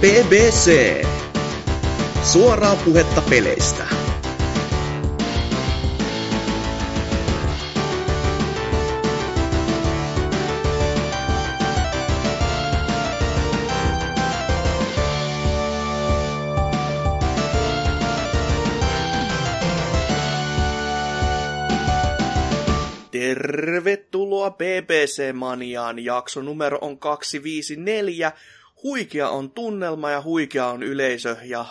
[0.00, 1.02] BBC.
[2.22, 3.86] Suoraa puhetta peleistä.
[23.10, 26.04] Tervetuloa BBC-maniaan.
[26.04, 28.32] Jakso numero on 254.
[28.82, 31.64] Huikea on tunnelma ja huikea on yleisö ja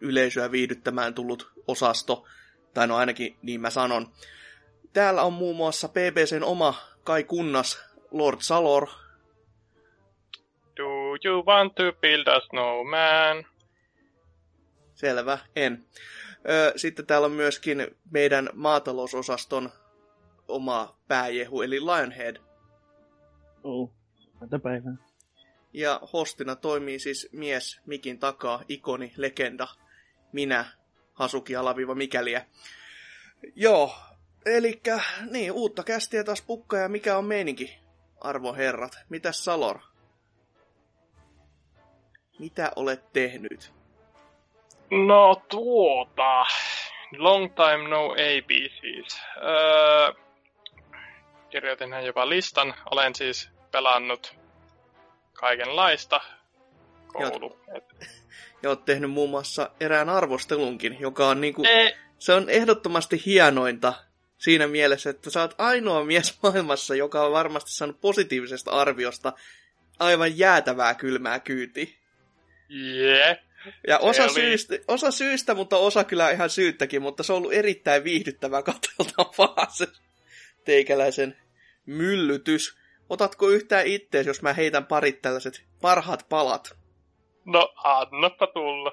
[0.00, 2.26] yleisöä viihdyttämään tullut osasto.
[2.74, 4.12] Tai no ainakin niin mä sanon.
[4.92, 6.74] Täällä on muun muassa BBCn oma
[7.04, 8.86] Kai Kunnas, Lord Salor.
[10.76, 10.84] Do
[11.24, 13.44] you want to build a snowman?
[14.94, 15.86] Selvä, en.
[16.76, 19.70] Sitten täällä on myöskin meidän maatalousosaston
[20.48, 22.36] oma pääjehu, eli Lionhead.
[23.64, 23.90] Oh,
[24.40, 25.09] tätä päivää.
[25.72, 29.68] Ja hostina toimii siis mies mikin takaa, ikoni, legenda,
[30.32, 30.64] minä,
[31.14, 32.46] Hasuki alaviiva mikäliä.
[33.54, 33.94] Joo,
[34.46, 34.80] eli
[35.30, 37.78] niin, uutta kästiä taas pukka ja mikä on meininki,
[38.20, 38.98] arvon herrat.
[39.08, 39.78] Mitäs Salor?
[42.38, 43.72] Mitä olet tehnyt?
[44.90, 46.46] No tuota,
[47.18, 49.20] long time no ABCs.
[49.36, 50.12] Öö,
[51.50, 52.74] kirjoitinhan jopa listan.
[52.90, 54.39] Olen siis pelannut
[55.40, 56.20] kaikenlaista.
[57.06, 57.60] Koulu.
[58.62, 63.94] Ja oot tehnyt muun muassa erään arvostelunkin, joka on niinku, e, se on ehdottomasti hienointa
[64.38, 69.32] siinä mielessä, että sä oot ainoa mies maailmassa, joka on varmasti saanut positiivisesta arviosta
[69.98, 71.86] aivan jäätävää kylmää kyytiä.
[72.70, 73.36] yeah.
[73.86, 77.52] Ja osa, oli- syystä, osa syystä, mutta osa kyllä ihan syyttäkin, mutta se on ollut
[77.52, 79.86] erittäin viihdyttävää katseltavaa se
[80.64, 81.36] teikäläisen
[81.86, 82.79] myllytys.
[83.10, 86.76] Otatko yhtään ittees, jos mä heitän parit tällaiset parhaat palat?
[87.44, 88.92] No, annappa tulla.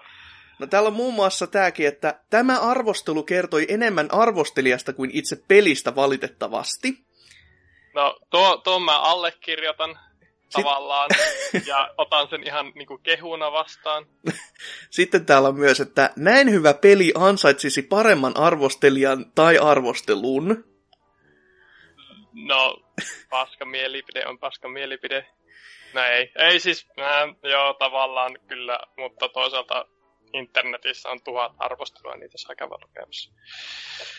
[0.60, 5.96] No täällä on muun muassa tääkin, että tämä arvostelu kertoi enemmän arvostelijasta kuin itse pelistä
[5.96, 7.06] valitettavasti.
[7.94, 10.00] No, tuo, tuon mä allekirjoitan
[10.54, 11.10] tavallaan.
[11.68, 14.06] ja otan sen ihan niinku kehuna vastaan.
[14.90, 20.64] Sitten täällä on myös, että näin hyvä peli ansaitsisi paremman arvostelijan tai arvostelun.
[22.34, 22.87] No,
[23.30, 25.28] paska mielipide on paska mielipide.
[25.94, 29.86] No ei, ei siis, äh, joo tavallaan kyllä, mutta toisaalta
[30.34, 33.32] internetissä on tuhat arvostelua, niitä saa käydä lukemassa.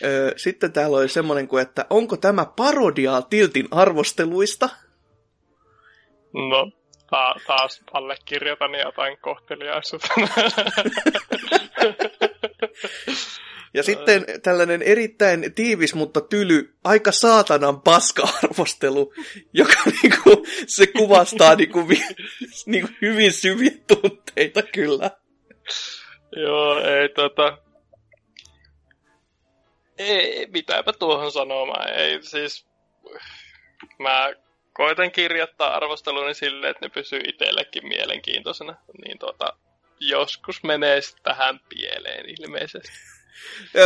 [0.03, 4.69] Öö, sitten täällä oli semmoinen kuin, että onko tämä parodiaa Tiltin arvosteluista?
[6.33, 6.71] No,
[7.09, 10.07] ta- taas allekirjoitan jotain kohteliaisuutta.
[13.73, 19.13] Ja sitten tällainen erittäin tiivis, mutta tyly, aika saatanan paska-arvostelu,
[19.53, 21.79] joka niinku, se kuvastaa niinku,
[22.65, 25.11] niinku hyvin syviä tunteita kyllä.
[26.35, 27.57] Joo, ei tota...
[29.97, 31.93] Ei, mitäpä tuohon sanomaan.
[31.93, 32.67] Ei siis...
[33.99, 34.33] Mä
[34.73, 38.75] koitan kirjoittaa arvosteluni silleen, että ne pysyy itsellekin mielenkiintoisena.
[39.05, 39.53] Niin tota,
[39.99, 43.18] joskus menee tähän pieleen ilmeisesti.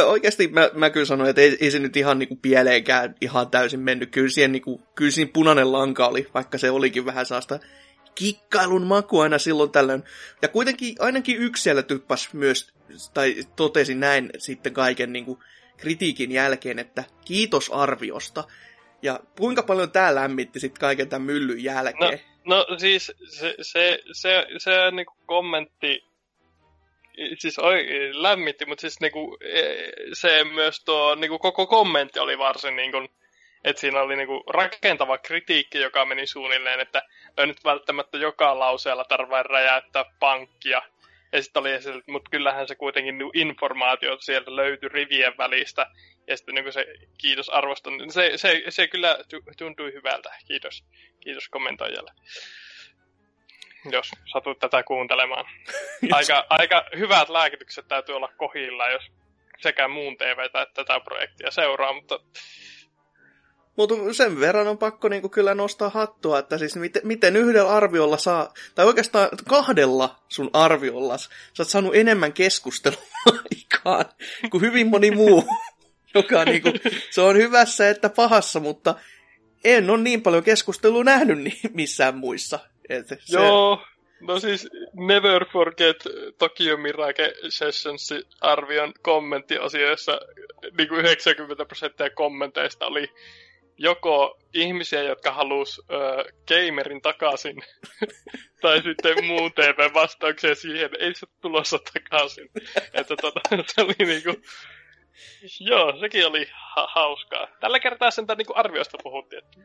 [0.05, 3.79] Oikeasti mä, mä kyllä sanoin, että ei, ei se nyt ihan niinku pieleenkään ihan täysin
[3.79, 4.11] mennyt.
[4.11, 7.59] Kyllä, siihen, niinku, kyllä siinä punainen lanka oli, vaikka se olikin vähän saasta
[8.15, 10.03] kikkailun maku aina silloin tällöin.
[10.41, 12.73] Ja kuitenkin ainakin yksi siellä typpas myös,
[13.13, 15.39] tai totesi näin sitten kaiken niinku
[15.77, 18.43] kritiikin jälkeen, että kiitos arviosta.
[19.01, 22.19] Ja kuinka paljon tää lämmitti sitten kaiken tämän myllyn jälkeen?
[22.45, 26.12] No siis se, se, se, se niinku kommentti
[27.37, 32.75] siis oi, lämmitti, mutta siis niinku, eh, se myös tuo niinku, koko kommentti oli varsin
[32.75, 32.97] niinku,
[33.63, 37.01] että siinä oli niinku rakentava kritiikki, joka meni suunnilleen, että
[37.37, 40.81] ei nyt välttämättä joka lauseella tarvitse räjäyttää pankkia.
[41.31, 45.87] Ja sitten oli esille, mutta kyllähän se kuitenkin niinku informaatio sieltä löytyi rivien välistä.
[46.27, 46.85] Ja sitten niinku se
[47.17, 48.11] kiitos arvostan.
[48.11, 50.35] Se, se, se kyllä tu- tuntui hyvältä.
[50.47, 50.83] Kiitos.
[51.19, 52.11] Kiitos kommentoijalle.
[53.91, 55.45] Jos satut tätä kuuntelemaan.
[56.11, 59.03] Aika, aika hyvät lääkitykset täytyy olla kohilla, jos
[59.59, 62.19] sekä muun TVtä että tätä projektia seuraa, mutta
[63.75, 68.17] Mutta sen verran on pakko niinku kyllä nostaa hattua, että siis miten, miten yhdellä arviolla
[68.17, 71.29] saa, tai oikeastaan kahdella sun arviolla, sä
[71.59, 74.05] oot saanut enemmän keskustelua aikaan
[74.49, 75.43] kuin hyvin moni muu,
[76.15, 76.69] joka niinku,
[77.09, 78.95] se on hyvässä että pahassa, mutta
[79.63, 81.39] en ole niin paljon keskustelua nähnyt
[81.73, 82.59] missään muissa.
[82.89, 83.81] Et se, Joo,
[84.21, 86.03] no siis Never Forget
[86.37, 90.19] Tokyo Mirage Sessions arvion kommenttiosioissa
[90.77, 93.07] niin kuin 90 prosenttia kommenteista oli
[93.77, 95.93] joko ihmisiä, jotka halus ö,
[96.47, 97.55] gamerin takaisin,
[98.61, 102.49] tai sitten muun TV-vastauksia siihen, ei se tulossa takaisin.
[102.93, 103.41] Että tota,
[103.75, 104.41] se oli niinku,
[105.59, 107.47] joo, sekin oli ha- hauskaa.
[107.59, 109.43] Tällä kertaa sen niinku arviosta puhuttiin.
[109.43, 109.61] Että...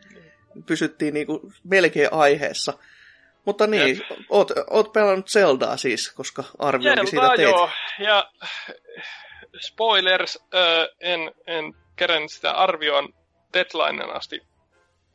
[0.66, 2.78] Pysyttiin niinku melkein aiheessa.
[3.48, 7.48] Mutta niin, oot, oot pelannut Zeldaa siis, koska arvioinkin siitä teet.
[7.48, 8.30] joo, ja
[9.60, 13.14] spoilers, ö, en, en kerran sitä arvioon
[13.52, 14.42] deadlineen asti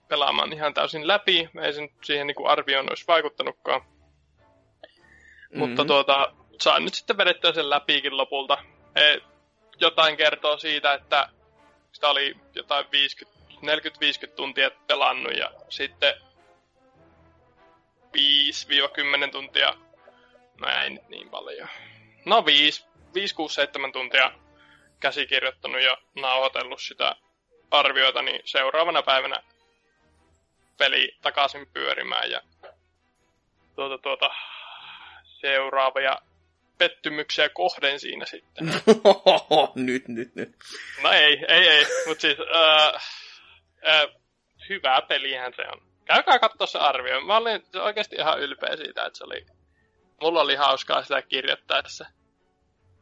[0.08, 1.50] pelaamaan ihan täysin läpi.
[1.62, 3.82] Ei sen siihen niin kuin arvioon olisi vaikuttanutkaan.
[3.82, 5.60] Mm-hmm.
[5.60, 8.58] Mutta tuota, saan nyt sitten vedettyä sen läpikin lopulta.
[8.96, 9.18] E,
[9.80, 11.30] jotain kertoo siitä, että
[11.92, 12.90] sitä oli jotain 40-50
[14.36, 16.14] tuntia pelannut ja sitten
[18.18, 19.74] 5-10 tuntia,
[20.60, 21.68] no ei nyt niin paljon.
[22.26, 22.86] No 5,
[23.88, 24.32] 5-6-7 tuntia
[25.00, 27.16] käsikirjoittanut ja nauhoitellut sitä
[27.72, 29.44] arvioita, niin seuraavana päivänä
[30.78, 32.42] peli takaisin pyörimään ja
[33.76, 34.30] tuota, tuota,
[35.24, 36.18] seuraavia
[36.78, 38.66] pettymyksiä kohden siinä sitten.
[39.76, 40.56] nyt, nyt, nyt.
[41.04, 43.04] No ei, ei, ei, mutta siis äh,
[43.88, 44.08] äh,
[44.70, 45.93] hyvä pelihän se on.
[46.06, 47.22] Käykää katsoa se arvio.
[47.22, 49.46] Mä olin oikeasti ihan ylpeä siitä, että se oli,
[50.22, 52.06] mulla oli hauskaa sitä kirjoittaessa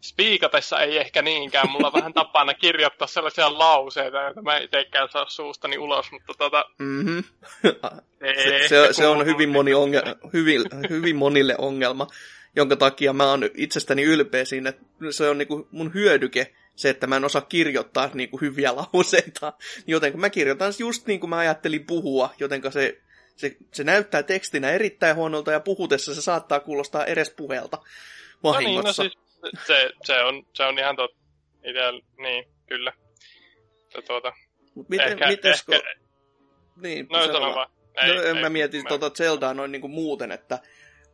[0.02, 1.70] spiikatessa ei ehkä niinkään.
[1.72, 6.66] Mulla on vähän tapana kirjoittaa sellaisia lauseita, joita mä itsekään saa suustani ulos, mutta tota...
[6.80, 7.24] Mm-hmm.
[8.44, 12.08] se, se, se, on hyvin, moni onge- hyvin, hyvin monille ongelma,
[12.56, 14.82] jonka takia mä oon itsestäni ylpeä siinä, että
[15.12, 19.54] se on niinku mun hyödyke, se, että mä en osaa kirjoittaa niinku hyviä lauseita.
[19.88, 23.02] Joten mä kirjoitan just niin kuin mä ajattelin puhua, joten se,
[23.36, 27.78] se, se näyttää tekstinä erittäin huonolta ja puhutessa se saattaa kuulostaa edes puhelta
[28.44, 29.04] vahingossa.
[29.04, 31.22] No niin, no siis se, se, on, se on ihan totta.
[32.18, 32.94] Niin, kyllä.
[33.96, 34.34] Ja tuota,
[34.76, 35.84] Mut miten, ehkä, mites, ehkä...
[36.82, 37.72] Niin, no, sano vaan.
[38.04, 38.90] Ei, no, ei, mä mietin mä...
[38.90, 40.60] tuota Zeldaa noin niin kuin muuten, että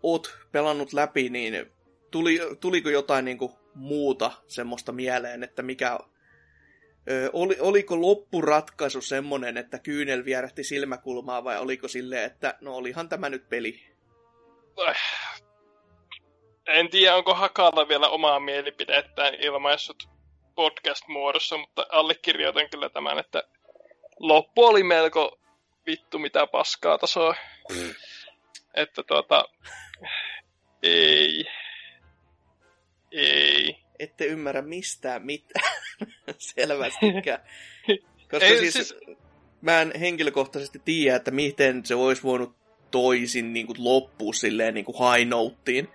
[0.03, 1.71] oot pelannut läpi, niin
[2.11, 5.99] tuli, tuliko jotain niin kuin muuta semmoista mieleen, että mikä
[7.09, 13.09] Ö, oli, oliko loppuratkaisu semmonen, että kyynel vierähti silmäkulmaa vai oliko silleen, että no olihan
[13.09, 13.83] tämä nyt peli?
[16.67, 20.09] en tiedä, onko Hakalla vielä omaa mielipidettään ilmaissut
[20.55, 23.43] podcast-muodossa, mutta allekirjoitan kyllä tämän, että
[24.19, 25.39] loppu oli melko
[25.85, 27.35] vittu mitä paskaa tasoa.
[27.71, 27.93] Mm.
[28.73, 29.45] Että tuota,
[30.83, 31.45] ei.
[33.11, 33.77] Ei.
[33.99, 35.75] Ette ymmärrä mistään mitään.
[36.37, 37.39] Selvästikään.
[38.31, 38.95] Koska ei, siis, siis,
[39.61, 42.55] mä en henkilökohtaisesti tiedä, että miten se olisi voinut
[42.91, 45.87] toisin niin kuin loppua silleen niin kuin high noteen.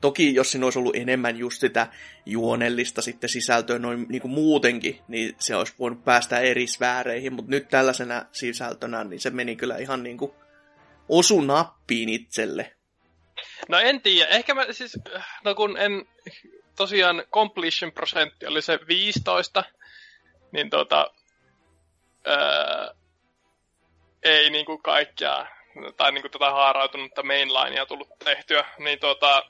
[0.00, 1.86] Toki jos siinä olisi ollut enemmän just sitä
[2.26, 7.50] juonellista sitten sisältöä noin niin kuin muutenkin, niin se olisi voinut päästä eri sfääreihin, mutta
[7.50, 10.32] nyt tällaisena sisältönä, niin se meni kyllä ihan niin kuin
[11.08, 12.73] osu nappiin itselle.
[13.68, 14.98] No en tiedä, ehkä mä siis,
[15.44, 16.06] no kun en,
[16.76, 19.64] tosiaan completion prosentti oli se 15,
[20.52, 21.10] niin tota,
[22.26, 22.94] ää,
[24.22, 25.46] ei niinku kaikkea,
[25.96, 29.42] tai niinku tätä haarautunutta mainlinea tullut tehtyä, niin tota,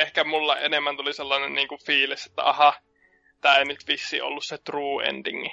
[0.00, 2.74] ehkä mulla enemmän tuli sellainen niin kuin fiilis, että aha,
[3.40, 5.46] tämä ei nyt vissi ollut se true ending.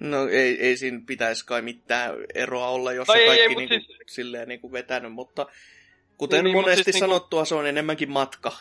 [0.00, 3.54] No ei, ei siinä pitäisi kai mitään eroa olla, jos no se ei, kaikki ei,
[3.54, 3.98] niinku, siis...
[4.06, 5.46] silleen niinku vetänyt, mutta
[6.24, 7.48] kuten niin, monesti siis sanottua, niinku...
[7.48, 8.52] se on enemmänkin matka.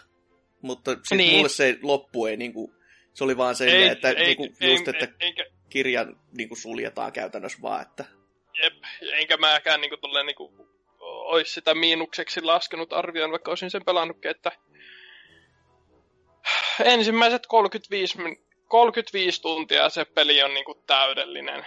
[0.62, 1.36] Mutta sitten niin.
[1.36, 2.74] mulle se loppu ei niinku,
[3.13, 5.46] se oli vaan se, ei, että, ei, niinku, ei, just, että ei, eikä...
[5.70, 6.05] kirja
[6.38, 8.05] niinku suljetaan käytännössä vaan, että...
[8.63, 10.67] Jep, enkä mäkään niinku, tolleen, niinku,
[11.00, 14.51] olisi sitä miinukseksi laskenut arvioon, vaikka olisin sen pelannutkin, että
[16.84, 18.17] ensimmäiset 35,
[18.67, 21.65] 35 tuntia se peli on niinku täydellinen.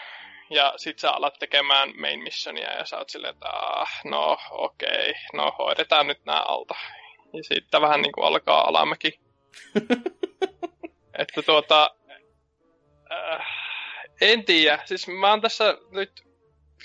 [0.50, 5.10] Ja sit sä alat tekemään main missionia ja sä oot silleen, että ah, no okei,
[5.10, 6.74] okay, no hoidetaan nyt nää alta.
[7.32, 9.20] Ja sitten vähän niinku alkaa alamäki.
[11.18, 11.90] että tuota,
[13.12, 13.46] äh,
[14.20, 14.82] en tiedä.
[14.84, 16.26] Siis mä oon tässä nyt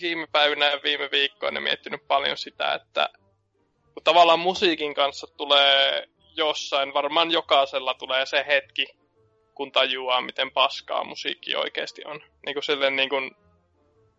[0.01, 3.09] viime päivinä ja viime viikkoina miettinyt paljon sitä, että
[3.93, 8.87] kun tavallaan musiikin kanssa tulee jossain, varmaan jokaisella tulee se hetki,
[9.53, 12.21] kun tajuaa, miten paskaa musiikki oikeasti on.
[12.45, 13.31] Niin kuin silleen niin kuin,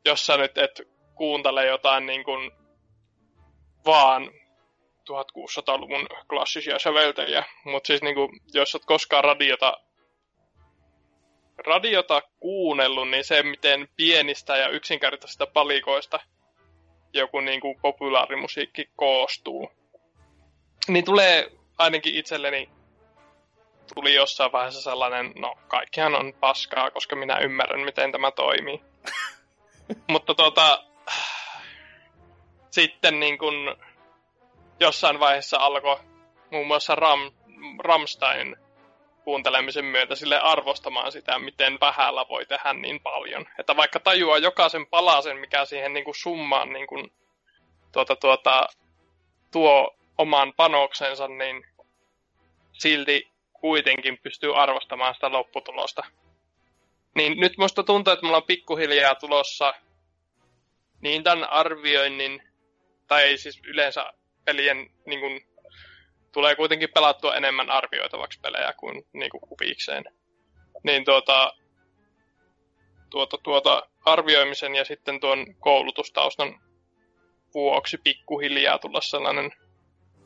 [0.05, 0.81] jos sä nyt et
[1.15, 2.51] kuuntele jotain niin kuin
[3.87, 4.31] vaan
[5.11, 9.81] 1600-luvun klassisia säveltäjiä, mutta siis niin kuin, jos et koskaan radiota
[11.67, 16.21] radiota kuunnellut, niin se, miten pienistä ja yksinkertaisista palikoista
[17.13, 19.71] joku niin kuin populaarimusiikki koostuu,
[20.89, 22.71] niin tulee ainakin itselleni
[23.95, 28.81] tuli jossain vaiheessa sellainen, no kaikkihan on paskaa, koska minä ymmärrän, miten tämä toimii.
[30.09, 30.85] Mutta tota,
[32.71, 33.77] sitten niin kun
[34.81, 35.97] jossain vaiheessa alkoi
[36.51, 37.31] muun muassa Ram,
[37.79, 38.57] Ramstein
[39.25, 43.47] kuuntelemisen myötä sille arvostamaan sitä, miten vähällä voi tehdä niin paljon.
[43.59, 47.12] Että vaikka tajuaa jokaisen palasen, mikä siihen niin kuin summaan niin kuin,
[47.93, 48.67] tuota, tuota,
[49.53, 51.67] tuo oman panoksensa, niin
[52.73, 56.03] silti kuitenkin pystyy arvostamaan sitä lopputulosta.
[57.14, 59.75] Niin nyt musta tuntuu, että mulla on pikkuhiljaa tulossa
[61.00, 62.42] niin tämän arvioinnin,
[63.07, 64.12] tai siis yleensä
[64.45, 65.47] pelien niin kuin,
[66.33, 70.04] tulee kuitenkin pelattua enemmän arvioitavaksi pelejä kuin, niin kuin kuvikseen.
[70.85, 71.52] Niin tuota,
[73.11, 76.61] tuota, tuota, arvioimisen ja sitten tuon koulutustaustan
[77.54, 79.50] vuoksi pikkuhiljaa tulla sellainen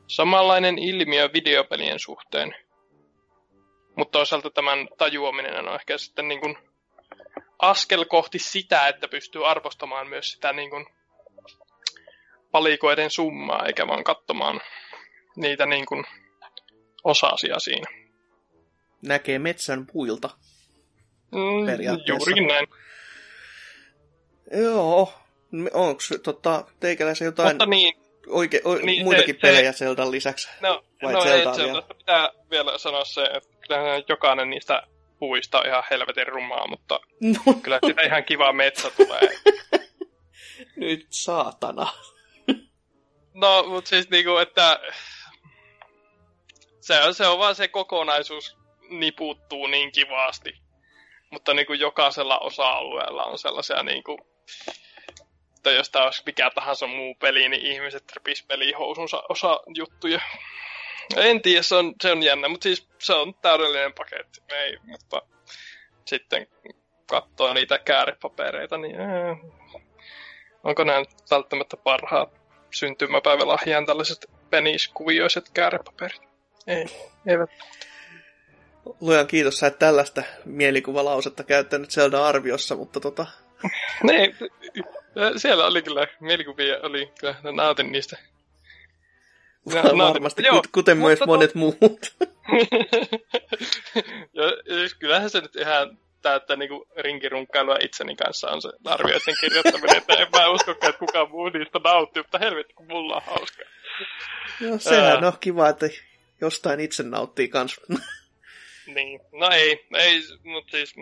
[0.07, 2.55] samanlainen ilmiö videopelien suhteen.
[3.97, 6.59] Mutta toisaalta tämän tajuaminen on ehkä sitten niin kuin
[7.59, 10.87] askel kohti sitä, että pystyy arvostamaan myös sitä niin kuin
[12.51, 14.61] palikoiden summaa, eikä vaan katsomaan
[15.37, 16.05] niitä niin kuin
[17.05, 17.87] osasia siinä.
[19.03, 20.31] Näkee metsän puilta.
[21.33, 21.67] Mm,
[22.07, 22.67] juurikin näin.
[24.63, 25.13] Joo.
[25.73, 27.95] Onko tota, teikäläisen jotain Mutta niin,
[28.29, 30.49] oike, o, niin, muitakin se- pelejä Zeldan lisäksi?
[30.61, 31.45] no, Vai no ei
[31.99, 33.75] pitää vielä sanoa se, että
[34.09, 34.83] jokainen niistä
[35.19, 39.21] puista on ihan helvetin rumaa, mutta No kyllä siitä ihan kiva metsä tulee.
[40.77, 41.93] nyt saatana.
[43.35, 44.81] No, mutta siis niinku, että
[46.81, 48.57] se on, se on vaan se kokonaisuus
[48.89, 50.53] niputtuu niin kivasti.
[51.31, 54.19] Mutta niinku jokaisella osa-alueella on sellaisia niinku,
[55.57, 60.21] että jos tämä olisi mikä tahansa muu peli, niin ihmiset repis pelihousunsa osa juttuja.
[61.17, 64.41] En tiedä, se on, se on jännä, mutta siis se on täydellinen paketti.
[64.49, 65.23] Ei, mutta
[66.05, 66.47] sitten
[67.07, 69.37] katsoo niitä käärepapereita, niin ää,
[70.65, 72.31] onko nämä nyt välttämättä parhaat
[72.71, 76.23] syntymäpäivälahjaan tällaiset peniskuvioiset käärepaperit?
[76.67, 76.87] Ei,
[77.27, 77.51] eivät.
[79.01, 83.27] Luojan kiitos, sä et tällaista mielikuvalausetta käyttänyt Zelda-arviossa, mutta tota,
[84.07, 84.35] Ne,
[85.37, 88.17] siellä oli kyllä mielikuvia, oli kyllä, nautin niistä.
[89.75, 91.81] Ja nautin- varmasti, joo, kut- kuten myös mutta monet muut.
[94.39, 99.97] ja, siis kyllähän se nyt ihan täyttä niinku rinkirunkkailua itseni kanssa on se arvioiden kirjoittaminen,
[99.97, 103.63] että en mä usko, että kukaan muu niistä nauttii, mutta helvetti, kun mulla on hauska.
[104.61, 105.29] Joo, sehän Ää.
[105.29, 105.87] on kiva, että
[106.41, 107.81] jostain itse nauttii kans.
[108.95, 110.95] Niin, no ei, ei, mutta siis...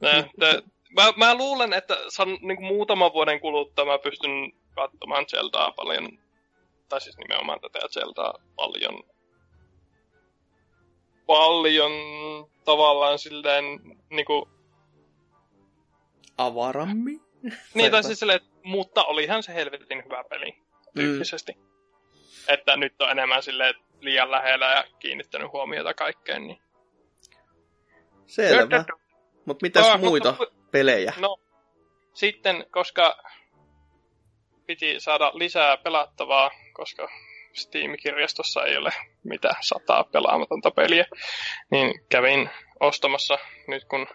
[0.00, 0.54] Nää, tää,
[0.96, 6.18] mä, mä luulen, että san, niin muutaman vuoden kuluttua mä pystyn katsomaan Zeldaa paljon,
[6.88, 9.02] tai siis nimenomaan tätä Zeldaa paljon,
[11.26, 11.92] paljon
[12.64, 13.64] tavallaan silleen,
[14.10, 14.48] niinku,
[16.38, 17.20] Avarammi?
[17.74, 20.58] niin tai siis silleen, mutta olihan se helvetin hyvä peli,
[20.94, 21.52] tyyppisesti.
[21.52, 21.68] Mm.
[22.48, 26.60] Että nyt on enemmän silleen, liian lähellä ja kiinnittänyt huomiota kaikkeen, niin
[28.26, 28.84] Selvä.
[29.44, 31.12] Mutta mitäs Ah, muita mutta- pelejä?
[31.20, 31.36] No,
[32.14, 33.16] sitten, koska
[34.66, 37.08] piti saada lisää pelattavaa, koska
[37.52, 38.90] Steam-kirjastossa ei ole
[39.24, 41.04] mitä sataa pelaamatonta peliä,
[41.70, 44.06] niin kävin ostamassa nyt kun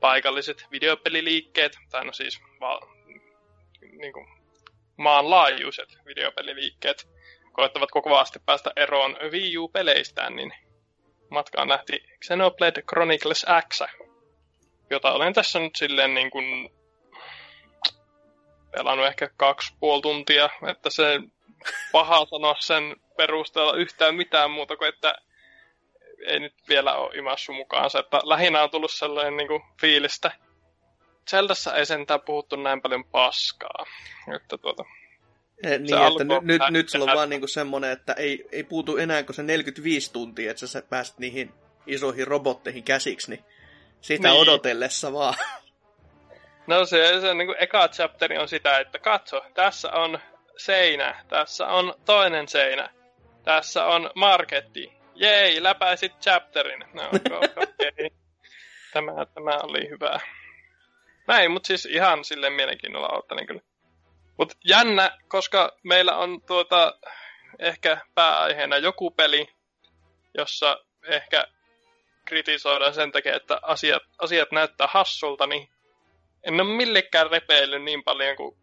[0.00, 2.80] paikalliset videopeliliikkeet, tai no siis va,
[3.80, 4.26] niin kuin
[4.96, 7.08] maanlaajuiset videopeliliikkeet,
[7.52, 10.52] koettavat kovasti päästä eroon Wii U-peleistään, niin
[11.30, 13.80] matkaan lähti Xenoblade Chronicles X,
[14.90, 16.70] jota olen tässä nyt silleen niin kuin
[18.70, 21.20] pelannut ehkä kaksi puoli tuntia, että se
[21.92, 25.14] paha sanoa sen perusteella yhtään mitään muuta kuin, että
[26.26, 30.30] ei nyt vielä ole imassu mukaansa, että lähinnä on tullut sellainen niin kuin fiilistä.
[31.30, 33.86] Zeldassa ei sentään puhuttu näin paljon paskaa.
[34.36, 34.84] Että tuota,
[35.64, 38.64] Eh, niin, se että nyt, nyt, nyt sulla on vaan niinku semmonen, että ei, ei
[38.64, 41.52] puutu enää kuin se 45 tuntia, että sä pääset niihin
[41.86, 43.44] isoihin robotteihin käsiksi, niin
[44.00, 44.40] sitä Niin.
[44.40, 45.34] odotellessa vaan.
[46.66, 50.18] No se, se niin kuin eka chapteri on sitä, että katso, tässä on
[50.56, 52.90] seinä, tässä on toinen seinä,
[53.44, 54.92] tässä on marketti.
[55.14, 56.84] Jei, läpäisit chapterin.
[56.92, 57.02] No.
[57.56, 58.10] Okay.
[58.92, 60.20] Tämä, tämä oli hyvä.
[61.26, 63.60] Näin, mutta siis ihan silleen mielenkiinnolla ottanin kyllä.
[64.38, 66.98] Mutta jännä, koska meillä on tuota
[67.58, 69.48] ehkä pääaiheena joku peli,
[70.34, 71.46] jossa ehkä
[72.24, 75.68] kritisoidaan sen takia, että asiat, asiat näyttää hassulta, niin
[76.42, 78.56] en ole millekään repeillyt niin paljon kuin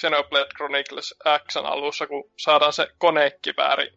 [0.00, 1.14] Xenoblade Chronicles
[1.48, 3.92] X alussa, kun saadaan se konekivääri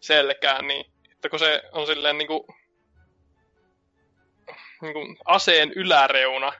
[0.00, 2.42] selkään, niin että kun se on silleen niin kuin,
[4.82, 6.52] niin kuin aseen yläreuna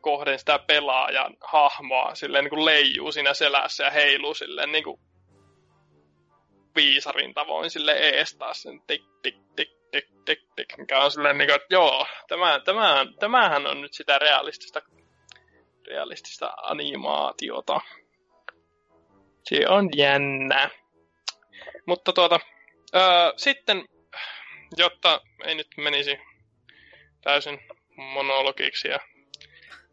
[0.00, 5.00] kohden sitä pelaajan hahmoa silleen niin kuin leijuu siinä selässä ja heiluu silleen kuin
[6.76, 11.48] viisarin tavoin sille eestaa sen tik tik tik tik tik tik, mikä on silleen niin
[11.48, 14.82] kuin, että joo, tämä, tämä, tämähän on nyt sitä realistista,
[15.86, 17.80] realistista animaatiota.
[19.48, 20.70] Se on jännä.
[21.86, 22.40] Mutta tuota,
[22.94, 23.02] öö,
[23.36, 23.84] sitten,
[24.76, 26.18] jotta ei nyt menisi
[27.20, 27.60] täysin
[27.96, 28.98] monologiksi ja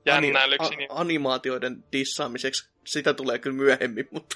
[0.05, 0.75] jännäilyksi.
[0.75, 0.91] Niin...
[0.91, 4.36] A- animaatioiden dissaamiseksi sitä tulee kyllä myöhemmin, mutta...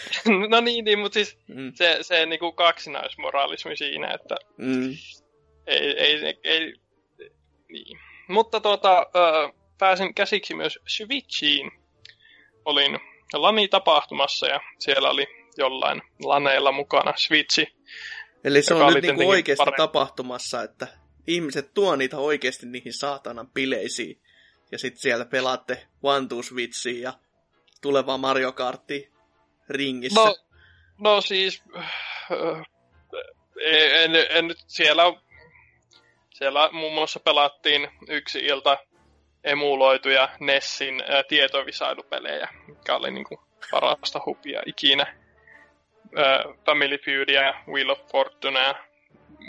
[0.50, 1.72] no niin, niin mutta siis mm.
[1.74, 4.90] se, se niinku kaksinaismoraalismi siinä, että mm.
[5.66, 6.74] ei, ei, ei, ei
[7.68, 7.98] niin.
[8.28, 11.70] Mutta tuota, ö, pääsin käsiksi myös Switchiin.
[12.64, 13.00] Olin
[13.32, 17.66] Lani-tapahtumassa ja siellä oli jollain laneilla mukana Switchi.
[18.44, 19.76] Eli se on nyt niinku oikeasti parempi.
[19.76, 20.88] tapahtumassa, että
[21.26, 24.22] ihmiset tuo niitä oikeasti niihin saatanan bileisiin.
[24.72, 27.12] Ja sitten siellä pelaatte One Two Switchiin ja
[27.82, 29.12] tulevaa Mario Kartti
[29.68, 30.20] ringissä.
[30.20, 30.36] No,
[30.98, 32.64] no siis, äh,
[33.60, 35.02] en, en, en nyt siellä,
[36.30, 38.78] siellä muun muassa pelattiin yksi ilta
[39.44, 43.40] emuloituja Nessin ää, äh, tietovisailupelejä, mikä oli niinku
[43.70, 45.16] parasta hupia ikinä.
[46.16, 48.74] Ää, äh, Family Feudia ja Wheel of Fortune ja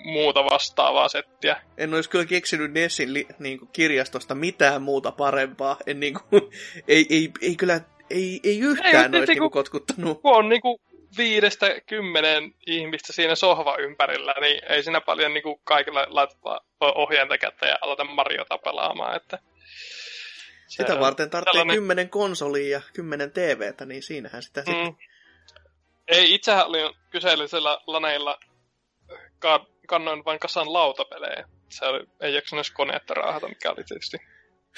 [0.04, 1.62] muuta vastaavaa settiä.
[1.78, 5.78] En olisi kyllä keksinyt Nessin li, niin kuin kirjastosta mitään muuta parempaa.
[5.86, 6.42] En, niin kuin,
[6.88, 10.22] ei, ei, ei kyllä ei, ei yhtään ei, olisi niinku, kotkuttanut.
[10.22, 10.82] Kun on niinku
[11.18, 17.68] viidestä kymmenen ihmistä siinä sohva ympärillä, niin ei siinä paljon niinku kaikilla laittaa ohjainta kättä
[17.68, 19.16] ja aloita Mariota pelaamaan.
[19.16, 19.40] Että
[20.68, 21.76] sitä varten tarvitsee tällainen...
[21.76, 24.66] kymmenen konsolia ja kymmenen TVtä, niin siinähän sitä mm.
[24.66, 24.98] sitten...
[26.08, 28.40] Ei, itsehän olin kyseellisellä laneilla
[29.88, 31.48] kannoin vain kasan lautapelejä.
[31.70, 34.18] Se oli, ei jaksanut koneetta raahata, mikä oli tietysti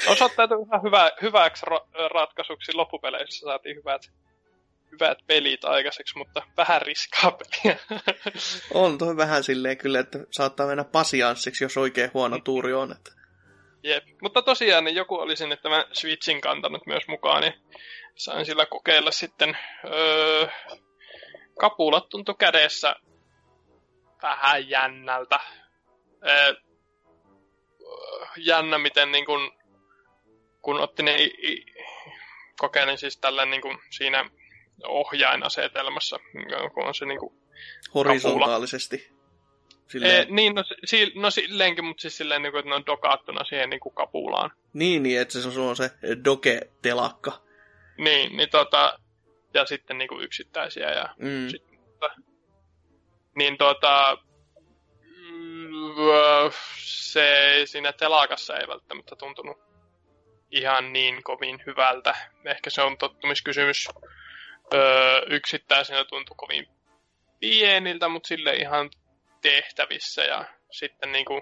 [0.07, 3.45] Osoittautui ihan hyvä, hyväksi ra- ratkaisuksi loppupeleissä.
[3.45, 4.11] Saatiin hyvät,
[4.91, 7.77] hyvät pelit aikaiseksi, mutta vähän riskaa peliä.
[8.73, 12.91] on tuo vähän silleen kyllä, että saattaa mennä pasianssiksi, jos oikein huono tuuri on.
[12.91, 13.20] Että...
[13.83, 17.53] Jep, mutta tosiaan niin joku oli sinne tämän Switchin kantanut myös mukaan, niin
[18.15, 20.47] sain sillä kokeilla sitten öö,
[21.59, 22.95] kapulat tuntui kädessä
[24.21, 25.39] vähän jännältä.
[26.27, 26.53] Öö,
[28.37, 29.51] jännä, miten niin kun
[30.61, 31.17] kun otti ne
[32.59, 34.29] kokeilin siis tällä niin kuin siinä
[34.83, 36.19] ohjainasetelmassa,
[36.73, 37.33] kun on se niin kuin
[37.95, 39.20] Horisontaalisesti.
[39.91, 40.21] Silleen...
[40.21, 43.43] E, niin, no, si, no silleenkin, mutta siis silleen, niin kuin, että ne on dokaattuna
[43.43, 44.51] siihen niin kuin kapulaan.
[44.73, 45.91] Niin, niin, että se on, on se
[46.25, 47.41] doke-telakka.
[47.97, 48.99] Niin, niin tota,
[49.53, 51.47] ja sitten niin kuin yksittäisiä ja mm.
[51.99, 52.15] tota,
[53.35, 54.17] niin tota,
[55.03, 59.57] mm, se siinä telakassa ei välttämättä tuntunut
[60.51, 62.15] ihan niin kovin hyvältä.
[62.45, 63.87] Ehkä se on tottumiskysymys.
[64.73, 66.67] Öö, yksittäisenä tuntui kovin
[67.39, 68.89] pieniltä, mutta sille ihan
[69.41, 70.23] tehtävissä.
[70.23, 71.41] Ja sitten niin kuin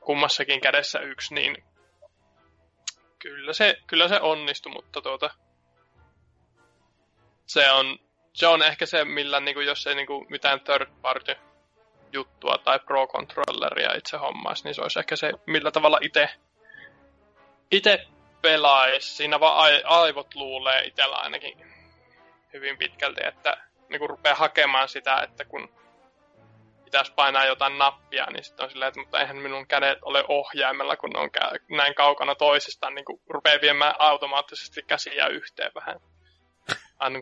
[0.00, 1.64] kummassakin kädessä yksi, niin
[3.18, 5.30] kyllä se, kyllä se onnistui, mutta tuota,
[7.46, 7.98] se on,
[8.32, 11.36] se on ehkä se, millä niin kuin, jos ei niin kuin, mitään third party
[12.12, 16.28] juttua tai pro controlleria itse hommaisi, niin se olisi ehkä se, millä tavalla itse
[17.70, 18.06] itse
[18.42, 21.72] pelaisi, siinä vaan aivot luulee itsellä ainakin
[22.52, 23.56] hyvin pitkälti, että
[23.88, 25.81] niin kun rupeaa hakemaan sitä, että kun
[26.92, 30.96] pitäisi painaa jotain nappia, niin sitten on silleen, että mutta eihän minun kädet ole ohjaimella,
[30.96, 31.30] kun ne on
[31.76, 36.00] näin kaukana toisistaan, niin kun rupeaa viemään automaattisesti käsiä yhteen vähän.
[36.98, 37.20] Aina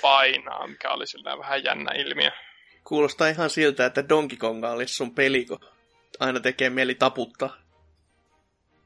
[0.00, 2.30] painaa, mikä oli sillä vähän jännä ilmiö.
[2.84, 5.60] Kuulostaa ihan siltä, että Donkey Konga olisi sun peli, kun
[6.20, 7.56] aina tekee mieli taputtaa.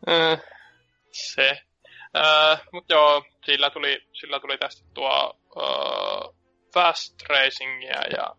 [0.09, 0.43] Äh,
[1.13, 1.63] se.
[2.17, 6.35] Äh, Mutta joo, sillä tuli, sillä tuli tästä tuo uh,
[6.75, 8.37] fast racingia ja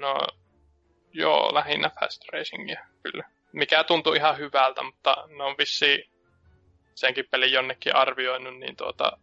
[0.00, 0.26] no
[1.12, 3.24] joo, lähinnä fast racingia kyllä.
[3.52, 6.10] Mikä tuntuu ihan hyvältä, mutta ne on vissi
[6.94, 9.18] senkin pelin jonnekin arvioinut, niin tuota,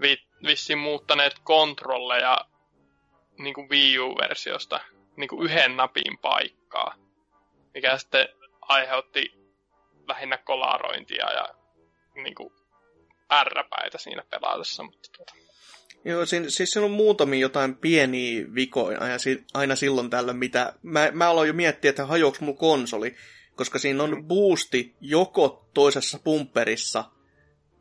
[0.00, 2.38] vi, vissiin muuttaneet kontrolleja
[3.38, 4.80] niin kuin Wii U-versiosta
[5.16, 6.94] niin kuin yhden napin paikkaa,
[7.74, 8.28] mikä sitten
[8.60, 9.32] aiheutti
[10.08, 11.48] lähinnä kolarointia ja
[12.14, 12.52] niin kuin,
[13.30, 14.82] ärräpäitä siinä pelaatessa.
[14.82, 15.47] Mutta tuota.
[16.04, 19.14] Joo, siis, siis siinä on muutamia jotain pieniä vikoja aina,
[19.54, 20.74] aina silloin tällöin, mitä...
[20.82, 23.14] Mä, mä aloin jo miettiä, että hajoaks mun konsoli,
[23.56, 27.04] koska siinä on boosti joko toisessa pumperissa,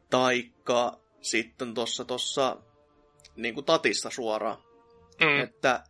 [0.10, 2.58] taikka sitten tuossa tossa,
[3.36, 4.58] niin kuin tatissa suoraan.
[5.22, 5.44] Mm.
[5.44, 5.84] Että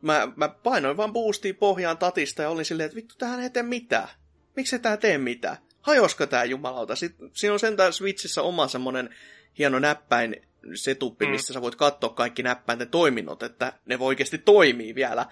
[0.00, 3.62] mä, mä painoin vaan boostia pohjaan tatista ja olin silleen, että vittu, tähän ei tee
[3.62, 4.08] mitään.
[4.56, 5.56] Miksi tää tee mitään?
[5.82, 6.96] hajosko tää jumalauta.
[6.96, 9.14] Sitten siinä on sentään Switchissä oma semmonen
[9.58, 11.30] hieno näppäin setuppi, mm.
[11.30, 15.26] missä sä voit katsoa kaikki näppäinten toiminnot, että ne voi oikeasti toimii vielä.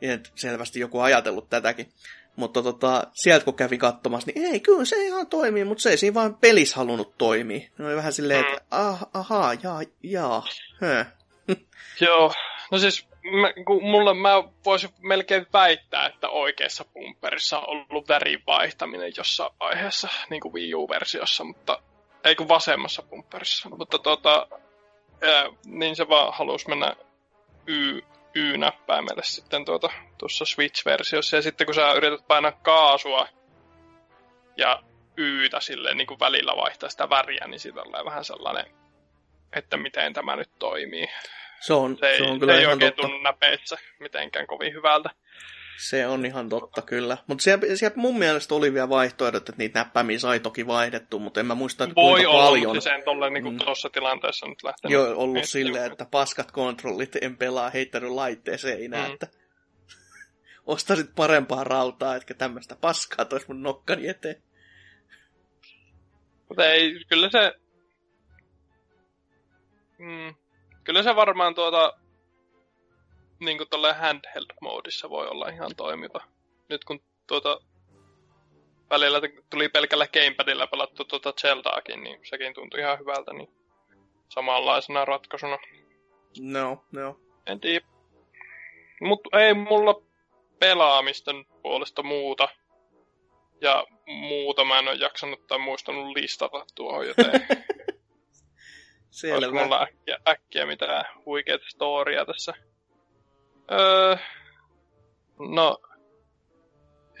[0.00, 1.88] Ja selvästi joku ajatellut tätäkin.
[2.36, 5.96] Mutta tota, sieltä kun kävin katsomassa, niin ei, kyllä se ihan toimii, mutta se ei
[5.96, 7.68] siinä vaan pelissä halunnut toimia.
[7.78, 10.46] Ne oli vähän silleen, että ah, ahaa, jaa, jaa,
[10.80, 11.04] hö.
[12.00, 12.32] Joo,
[12.70, 13.08] no siis
[13.40, 14.30] mä, kun mulla mä
[14.64, 20.74] voisin melkein väittää, että oikeassa pumperissa on ollut värin vaihtaminen jossain vaiheessa, niin kuin Wii
[20.74, 21.82] U-versiossa, mutta
[22.26, 23.68] ei kun vasemmassa pumperissa.
[23.68, 24.46] Mutta tota,
[25.22, 26.96] ää, niin se vaan halusi mennä
[27.66, 28.00] Y,
[28.34, 31.36] Y-näppäimelle sitten tuota, tuossa Switch-versiossa.
[31.36, 33.28] Ja sitten kun sä yrität painaa kaasua
[34.56, 34.82] ja
[35.18, 38.66] Ytä silleen niin kuin välillä vaihtaa sitä väriä, niin siitä on vähän sellainen,
[39.52, 41.08] että miten tämä nyt toimii.
[41.60, 43.02] Se on, Se ei, se on kyllä se ei ihan oikein totta.
[43.02, 45.10] tunnu näpeitsä mitenkään kovin hyvältä.
[45.78, 47.16] Se on ihan totta, kyllä.
[47.26, 51.40] Mutta siellä, siellä mun mielestä oli vielä vaihtoehdot, että niitä näppäimiä sai toki vaihdettu, mutta
[51.40, 52.66] en mä muista, että Voi kuinka olla, paljon.
[52.66, 53.58] mutta se ei tolleen niin Mm.
[53.58, 54.92] tuossa tilanteessa nyt lähtenyt.
[54.94, 59.12] Jo ollut silleen, että paskat kontrollit en pelaa heittänyt laitteen seinään, Mm.
[59.14, 59.28] että
[60.66, 64.42] ostasit parempaa rautaa, etkä tämmöistä paskaa tois mun nokkani eteen.
[66.48, 67.54] Mutta ei, kyllä se...
[69.98, 70.34] Mm,
[70.84, 71.98] kyllä se varmaan tuota...
[73.40, 76.20] Niin kuin handheld-moodissa voi olla ihan toimiva.
[76.68, 77.60] Nyt kun tuota...
[78.90, 79.20] Välillä
[79.50, 83.48] tuli pelkällä gamepadilla pelattu tuota Zeldaakin, niin sekin tuntui ihan hyvältä, niin
[84.28, 85.58] samanlaisena ratkaisuna.
[86.40, 87.20] No, no.
[87.46, 87.86] En tiedä.
[89.00, 90.02] Mutta ei mulla
[90.58, 92.48] pelaamisten puolesta muuta.
[93.60, 97.26] Ja muuta mä en ole jaksanut tai muistanut listata tuohon, joten
[99.22, 99.62] olisiko Selvä.
[99.62, 102.54] mulla äkkiä, äkkiä mitään huikeita storia tässä.
[103.72, 104.16] Öö,
[105.38, 105.78] no,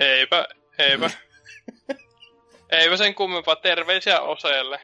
[0.00, 0.46] eipä,
[0.78, 1.10] eipä.
[2.70, 3.56] eipä sen kummempaa.
[3.56, 4.80] Terveisiä Oseelle,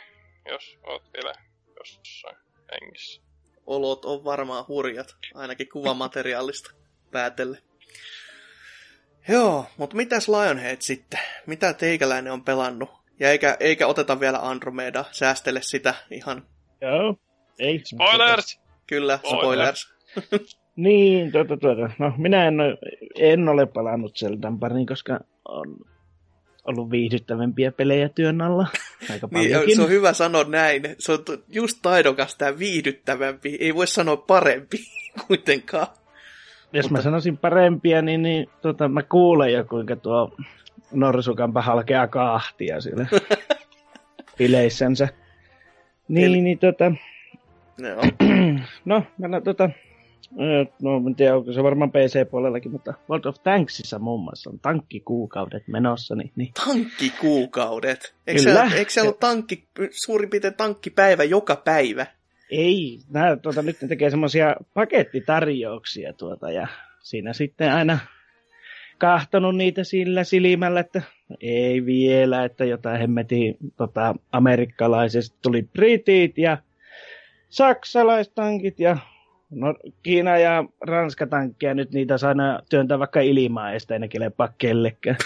[0.50, 1.32] jos oot vielä
[1.78, 2.36] jossain
[2.72, 3.22] hengissä.
[3.66, 6.70] Olot on varmaan hurjat, ainakin kuvamateriaalista
[7.12, 7.62] päätelle.
[9.28, 11.20] Joo, mutta mitäs Lionhead sitten?
[11.46, 12.90] Mitä teikäläinen on pelannut?
[13.20, 16.46] Ja eikä, eikä oteta vielä Andromeda, säästele sitä ihan.
[16.80, 17.16] Joo.
[17.58, 17.80] Ei.
[17.84, 18.60] Spoilers!
[18.86, 19.80] Kyllä, Spoilers.
[20.10, 20.58] spoilers.
[20.76, 21.90] Niin, tuota, tuota.
[21.98, 22.78] No, minä en, ole-
[23.18, 25.76] en ole palannut Zeldan pariin, koska on
[26.64, 28.66] ollut viihdyttävämpiä pelejä työn alla.
[29.10, 29.76] Aika Niin, paljonkin.
[29.76, 30.82] se on hyvä sanoa näin.
[30.98, 33.56] Se on just taidokas tämä viihdyttävämpi.
[33.60, 34.76] Ei voi sanoa parempi
[35.26, 35.86] kuitenkaan.
[36.72, 40.34] Jos mutta- mä sanoisin parempia, niin, niin tota, mä kuulen jo, kuinka tuo
[40.92, 43.06] Norsukampa halkeaa kahtia siellä
[44.38, 45.08] bileissänsä.
[46.08, 46.92] Niin, Eli- niin tota,
[47.78, 48.02] Joo.
[48.84, 49.70] no, mä tota,
[50.82, 55.68] no en tiedä, onko se varmaan PC-puolellakin, mutta World of Tanksissa muun muassa on tankkikuukaudet
[55.68, 58.14] menossa, niin, niin Tankkikuukaudet.
[58.26, 58.60] Eikö Kyllä.
[58.60, 59.64] siellä, eikö siellä ole tankki,
[60.04, 62.06] suurin piirtein tankkipäivä joka päivä?
[62.50, 66.66] Ei, nää, tuota, nyt ne tekee semmoisia pakettitarjouksia tuota, ja
[67.00, 67.98] siinä sitten aina
[68.98, 71.02] kahtonut niitä sillä silmällä, että
[71.40, 76.58] ei vielä, että jotain hemmetin tota, amerikkalaisesta tuli britit ja
[77.48, 78.96] saksalaistankit ja
[79.52, 82.34] no, Kiina ja Ranska tankkeja, nyt niitä saa
[82.70, 85.16] työntää vaikka ilmaa, ja sitä ei ne kelepaa kellekään.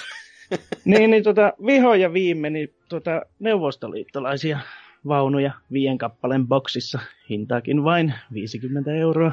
[0.85, 4.59] niin, niin tota, viho ja viime, niin tota, neuvostoliittolaisia
[5.09, 6.99] vaunuja viien kappaleen boksissa.
[7.31, 9.33] Hintaakin vain 50 euroa.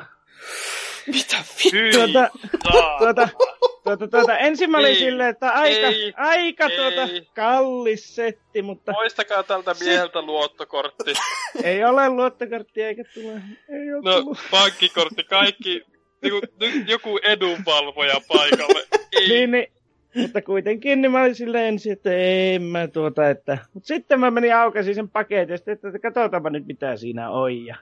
[1.08, 1.38] Mitä
[1.74, 2.30] Hyi, Tuota,
[3.00, 3.30] tuota,
[3.84, 6.78] tuota, tuota, ensin mä olin Ei, silleen, että aika, ei, aika ei.
[6.78, 11.14] tuota, kallis setti, mutta Poistakaa tältä mieheltä luottokortti.
[11.64, 13.42] ei ole luottokorttia eikä tule.
[13.70, 14.38] Ei ole No, tullut.
[14.52, 15.82] pankkikortti, kaikki.
[16.22, 18.88] Niinku, nyt joku edunvalvoja paikalle.
[19.12, 19.28] Ei.
[19.30, 19.68] Niin, niin,
[20.16, 23.58] mutta kuitenkin niin mä olin silleen ensin, että en mä tuota, että...
[23.74, 27.66] Mutta sitten mä menin aukaisin sen paketin ja sitten, että katsotaanpa nyt mitä siinä on.
[27.66, 27.76] Ja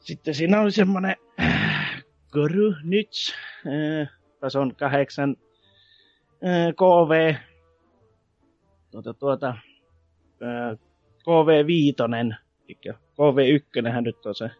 [0.00, 3.34] sitten siinä oli semmonen äh, Goru Nyts,
[4.46, 5.36] äh, tason kahdeksan
[6.44, 7.34] äh, KV,
[8.90, 9.48] tuota, tuota,
[10.42, 10.78] äh,
[11.20, 12.14] KV5,
[12.68, 14.50] eli KV1 nyt on se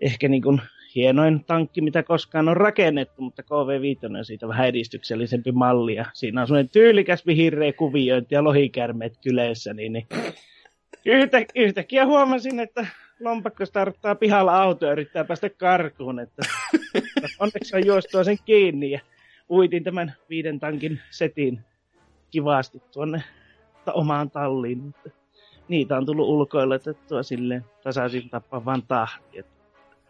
[0.00, 0.60] ehkä niin kuin
[0.94, 5.94] hienoin tankki, mitä koskaan on rakennettu, mutta KV5 on siitä vähän edistyksellisempi malli.
[5.94, 10.06] Ja siinä on semmoinen tyylikäs vihreä kuviointi ja lohikärmeet kyleissä, niin, niin
[11.04, 12.86] yhtä, yhtäkkiä huomasin, että
[13.20, 16.20] lompakko starttaa pihalla auto ja yrittää päästä karkuun.
[16.20, 16.42] Että
[17.38, 19.00] onneksi on juostua sen kiinni ja
[19.50, 21.60] uitin tämän viiden tankin setin
[22.30, 23.22] kivasti tuonne
[23.92, 24.94] omaan talliin.
[25.68, 29.44] Niitä on tullut ulkoilla otettua silleen tasaisin tappavan tahti.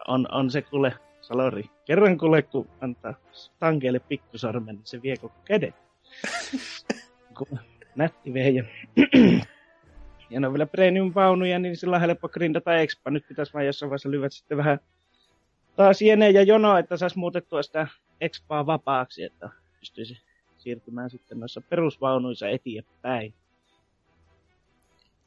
[0.07, 3.13] On, on se kuule, Salori, kerran kuule, kun antaa
[3.59, 5.73] tankeille pikkusormen, niin se vie koko käden.
[7.37, 7.59] Ku-
[7.95, 8.65] nätti vehje.
[10.31, 13.11] Ja ne on vielä premium-vaunuja, niin sillä on helppo grindata expa.
[13.11, 14.79] Nyt pitäisi vaan jossain vaiheessa lyvät sitten vähän
[15.75, 17.87] taas jene ja jono, että saisi muutettua sitä
[18.21, 20.17] expaa vapaaksi, että pystyisi
[20.57, 23.33] siirtymään sitten noissa perusvaunuissa eteenpäin.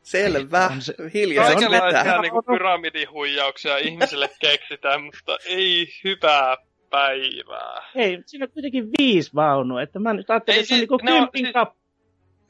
[0.03, 0.71] Selvä.
[0.79, 0.95] Se-
[1.37, 2.21] Kaikenlaisia vetää.
[2.21, 6.57] niinku pyramidihuijauksia ihmisille keksitään, mutta ei hyvää
[6.91, 7.83] päivää.
[7.95, 10.91] Ei, siinä on kuitenkin viisi vaunua, että mä nyt ajattelin, Ei että se on siis-
[10.91, 11.85] niinku kympin siis-.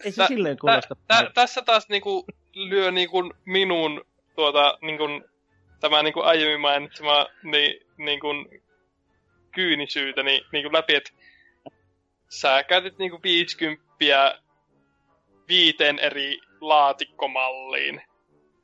[0.04, 0.96] Ei se Tä- silleen Tä, kuulosta.
[1.08, 5.04] tä, tässä taas niinku lyö niinku minun tuota niinku,
[5.80, 8.26] tämä niinku aiemmin mainitsema niin, niinku,
[9.54, 11.10] kyynisyyteni niinku läpi, että
[12.28, 14.38] sä käytit niinku 50
[15.48, 18.02] viiteen eri laatikkomalliin,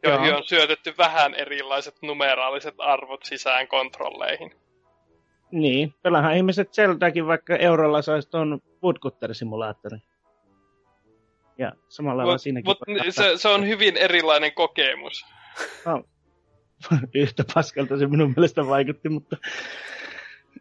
[0.02, 0.36] joihin Joo.
[0.36, 4.54] on syötetty vähän erilaiset numeraaliset arvot sisään kontrolleihin.
[5.50, 10.02] Niin, pelahan ihmiset Zeldakin, vaikka eurolla saisi tuon woodcutter-simulaattorin.
[11.60, 15.26] Ja samalla lailla Mutta siinäkin mut, voi se, se on hyvin erilainen kokemus.
[15.86, 16.04] No,
[17.14, 19.36] yhtä paskalta se minun mielestä vaikutti, mutta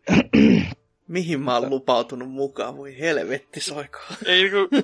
[1.09, 2.77] Mihin mä oon lupautunut mukaan?
[2.77, 4.07] Voi helvetti soikaa.
[4.25, 4.75] Ei niinku...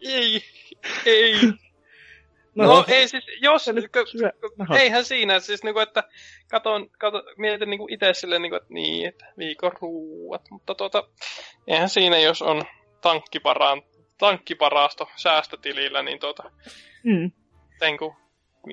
[0.00, 0.42] ei,
[1.06, 1.34] ei.
[2.54, 3.66] No, No, no ei siis, jos...
[4.56, 4.78] nahoa.
[4.78, 6.04] eihän siinä, siis niinku, että
[6.50, 11.08] katon, katon mietin niinku itse silleen, niinku, että niin, että viikon ruuat, mutta tuota,
[11.66, 12.64] eihän siinä, jos on
[13.00, 13.82] tankkiparaan,
[14.18, 16.50] tankkiparasto säästötilillä, niin tuota,
[17.04, 17.30] mm.
[17.78, 18.16] tenku,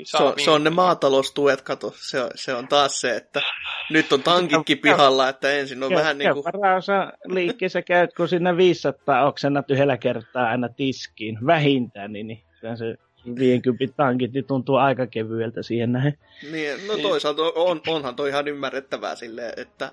[0.03, 1.93] Se on, se on ne maataloustuet, kato.
[1.95, 3.41] Se on, se on taas se, että
[3.89, 6.43] nyt on tankitkin pihalla, että ensin on Käy- vähän niin kuin...
[6.43, 12.43] varaosa liikkeessä käyt, kun sinne 500 oksennat yhdellä kertaa aina tiskiin, vähintään, niin, niin
[12.75, 12.95] se
[13.39, 16.17] 50 tankit niin tuntuu aika kevyeltä siihen nähden.
[16.51, 17.03] Niin, no Niin.
[17.07, 19.91] toisaalta on, onhan toi ihan ymmärrettävää silleen, että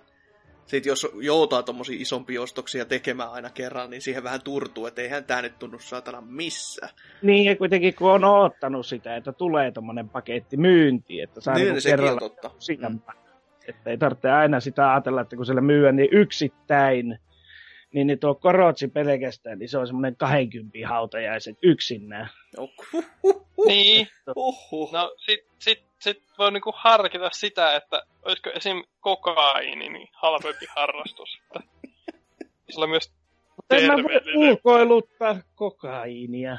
[0.67, 5.25] sit jos joutaa tommosia isompia ostoksia tekemään aina kerran, niin siihen vähän turtuu, että eihän
[5.25, 6.93] tää nyt tunnu saatana missään.
[7.23, 11.73] Niin, ja kuitenkin kun on odottanut sitä, että tulee tommonen paketti myyntiin, että saa Niin,
[11.73, 12.49] niin, kerralla totta.
[12.49, 12.55] Mm.
[12.59, 13.15] useampaa.
[13.69, 17.19] Että ei tarvitse aina sitä ajatella, että kun siellä myydään niin yksittäin,
[17.93, 22.29] niin, niin tuo korotsi pelkästään, niin se on semmoinen 20 hautajaiset yksinään.
[22.57, 24.93] Joo, huh, huh, huh, Niin, huh, huh.
[24.93, 28.85] no sit, sit, sit voi niinku harkita sitä, että olisiko esim.
[29.01, 31.39] kokaiini niin halvempi harrastus.
[31.47, 31.61] Että
[32.71, 33.13] sillä on myös
[33.57, 34.51] Mutta en mä voi terveellinen.
[34.51, 36.59] ulkoiluttaa kokaiinia.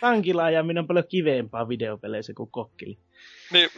[0.00, 2.98] Tankilla ajaminen on paljon kiveempaa videopeleissä kuin kokkili.
[3.52, 3.70] Niin,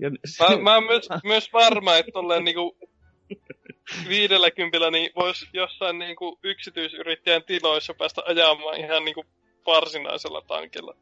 [0.00, 2.76] Ja, Mä, mä oon myös, myös varma, että tolleen niinku
[4.08, 9.24] viidelläkympillä niin vois jossain niinku yksityisyrittäjän tiloissa päästä ajamaan ihan niinku
[9.66, 10.94] varsinaisella tankilla.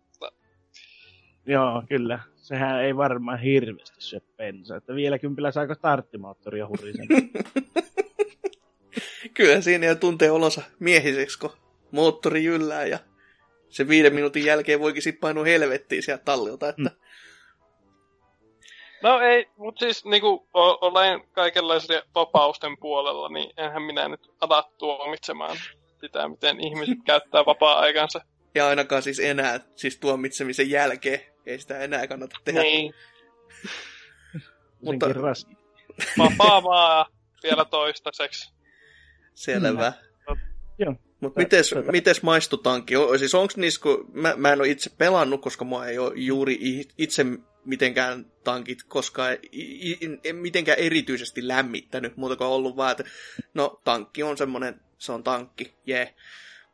[1.46, 2.18] Joo, kyllä.
[2.36, 4.76] Sehän ei varmaan hirveästi syö bensaa.
[4.76, 7.08] Että vielä kympillä saako starttimoottoria hurisen.
[9.34, 11.50] Kyllä siinä jo tuntee olonsa miehiseksi, kun
[11.90, 12.98] moottori jyllää ja
[13.68, 16.90] se viiden minuutin jälkeen voikin sit painua helvettiin sieltä tallilta, että
[19.02, 24.70] No ei, mut siis niinku o- olen kaikenlaisten vapausten puolella, niin enhän minä nyt ala
[24.78, 25.56] tuomitsemaan
[26.00, 28.20] sitä, miten ihmiset käyttää vapaa-aikansa.
[28.56, 32.62] Ja ainakaan siis enää, siis tuomitsemisen jälkeen, ei sitä enää kannata tehdä.
[32.62, 32.94] Niin,
[34.80, 35.12] Mutta-.
[35.12, 35.46] Ras...
[36.18, 37.08] vapaa maa
[37.42, 38.52] vielä toistaiseksi.
[39.34, 39.92] Selvä.
[40.78, 40.94] Joo.
[41.20, 42.96] Mutta mites, Tätä- mites maistutanki?
[42.96, 46.12] O- Siis onks niissä, kun mä, mä en ole itse pelannut, koska mua ei ole
[46.16, 46.58] juuri
[46.98, 47.24] itse
[47.64, 53.04] mitenkään tankit koskaan i- i- en mitenkään erityisesti lämmittänyt, muuta kuin ollut vaan, että
[53.54, 56.02] no tankki on semmonen, se on tankki, jee.
[56.02, 56.14] Yeah.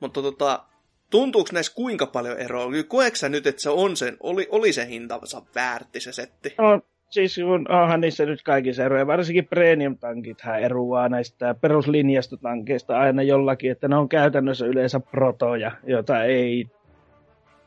[0.01, 0.65] Mutta tota,
[1.13, 2.71] tuntuuko näissä kuinka paljon eroa?
[2.89, 6.55] Koetko sä nyt, että se on sen, oli, oli se hintansa väärti se setti?
[6.59, 13.71] No, siis kun onhan niissä nyt kaikissa eroja, varsinkin premium-tankithan eroaa näistä peruslinjastotankeista aina jollakin,
[13.71, 16.67] että ne on käytännössä yleensä protoja, joita ei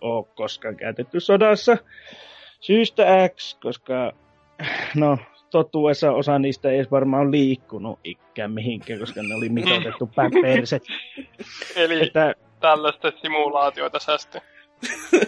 [0.01, 1.77] ole koskaan käytetty sodassa
[2.60, 4.12] syystä X, koska
[4.95, 5.17] no,
[5.51, 10.31] totuudessa osa niistä ei edes varmaan liikkunut ikään mihinkään, koska ne oli mitoitettu päin.
[11.75, 14.38] Eli Että, tällaista simulaatioita säästi.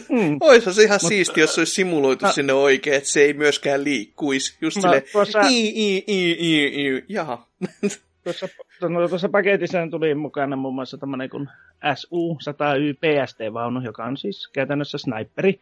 [0.10, 2.32] mm, Oishan se ihan Mutta- siisti, jos se olisi simuloitu No.
[2.32, 4.58] sinne oikein, että se ei myöskään liikkuisi.
[4.62, 7.48] Just no, silleen, tuossa, i, i, i, i, i, jaha.
[8.24, 8.48] tuossa,
[8.90, 11.50] no, tuossa paketissa tuli mukana muun muassa tämmöinen kuin
[11.84, 15.60] SU-100Y PST-vaunu, joka on siis käytännössä sniperi.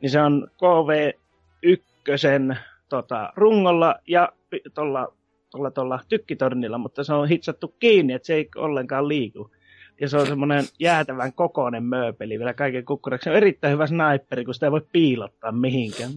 [0.00, 2.56] Niin se on KV-1
[2.88, 4.28] tota, rungolla ja
[4.74, 5.12] tuolla
[5.50, 9.50] tolla, tolla tykkitornilla, mutta se on hitsattu kiinni, että se ei ollenkaan liiku.
[10.00, 13.24] Ja se on semmoinen jäätävän kokoinen mööpeli vielä kaiken kukkuraksi.
[13.24, 16.10] Se on erittäin hyvä sniperi, kun sitä ei voi piilottaa mihinkään.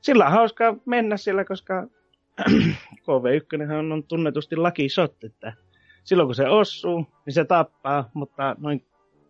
[0.00, 1.86] Sillä on hauskaa mennä siellä, koska
[3.04, 5.52] KV1 on tunnetusti lucky shot, että
[6.04, 8.84] silloin kun se osuu, niin se tappaa, mutta noin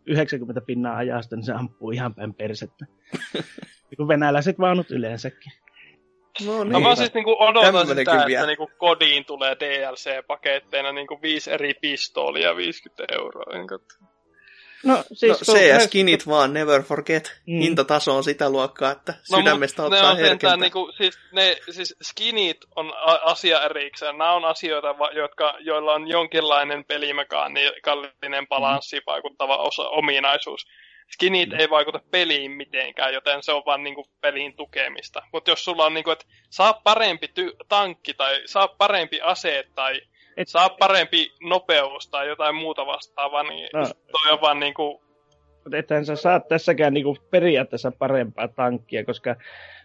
[0.06, 2.86] 90 pinnaa ajasta, niin se ampuu ihan päin persettä.
[3.90, 5.52] niin kuin venäläiset vaunut yleensäkin.
[6.46, 6.72] No niin.
[6.72, 8.40] No mä siis niinku odotan Tämmönenkin sitä, vielä.
[8.40, 13.52] että niinku kodiin tulee DLC-paketteina niinku viisi eri pistoolia 50 euroa.
[13.54, 13.94] Niinku, että-
[14.84, 15.38] No No, siis...
[15.46, 17.40] kun- CS-skinit vaan, never forget.
[17.46, 17.60] Mm.
[17.60, 20.56] Hintataso on sitä luokkaa, että No, sydämestä ne ottaa herkiltä.
[20.56, 24.18] niinku, siis, ne, siis skinit on a- asia erikseen.
[24.18, 30.66] Nämä on asioita, va- jotka, joilla on jonkinlainen pelimekaaninen balanssi vaikuttava osa, ominaisuus.
[31.12, 35.22] Skinit ei vaikuta peliin mitenkään, joten se on vaan niinku pelin tukemista.
[35.32, 40.00] Mutta jos sulla on niinku, että saa parempi ty- tankki tai saa parempi ase tai
[40.36, 43.84] Et- saa parempi nopeus tai jotain muuta vastaavaa, niin No.
[43.86, 45.02] toi on vaan niinku,
[45.72, 49.36] ethän sä saa tässäkään niinku periaatteessa parempaa tankkia, koska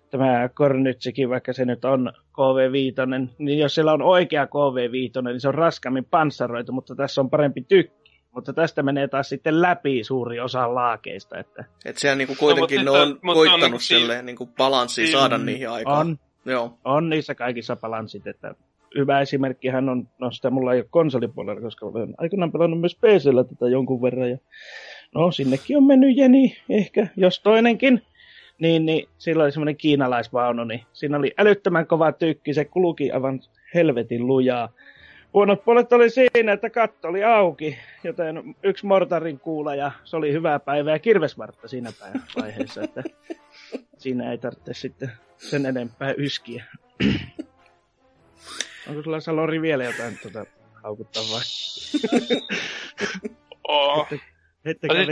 [0.09, 5.47] tämä Kornytsikin, vaikka se nyt on KV5, niin jos siellä on oikea KV5, niin se
[5.47, 8.02] on raskaammin panssaroitu, mutta tässä on parempi tykki.
[8.35, 12.93] Mutta tästä menee taas sitten läpi suuri osa laakeista, että Että siellä niinku kuitenkin No,
[12.93, 16.07] ne on se- mut se on koittanut si- silleen niinku balanssia si- saada niihin aikaan.
[16.07, 16.77] on, Joo.
[16.85, 18.55] on niissä kaikissa balanssit, että
[18.97, 23.43] hyvä esimerkkihän on, no sitä mulla ei ole konsolipuolella, koska olen aikanaan pelannut myös PCllä
[23.43, 24.37] tätä jonkun verran, ja
[25.15, 28.01] no sinnekin on mennyt jeni, ehkä, jos toinenkin,
[28.59, 33.39] niin, niin sillä oli semmoinen kiinalaisvaunu, niin siinä oli älyttömän kova tykki, se kulki aivan
[33.73, 34.69] helvetin lujaa.
[35.33, 40.31] Huonot puolet oli siinä, että katto oli auki, joten yksi mortarin kuula ja se oli
[40.31, 43.03] hyvää päivää ja kirvesvartta siinä päivän vaiheessa, että
[43.97, 46.63] siinä ei tarvitse sitten sen enempää yskiä.
[48.89, 50.45] Onko sulla Salori vielä jotain tuota
[50.83, 51.41] haukuttavaa?
[53.67, 54.07] oo.
[54.65, 55.07] Ettekä No siis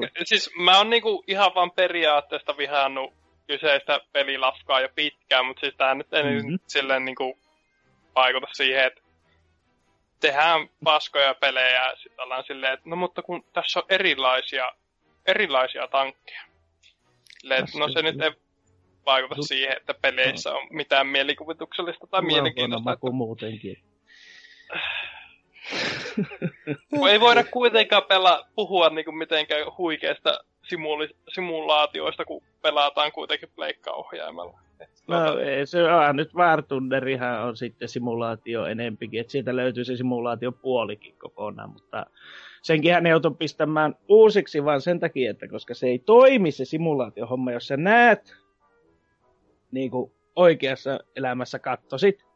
[0.00, 0.12] nyt-.
[0.24, 3.14] Siis mä oon niinku ihan vaan periaatteesta vihannut
[3.46, 6.32] kyseistä pelilafkaa jo pitkään, mutta siis tää nyt ei Mhm.
[6.34, 6.58] mm-hmm.
[6.66, 7.38] silleen niinku
[8.14, 9.02] vaikuta siihen, että
[10.20, 14.72] tehdään paskoja pelejä ja sit ollaan silleen, että no mutta kun tässä on erilaisia,
[15.26, 16.42] erilaisia tankkeja.
[17.40, 18.30] Silleen, että no se nyt ei
[19.06, 22.90] vaikuta Su- siihen, että peleissä on mitään mielikuvituksellista tai mielenkiintoista.
[22.90, 23.82] maku muutenkin.
[27.10, 34.65] Ei voida kuitenkaan pela, puhua niinku mitenkään huikeista simuli, simulaatioista, kun pelataan kuitenkin pleikkaohjaimella.
[35.08, 40.52] No ei, se on nyt Wartunderihan on sitten simulaatio enempikin, että siitä löytyy se simulaatio
[40.52, 42.06] puolikin kokonaan, mutta
[42.62, 47.52] senkin hän joutui pistämään uusiksi vaan sen takia, että koska se ei toimi se simulaatiohomma,
[47.52, 48.36] jos sä näet
[49.70, 52.26] niin kuin oikeassa elämässä kattosit,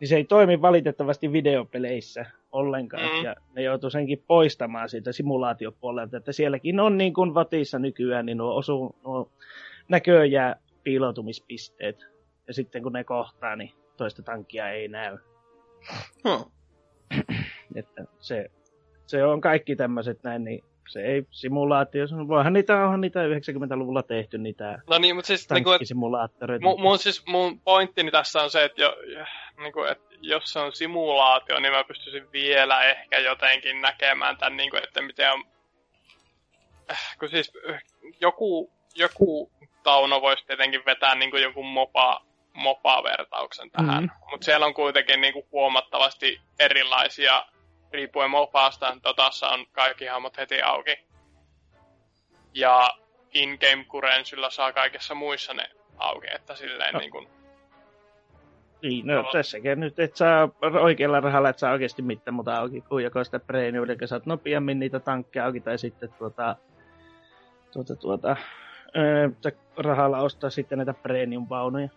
[0.00, 3.16] niin se ei toimi valitettavasti videopeleissä ollenkaan.
[3.18, 3.24] Mm.
[3.24, 8.38] Ja ne joutuu senkin poistamaan siitä simulaatiopuolelta, että sielläkin on niin kuin Vatissa nykyään, niin
[8.38, 9.30] nuo, osu, nuo
[9.88, 12.06] näköjää piiloutumispisteet.
[12.48, 15.18] Ja sitten kun ne kohtaa, niin toista tankkia ei näy.
[16.24, 16.52] Huh.
[17.74, 18.50] Että se,
[19.06, 24.38] se on kaikki tämmöiset näin, niin se ei simulaatio, voihan niitä, onhan niitä 90-luvulla tehty
[24.38, 26.62] niitä no niin, mutta siis et, tankkisimulaattoreita.
[26.62, 28.96] mun, mun, siis, mun pointtini tässä on se, että jo,
[29.58, 34.76] niinku, et, jos se on simulaatio, niin mä pystyisin vielä ehkä jotenkin näkemään tämän, niinku,
[34.76, 35.44] että miten on...
[36.90, 37.82] Äh, kun siis äh,
[38.20, 39.50] joku, joku
[39.86, 42.20] Tauno voisi tietenkin vetää niinku jonkun mopa,
[42.52, 44.02] mopa-vertauksen tähän.
[44.04, 44.30] Mm-hmm.
[44.30, 47.46] Mutta siellä on kuitenkin niinku huomattavasti erilaisia,
[47.92, 50.98] riippuen mopaasta, totassa on kaikki hahmot heti auki.
[52.54, 52.88] Ja
[53.34, 57.00] in-game currencyllä saa kaikessa muissa ne auki, että silleen No.
[57.00, 57.28] niin kuin,
[58.82, 60.48] Niin, no tässäkin nyt et saa
[60.82, 64.78] oikealla rahalla, et saa oikeasti mitään muuta auki kuin joko sitä premium, eli saat nopeammin
[64.78, 66.56] niitä tankkeja auki, tai sitten tuota,
[67.72, 68.36] tuota, tuota,
[68.96, 69.28] öö,
[69.76, 71.88] rahalla ostaa sitten näitä premium-vaunuja.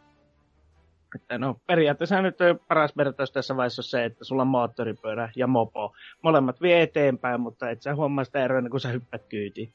[1.16, 2.38] Että no, periaatteessa nyt
[2.68, 5.94] paras vertaus tässä vaiheessa on se, että sulla on moottoripyörä ja mopo.
[6.22, 9.74] Molemmat vie eteenpäin, mutta et sä huomaa sitä eroa ennen kuin sä hyppät kyytiin.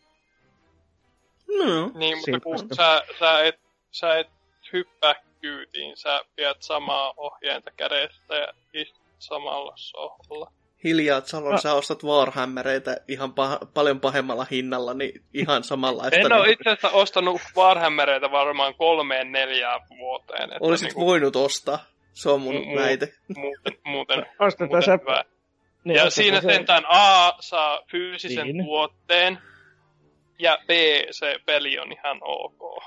[1.58, 4.30] No, niin, mutta kun sä, sä, et, sä et
[4.72, 10.52] hyppää kyytiin, sä pidät samaa ohjeinta kädestä ja istut samalla sohvalla.
[10.84, 11.58] Hiljaa, Salon, No.
[11.58, 16.16] sä ostat Warhammereita ihan pah- paljon pahemmalla hinnalla, niin ihan samanlaista.
[16.16, 20.42] En ole niin, itse asiassa ostanut Warhammereita varmaan kolmeen neljään vuoteen.
[20.42, 21.78] Että Olisit niinku, voinut ostaa.
[22.12, 23.14] Se on mun Mu- mu- väite.
[23.36, 24.18] muuten, muuten,
[24.68, 24.98] muuten sä...
[25.00, 25.24] hyvä.
[25.84, 28.64] Niin, Ja siinä se- sentään A saa fyysisen Niin.
[28.64, 29.38] tuotteen,
[30.38, 30.70] ja B
[31.10, 32.82] se peli on ihan ok.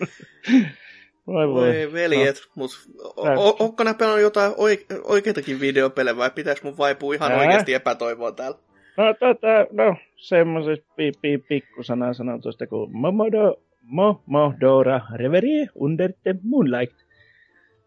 [1.26, 1.68] Voi voi.
[1.68, 2.52] Voi veljet, no.
[2.54, 2.70] mut
[3.16, 7.32] o- Tää- o- onko nää pelannut jotain oike- oikeitakin videopelejä vai pitäis mun vaipua ihan
[7.32, 7.38] Ää?
[7.38, 8.58] oikeasti epätoivoa täällä?
[8.96, 16.34] No, tota, no semmoisesta pi, pi, pikkusana sanotusta kuin Momodo, Mo, Modora Reverie under the
[16.42, 16.96] Moonlight.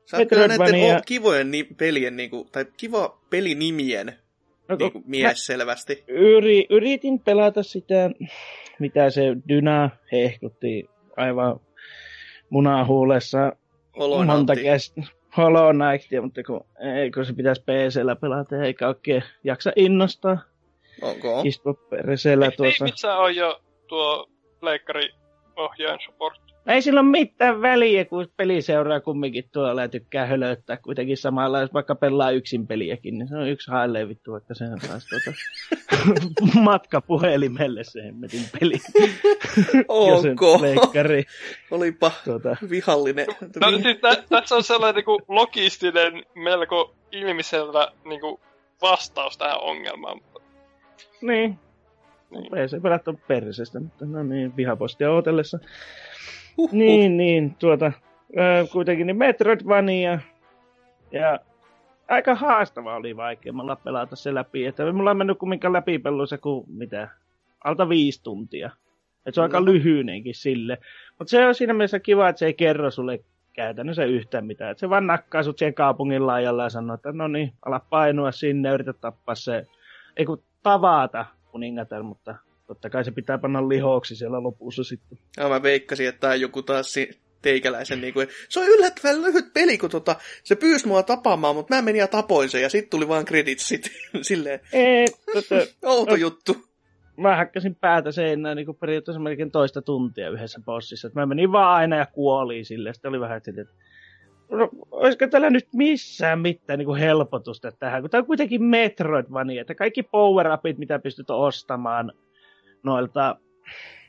[0.06, 4.14] Sä oot kyllä näiden o- kivojen ni- pelien, niinku, tai kiva pelinimien
[4.70, 6.04] No, niinku, mies selvästi.
[6.08, 8.10] yri, yritin pelata sitä,
[8.80, 11.60] mitä se Dyna hehkutti aivan
[12.50, 13.56] munahuulessa monta
[13.98, 14.64] Olonautti.
[14.64, 15.02] kestä.
[15.38, 16.66] Hollow Knightia, mutta kun,
[16.98, 20.38] ei, kun se pitäisi PCllä pelata, eikä oikein jaksa innostaa.
[21.02, 21.42] Onko?
[21.46, 22.86] Istua persellä Eikö tuossa.
[22.86, 24.28] Davidsa on jo tuo
[24.60, 25.10] pleikkari
[25.56, 26.47] ohjaajan support?
[26.68, 31.62] Ei sillä ole mitään väliä, kun peli seuraa kumminkin tuolla ja tykkää hölöttää kuitenkin samalla,
[31.62, 35.38] jos vaikka pelaa yksin peliäkin, niin se on yksi hailleen vittu, vaikka sen taas tuota,
[36.70, 38.74] matkapuhelimelle se hemmetin peli.
[39.88, 40.58] Onko?
[40.60, 41.24] pleikkari,
[41.72, 43.28] Olipa tuota, vihallinen.
[43.62, 48.40] No siis tä, tässä on sellainen niinku logistinen, melko ilmiselvä niinku
[48.82, 50.22] vastaus tähän ongelmaan.
[51.22, 51.60] niin,
[52.30, 52.46] Niin.
[52.46, 55.60] PC pelattu persestä, mutta no niin, vihapostia ootellessa.
[56.58, 56.74] Huhhuh.
[56.78, 57.92] Niin, niin, tuota,
[58.72, 60.20] kuitenkin niin Metroidvania.
[61.12, 61.40] Ja
[62.08, 64.66] aika haastava oli vaikeammalla pelata se läpi.
[64.66, 67.10] Että mulla on mennyt kumminkaan läpipeluissa kuin mitä,
[67.64, 68.70] alta viisi tuntia.
[69.26, 69.66] Et se on aika No.
[69.66, 70.78] lyhyinenkin sille.
[71.20, 73.20] Mutta se on siinä mielessä kiva, että se ei kerro sulle
[73.54, 74.72] käytännössä yhtään mitään.
[74.72, 78.32] Et se vaan nakkaa sut siihen kaupungin laajalla ja sanoo, että no niin, ala painua
[78.32, 79.66] sinne, yritä tappaa se,
[80.18, 82.36] ei kun tavata kuningatar, mutta
[82.68, 85.18] totta kai se pitää panna lihoksi siellä lopussa sitten.
[85.38, 89.54] Ja mä veikkasin, että tää on joku taas si- teikäläisen niinku, se on yllättävän lyhyt
[89.54, 92.90] peli, kun tota, se pyysi mua tapaamaan, mutta mä menin ja tapoin sen, ja sitten
[92.90, 93.82] tuli vaan creditsit.
[94.22, 95.56] Silleen, Ei, tota,
[95.92, 96.56] outo juttu.
[97.18, 101.08] mä hakkasin päätä seinään niin periaatteessa melkein toista tuntia yhdessä bossissa.
[101.08, 102.94] Et mä menin vaan aina ja kuoliin sille.
[102.94, 103.76] Sitten oli vähän silleen, että
[104.52, 109.62] no, olisiko tällä nyt missään mitään niin kuin helpotusta tähän, kun tämä on kuitenkin Metroidvania,
[109.62, 112.12] että kaikki power-upit, mitä pystyt ostamaan
[112.88, 113.36] noilta,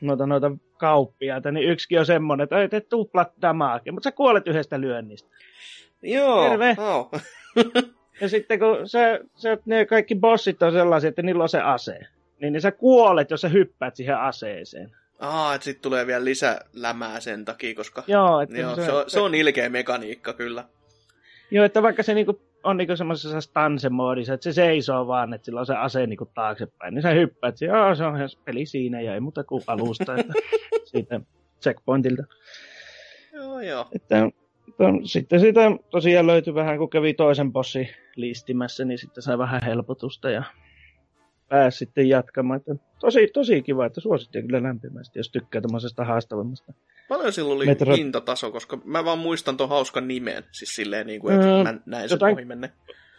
[0.01, 4.47] noilta, noilta kauppiaita, niin yksikin on semmoinen, että ei tee tuplat damage, mutta sä kuolet
[4.47, 5.29] yhdestä lyönnistä.
[6.01, 6.75] Joo, Terve.
[6.79, 7.05] Au.
[8.21, 11.99] Ja sitten kun se, se, ne kaikki bossit on sellaisia, että niillä on se ase,
[12.41, 14.95] niin, niin sä kuolet, jos sä hyppäät siihen aseeseen.
[15.19, 18.03] Aa, että sit tulee vielä lisälämää sen takia, koska...
[18.07, 20.63] Joo, että Joo, se, on, se on ilkeä mekaniikka kyllä.
[21.51, 25.59] Joo, että vaikka se niinku on niinku semmoisessa stanse-moodissa, että se seisoo vaan, että sillä
[25.59, 29.01] on se ase niinku taaksepäin, niin sä hyppäät, että joo, se on ihan peli siinä
[29.01, 30.33] ja ei muuta kuin alusta, että
[30.91, 31.21] siitä
[31.61, 32.23] checkpointilta.
[33.33, 33.87] Joo, joo.
[33.95, 34.29] Että,
[34.67, 39.61] että sitten siitä tosiaan löytyi vähän, kun kävi toisen bossin listimässä, niin sitten sai vähän
[39.65, 40.43] helpotusta ja
[41.49, 42.57] pääsi sitten jatkamaan.
[42.59, 46.73] Että tosi, tosi kiva, että suosittelen kyllä lämpimästi, jos tykkää tämmöisestä haastavammasta.
[47.09, 50.43] Paljon sillä oli Metro- hintataso, koska mä vaan muistan ton hauskan nimen.
[50.51, 52.71] Siis silleen niin kuin, että Öö, mä näin sen jotain- ohi menne.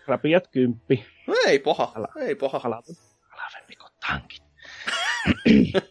[0.07, 2.09] Rapiat kymppi, No ei paha, Älä.
[2.17, 2.59] ei paha.
[2.59, 2.93] halvempi,
[3.29, 4.43] halvempi kuin tankit.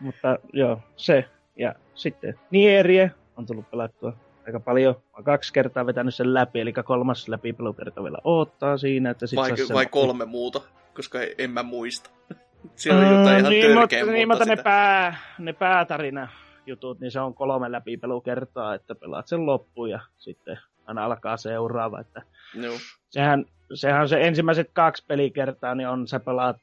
[0.00, 1.24] Mutta joo, se.
[1.56, 4.12] Ja sitten Nierie on tullut pelattua
[4.46, 4.94] aika paljon.
[4.94, 9.10] Mä oon kaksi kertaa vetänyt sen läpi, eli kolmas läpipelukerta vielä odottaa siinä.
[9.10, 9.90] Että sit Vai, vai läpi.
[9.90, 10.60] kolme muuta,
[10.94, 12.10] koska en mä muista.
[12.76, 16.28] Siellä on jotain ihan niin, törkeä niin, mutta ne, pää, ne päätarina
[16.66, 22.00] jutut, niin se on kolme läpipelukertaa, että pelaat sen loppuun ja sitten aina alkaa seuraava.
[22.00, 22.22] Että
[22.54, 22.74] Joo.
[23.10, 26.56] sehän, sehän se ensimmäiset kaksi pelikertaa, niin on sä pelaat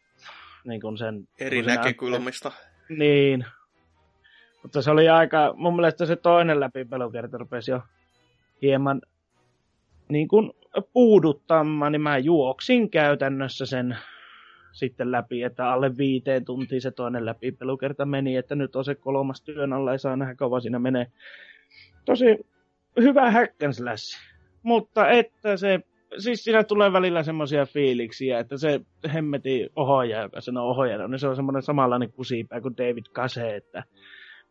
[0.63, 1.28] niin kuin sen...
[1.39, 2.51] Eri kun näkökulmista.
[2.89, 3.45] Niin.
[4.63, 7.82] Mutta se oli aika, mun mielestä se toinen läpipelukerta rupesi jo
[8.61, 9.01] hieman
[10.09, 10.51] niin kuin
[10.93, 13.97] puuduttamaan, niin mä juoksin käytännössä sen
[14.72, 19.41] sitten läpi, että alle viiteen tuntiin se toinen läpipelukerta meni, että nyt on se kolmas
[19.41, 21.07] työn alla, ei saa nähdä kauan siinä menee.
[22.05, 22.47] Tosi
[23.01, 24.18] hyvä hack and slash,
[24.63, 25.80] mutta että se,
[26.18, 28.82] siis siinä tulee välillä semmoisia fiiliksiä, että se
[29.13, 33.84] hemmeti ohoja, joka sanoo ohjana, niin se on semmoinen samanlainen kusipää kuin David Kase, että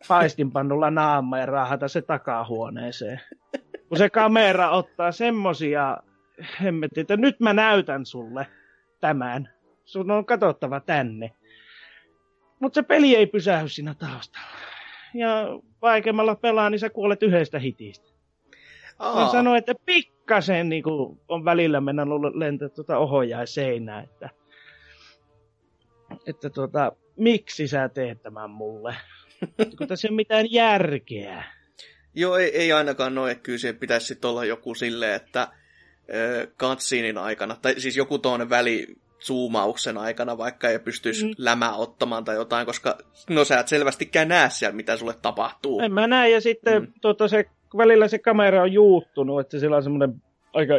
[0.08, 3.20] paistinpannulla naama ja raahata se takahuoneeseen.
[3.88, 5.96] Kun se kamera ottaa semmosia
[6.62, 8.46] hemmetti, että nyt mä näytän sulle
[9.00, 9.55] tämän.
[9.86, 11.32] Sun on katsottava tänne.
[12.60, 14.46] Mutta se peli ei pysähdy siinä taustalla.
[15.14, 15.46] Ja
[15.82, 18.06] vaikeammalla pelaa, niin sä kuolet yhdestä hitistä.
[18.98, 20.84] Mä Aa, sanoin, että pikkasen niin
[21.28, 24.30] on välillä mennä lentää tuota ohjaa seinää, että,
[26.26, 28.96] että tuota, miksi sä teet tämän mulle?
[29.78, 31.44] Kun tässä ei ole mitään järkeä.
[32.14, 35.48] Joo, ei, ei ainakaan noin, että kyllä siihen pitäisi olla joku silleen, että
[36.58, 38.96] cutscenein aikana, tai siis joku tuonne väli
[39.26, 41.34] zoomauksen aikana vaikka ei pystyisi Mm.
[41.38, 42.98] lämää ottamaan tai jotain, koska
[43.30, 45.80] no sä et selvästikään näe siellä, mitä sulle tapahtuu.
[45.80, 46.92] En mä näe, ja sitten Mm.
[47.00, 47.44] tuota, se,
[47.76, 50.22] välillä se kamera on juuttunut, että sillä on semmoinen
[50.52, 50.74] aika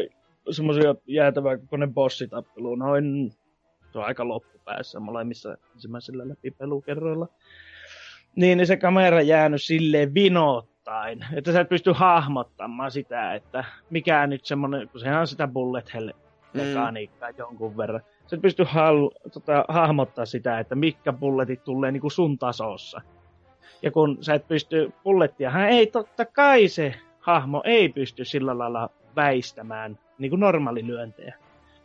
[0.51, 3.31] semmoisia jäätävää kokoinen bossitappelu, noin
[3.91, 7.27] se on aika loppupäässä molemmissa ensimmäisillä läpipelukerroilla.
[8.35, 11.25] Niin, niin se kamera jäänyt silleen vinottaa jotain.
[11.33, 15.93] Että sä et pysty hahmottamaan sitä, että mikä nyt semmonen, kun sehän on sitä bullet
[15.93, 16.09] hell
[16.53, 17.35] mekaniikkaa mm.
[17.37, 18.01] jonkun verran.
[18.27, 23.01] Sä et pysty hal, tota, hahmottaa sitä, että mitkä bulletit tulee niinku sun tasossa.
[23.81, 28.57] Ja kun sä et pysty bullettia, hän ei totta kai se hahmo ei pysty sillä
[28.57, 31.35] lailla väistämään niin kuin normaali lyöntejä.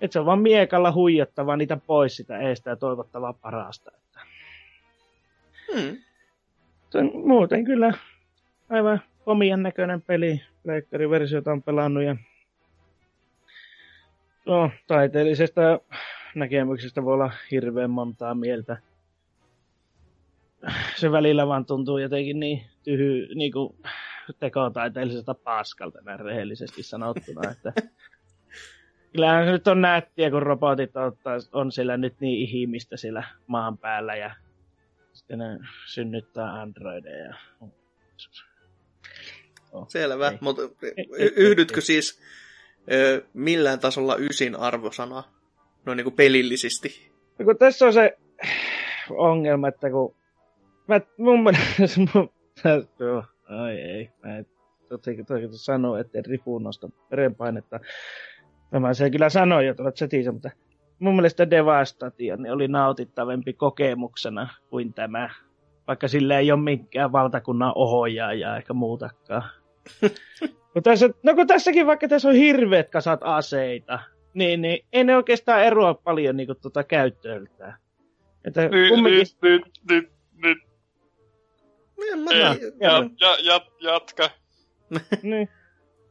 [0.01, 3.91] Että se on vaan miekalla huijattava niitä pois sitä eestä ja toivottavaa parasta.
[3.95, 4.21] Että.
[5.73, 5.97] Hmm.
[6.91, 7.93] Se on muuten kyllä
[8.71, 10.43] aivan komien näköinen peli.
[10.63, 12.17] Pleikkariversiota on pelannut ja
[14.47, 15.81] no, taiteellisesta
[16.35, 18.77] näkemyksestä voi olla hirveän montaa mieltä.
[20.97, 23.77] Se välillä vaan tuntuu jotenkin niin tyhy, niin kuin
[24.41, 27.73] tekotaiteellisesta paskalta näin rehellisesti sanottuna, että
[29.13, 33.79] kyllähän se nyt on nättiä, kun robotit ottaa, on siellä nyt niin ihmistä siellä maan
[33.79, 34.35] päällä ja
[35.13, 37.35] sitten ne synnyttää androideja.
[39.73, 40.63] Oh, Selvä, mutta
[41.37, 42.23] yhdytkö ei, siis
[42.93, 45.23] ö, millään tasolla ysin arvosana,
[45.87, 47.13] no niin kuin pelillisesti?
[47.39, 48.19] No, kun tässä on se
[49.11, 50.15] ongelma, että kun
[50.89, 52.31] mä, mun mielestä, mun,
[53.49, 54.47] ai ei, mä en
[54.89, 57.81] toki sanoa, että ripuun nosta verenpainetta.
[58.71, 60.51] Tämä se kyllä sanoi jo tuolla chatissa, mutta
[60.99, 65.31] mun mielestä Devastation oli nautittavampi kokemuksena kuin tämä.
[65.87, 69.43] Vaikka sillä ei ole minkään valtakunnan ohojaa ja ehkä muutakaan.
[70.73, 73.99] kun tässä, no kun tässäkin vaikka tässä on hirveät kasat aseita,
[74.35, 77.75] niin, niin ei ne oikeastaan eroa paljon niin tuota käyttööltään.
[78.45, 79.19] Että kumminkin...
[79.19, 80.13] nyt, nyt, nyt,
[80.43, 80.59] nyt.
[82.25, 84.31] Mä, ja, ja, ja, ja, jatka.
[85.23, 85.49] niin.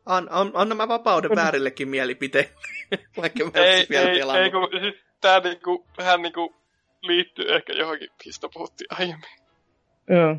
[0.05, 2.45] An, an, anna mä vapauden väärillekin mielipiteen,
[3.22, 4.43] vaikka mä ei, vielä ei, pelannut.
[4.43, 6.55] Ei, kun, siis tää niinku, vähän niinku
[7.01, 9.30] liittyy ehkä johonkin, mistä puhuttiin aiemmin.
[10.09, 10.36] Joo.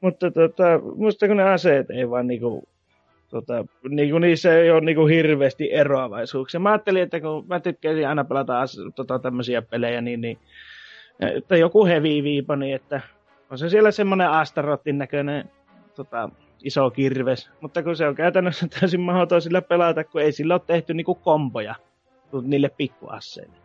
[0.00, 0.64] Mutta tota,
[0.96, 2.68] musta kun ne aseet ei vaan niinku,
[3.32, 6.60] tota, niinku niissä ei ole niinku hirveästi eroavaisuuksia.
[6.60, 10.38] Mä ajattelin, että kun mä tykkäsin aina pelata as, tota, tämmöisiä pelejä, niin, niin
[11.20, 13.00] että joku heavy viipani, että
[13.50, 15.50] on se siellä semmoinen Astarotin näköinen
[15.94, 16.30] tota,
[16.64, 20.62] iso kirves, mutta kun se on käytännössä täysin mahdoton sillä pelata, kun ei sillä ole
[20.66, 21.74] tehty niinku komboja
[22.42, 23.56] niille pikkuasseille.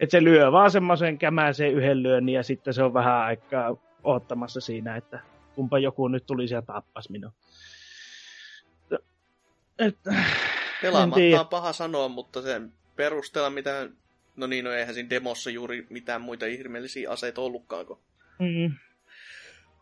[0.00, 4.60] Et se lyö vaan semmoisen kämäseen yhden lyönnin ja sitten se on vähän aikaa ottamassa
[4.60, 5.20] siinä, että
[5.54, 7.32] kumpa joku nyt tulisi ja tappas minua.
[9.78, 10.14] Että,
[10.82, 13.88] Pelaamatta on paha sanoa, mutta sen perusteella mitä...
[14.36, 17.86] No niin, no eihän siinä demossa juuri mitään muita ihmeellisiä aseita ollutkaan.
[18.38, 18.74] Mm.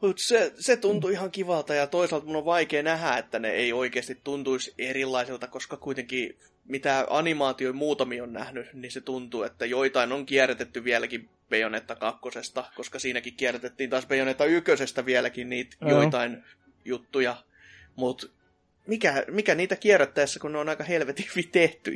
[0.01, 3.73] Mutta se, se tuntui ihan kivalta ja toisaalta mun on vaikea nähdä, että ne ei
[3.73, 10.13] oikeasti tuntuisi erilaisilta, koska kuitenkin mitä animaatio muutamia on nähnyt, niin se tuntuu, että joitain
[10.13, 15.91] on kierrätetty vieläkin Bayonetta kakkosesta, koska siinäkin kierrätettiin taas Bayonetta ykkösestä vieläkin niitä Joo.
[15.91, 16.45] joitain
[16.85, 17.37] juttuja.
[17.97, 18.27] Mutta
[18.89, 21.95] mikä, mikä niitä kierrättäessä, kun ne on aika helvetin tehty.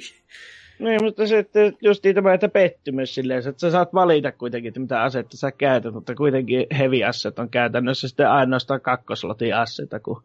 [0.79, 4.81] Niin, mutta se, että just tämä, että pettymys silleen, että sä saat valita kuitenkin, että
[4.81, 10.23] mitä asetta sä käytät, mutta kuitenkin heavy asset on käytännössä sitten ainoastaan kakkoslotin asseta, kun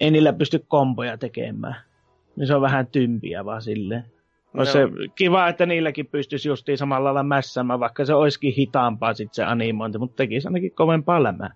[0.00, 1.76] ei niillä pysty komboja tekemään.
[2.36, 4.04] Niin se on vähän tympiä vaan silleen.
[4.52, 4.64] No.
[4.64, 4.78] se
[5.14, 9.98] kiva, että niilläkin pystyisi justiin samalla lailla mässämään, vaikka se olisikin hitaampaa sitten se animointi,
[9.98, 11.50] mutta tekisi ainakin kovempaa lämää.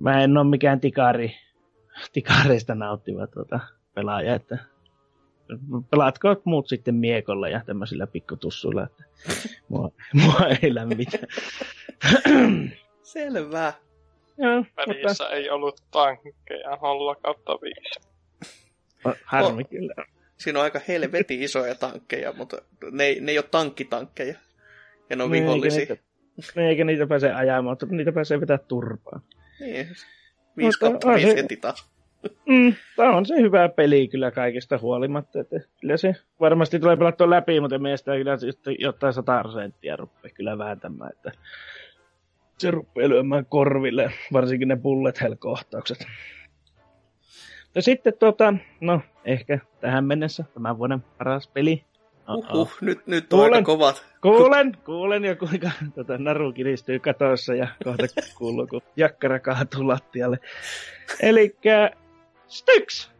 [0.00, 1.34] Mä en ole mikään tikari,
[2.12, 3.60] tikareista nauttiva tuota
[3.94, 4.58] pelaaja, että
[5.90, 9.04] pelaatko muut sitten miekolla ja tämmöisillä pikkutussuilla, että
[9.68, 11.18] mua, mua ei lämmitä.
[13.02, 13.72] Selvä.
[14.38, 15.30] Joo, mutta...
[15.30, 18.10] ei ollut tankkeja 0 kautta 5.
[19.24, 19.70] Harmi oh.
[19.70, 19.94] kyllä.
[20.36, 22.56] Siinä on aika helvetin isoja tankkeja, mutta
[22.90, 24.34] ne, ne ei ole tankkitankkeja.
[25.10, 25.80] Ja ne on niin, vihollisia.
[25.80, 25.96] Eikä
[26.36, 29.22] niitä, eikä niitä pääse ajamaan, mutta niitä pääsee vetää turpaan.
[29.60, 29.86] Niin.
[30.56, 31.90] 5 kautta 5 heti taas.
[32.46, 35.40] Mm, tämä on se hyvä peli kyllä kaikesta huolimatta.
[35.40, 38.36] Että kyllä se varmasti tulee pelattua läpi, mutta mielestäni kyllä
[38.78, 41.12] jotain 100 prosenttia rupeaa kyllä vääntämään.
[41.12, 41.32] Että
[42.58, 46.06] se rupeaa lyömään korville, varsinkin ne bullet hell-kohtaukset.
[47.74, 51.84] Ja sitten tota, no ehkä tähän mennessä tämän vuoden paras peli.
[52.34, 54.04] Uhuh, nyt, nyt on kuulen, aika kovat.
[54.22, 58.06] Kuulen, kuulen jo kuinka tota, naru kiristyy katossa ja kohta
[58.38, 60.38] kuuluu, kun jakkara kaatuu lattialle.
[61.22, 61.56] Eli
[62.46, 63.10] Styx!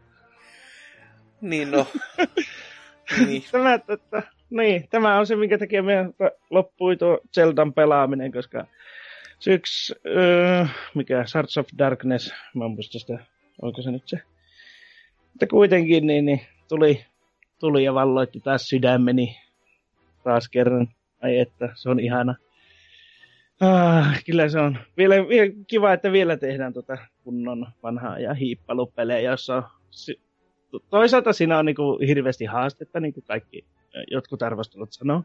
[1.41, 1.87] Niin no.
[3.25, 3.43] niin.
[3.51, 3.97] Tämä, että,
[4.49, 6.13] niin, tämä on se, minkä takia meidän
[6.49, 8.65] loppui tuo Zeldan pelaaminen, koska
[9.39, 9.91] Styx,
[10.61, 13.19] äh, mikä, Shards of Darkness, mä en muista sitä,
[13.61, 14.19] onko se nyt se.
[15.31, 17.05] Mutta kuitenkin niin, niin tuli,
[17.61, 19.37] tuli ja valloitti taas sydämeni
[20.23, 20.87] taas kerran.
[21.21, 22.35] Ai että, se on ihana.
[23.59, 24.77] Ah, kyllä se on.
[24.97, 29.63] Vielä, vielä, kiva, että vielä tehdään tota kunnon vanhaa ja hiippalupelejä, jossa on,
[30.89, 33.65] toisaalta siinä on niinku hirveästi haastetta, niin kuin kaikki
[34.11, 35.23] jotkut arvostelut sanoo.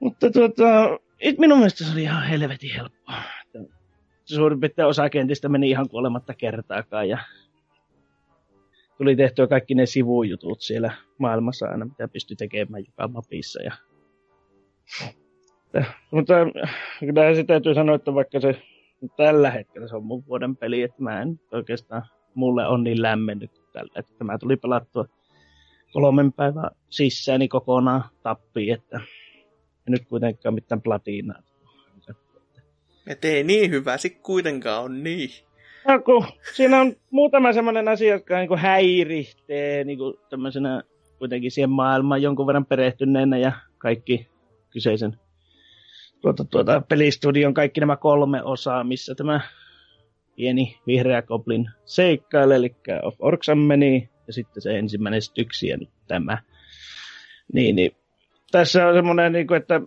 [0.00, 3.22] Mutta tuota, it, minun mielestä se oli ihan helvetin helppoa.
[4.24, 7.18] Suurin piirtein osa kentistä meni ihan kuolematta kertaakaan ja
[8.98, 13.62] tuli tehtyä kaikki ne sivujutut siellä maailmassa aina, mitä pystyi tekemään joka mapissa.
[13.62, 13.72] Ja...
[16.10, 16.34] Mutta
[17.00, 18.62] kyllä se täytyy sanoa, että vaikka se
[19.16, 22.02] tällä hetkellä se on mun vuoden peli, että mä en oikeastaan,
[22.34, 25.04] mulle on niin lämmennyt tällä, että tämä tuli pelattua
[25.92, 29.00] kolmen päivän sisääni kokonaan tappiin, että
[29.86, 31.42] en nyt kuitenkaan mitään platinaa.
[33.06, 35.30] Et ei niin hyvä, sit kuitenkaan on niin.
[35.88, 39.98] No, kun siinä on muutama semmoinen asia, joka niin häiritsee niin
[40.30, 40.82] tämmöisenä
[41.18, 44.28] kuitenkin siihen maailmaan jonkun verran perehtyneenä ja kaikki
[44.70, 45.18] kyseisen
[46.24, 49.40] tuota, tuota, pelistudion kaikki nämä kolme osaa, missä tämä
[50.36, 55.90] pieni vihreä koplin seikkailee, eli of Orksan meni, ja sitten se ensimmäinen styksi ja nyt
[56.08, 56.38] tämä.
[57.52, 57.90] Niin, niin.
[58.52, 59.80] Tässä on semmoinen, niin kuin, että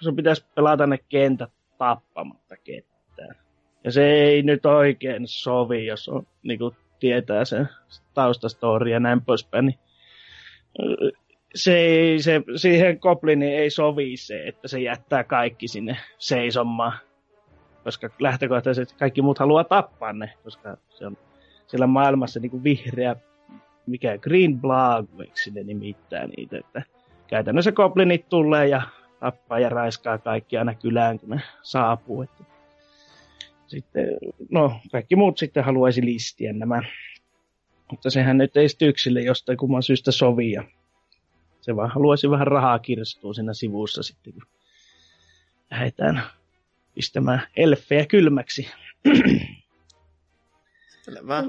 [0.00, 2.93] sun pitäisi pelata ne kentät tappamatta ketään.
[3.84, 7.68] Ja se ei nyt oikein sovi, jos on, niin kuin, tietää sen
[8.14, 9.66] taustastori ja näin poispäin.
[9.66, 9.78] Niin
[11.54, 16.92] se ei, se, siihen Gobliniin ei sovi se, että se jättää kaikki sinne seisomaan.
[17.84, 21.16] Koska lähtökohtaisesti kaikki muut haluaa tappaa ne, koska se on
[21.66, 23.16] siellä maailmassa niin kuin vihreä,
[23.86, 26.82] mikä Green Blagveksi ne nimittää niitä, että
[27.26, 28.82] käytännössä Goblinit tulee ja
[29.20, 32.22] tappaa ja raiskaa kaikki aina kylään, kun ne saapuu.
[32.22, 32.44] Että
[33.66, 34.08] sitten,
[34.50, 36.82] no, kaikki muut sitten haluaisi listiä nämä.
[37.90, 40.64] Mutta sehän nyt ei styksille jostain kumman syystä sovia.
[41.60, 44.42] Se vaan haluaisi vähän rahaa kirstua siinä sivussa sitten, kun
[45.70, 46.22] lähdetään
[46.94, 48.68] pistämään elfejä kylmäksi.
[51.02, 51.44] Selvä.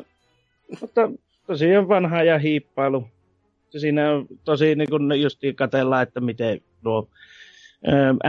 [0.82, 1.12] Mutta
[1.48, 3.08] tosiaan vanha ja hiippailu.
[3.78, 7.10] Siinä on tosi niin kun just katsellaan, että miten nuo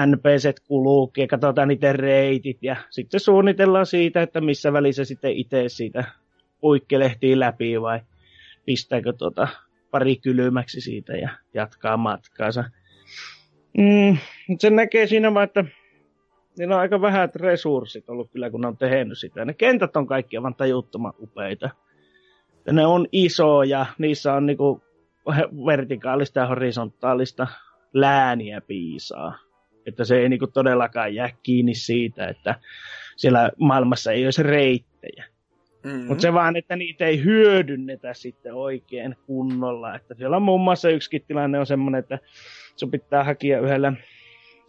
[0.07, 5.69] NPCt kuluu, ja katsotaan niiden reitit ja sitten suunnitellaan siitä, että missä välissä sitten itse
[5.69, 6.05] siitä
[6.61, 8.01] puikkelehtii läpi vai
[8.65, 9.49] pistääkö tuota
[9.91, 12.65] pari kylmäksi siitä ja jatkaa matkaansa.
[13.79, 14.17] Mm,
[14.59, 15.65] se näkee siinä vaan, että
[16.59, 19.45] niillä on aika vähät resurssit ollut kyllä, kun ne on tehnyt sitä.
[19.45, 21.71] Ne kentät on kaikki aivan tajuttoman upeita.
[22.67, 24.83] Ja ne on isoja, niissä on niinku
[25.67, 27.47] vertikaalista ja horisontaalista
[27.93, 29.46] lääniä piisaa.
[29.87, 32.55] Että se ei niinku todellakaan jää kiinni siitä, että
[33.17, 35.25] siellä maailmassa ei olisi reittejä.
[35.85, 36.07] Mm-hmm.
[36.07, 39.95] Mutta se vaan, että niitä ei hyödynnetä sitten oikein kunnolla.
[39.95, 42.19] Että siellä on muun muassa yksikin tilanne on semmoinen, että
[42.77, 43.93] sun pitää hakea yhdelle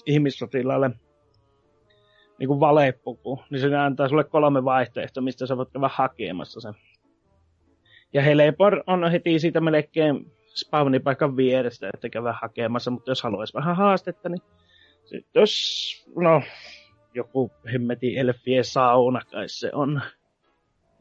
[0.05, 0.89] ihmissotilaalle
[2.39, 6.73] niin kuin valepuku, niin se antaa sulle kolme vaihtoehtoa, mistä sä voit käydä hakemassa sen.
[8.13, 13.75] Ja Helepor on heti siitä melkein spawnipaikan vierestä, että käydä hakemassa, mutta jos haluaisi vähän
[13.75, 14.41] haastetta, niin
[15.35, 16.41] jos, no,
[17.13, 20.01] joku hemmetin elfien sauna kai se on,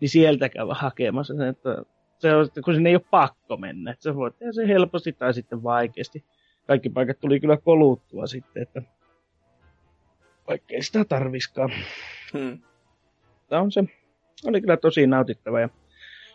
[0.01, 1.83] niin sieltä käydä hakemassa sen, että
[2.19, 5.35] se on, kun sinne ei ole pakko mennä, että se voi tehdä se helposti tai
[5.35, 6.25] sitten vaikeasti.
[6.67, 8.83] Kaikki paikat tuli kyllä koluttua sitten, että
[10.49, 11.71] vaikka ei sitä tarviskaan.
[12.33, 12.59] Hmm.
[13.49, 13.85] Tämä on se,
[14.47, 15.61] oli kyllä tosi nautittava.
[15.61, 15.69] Ja,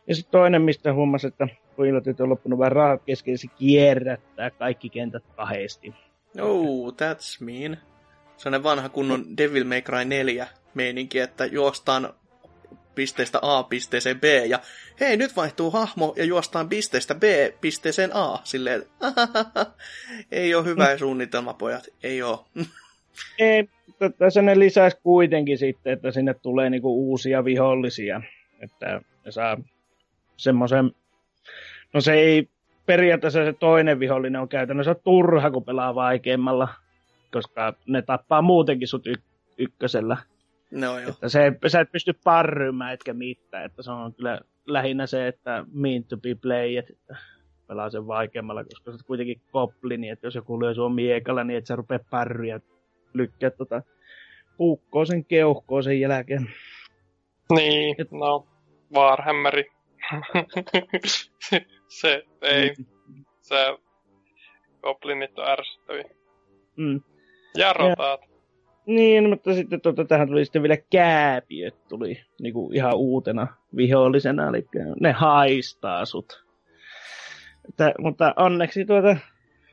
[0.07, 4.89] ja sitten toinen, mistä huomasi, että pojillat on loppunut vähän rahat kesken, se kierrättää kaikki
[4.89, 5.93] kentät kahdesti.
[6.39, 7.77] Oh, that's mean.
[8.38, 12.13] Se on vanha kunnon Devil May Cry 4 meininki, että juostaan
[12.95, 14.59] pisteestä A pisteeseen B, ja
[14.99, 17.23] hei, nyt vaihtuu hahmo ja juostaan pisteestä B
[17.61, 18.39] pisteeseen A.
[18.43, 18.86] Silleen,
[20.32, 20.99] ei ole hyvä mm.
[20.99, 22.39] suunnitelma, pojat, ei ole.
[23.39, 23.69] ei,
[24.17, 28.21] tässä ne lisäisi kuitenkin sitten, että sinne tulee niinku uusia vihollisia,
[28.59, 29.57] että ne saa
[30.38, 30.91] semmoisen,
[31.93, 32.49] no se ei
[32.91, 36.67] periaatteessa se toinen vihollinen on käytännössä turha, kun pelaa vaikeimmalla,
[37.31, 39.23] koska ne tappaa muutenkin sut y-
[39.57, 40.17] ykkösellä.
[40.71, 41.09] No joo.
[41.09, 45.65] Että se, sä et pysty parrymään etkä mitään, että se on kyllä lähinnä se, että
[45.73, 47.17] mean to be played, että
[47.67, 51.65] pelaa sen vaikeammalla, koska se kuitenkin koplini, että jos joku lyö sua miekalla, niin et
[51.65, 52.59] sä rupea parryä
[53.13, 53.81] lykkää tota
[54.57, 56.49] puukkoa sen keuhkoa sen jälkeen.
[57.55, 58.11] Niin, Et...
[58.11, 58.47] no,
[58.93, 59.71] Warhammeri.
[61.91, 63.25] se ei, mm.
[63.41, 63.55] se
[64.81, 66.03] goblinit on ärsyttäviä.
[66.75, 67.01] Mm.
[67.57, 68.21] Ja rotaat.
[68.21, 68.27] Ja,
[68.85, 74.47] niin, mutta sitten tuota, tähän tuli sitten vielä kääpiöt tuli niin kuin ihan uutena vihollisena,
[74.49, 74.67] eli
[74.99, 76.45] ne haistaa sut.
[77.69, 79.17] Että, mutta onneksi tuota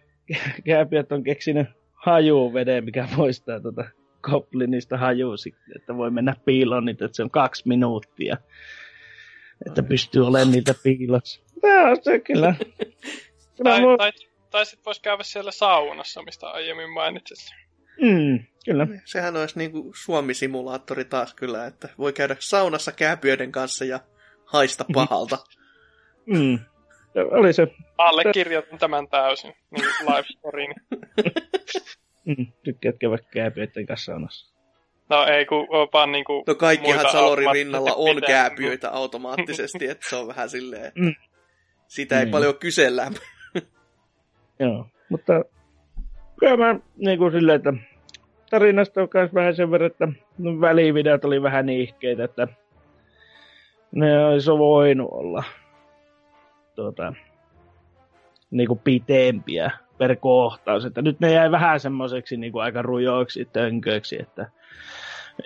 [0.66, 3.84] kääpiöt on keksinyt hajuveden, mikä poistaa tuota
[4.22, 8.36] Goblinista hajusi, että voi mennä piiloon niitä, että se on kaksi minuuttia.
[9.66, 11.47] Että pystyy olemaan niitä piilossa.
[11.60, 12.54] Tämä on se kyllä.
[12.58, 12.92] kyllä
[13.70, 14.12] Tai, mua- tai,
[14.50, 17.38] tai sitten voisi käydä siellä saunassa, mistä aiemmin mainitsit.
[18.00, 18.86] Mm, kyllä.
[19.04, 24.00] Sehän olisi niin kuin Suomi-simulaattori taas kyllä, että voi käydä saunassa kääpiöiden kanssa ja
[24.44, 25.38] haista pahalta.
[26.26, 26.58] Mm.
[27.12, 27.66] Se Oli se,
[27.98, 30.74] Allekirjoitan tämän täysin, niin live storyin.
[32.26, 34.54] mm, tykkäät käydä kääpiöiden kanssa saunassa.
[35.10, 36.44] No ei, kun vaan niinku...
[36.46, 41.14] No kaikkihan Salorin rinnalla on kääpiöitä automaattisesti, että se on vähän silleen, että Mm.
[41.88, 42.30] Sitä ei Mm.
[42.30, 43.10] paljon kysellä.
[44.60, 45.32] Joo, mutta
[46.40, 47.72] kyllä mä niin kuin silleen, että
[48.50, 50.08] tarinasta on myös vähän sen verran, että
[50.60, 52.48] välivideot oli vähän niihkeitä, että
[53.92, 55.44] ne olisi voinut olla
[56.74, 57.12] tuota,
[58.50, 60.84] niin kuin pitempiä per kohtaus.
[60.84, 64.50] Että nyt ne jäi vähän semmoiseksi niin kuin aika rujoiksi tönköiksi, että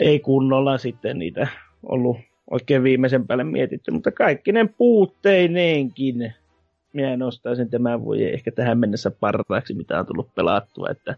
[0.01, 1.47] ei kunnolla sitten niitä
[1.83, 2.17] ollut
[2.51, 6.35] oikein viimeisen päälle mietitty, mutta kaikki ne puutteineenkin
[6.93, 10.89] minä nostaisin tämän vuoden ehkä tähän mennessä parhaaksi, mitä on tullut pelattua.
[10.91, 11.15] Että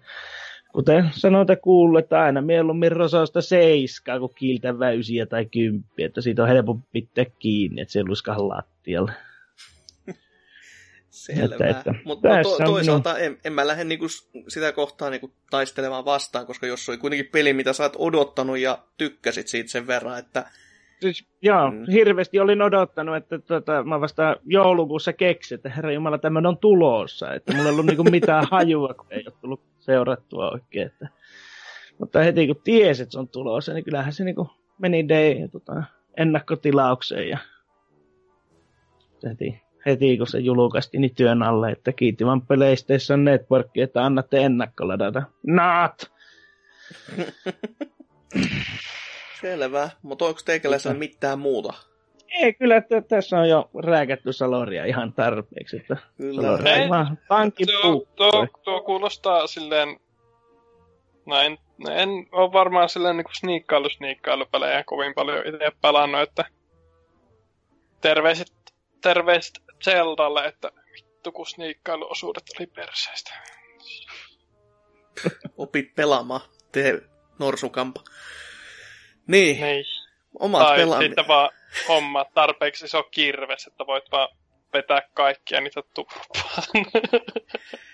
[0.72, 6.42] kuten sanotaan kuullut, että aina mieluummin rosausta seiskaa kuin kiiltä väysiä tai kymppiä, että siitä
[6.42, 9.12] on helpompi pitää kiinni, että se ei luiskahan lattialle.
[11.10, 11.54] Selvä.
[11.54, 14.06] Että- että Mutta no, to, on toisaalta en, en mä lähde niinku
[14.48, 18.78] sitä kohtaa niinku taistelemaan vastaan, koska jos oli kuitenkin peli, mitä sä oot odottanut ja
[18.96, 20.44] tykkäsit siitä sen verran, että
[21.00, 21.84] Siis, joo, Mm.
[21.92, 27.34] hirveästi olin odottanut, että tota, mä vasta joulukuussa keksin, että herra Jumala, tämmöinen on tulossa.
[27.34, 30.86] Että mulla ei ollut niinku mitään hajua, kun ei ole tullut seurattua oikein.
[30.86, 31.08] Että.
[31.98, 35.82] Mutta heti kun tiesi, että se on tulossa, niin kyllähän se niinku meni day, tota,
[36.16, 37.38] ennakkotilaukseen ja
[39.28, 44.44] heti, heti kun se julkaistiin, niin työn alle, että kiitti vaan PlayStation Network, että annatte
[44.44, 45.22] ennakkoladata.
[45.46, 46.10] Not!
[49.44, 49.90] selvä.
[50.02, 51.72] Mutta onko teikäläisellä mitään muuta?
[52.28, 56.42] Ei, kyllä että tässä on jo rääkätty Saloria ihan tarpeeksi, että Kyllä.
[56.42, 60.00] Saloria Ei, ei vaan pankin Tuo, tuo, tuo kuulostaa silleen...
[61.26, 61.58] No en,
[61.90, 66.44] en ole varmaan silleen niin sniikkailu sniikkailupelejä kovin paljon itse pelannut, että
[68.00, 68.52] terveiset,
[69.00, 73.32] terveiset Zeldalle, että vittu kun sniikkailuosuudet oli perseestä.
[75.56, 76.40] Opit pelaamaan.
[76.72, 77.02] Tee
[77.38, 78.00] norsukampa.
[79.26, 79.84] Niin, Niin.
[80.38, 81.10] omat Tai pelaaminen.
[81.10, 81.50] sitten vaan
[81.88, 84.28] homma tarpeeksi iso kirves, että voit vaan
[84.72, 86.22] vetää kaikkia niitä turpaan.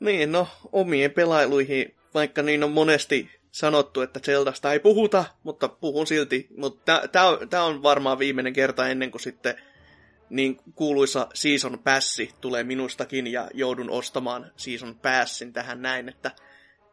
[0.00, 6.06] Niin, no, omien pelailuihin, vaikka niin on monesti sanottu, että Zeldasta ei puhuta, mutta puhun
[6.06, 6.46] silti.
[6.56, 7.02] Mutta
[7.50, 9.54] tämä on varmaan viimeinen kerta ennen kuin sitten
[10.30, 16.30] niin kuuluisa Season Passi tulee minustakin ja joudun ostamaan Season Passin tähän näin, että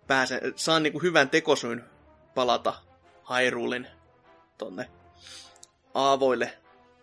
[0.08, 1.84] pääsen, saan niin kuin hyvän tekosyyn
[2.36, 2.74] palata
[3.38, 3.88] Hyrulein
[4.58, 4.90] tonne
[5.94, 6.58] aavoille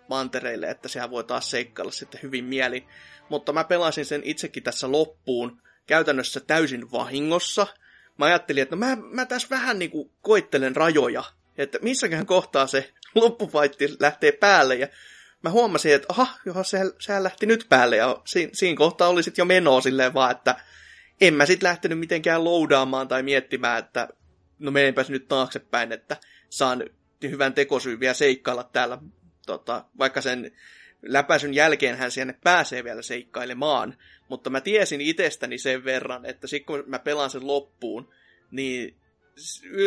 [0.09, 2.87] mantereille, että sehän voi taas seikkailla sitten hyvin mieli.
[3.29, 7.67] Mutta mä pelasin sen itsekin tässä loppuun käytännössä täysin vahingossa.
[8.19, 11.25] Mä ajattelin, että no mä, mä tässä vähän niinku koittelen rajoja,
[11.59, 14.89] että missäkään kohtaa se loppufaitti lähtee päälle ja
[15.43, 19.23] mä huomasin, että aha, johon sehän, sehän lähti nyt päälle ja siinä, siinä kohtaa oli
[19.23, 20.57] sitten jo menoa silleen vaan, että
[21.21, 24.09] en mä sitten lähtenyt mitenkään loudaamaan tai miettimään, että
[24.59, 26.17] no menenpäs nyt taaksepäin, että
[26.49, 26.85] saan
[27.23, 28.99] hyvän tekosyyn vielä seikkailla täällä,
[29.47, 30.53] tota, vaikka sen
[31.03, 33.97] läpäisyn jälkeen hän sinne pääsee vielä seikkailemaan,
[34.29, 38.13] mutta mä tiesin itsestäni sen verran, että sitten kun mä pelaan sen loppuun,
[38.51, 38.97] niin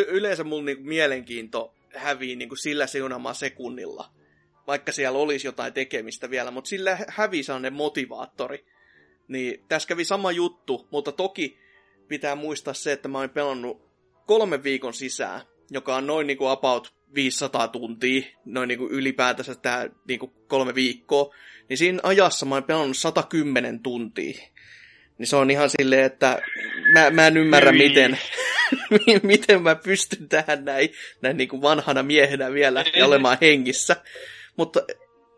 [0.08, 4.10] yleensä mun niinku mielenkiinto hävii niinku sillä seuraamalla sekunnilla,
[4.68, 8.66] vaikka siellä olisi jotain tekemistä vielä, mutta sillä hävii sellainen motivaattori.
[9.28, 11.58] Niin tässä kävi sama juttu, mutta toki
[12.08, 13.89] pitää muistaa se, että mä oon pelannut
[14.30, 20.28] kolmen viikon sisään, joka on noin niinku about 500 tuntia, noin niinku ylipäätänsä tää niinku
[20.28, 21.36] kolme viikkoa,
[21.70, 24.34] niin siinä ajassa mä oon pelannut 110 tuntia.
[25.18, 26.42] Niin se on ihan silleen, että
[26.94, 27.78] mä, mä en ymmärrä, Hyi.
[27.78, 28.20] miten,
[29.24, 30.90] miten mä pystyn tähän näin,
[31.22, 33.96] näin niinku vanhana miehenä vielä ja olemaan hengissä.
[34.58, 34.80] Mutta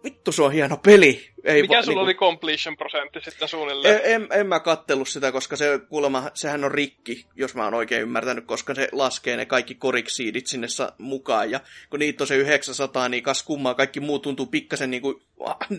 [0.03, 1.31] vittu se on hieno peli.
[1.43, 3.95] Ei Mikä va- sulla niinku- oli completion prosentti sitten suunnilleen?
[3.95, 7.73] en, en, en mä kattellut sitä, koska se kuulemma, sehän on rikki, jos mä oon
[7.73, 11.51] oikein ymmärtänyt, koska se laskee ne kaikki koriksiidit sinne mukaan.
[11.51, 15.21] Ja kun niitä on se 900, niin kas kummaa kaikki muu tuntuu pikkasen niin kuin,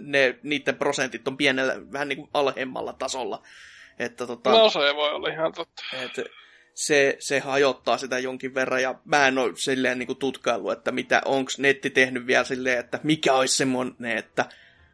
[0.02, 3.42] ne, niiden prosentit on pienellä, vähän niin kuin alhemmalla tasolla.
[3.98, 5.82] Että tota, No se voi olla ihan totta.
[6.02, 6.26] et
[6.74, 11.22] se, se hajottaa sitä jonkin verran, ja mä en ole silleen niin tutkaillut, että mitä,
[11.24, 14.44] onks netti tehnyt vielä silleen, että mikä olisi semmoinen, että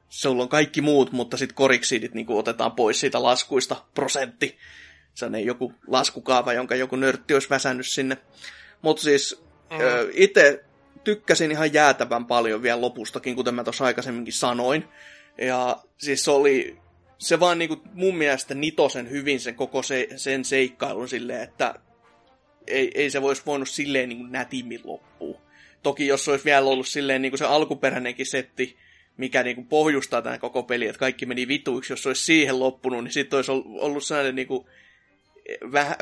[0.08, 4.58] sulla on kaikki muut, mutta sitten koriksidit niin otetaan pois siitä laskuista prosentti.
[5.14, 8.18] Se on joku laskukaava, jonka joku nörtti olisi väsännyt sinne.
[8.82, 9.76] Mutta siis mm.
[10.12, 10.64] itse
[11.04, 14.84] tykkäsin ihan jäätävän paljon vielä lopustakin, kuten mä tuossa aikaisemminkin sanoin.
[15.38, 16.78] Ja siis se oli,
[17.18, 21.74] se vaan niinku mun mielestä nitosen hyvin sen koko se, sen seikkailun silleen, että
[22.66, 25.40] ei, ei se voisi voinut silleen niinku nätimmin loppua.
[25.82, 28.76] Toki jos olisi vielä ollut silleen niinku se alkuperäinenkin setti,
[29.16, 33.04] mikä niinku pohjustaa tämän koko peli, että kaikki meni vituiksi, jos se olisi siihen loppunut,
[33.04, 34.68] niin sitten olisi ollut sellainen niinku,
[35.72, 35.96] vähän,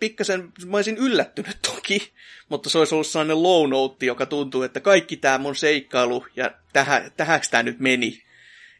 [0.00, 2.12] pikkasen, mä olisin yllättynyt toki,
[2.48, 6.50] mutta se olisi ollut sellainen low note, joka tuntuu, että kaikki tämä mun seikkailu ja
[6.72, 8.22] tähä, tähäks tämä nyt meni.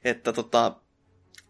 [0.04, 0.76] Että tota,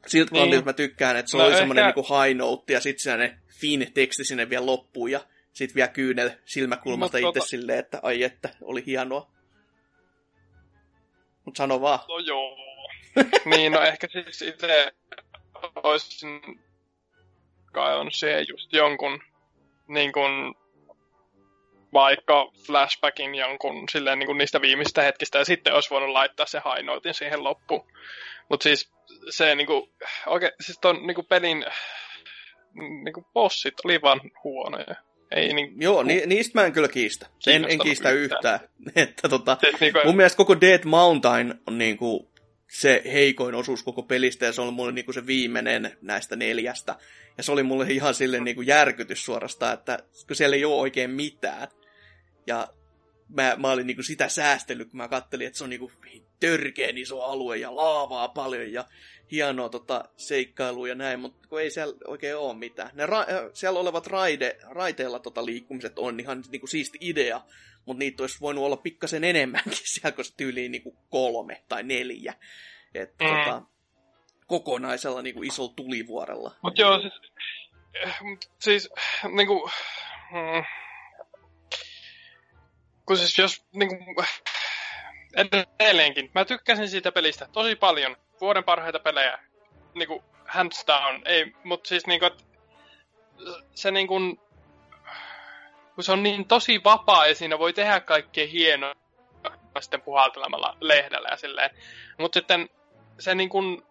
[0.07, 0.65] siltä niin.
[0.65, 1.59] mä tykkään, että se no oli ehkä...
[1.59, 5.21] semmoinen niinku high note ja sitten sellainen fin teksti sinne vielä loppuun ja
[5.53, 7.47] sitten vielä kyynel silmäkulmasta itse tota...
[7.47, 9.31] silleen, että ai että, oli hienoa.
[11.45, 11.99] Mut sano vaan.
[12.09, 12.59] No joo.
[13.57, 14.93] niin, no ehkä siis itse
[15.75, 16.61] olisin
[17.73, 19.23] kaivannut siihen just jonkun
[19.89, 20.55] niin kuin,
[21.93, 26.59] vaikka flashbackin jonkun silleen niin kuin niistä viimeistä hetkistä, ja sitten olisi voinut laittaa se
[26.59, 27.87] high notein siihen loppuun.
[28.49, 28.91] Mutta siis
[29.31, 29.91] se niin kuin,
[30.27, 31.65] oikein, siis ton niin kuin pelin
[33.05, 34.95] niin kuin bossit oli vaan huonoja.
[35.31, 37.27] Ei, niin, Joo, ni, niistä mä en kyllä kiistä.
[37.47, 38.61] En, en kiistä yhtään.
[38.61, 38.69] yhtään.
[39.09, 40.07] että, tota, siis, niin kuin...
[40.07, 42.29] Mun mielestä koko Dead Mountain on niin kuin,
[42.71, 46.97] se heikoin osuus koko pelistä, ja se on mulle niin kuin se viimeinen näistä neljästä.
[47.37, 50.81] Ja se oli mulle ihan silleen niin kuin järkytys suorastaan, että kun siellä ei ole
[50.81, 51.69] oikein mitään.
[52.47, 52.69] Ja
[53.29, 55.93] mä, mä olin niin kuin sitä säästellyt, kun mä kattelin, että se on niin kuin
[56.41, 58.85] törkeen iso alue ja laavaa paljon ja
[59.31, 62.91] hienoa tota, seikkailua ja näin, mutta kun ei siellä oikein ole mitään.
[62.95, 67.41] Ne ra- siellä olevat raide, raiteilla tota, liikkumiset on ihan niin kuin siisti idea,
[67.87, 71.83] mutta niitä olisi voinut olla pikkasen enemmänkin siellä, kun se tyyliin niin kuin kolme tai
[71.83, 72.35] neljä.
[72.95, 73.27] Et, mm.
[73.27, 73.63] tota,
[74.47, 76.55] kokonaisella niin kuin isolla tulivuorella.
[76.63, 77.13] Mutta joo, siis,
[78.03, 78.19] eh,
[78.59, 78.91] siis
[79.37, 79.71] niin kuin,
[80.33, 80.65] mm,
[83.09, 84.27] kun siis jos niin kuin,
[85.81, 88.17] edelleenkin, mä tykkäsin siitä pelistä tosi paljon.
[88.41, 89.39] Vuoden parhaita pelejä,
[89.95, 92.31] niin kuin, hands down, ei, mutta siis niin kuin,
[93.75, 94.41] se niin kuin,
[95.95, 98.95] kun se on niin tosi vapaa ja siinä voi tehdä kaikkea hienoa
[99.81, 101.71] sitten puhaltelemalla lehdellä ja silleen.
[102.19, 102.69] Mutta sitten
[103.19, 103.83] se niin kuin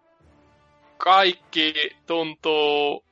[0.98, 3.06] kaikki tuntuu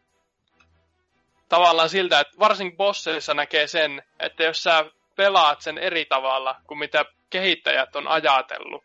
[1.50, 4.86] tavallaan siltä, että varsinkin bosseissa näkee sen, että jos sä
[5.16, 8.84] pelaat sen eri tavalla kuin mitä kehittäjät on ajatellut,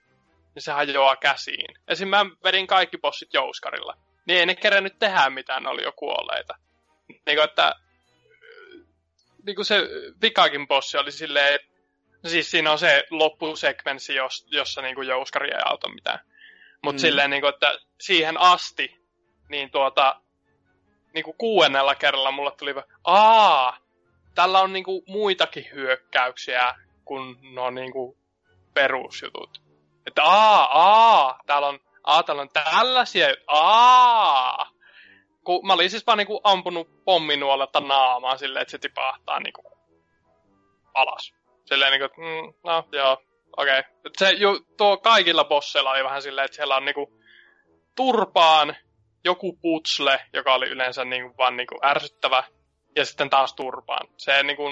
[0.55, 1.79] niin se hajoaa käsiin.
[1.89, 2.09] Esim.
[2.09, 3.97] mä vedin kaikki bossit jouskarilla.
[4.27, 6.55] Niin ei ne kerännyt tehdä mitään, ne oli jo kuolleita.
[7.09, 7.75] Niin kuin, että
[9.47, 9.81] niin kuin se
[10.23, 14.15] vikakin bossi oli silleen, että siis siinä on se loppusekvenssi,
[14.51, 16.19] jossa niin kuin jouskari ei auta mitään.
[16.83, 17.01] Mutta mm.
[17.01, 19.07] silleen, niin kuin, että siihen asti,
[19.49, 20.21] niin tuota,
[21.15, 22.75] niin kuin kuuennella kerralla mulle tuli,
[23.05, 23.77] aa,
[24.35, 26.75] tällä on niin kuin muitakin hyökkäyksiä
[27.05, 28.17] kuin no niin kuin
[28.75, 29.63] perusjutut.
[30.07, 34.71] Että aa, aa, täällä on, aa, täällä on tällaisia, aa.
[35.45, 39.63] Kun mä olin siis vaan niinku ampunut pomminuoletta naamaan silleen, että se tipahtaa niinku
[40.95, 41.35] alas.
[41.65, 43.13] Silleen niinku, mm, no joo,
[43.57, 43.79] okei.
[43.79, 43.93] Okay.
[44.19, 47.21] Se jo, tuo kaikilla bosseilla oli vähän silleen, että siellä on niinku
[47.97, 48.77] turpaan
[49.25, 52.45] joku putsle, joka oli yleensä niinku vaan niinku ärsyttävä,
[52.97, 54.09] ja sitten taas turpaan.
[54.17, 54.63] Se niinku,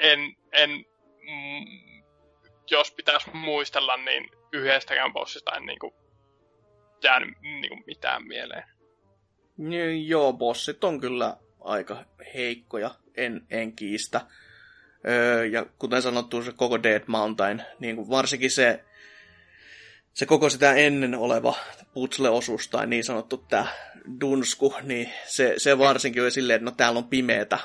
[0.00, 2.02] en, en mm,
[2.70, 5.94] jos pitäisi muistella, niin yhdestäkään bossista en niinku
[7.02, 8.64] jäänyt niinku mitään mieleen.
[10.06, 12.04] Joo, bossit on kyllä aika
[12.34, 14.20] heikkoja, en, en kiistä.
[15.08, 18.84] Öö, ja kuten sanottu, se koko Dead Mountain, niin kuin varsinkin se,
[20.12, 21.54] se koko sitä ennen oleva
[21.94, 23.66] putsle-osuus, tai niin sanottu tämä
[24.20, 27.58] dunsku, niin se, se varsinkin oli silleen, että no täällä on pimeetä.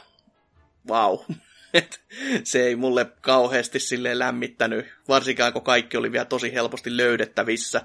[0.90, 1.20] Wow.
[1.74, 2.02] Et
[2.44, 7.82] se ei mulle kauheasti sille lämmittänyt, varsinkaan kun kaikki oli vielä tosi helposti löydettävissä.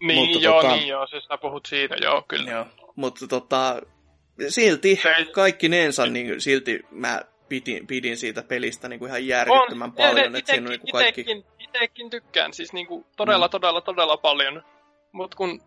[0.00, 2.50] Niin, Mutta, joo, tota, niin joo, siis sä puhut siitä, joo, kyllä.
[2.50, 2.66] Joo,
[2.96, 3.80] mutta tota,
[4.48, 5.14] silti se...
[5.32, 10.36] kaikki neensa, niin silti mä pidin, pidin siitä pelistä niin kuin ihan järkyttömän on, paljon.
[10.36, 11.20] Ite, itekin, niin kuin kaikki...
[11.20, 13.50] itekin, itekin tykkään siis niin kuin todella, mm.
[13.50, 14.62] todella, todella paljon.
[15.12, 15.62] Mutta kun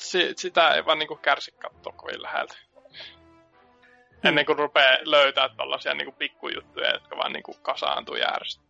[0.00, 2.56] si, sitä ei vaan niin kuin kärsi katsoa kovin läheltä.
[2.74, 4.28] Mm.
[4.28, 8.62] Ennen kuin rupeaa löytää tällaisia niin kuin pikkujuttuja, jotka vaan niin kuin kasaantuu järjestä.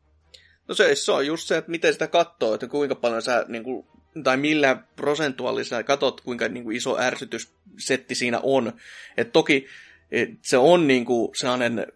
[0.68, 3.64] No se, se on just se, että miten sitä katsoo, että kuinka paljon sä niin
[3.64, 3.86] kuin,
[4.24, 8.72] tai millä prosentuaalisella katot, kuinka niin kuin iso ärsytyssetti siinä on.
[9.16, 9.66] Et toki
[10.10, 11.86] et se on niin kuin sellainen,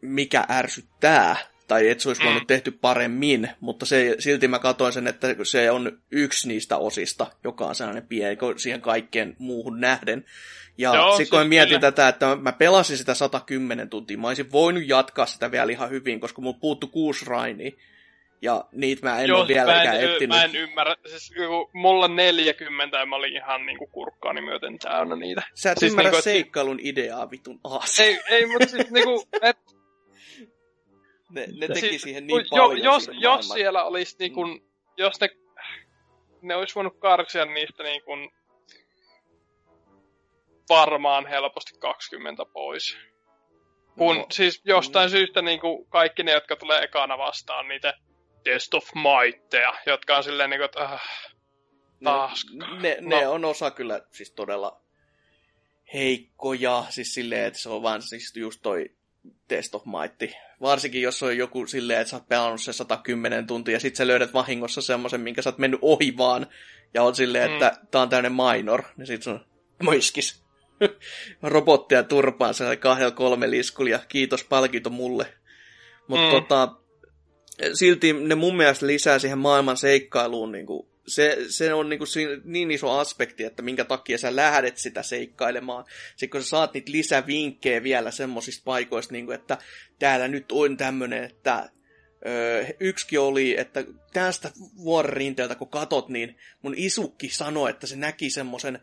[0.00, 1.36] mikä ärsyttää,
[1.72, 5.70] tai että se olisi voinut tehty paremmin, mutta se, silti mä katsoin sen, että se
[5.70, 10.24] on yksi niistä osista, joka on sellainen pieni siihen kaikkeen muuhun nähden.
[10.78, 11.80] Ja sitten kun siis mietin kyllä.
[11.80, 16.20] tätä, että mä pelasin sitä 110 tuntia, mä olisin voinut jatkaa sitä vielä ihan hyvin,
[16.20, 17.70] koska mulla puuttu kuusi rainia.
[18.42, 20.28] Ja niitä mä en Joo, ole vieläkään etsinyt.
[20.28, 20.96] Mä en ymmärrä.
[21.06, 21.32] Siis
[21.72, 25.42] mulla 40 ja mä olin ihan niinku kurkkaani myöten täynnä niitä.
[25.54, 28.00] Sä et siis ymmärrä niinku, seikkailun ideaa vitun aas.
[28.00, 29.56] Ei, ei mutta siis niinku, et...
[31.32, 34.60] Ne, ne teki siis, siihen niin paljon jo, jos, jos siellä olisi mm.
[34.96, 35.28] jos ne,
[36.42, 38.10] ne olisi voinut karsia niistä niinku
[40.68, 42.96] varmaan helposti 20 pois.
[43.98, 45.10] Kun no, siis jostain mm.
[45.10, 47.94] syystä niin kuin kaikki ne, jotka tulee ekana vastaan, niitä
[48.44, 51.02] Test of Mightteja, jotka on silleen niin että äh,
[52.04, 52.46] taas.
[52.80, 53.32] Ne, ne, no.
[53.32, 54.80] on osa kyllä siis todella
[55.94, 58.90] heikkoja, siis silleen, että se on vaan siis just toi
[59.48, 60.34] Test of Might.
[60.60, 64.06] Varsinkin jos on joku silleen, että sä oot pelannut se 110 tuntia ja sit sä
[64.06, 66.46] löydät vahingossa semmoisen, minkä sä oot mennyt ohi vaan.
[66.94, 67.54] Ja on silleen, mm.
[67.54, 68.82] että tää on tämmönen minor.
[68.96, 69.40] Niin sit sun
[69.82, 70.42] moiskis.
[71.42, 73.98] Robottia turpaan se kahdella kolme liskulia.
[74.08, 75.26] Kiitos palkinto mulle.
[76.08, 76.30] Mutta mm.
[76.30, 76.68] tota,
[77.74, 82.08] silti ne mun mielestä lisää siihen maailman seikkailuun niin kuin, se, se on niin, kuin,
[82.44, 85.84] niin iso aspekti, että minkä takia sä lähdet sitä seikkailemaan.
[86.10, 89.58] Sitten kun sä saat niitä lisävinkkejä vielä semmoisista paikoista, niin kuin, että
[89.98, 91.70] täällä nyt on tämmöinen, että
[92.26, 97.96] Öö, yksikin oli, että tästä vuoren rinteeltä kun katot, niin mun isukki sanoi, että se
[97.96, 98.80] näki semmoisen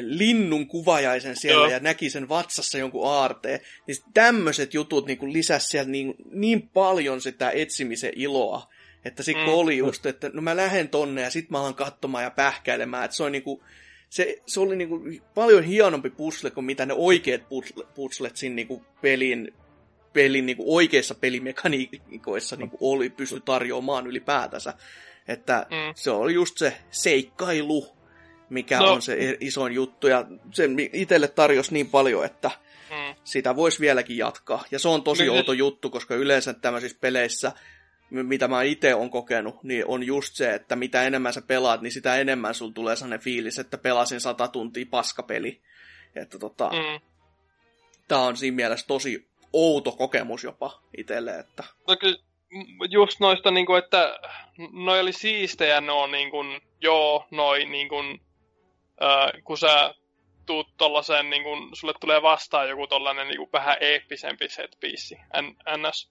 [0.00, 1.70] linnun kuvajaisen siellä Joo.
[1.70, 3.60] ja näki sen vatsassa jonkun aarteen.
[3.86, 8.66] Niin tämmöiset jutut niin lisäsi sieltä niin, niin paljon sitä etsimisen iloa,
[9.04, 9.52] että sitten mm.
[9.52, 13.16] oli just, että no mä lähden tonne ja sitten mä alan katsomaan ja pähkäilemään, että
[13.16, 13.62] se on niinku,
[14.10, 15.02] se, se oli niinku
[15.34, 17.42] paljon hienompi pusle kuin mitä ne oikeat
[17.94, 19.54] puzzlet siinä niinku pelin,
[20.12, 24.74] pelin niinku oikeissa pelimekaniikoissa niinku oli, pysty tarjoamaan ylipäätänsä.
[25.28, 25.92] Että mm.
[25.94, 27.96] se oli just se seikkailu,
[28.50, 28.92] mikä no.
[28.92, 30.06] on se isoin juttu.
[30.06, 32.50] Ja se itselle tarjosi niin paljon, että
[32.90, 33.14] mm.
[33.24, 34.64] sitä voisi vieläkin jatkaa.
[34.70, 37.52] Ja se on tosi niin, outo juttu, koska yleensä tämmöisissä peleissä,
[38.10, 41.92] mitä mä itse on kokenut, niin on just se, että mitä enemmän sä pelaat, niin
[41.92, 45.60] sitä enemmän sulla tulee sellainen fiilis, että pelasin sata tuntia paskapeli.
[46.16, 47.00] Että tota, mm.
[48.08, 51.38] tää on siinä mielessä tosi outo kokemus jopa itselle.
[51.38, 51.64] Että...
[51.88, 52.18] No kyllä,
[52.90, 54.18] just noista, niin kuin, että
[54.72, 58.20] noi oli siistejä, no niin kuin, joo, noi niin kuin,
[59.02, 59.94] äh, kun sä
[60.46, 65.16] tuut tollasen, niin kun sulle tulee vastaan joku tollanen niin vähän eeppisempi setpiece,
[65.76, 66.10] ns,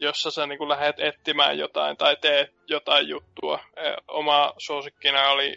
[0.00, 3.58] jossa sä niin lähdet etsimään jotain tai teet jotain juttua.
[3.76, 5.56] E, oma suosikkina oli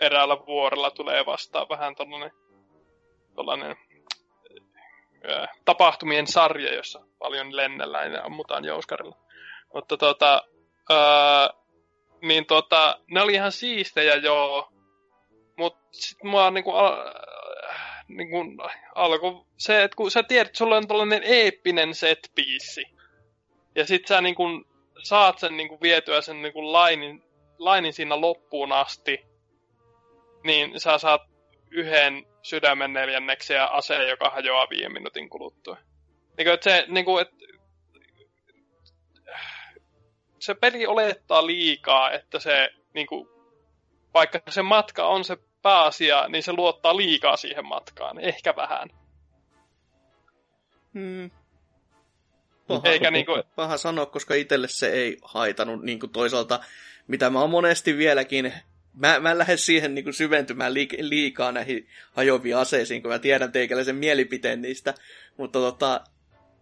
[0.00, 2.30] eräällä vuorella tulee vastaan vähän tollanen,
[3.34, 3.76] tollanen
[5.30, 9.16] ö, tapahtumien sarja, jossa paljon lennellään ja ammutaan jouskarilla.
[9.74, 10.42] Mutta tota,
[10.90, 10.94] ö,
[12.22, 14.74] niin tota, ne oli ihan siistejä joo,
[15.56, 16.72] Mut sit mua niinku,
[18.08, 18.36] niinku
[18.94, 22.82] alkoi se, että kun sä tiedät, että sulla on tällainen eeppinen set piece
[23.74, 24.44] ja sit sä niinku
[25.02, 27.22] saat sen niinku vietyä sen niinku lainin,
[27.58, 29.26] lainin siinä loppuun asti,
[30.44, 31.22] niin sä saat
[31.70, 35.76] yhden sydämen neljänneksi ja aseen, joka hajoaa viiden minuutin kuluttua.
[36.36, 37.30] Niinku, että se, niinku, et,
[40.38, 43.28] se peli olettaa liikaa, että se niinku,
[44.14, 48.18] vaikka se matka on se pääasia, niin se luottaa liikaa siihen matkaan.
[48.20, 48.88] Ehkä vähän.
[50.94, 51.30] Hmm.
[52.66, 53.42] Paha, Eikä niinku...
[53.56, 56.60] paha sanoa, koska itselle se ei haitanut niin kuin toisaalta,
[57.06, 58.52] mitä mä oon monesti vieläkin
[58.94, 63.52] Mä, mä en lähde siihen niin kuin syventymään liikaa näihin hajoviin aseisiin, kun mä tiedän
[63.52, 64.94] teikäläisen mielipiteen niistä.
[65.36, 66.00] Mutta tota,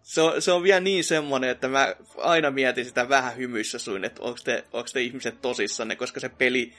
[0.01, 4.05] se, on, se on vielä niin semmoinen, että mä aina mietin sitä vähän hymyissä suin,
[4.05, 6.73] että onko te, onko te ihmiset tosissanne, koska se peli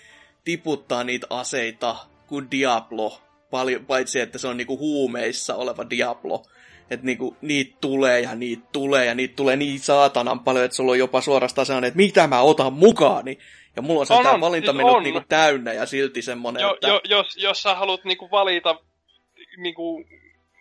[0.45, 1.97] tiputtaa niitä aseita
[2.27, 3.21] kuin Diablo,
[3.51, 6.43] paljon, paitsi että se on niinku huumeissa oleva Diablo.
[6.91, 10.93] Että niinku, niitä tulee ja niitä tulee ja niitä tulee niin saatanan paljon, että sulla
[10.93, 13.39] on jopa suorastaan sellainen, että mitä mä otan mukaani.
[13.77, 16.75] Ja mulla on se on, tämä valinta siis mennyt niinku täynnä ja silti semmoinen, jo,
[16.75, 16.89] että...
[16.89, 18.79] Jo, jos, jos sä haluat niinku valita
[19.57, 20.05] niinku,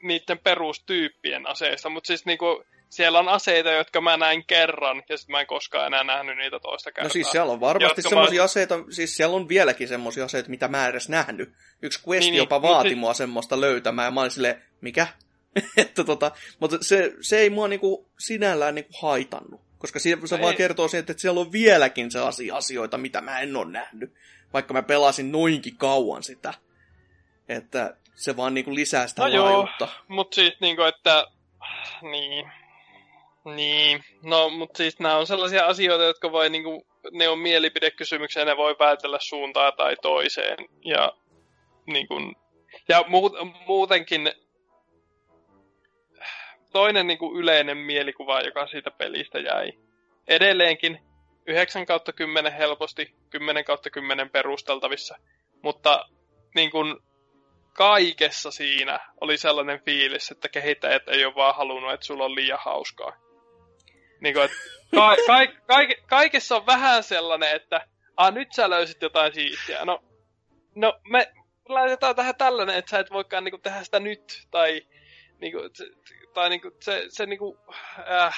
[0.03, 2.63] niiden perustyyppien aseista, mutta siis niinku,
[2.95, 6.59] siellä on aseita, jotka mä näin kerran, ja sitten mä en koskaan enää nähnyt niitä
[6.59, 7.07] toista kertaa.
[7.07, 8.45] No siis siellä on varmasti semmoisia mä...
[8.45, 11.53] aseita, siis siellä on vieläkin semmoisia aseita, mitä mä en edes nähnyt.
[11.81, 15.07] Yksi questi niin, niin jopa niin, vaati mua semmoista löytämään, ja mä olin silleen, mikä?
[15.77, 19.61] että tota, mutta se, se ei mua niinku sinällään niinku haitannut.
[19.77, 23.55] Koska se, se vaan kertoo siitä, että siellä on vieläkin sellaisia asioita, mitä mä en
[23.55, 24.13] ole nähnyt.
[24.53, 26.53] Vaikka mä pelasin noinkin kauan sitä.
[27.49, 29.85] Että se vaan niinku lisää sitä no laajuutta.
[29.85, 31.27] joo, mutta siis niinku, että
[32.01, 32.51] niin,
[33.45, 38.57] Niin, no mutta siis nämä on sellaisia asioita, jotka voi niinku, ne on mielipidekysymyksiä ne
[38.57, 40.57] voi päätellä suuntaan tai toiseen.
[40.85, 41.11] Ja,
[41.85, 42.15] niinku,
[42.89, 43.33] ja muut,
[43.67, 44.31] muutenkin
[46.73, 49.73] toinen niinku yleinen mielikuva, joka siitä pelistä jäi.
[50.27, 50.99] Edelleenkin
[51.47, 55.15] 9 kautta 10 helposti, 10 kautta 10 perusteltavissa.
[55.61, 56.05] Mutta
[56.55, 56.95] niin kuin
[57.73, 62.59] kaikessa siinä oli sellainen fiilis, että kehittäjät ei ole vaan halunnut, että sulla on liian
[62.61, 63.13] hauskaa.
[64.23, 64.57] Niin kuin, että
[64.95, 69.85] ka- ka- ka- kaikessa on vähän sellainen, että ah, nyt sä löysit jotain siistiä.
[69.85, 70.03] No,
[70.75, 71.31] no me
[71.69, 74.47] laitetaan tähän tällainen, että sä et voikaan niinku tehdä sitä nyt.
[74.51, 74.81] Tai,
[75.39, 75.59] niinku,
[76.33, 77.59] tai niinku, se, se niinku,
[78.11, 78.35] äh,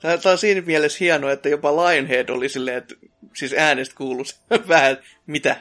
[0.00, 2.94] Tämä on siinä mielessä hienoa, että jopa Lionhead oli silleen, että
[3.34, 4.24] siis äänestä kuuluu
[4.68, 4.96] vähän,
[5.26, 5.56] mitä?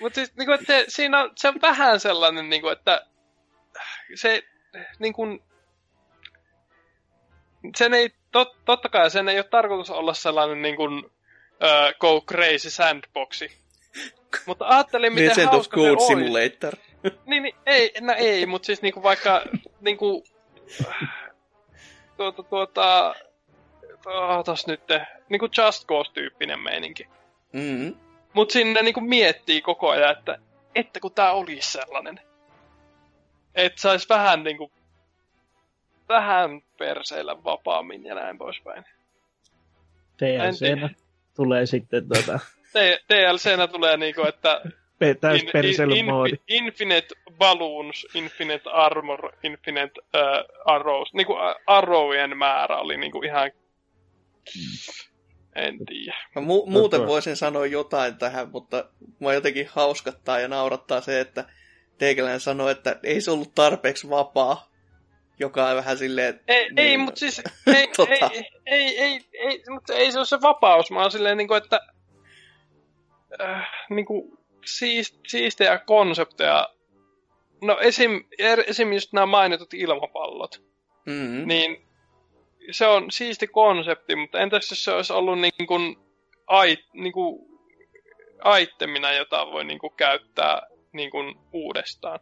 [0.00, 3.06] Mutta siis, niinku, että se, siinä on, se on vähän sellainen, niinku, että
[4.14, 4.42] se,
[4.98, 5.22] niinku,
[7.76, 12.20] sen ei, tot, totta kai sen ei ole tarkoitus olla sellainen niin kuin, uh, go
[12.20, 13.52] crazy sandboxi.
[14.46, 16.76] Mutta ajattelin, miten Legend hauska of Code se Simulator.
[17.26, 19.42] niin, niin, ei, no ei, mutta siis niinku vaikka
[19.80, 20.24] niinku,
[22.16, 23.14] tuota, tuota,
[24.06, 24.80] ootas nyt,
[25.28, 27.08] niinku Just Cause-tyyppinen meininki.
[27.52, 27.94] Mm-hmm.
[28.32, 30.38] Mut sinne niinku miettii koko ajan, että,
[30.74, 32.20] että kun tää olisi sellainen.
[33.54, 34.72] Että sais vähän niinku,
[36.08, 38.84] vähän perseillä vapaammin ja näin poispäin.
[40.20, 40.90] DLC
[41.36, 42.40] tulee sitten tota,
[43.08, 44.60] DLCnä tulee niinku, että
[45.20, 45.42] täys
[45.96, 46.30] in, moodi.
[46.48, 51.14] in, Infinite Balloons, Infinite Armor, Infinite uh, Arrows.
[51.14, 53.50] Niinku uh, arrowien määrä oli niinku ihan...
[55.54, 56.16] En tiedä.
[56.34, 58.84] Mä mu- muuten voisin sanoa jotain tähän, mutta
[59.18, 61.44] mua jotenkin hauskattaa ja naurattaa se, että
[61.98, 64.70] Teikäläinen sanoi, että ei se ollut tarpeeksi vapaa,
[65.38, 66.40] joka on vähän silleen...
[66.48, 67.42] Ei, niin, ei mutta siis...
[67.66, 68.12] Ei, tota.
[68.12, 70.90] ei, ei, ei, ei, mutta ei se ole se vapaus.
[70.90, 71.80] Oon silleen niinku, että...
[73.40, 76.68] Äh, niinku, siist, siistejä konsepteja.
[77.62, 80.62] No esim, er, esim just nämä mainitut ilmapallot.
[81.06, 81.48] Mm-hmm.
[81.48, 81.86] Niin
[82.70, 85.96] se on siisti konsepti, mutta entäs jos se olisi ollut niin kuin,
[86.46, 87.46] ai, niin kuin
[88.42, 90.62] aitemina, jota voi niin kuin käyttää
[90.92, 92.20] niin kuin uudestaan.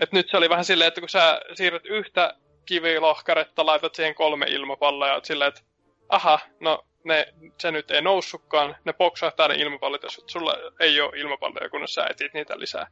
[0.00, 2.34] Et nyt se oli vähän silleen, että kun sä siirrät yhtä
[2.66, 5.60] kivilohkaretta, laitat siihen kolme ilmapalloa ja silleen, että
[6.08, 7.26] aha, no ne,
[7.60, 12.06] se nyt ei noussutkaan, ne boksahtaa ne ilmapallot, jos sulla ei ole ilmapalloja, kun sä
[12.10, 12.86] etit niitä lisää.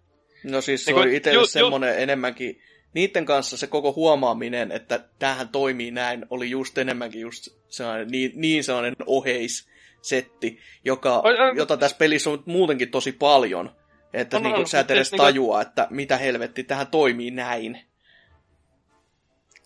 [0.44, 2.62] No siis se niin oli itselle semmoinen enemmänkin,
[2.94, 8.32] niiden kanssa se koko huomaaminen, että tähän toimii näin, oli just enemmänkin just sellainen, niin,
[8.34, 13.81] niin sellainen oheissetti, joka, Oi, oi, jota tässä pelissä on muutenkin tosi paljon.
[14.12, 17.80] Että On, niin on, sä et edes tajua, että mitä helvetti, tähän toimii näin.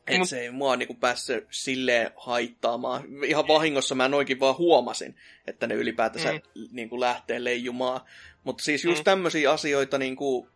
[0.06, 3.24] Et Mut- se ei mua niinku päässyt silleen haittaamaan.
[3.24, 5.16] Ihan vahingossa mä noinkin vaan huomasin,
[5.46, 6.40] että ne ylipäätänsä Mm.
[6.72, 8.00] niinku lähtee leijumaan.
[8.44, 9.04] Mutta siis just Mm.
[9.04, 10.48] tämmöisiä asioita niinku,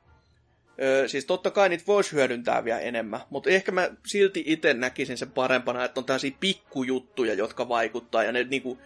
[0.82, 5.18] Öö, siis totta kai niitä voisi hyödyntää vielä enemmän, mutta ehkä mä silti itse näkisin
[5.18, 8.78] sen parempana, että on tällaisia pikkujuttuja, jotka vaikuttaa, ja ne, niinku,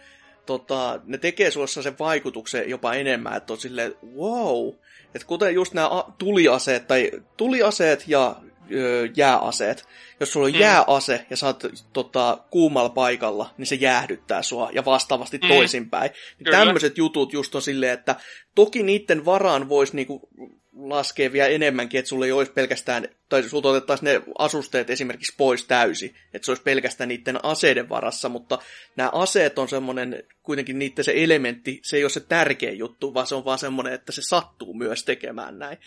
[0.45, 4.73] tota, ne tekee sulle sen vaikutuksen jopa enemmän, että on silleen, wow,
[5.15, 8.35] että kuten just nämä tuliaseet, tai tuliaseet ja
[8.73, 9.85] öö, jääaseet,
[10.19, 10.59] jos sulla on Mm.
[10.59, 15.47] jääase ja sä oot tota, kuumalla paikalla, niin se jäähdyttää sua, ja vastaavasti Mm.
[15.47, 16.11] toisinpäin.
[16.39, 18.15] Niin tämmöiset jutut just on silleen, että
[18.55, 20.29] toki niiden varaan voisi niinku
[20.75, 25.65] laskee vielä enemmänkin, että sulla ei olisi pelkästään, tai sulta otettaisiin ne asusteet esimerkiksi pois
[25.65, 28.59] täysin, että se olisi pelkästään niiden aseiden varassa, mutta
[28.95, 33.27] nämä aseet on semmoinen, kuitenkin niiden se elementti, se ei ole se tärkein juttu, vaan
[33.27, 35.77] se on vaan semmoinen, että se sattuu myös tekemään näin,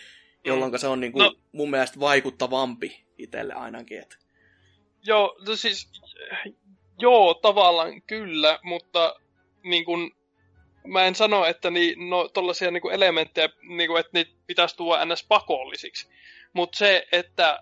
[0.45, 1.35] jolloin se on niin kuin, No.
[1.51, 3.99] mun mielestä vaikuttavampi itselle ainakin.
[3.99, 4.15] Että.
[5.03, 5.89] Joo, no siis,
[6.99, 9.15] joo, tavallaan kyllä, mutta
[9.63, 10.11] niin kun,
[10.91, 15.05] mä en sano, että ni, no, tollaisia niin elementtejä, niin kun, että niitä pitäisi tuoda
[15.05, 15.25] ns.
[15.27, 16.09] pakollisiksi.
[16.53, 17.59] Mutta se, että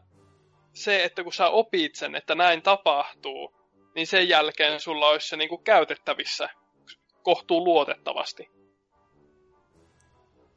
[0.73, 3.53] se, että kun sä opit sen, että näin tapahtuu,
[3.95, 6.49] niin sen jälkeen sulla olisi se niin kuin käytettävissä
[7.23, 8.49] kohtuu luotettavasti.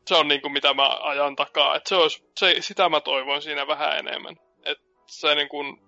[0.07, 1.77] Se on niin kuin mitä mä ajan takaa.
[1.77, 4.37] Et se olisi, se, sitä mä toivon siinä vähän enemmän.
[4.65, 5.81] Että se niin kuin,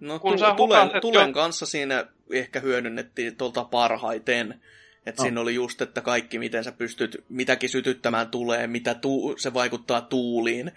[0.00, 4.62] No Kun tulen, tulen jo- kanssa siinä ehkä hyödynnettiin tuolta parhaiten.
[5.06, 5.24] Että No.
[5.24, 10.00] siinä oli just, että kaikki, miten sä pystyt mitäkin sytyttämään tulee, mitä tu- se vaikuttaa
[10.00, 10.72] tuuliin,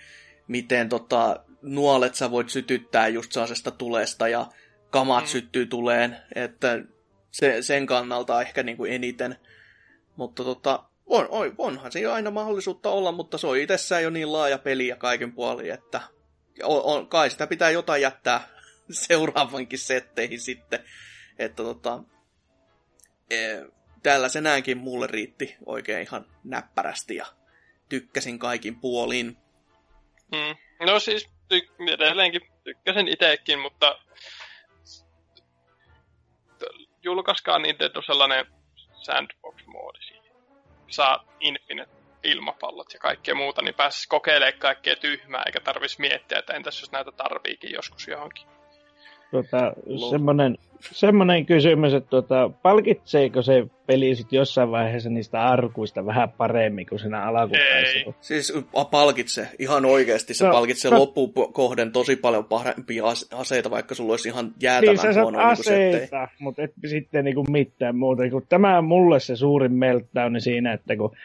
[0.47, 4.45] miten tota, nuolet sä voit sytyttää just sellaisesta tulesta ja
[4.89, 5.27] kamat Mm.
[5.27, 5.31] mm.
[5.31, 6.79] syttyy tuleen, että
[7.31, 9.35] se, sen kannalta ehkä niin kuin eniten.
[10.15, 14.33] Mutta tota, on, on, onhan siinä aina mahdollisuutta olla, mutta se on itsessään jo niin
[14.33, 16.01] laaja peli ja kaiken puolin, että
[16.63, 18.47] on, on, kai sitä pitää jotain jättää
[19.07, 20.79] seuraavankin setteihin sitten.
[21.39, 22.03] Että tota,
[23.29, 23.37] e,
[24.03, 27.25] tällaisenäänkin mulle riitti oikein ihan näppärästi ja
[27.89, 29.37] tykkäsin kaikin puolin.
[30.31, 30.85] Mm.
[30.85, 33.99] No siis ty- edelleenkin tykkäsin itsekin, mutta
[37.03, 38.45] julkaiskaa Nintendo sellainen
[38.93, 40.21] sandbox-moodi.
[40.87, 41.91] Saa Infinite
[42.23, 46.91] ilmapallot ja kaikkea muuta, niin pääsisi kokeilemaan kaikkea tyhmää, eikä tarvitsisi miettiä, että entäs jos
[46.91, 48.47] näitä tarviikin joskus johonkin.
[49.31, 49.73] Tota,
[50.09, 56.85] semmoinen, semmoinen kysymys, että tota, palkitseeko se peli sit jossain vaiheessa niistä arkuista vähän paremmin
[56.85, 58.13] kuin siinä alkupäässä?
[58.21, 58.53] Siis
[58.91, 64.29] palkitsee, ihan oikeasti se no, palkitsee no, loppukohden tosi paljon parempia aseita, vaikka sulla olisi
[64.29, 68.29] ihan jäätävän niin, huono niin aseita, niin mutta et sitten niinku mitään muuta.
[68.29, 71.15] Kun tämä on mulle se suurin meltdown siinä, että kun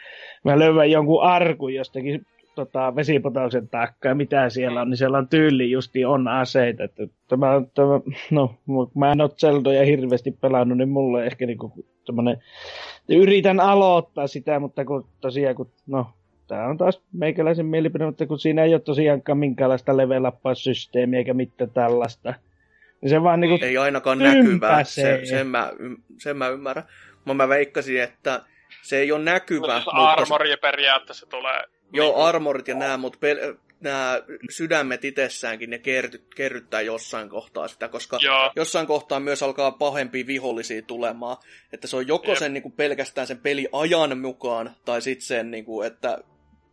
[0.43, 2.25] mä löydän jonkun arkun jostakin
[2.57, 6.83] tota, vesipotauksen taakka ja mitä siellä on, niin siellä on tyyli justi on aseita.
[6.83, 7.99] Että tämä, tämä,
[8.31, 8.55] no,
[8.95, 11.73] mä en ole Zeldoja hirveästi pelannut, niin mulle ehkä niinku
[12.05, 12.43] tämmönen,
[13.09, 16.07] yritän aloittaa sitä, mutta kun tosiaan, kun, no,
[16.47, 21.33] tämä on taas meikäläisen mielipide, mutta kun siinä ei ole tosiaankaan minkäänlaista level systeemiä eikä
[21.33, 22.33] mitään tällaista.
[23.01, 25.71] Niin se vaan niinku Ei ainakaan näkyvää, se, sen, mä,
[26.21, 26.85] sen mä ymmärrän.
[27.25, 28.41] Mä, mä veikkasin, että
[28.81, 29.81] se ei ole näkyvä.
[29.85, 31.63] Mutta armori periaatteessa tulee
[31.93, 32.25] Joo, niin.
[32.25, 38.19] armorit ja nämä, mutta pel- nämä sydämet itsessäänkin ne kerry- kerryttää jossain kohtaa sitä, koska
[38.21, 38.51] Joo.
[38.55, 41.37] jossain kohtaa myös alkaa pahempia vihollisia tulemaan.
[41.73, 42.37] Että se on joko Jep.
[42.37, 46.19] sen niin kuin pelkästään sen peli ajan mukaan, tai sitten sen, niin kuin, että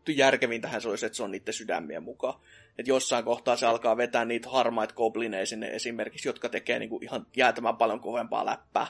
[0.09, 2.41] järkevintähän se olisi, että se on niiden sydämien mukaan.
[2.79, 7.05] Että jossain kohtaa se alkaa vetää niitä harmaita goblineja sinne esimerkiksi, jotka tekee niin kuin
[7.05, 8.87] ihan jäätämään paljon kovempaa läppää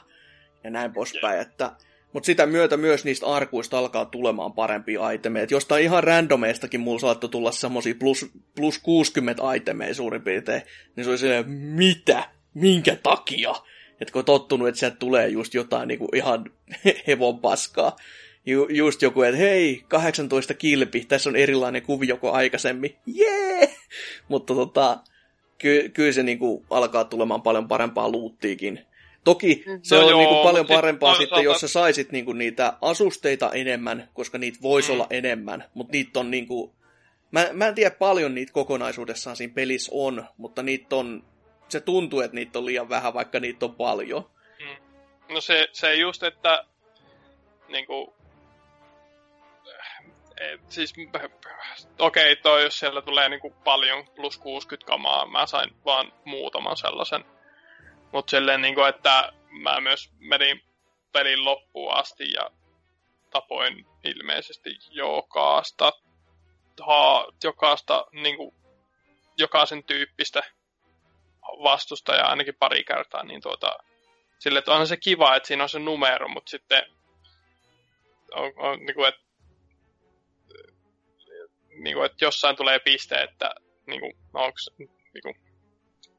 [0.63, 1.39] ja näin poispäin.
[1.39, 1.71] Että
[2.15, 5.47] mutta sitä myötä myös niistä arkuista alkaa tulemaan parempia itemeja.
[5.51, 8.25] Jostain ihan randomeistakin mulla saattoi tulla semmosia plus,
[8.55, 10.61] plus 60 itemeja suurin piirtein.
[10.95, 12.23] Niin se oli silleen, mitä?
[12.53, 13.55] Minkä takia?
[14.01, 16.45] Että kun tottunut, että sieltä tulee just jotain niinku ihan
[17.07, 17.95] hevon paskaa.
[18.45, 22.95] Ju, just joku, että hei, 18 kilpi, tässä on erilainen kuvio kuin aikaisemmin.
[23.05, 23.75] Jee!
[24.29, 24.99] Mutta tota,
[25.57, 28.85] ky, kyllä se niinku alkaa tulemaan paljon parempaa luuttiikin.
[29.25, 32.73] Toki se no on joo, niinku paljon parempaa sit, sitten, jos sä saisit niinku niitä
[32.81, 34.93] asusteita enemmän, koska niitä voisi mm.
[34.93, 36.75] olla enemmän, mutta niitä on niinku...
[37.31, 41.23] Mä, mä en tiedä paljon niitä kokonaisuudessaan siinä pelissä on, mutta niitä on...
[41.69, 44.29] Se tuntuu, että niitä on liian vähän, vaikka niitä on paljon.
[44.59, 44.85] Mm.
[45.33, 46.65] No se, se just, että
[47.67, 48.13] niinku...
[50.41, 50.93] Et, siis,
[51.99, 56.77] okei, okay, toi jos siellä tulee niinku paljon plus 60 kamaa, mä sain vaan muutaman
[56.77, 57.25] sellaisen
[58.15, 60.61] mutta silleen, niin kuin, että mä myös menin
[61.11, 62.51] pelin loppuun asti ja
[63.29, 65.91] tapoin ilmeisesti jokaista,
[66.85, 68.55] ha, jokaista niin kuin,
[69.37, 70.43] jokaisen tyyppistä
[71.63, 73.77] vastustajaa ainakin pari kertaa, niin tuota,
[74.39, 76.83] sille, että onhan se kiva, että siinä on se numero, mutta sitten
[78.31, 79.21] on, on niin kuin, että,
[81.69, 83.55] niin kuin, että jossain tulee piste, että
[83.87, 85.54] niin kuin, onko niin kuin,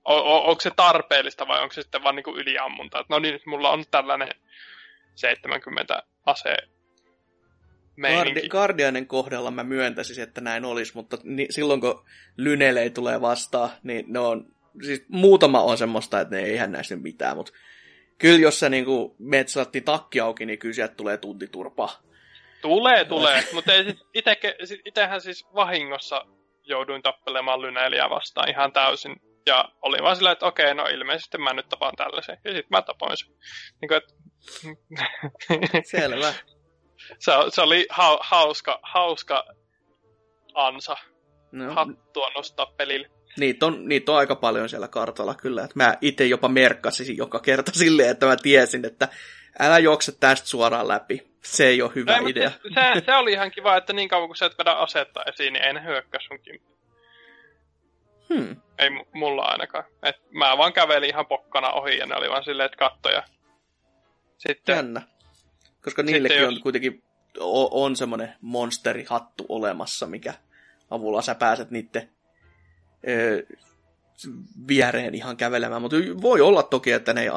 [0.06, 3.04] on, on, onko se tarpeellista vai onko se sitten vaan niin yliammunta?
[3.08, 4.28] no niin, nyt mulla on tällainen
[5.14, 6.56] 70 ase
[8.00, 12.04] Guardi- Guardianen kohdalla mä myöntäisin, että näin olisi, mutta ni- silloin kun
[12.36, 14.46] Lynele tulee vastaan, niin ne on,
[14.82, 17.52] siis muutama on semmoista, että ne ei ihan näistä mitään, mutta
[18.18, 19.48] kyllä jos sä niinku meet
[19.84, 21.90] takki auki, niin kyllä sieltä tulee tuntiturpa.
[22.62, 23.72] Tulee, tulee, mutta
[24.84, 26.26] itehän siis vahingossa
[26.64, 29.16] jouduin tappelemaan Lyneliä vastaan ihan täysin
[29.46, 32.38] ja oli vaan sillä, että okei, no ilmeisesti mä nyt tapaan tällaisen.
[32.44, 33.28] Ja sitten mä tapoin sen.
[33.80, 34.14] Niin kuin, että...
[35.98, 36.32] Selvä.
[37.18, 39.44] se, se oli ha, hauska, hauska
[40.54, 40.96] ansa
[41.52, 41.74] no.
[41.74, 43.10] hattua nostaa pelille.
[43.36, 45.64] Niitä on, niitä on aika paljon siellä kartalla kyllä.
[45.64, 49.08] Että mä itse jopa merkkasin joka kerta silleen, että mä tiesin, että
[49.58, 51.36] älä juokse tästä suoraan läpi.
[51.44, 52.50] Se ei ole hyvä no, idea.
[52.50, 55.64] Se, se, oli ihan kiva, että niin kauan kun sä et vedä asetta esiin, niin
[55.64, 56.38] ei ne hyökkää sun
[58.28, 58.56] Hmm.
[58.78, 59.84] Ei mulla ainakaan.
[60.02, 63.22] Et mä vaan kävelin ihan pokkana ohi ja ne oli vaan silleen, että kattoja.
[64.38, 65.02] Sitten, Jännä.
[65.84, 66.54] Koska niillekin jos...
[66.54, 67.02] on kuitenkin
[67.40, 70.34] on, on semmoinen monsterihattu olemassa, mikä
[70.90, 72.10] avulla sä pääset niiden
[73.08, 73.46] ö,
[74.68, 75.82] viereen ihan kävelemään.
[75.82, 77.28] Mutta voi olla toki, että ne ei,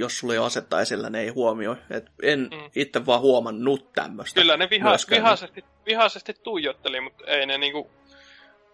[0.00, 1.76] jos sulle ei asetta esillä, ne ei huomioi.
[1.90, 2.70] Et en mm.
[2.76, 4.40] itse vaan huomannut tämmöistä.
[4.40, 7.90] Kyllä ne viha, vihaisesti, vihaisesti tuijotteli, mutta ei ne niinku,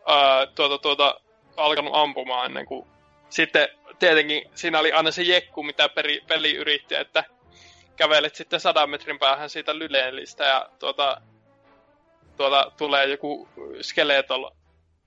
[0.07, 1.21] ää, tuota, tuota,
[1.59, 2.87] alkanut ampumaan ennen kuin...
[3.31, 3.69] Sitten
[3.99, 7.25] tietenkin siinä oli aina se jekku, mitä peri, peli yritti, että
[7.97, 11.21] kävelet sitten sadan metrin päähän siitä lyleellistä ja tuota,
[12.37, 13.49] tuota, tulee joku
[13.81, 14.51] skeletol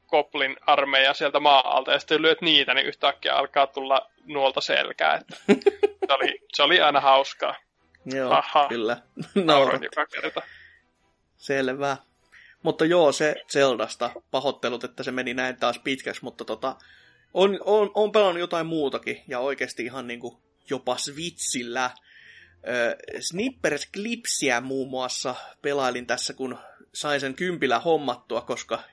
[0.06, 5.16] Koplin armeija sieltä maa-alta, ja sitten lyöt niitä, niin yhtäkkiä alkaa tulla nuolta selkää.
[5.16, 5.36] Että
[6.08, 7.56] se, oli, se oli aina hauskaa.
[8.06, 8.68] Joo, Aha.
[8.70, 8.98] kyllä.
[9.46, 10.42] Nauroin joka kerta.
[11.38, 11.98] Selvä.
[12.64, 14.12] Mutta joo, se Zeldasta.
[14.32, 16.76] Pahoittelut, että se meni näin taas pitkäksi, mutta tota,
[17.34, 21.92] on, on, on pelannut jotain muutakin, ja oikeasti ihan niinku jopa Switchillä.
[22.68, 26.58] Ö, Snippers Clipsiä muun muassa pelailin tässä, kun
[26.94, 28.84] sain sen kympillä hommattua, koska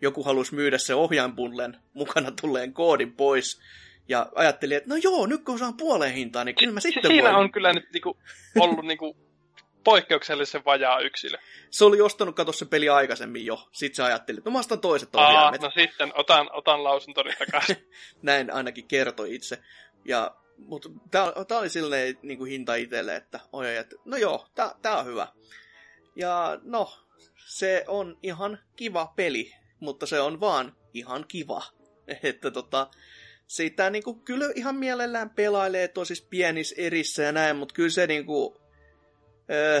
[0.00, 3.60] joku halusi myydä se ohjainpullen mukana tulleen koodin pois.
[4.08, 7.32] Ja ajattelin, että no joo, nyt kun saan puoleen hintaan, niin kyllä mä sitten Siinä
[7.32, 7.36] voin.
[7.44, 8.16] on kyllä nyt niinku
[8.60, 9.16] ollut niinku
[9.90, 11.38] poikkeuksellisen vajaa yksilö.
[11.70, 13.68] Se oli ostanut, kato se peli aikaisemmin jo.
[13.72, 15.60] Sitten se ajatteli, että no mä ostan toiset Aa, ohjaimet.
[15.60, 17.90] no sitten otan, otan lausuntoni takaisin.
[18.22, 19.58] Näin ainakin kertoi itse.
[20.04, 20.88] Ja, mutta
[21.48, 24.46] tämä oli silleen niin kuin hinta itselle, että oi, että no joo,
[24.82, 25.28] tämä on hyvä.
[26.16, 26.92] Ja no,
[27.46, 31.62] se on ihan kiva peli, mutta se on vaan ihan kiva.
[32.22, 32.90] Että tota,
[33.46, 38.67] sitä niinku, kyllä ihan mielellään pelailee tosis pienissä erissä ja näin, mutta kyllä se niinku,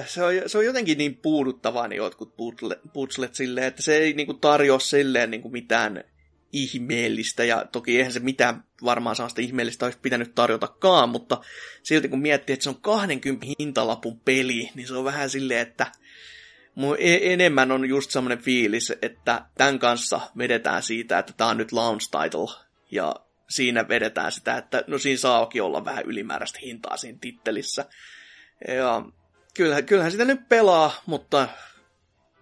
[0.06, 2.34] se on, se on jotenkin niin puuduttavaa niin jotkut
[2.92, 6.04] puzzlet silleen, että se ei niinku tarjoa silleen niinku mitään
[6.52, 11.40] ihmeellistä, ja toki eihän se mitään varmaan sellaista ihmeellistä olisi pitänyt tarjotakaan, mutta
[11.82, 15.86] silti kun miettii, että se on 20 hintalapun peli, niin se on vähän silleen, että
[16.74, 21.56] mun e- enemmän on just semmoinen fiilis, että tämän kanssa vedetään siitä, että tämä on
[21.56, 23.14] nyt launch title, ja
[23.48, 27.84] siinä vedetään sitä, että no siinä saakin olla vähän ylimääräistä hintaa siinä tittelissä.
[28.68, 29.02] Ja
[29.54, 31.48] kyllähän, kyllähän sitä nyt pelaa, mutta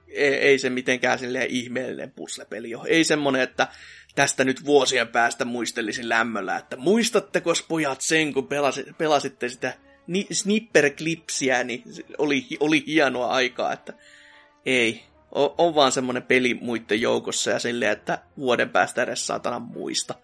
[0.08, 2.88] ei, ei se mitenkään silleen ihmeellinen puzzle-peli ole.
[2.88, 3.68] Ei semmonen, että
[4.14, 9.74] tästä nyt vuosien päästä muistelisin lämmöllä, että muistatteko pojat sen, kun pelasi, pelasitte sitä
[10.06, 11.82] ni, snipper-klipsiä, niin
[12.18, 13.92] oli, oli hienoa aikaa, että
[14.66, 15.04] ei.
[15.32, 20.14] On, on vaan semmonen peli muiden joukossa ja silleen, että vuoden päästä edes saatana muista.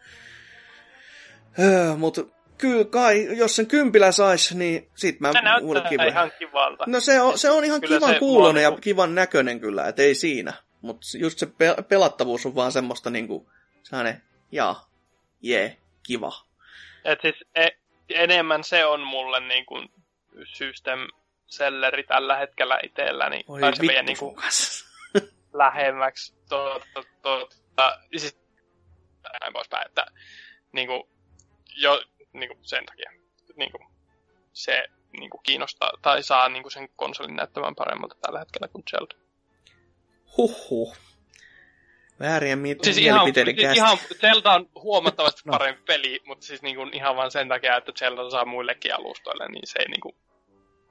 [1.59, 2.25] Öö, mutta
[2.63, 6.85] kyllä kai, jos sen kympillä sais, niin sit mä Se näyttää ihan kivalta.
[6.87, 10.15] No se on, se on ihan Kyllä kivan kuulonen ja kivan näköinen kyllä, et ei
[10.15, 10.53] siinä.
[10.81, 13.51] Mutta just se pe- pelattavuus on vaan semmoista niinku,
[13.83, 14.23] sellainen,
[14.53, 14.89] jaa,
[15.41, 16.33] jee, kiva.
[17.05, 17.69] Et siis e,
[18.09, 19.89] enemmän se on mulle niin kuin
[20.45, 20.99] system
[21.47, 23.45] selleri tällä hetkellä itselläni.
[23.49, 24.87] Oi tai se vie niin kanssa.
[25.53, 26.87] lähemmäksi tuota,
[27.23, 28.39] tuota, siis,
[29.41, 30.07] näin poispäin, että
[30.73, 31.03] niin kuin,
[31.77, 32.03] jo
[32.33, 33.11] niin kuin sen takia
[33.57, 33.85] niin kuin,
[34.53, 34.85] se
[35.19, 39.15] niin kuin kiinnostaa tai saa niin kuin sen konsolin näyttämään paremmalta tällä hetkellä kuin Zelda.
[40.37, 40.97] Huhhuh.
[42.21, 45.51] Väärien mi- Siis ihan, siis ihan Zelda on huomattavasti No.
[45.53, 49.49] parempi peli, mutta siis niin kuin, ihan vain sen takia, että Zelda saa muillekin alustoille,
[49.49, 50.15] niin se ei niin kuin,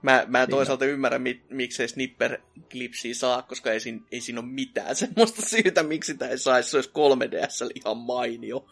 [0.01, 4.95] Mä, mä toisaalta ymmärrän, mi- miksei Snipper-klipsiä saa, koska ei siinä, ei siinä ole mitään
[5.05, 6.69] semmoista syytä, miksi sitä ei saisi.
[6.69, 8.65] Se olisi 3DS ihan mainio.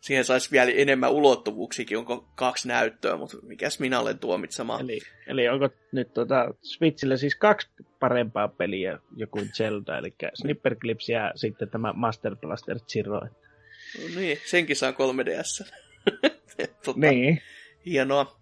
[0.00, 4.80] Siihen saisi vielä enemmän ulottuvuuksikin, onko kaksi näyttöä, mutta mikäs minä olen tuomitsemaan.
[4.80, 7.68] Eli, eli onko nyt tota Switchillä siis kaksi
[8.00, 13.20] parempaa peliä joku Zelda, eli Snipper Clips ja sitten tämä Master Blaster Zero.
[13.20, 13.28] No
[14.16, 15.72] niin, senkin saa 3DS.
[16.84, 17.42] tota, Niin.
[17.88, 18.38] Hienoa.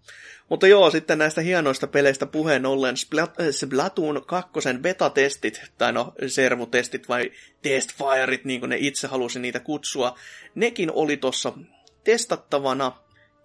[0.49, 7.09] Mutta joo, sitten näistä hienoista peleistä puheen ollen äh, Splatoon 2 beta-testit, tai no servutestit
[7.09, 7.33] vai
[7.63, 10.19] testfiret, niin kuin ne itse halusi niitä kutsua,
[10.55, 11.53] nekin oli tuossa
[12.05, 12.93] testattavana,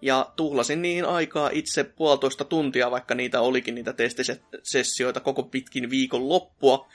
[0.02, 6.28] ja tuhlasin niihin aikaa itse puolitoista tuntia, vaikka niitä olikin niitä testisessioita koko pitkin viikon
[6.28, 6.88] loppua.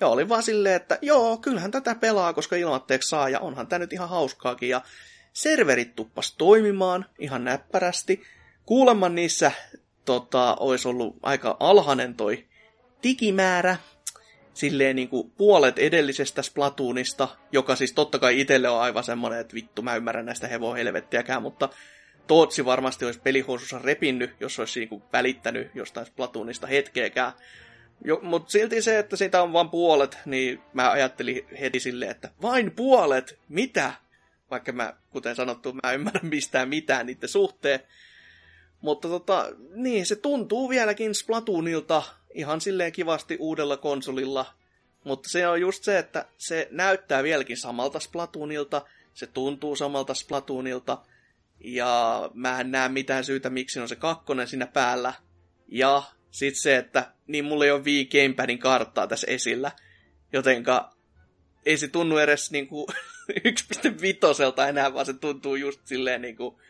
[0.00, 3.78] Ja oli vaan silleen, että joo, kyllähän tätä pelaa, koska ilmatteeksi saa, ja onhan tämä
[3.78, 4.68] nyt ihan hauskaakin.
[4.68, 4.80] Ja
[5.32, 8.22] serverit tuppas toimimaan ihan näppärästi.
[8.70, 9.52] Kuulemma niissä
[10.04, 12.46] tota, olisi ollut aika alhainen toi
[13.02, 13.76] digimäärä,
[14.54, 19.54] silleen niin kuin puolet edellisestä Splatoonista, joka siis totta kai itselle on aivan semmoinen, että
[19.54, 21.68] vittu mä ymmärrän näistä hevohelvettiäkään, mutta
[22.26, 27.32] Tootsi varmasti olisi pelihousussa repinnyt, jos olisi niin kuin välittänyt jostain Splatoonista hetkeäkään.
[28.22, 32.70] Mutta silti se, että siitä on vain puolet, niin mä ajattelin heti silleen, että vain
[32.70, 33.38] puolet?
[33.48, 33.92] Mitä?
[34.50, 37.80] Vaikka mä, kuten sanottu, mä en ymmärrä mistään mitään niiden suhteen.
[38.80, 42.02] Mutta tota, niin, se tuntuu vieläkin Splatoonilta
[42.34, 44.46] ihan silleen kivasti uudella konsolilla.
[45.04, 48.82] Mutta se on just se, että se näyttää vieläkin samalta Splatoonilta,
[49.14, 50.98] se tuntuu samalta Splatoonilta,
[51.60, 55.12] ja mä en näe mitään syytä, miksi on se kakkonen siinä päällä.
[55.68, 59.72] Ja sit se, että niin mulla ei ole Wii Gamepadin karttaa tässä esillä,
[60.32, 60.92] jotenka
[61.66, 62.86] ei se tunnu edes niinku
[63.30, 66.60] 1.5 enää, vaan se tuntuu just silleen niinku,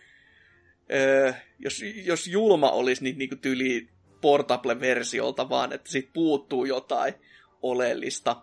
[0.92, 3.88] öö, jos, jos julma olisi, niin niinku tyli
[4.20, 7.14] portable-versiolta vaan, että siitä puuttuu jotain
[7.62, 8.42] oleellista.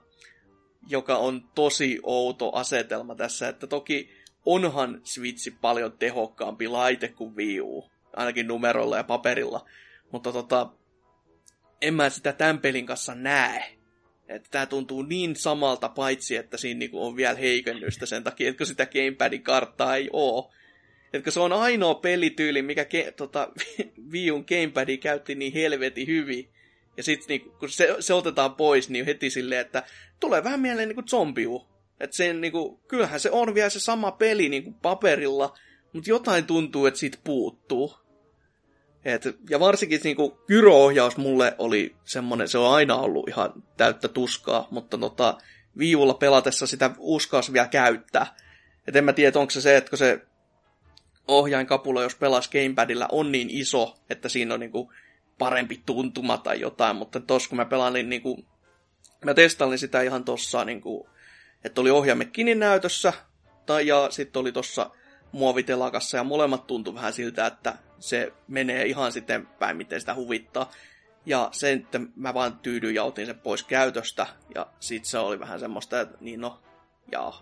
[0.90, 4.10] joka on tosi outo asetelma tässä, että toki
[4.46, 9.66] onhan Switchi paljon tehokkaampi laite kuin Wii U, ainakin numerolla ja paperilla,
[10.12, 10.70] mutta tota,
[11.82, 13.78] en mä sitä tämän pelin kanssa näe.
[14.28, 18.66] Että tämä tuntuu niin samalta, paitsi että siinä niinku on vielä heikennystä sen takia, että
[18.66, 20.52] sitä gamepadin karttaa ei oo.
[21.18, 23.50] Että se on ainoa pelityyli, mikä ke, tota,
[24.12, 26.50] Wii Un gamepadi käytti niin helvetin hyvin.
[26.98, 29.84] Ja sitten niinku, kun se, se, otetaan pois, niin heti silleen, että
[30.20, 31.68] tulee vähän mieleen niinku zombiu.
[32.00, 35.58] Että sen niinku, kyllähän se on vielä se sama peli niinku paperilla,
[35.94, 37.94] mutta jotain tuntuu, että siitä puuttuu.
[39.06, 44.68] Et, ja varsinkin niinku, kyroohjaus mulle oli semmonen, se on aina ollut ihan täyttä tuskaa,
[44.72, 45.38] mutta tota,
[45.78, 48.36] viivulla pelatessa sitä uskaus vielä käyttää.
[48.88, 50.22] Et en mä tiedä, onko se se, että se
[51.28, 54.94] ohjainkapula, jos pelas gamepadilla, on niin iso, että siinä on niinku
[55.38, 58.46] parempi tuntuma tai jotain, mutta tos kun mä pelailin niinku,
[59.26, 61.10] mä testailin sitä ihan tossa niinku,
[61.64, 63.14] että oli ohjaimet kiinni näytössä,
[63.66, 64.92] tai ja sitten oli tossa
[65.32, 70.72] muovitelakassa, ja molemmat tuntui vähän siltä, että se menee ihan sitten päin, miten sitä huvittaa.
[71.26, 75.40] Ja sen, että mä vaan tyydyin ja otin sen pois käytöstä, ja sit se oli
[75.40, 76.60] vähän semmoista, että niin no,
[77.12, 77.42] jaa.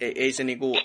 [0.00, 0.78] Ei, ei se niinku,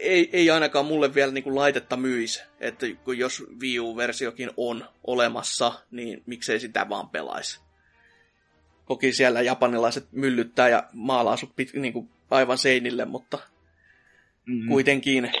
[0.00, 2.86] ei, ei ainakaan mulle vielä niinku laitetta myisi, että
[3.16, 7.60] jos Wii U-versiokin on olemassa, niin miksei sitä vaan pelaisi.
[8.84, 13.38] Koki siellä japanilaiset myllyttää ja maalaa sut pit, niinku aivan seinille, mutta
[14.46, 14.68] mm-hmm.
[14.68, 15.32] kuitenkin.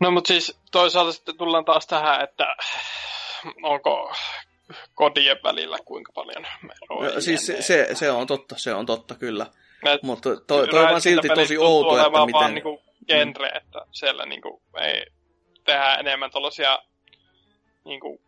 [0.00, 2.56] No mutta siis toisaalta sitten tullaan taas tähän, että
[3.62, 4.12] onko
[4.94, 6.46] kodien välillä kuinka paljon
[6.82, 7.14] eroa.
[7.14, 9.46] No, siis se, se, se, on totta, se on totta kyllä.
[10.02, 12.32] Mutta toi, toi on silti tosi outo, että miten...
[12.32, 13.56] Vaan niinku genre, mm.
[13.56, 15.06] että siellä niinku ei
[15.64, 16.78] tehdä enemmän tuollaisia
[17.84, 18.20] niinku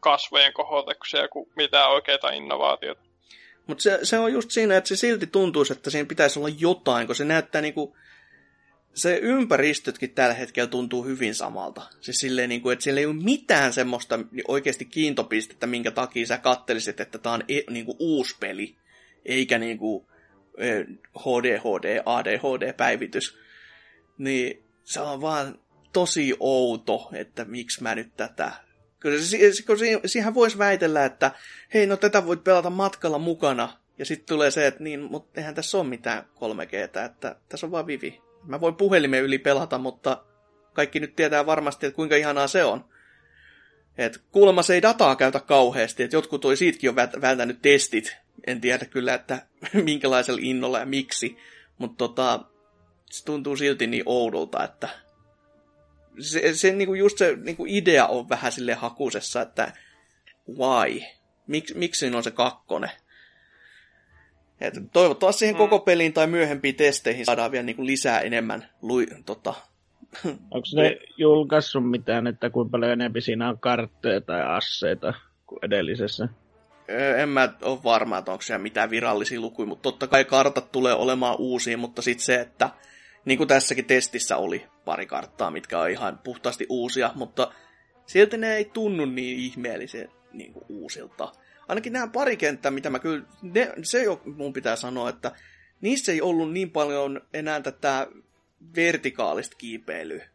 [0.00, 3.02] kasvojen kohotuksia kuin mitään oikeita innovaatioita.
[3.66, 7.06] Mutta se, se on just siinä, että se silti tuntuisi, että siinä pitäisi olla jotain,
[7.06, 7.96] kun se näyttää niinku...
[8.94, 11.82] Se ympäristötkin tällä hetkellä tuntuu hyvin samalta.
[12.00, 14.18] Siis silleen, niinku, että siellä ei ole mitään semmoista
[14.48, 18.76] oikeasti kiintopistettä, minkä takia sä kattelisit, että tämä on e, niinku uusi peli,
[19.24, 20.06] eikä niinku
[21.18, 23.38] HD, HD, ADHD-päivitys
[24.18, 25.58] niin se on vaan
[25.92, 28.52] tosi outo, että miksi mä nyt tätä...
[29.00, 29.76] Kyllä se, kun
[30.06, 31.30] siihen voisi väitellä, että
[31.74, 33.68] hei, no tätä voit pelata matkalla mukana,
[33.98, 37.66] ja sitten tulee se, että niin, mutta eihän tässä ole mitään 3 g että tässä
[37.66, 38.20] on vaan Vivi.
[38.42, 40.24] Mä voin puhelimen yli pelata, mutta
[40.72, 42.84] kaikki nyt tietää varmasti, että kuinka ihanaa se on.
[43.98, 48.16] Et kuulemma se ei dataa käytä kauheasti, että jotkut toi siitäkin on vältänyt testit.
[48.46, 49.46] En tiedä kyllä, että
[49.84, 51.36] minkälaisella innolla ja miksi.
[51.78, 52.40] Mutta tota,
[53.14, 54.88] se tuntuu silti niin oudolta, että
[56.18, 59.72] se, se niinku just se niinku idea on vähän sille hakusessa, että
[60.48, 61.00] why?
[61.46, 62.90] Mik, miksi siinä on se kakkonen?
[64.60, 65.58] Et toivottavasti siihen mm.
[65.58, 69.54] koko peliin tai myöhempiin testeihin saadaan vielä niinku lisää enemmän lui, tota,
[70.24, 75.14] Onko ne julkaissut mitään, että kuinka paljon enemmän siinä on kartteja tai asseita
[75.46, 76.28] kuin edellisessä?
[77.16, 80.94] En mä ole varma, että onko siellä mitään virallisia lukuja, mutta totta kai kartat tulee
[80.94, 82.70] olemaan uusia, mutta sitten se, että
[83.24, 87.52] niin kuin tässäkin testissä oli pari karttaa, mitkä on ihan puhtaasti uusia, mutta
[88.06, 91.32] silti ne ei tunnu niin ihmeellisen niin kuin uusilta.
[91.68, 95.32] Ainakin nämä pari kenttää, mitä mä kyllä, ne, se jo mun pitää sanoa, että
[95.80, 98.06] niissä ei ollut niin paljon enää tätä
[98.76, 100.28] vertikaalista kiipeilyä,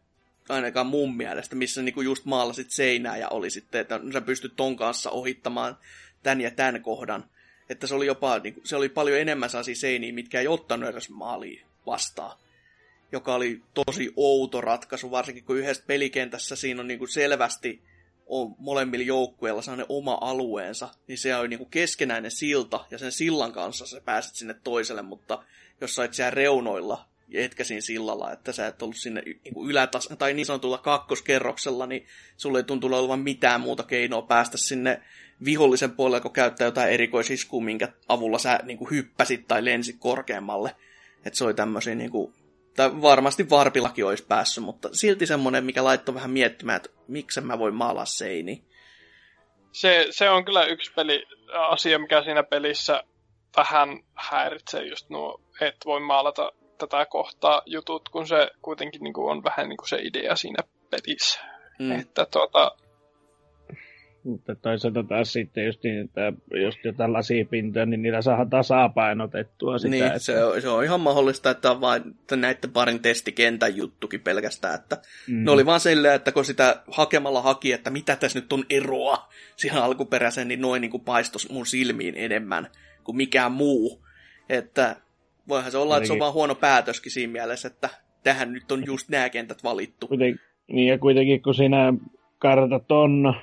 [0.48, 4.76] ainakaan mun mielestä, missä niinku just maalasit seinää ja oli sitten, että sä pystyt ton
[4.76, 5.78] kanssa ohittamaan
[6.22, 7.24] tän ja tän kohdan.
[7.68, 11.10] Että se oli jopa, niinku, se oli paljon enemmän sellaisia seiniä, mitkä ei ottanut edes
[11.10, 12.38] maaliin vastaan
[13.12, 17.82] joka oli tosi outo ratkaisu, varsinkin kun yhdessä pelikentässä siinä on niin kuin selvästi
[18.30, 23.12] on molemmilla joukkueilla sellainen oma alueensa, niin se on niin kuin keskenäinen silta, ja sen
[23.12, 25.44] sillan kanssa sä pääset sinne toiselle, mutta
[25.80, 30.08] jos sä siellä reunoilla, etkä siinä sillalla, että sä et ollut sinne niin kuin ylätas-
[30.18, 32.06] tai niin sanotulla kakkoskerroksella, niin
[32.36, 35.02] sulle ei tuntunut olevan mitään muuta keinoa päästä sinne
[35.44, 40.76] vihollisen puolelle, kun käyttää jotain erikoisiskua, minkä avulla sä niin kuin hyppäsit tai lensit korkeammalle.
[41.24, 42.34] Että se oli tämmöisiä niin kuin
[42.80, 47.58] tai varmasti varpillakin olisi päässyt, mutta silti semmoinen, mikä laittoi vähän miettimään, että miksi mä
[47.58, 48.64] voin maalaa seini.
[49.72, 51.26] Se, se on kyllä yksi peli,
[51.68, 53.02] asia, mikä siinä pelissä
[53.56, 59.30] vähän häiritsee just nuo, että voi maalata tätä kohtaa jutut, kun se kuitenkin niin kuin
[59.30, 61.40] on vähän niin kuin se idea siinä pelissä.
[61.78, 62.00] Mm.
[62.00, 62.76] Että tuota,
[64.24, 69.90] mutta toisaalta taas sitten just niin, että jos jotain lasipintoja, niin niillä saadaan tasapainotettua sitä.
[69.90, 70.18] Niin, että...
[70.18, 72.02] se, on, se on ihan mahdollista, että on vain
[72.36, 74.74] näiden parin testikentän juttukin pelkästään.
[74.74, 74.96] Että
[75.28, 75.44] mm.
[75.44, 79.28] Ne oli vaan silleen, että kun sitä hakemalla haki, että mitä tässä nyt on eroa
[79.56, 82.68] siihen alkuperäiseen, niin noin niin kuin paistos mun silmiin enemmän
[83.04, 84.06] kuin mikään muu.
[84.48, 84.96] Että
[85.48, 87.88] voihan se olla, että se on vaan huono päätöskin siinä mielessä, että
[88.22, 90.08] tähän nyt on just nämä kentät valittu.
[90.08, 91.94] Kuiten, niin ja kuitenkin kun siinä
[92.38, 93.34] kartat on,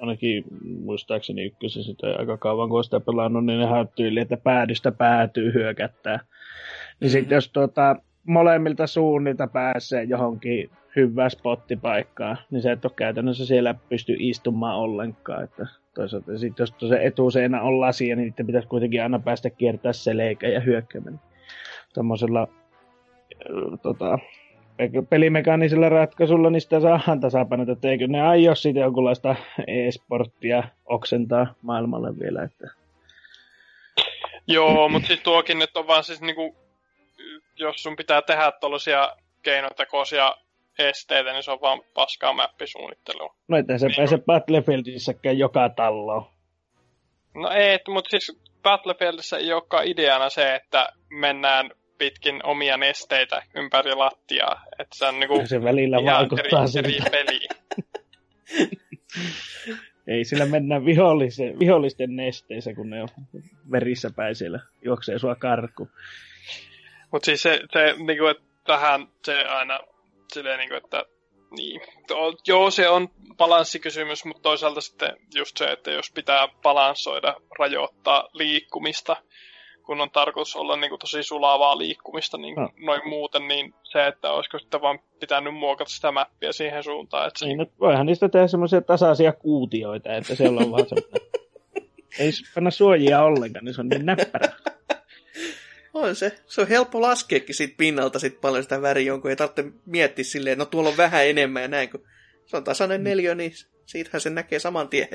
[0.00, 0.44] ainakin
[0.84, 5.54] muistaakseni ykkösen sitä aika kauan kun sitä pelannut, niin nehän on tyyli, että päädystä päätyy
[5.54, 6.20] hyökättää.
[7.00, 7.96] Niin sitten jos tuota,
[8.26, 15.44] molemmilta suunnilta pääsee johonkin hyvään spottipaikkaan, niin se et ole käytännössä siellä pysty istumaan ollenkaan.
[15.44, 19.92] Että toisaalta sitten jos se etuseinä on lasia, niin niiden pitäisi kuitenkin aina päästä kiertää
[19.92, 21.20] selkä ja hyökkäämään.
[21.94, 22.48] Tuommoisella
[23.82, 24.18] tota,
[25.10, 29.36] pelimekaanisella ratkaisulla, niin sitä saadaan tasapainota, että eikö ne aio siitä jonkunlaista
[29.66, 32.42] e-sporttia oksentaa maailmalle vielä.
[32.42, 32.66] Että...
[34.46, 36.56] Joo, mutta siis tuokin nyt on vaan siis niinku,
[37.58, 39.12] jos sun pitää tehdä tollasia
[39.42, 40.34] keinotekoisia
[40.78, 43.34] esteitä, niin se on vaan paskaa mäppisuunnittelua.
[43.48, 43.96] No ettei se Niin.
[43.96, 46.26] pääse Battlefieldissäkään joka talloon.
[47.34, 53.94] No ei, mutta siis Battlefieldissä ei olekaan ideana se, että mennään pitkin omia nesteitä ympäri
[53.94, 54.62] lattiaa.
[54.78, 57.40] Että se on niinku se välillä ihan eri, eri peli.
[60.06, 63.08] Ei sillä mennä vihollisen, vihollisten nesteissä, kun ne on
[63.72, 64.60] verissä päin siellä.
[64.84, 65.88] Juoksee sua karku.
[67.12, 69.80] Mutta siis se, se niinku, että tähän se aina
[70.32, 71.04] silleen niinku, että
[71.56, 71.80] niin.
[72.06, 78.28] To- Joo, se on balanssikysymys, mutta toisaalta sitten just se, että jos pitää balanssoida, rajoittaa
[78.32, 79.16] liikkumista,
[79.86, 82.68] kun on tarkoitus olla niin kuin tosi sulavaa liikkumista niin No.
[82.76, 87.38] noin muuten, niin se, että olisiko sitten vaan pitänyt muokata sitä mappia siihen suuntaan, että
[87.38, 91.20] se Niin, no, voihan niistä tehdä semmoisia tasaisia kuutioita, että siellä on vaan semmoinen...
[92.18, 94.48] Ei panna suojia ollenkaan, niin se on niin näppärä.
[95.94, 96.38] On se.
[96.46, 100.58] Se on helppo laskeekin siitä pinnalta sit paljon sitä väriä, jonka ei tarvitse miettiä silleen,
[100.58, 102.02] no tuolla on vähän enemmän ja näin, kun
[102.46, 103.52] se on tasainen neljä, niin
[103.86, 105.08] siitähän se näkee saman tien.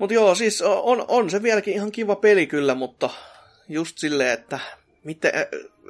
[0.00, 3.10] Mutta joo, siis on, on se vieläkin ihan kiva peli kyllä, mutta
[3.68, 4.60] just silleen, että
[5.04, 5.28] mitä,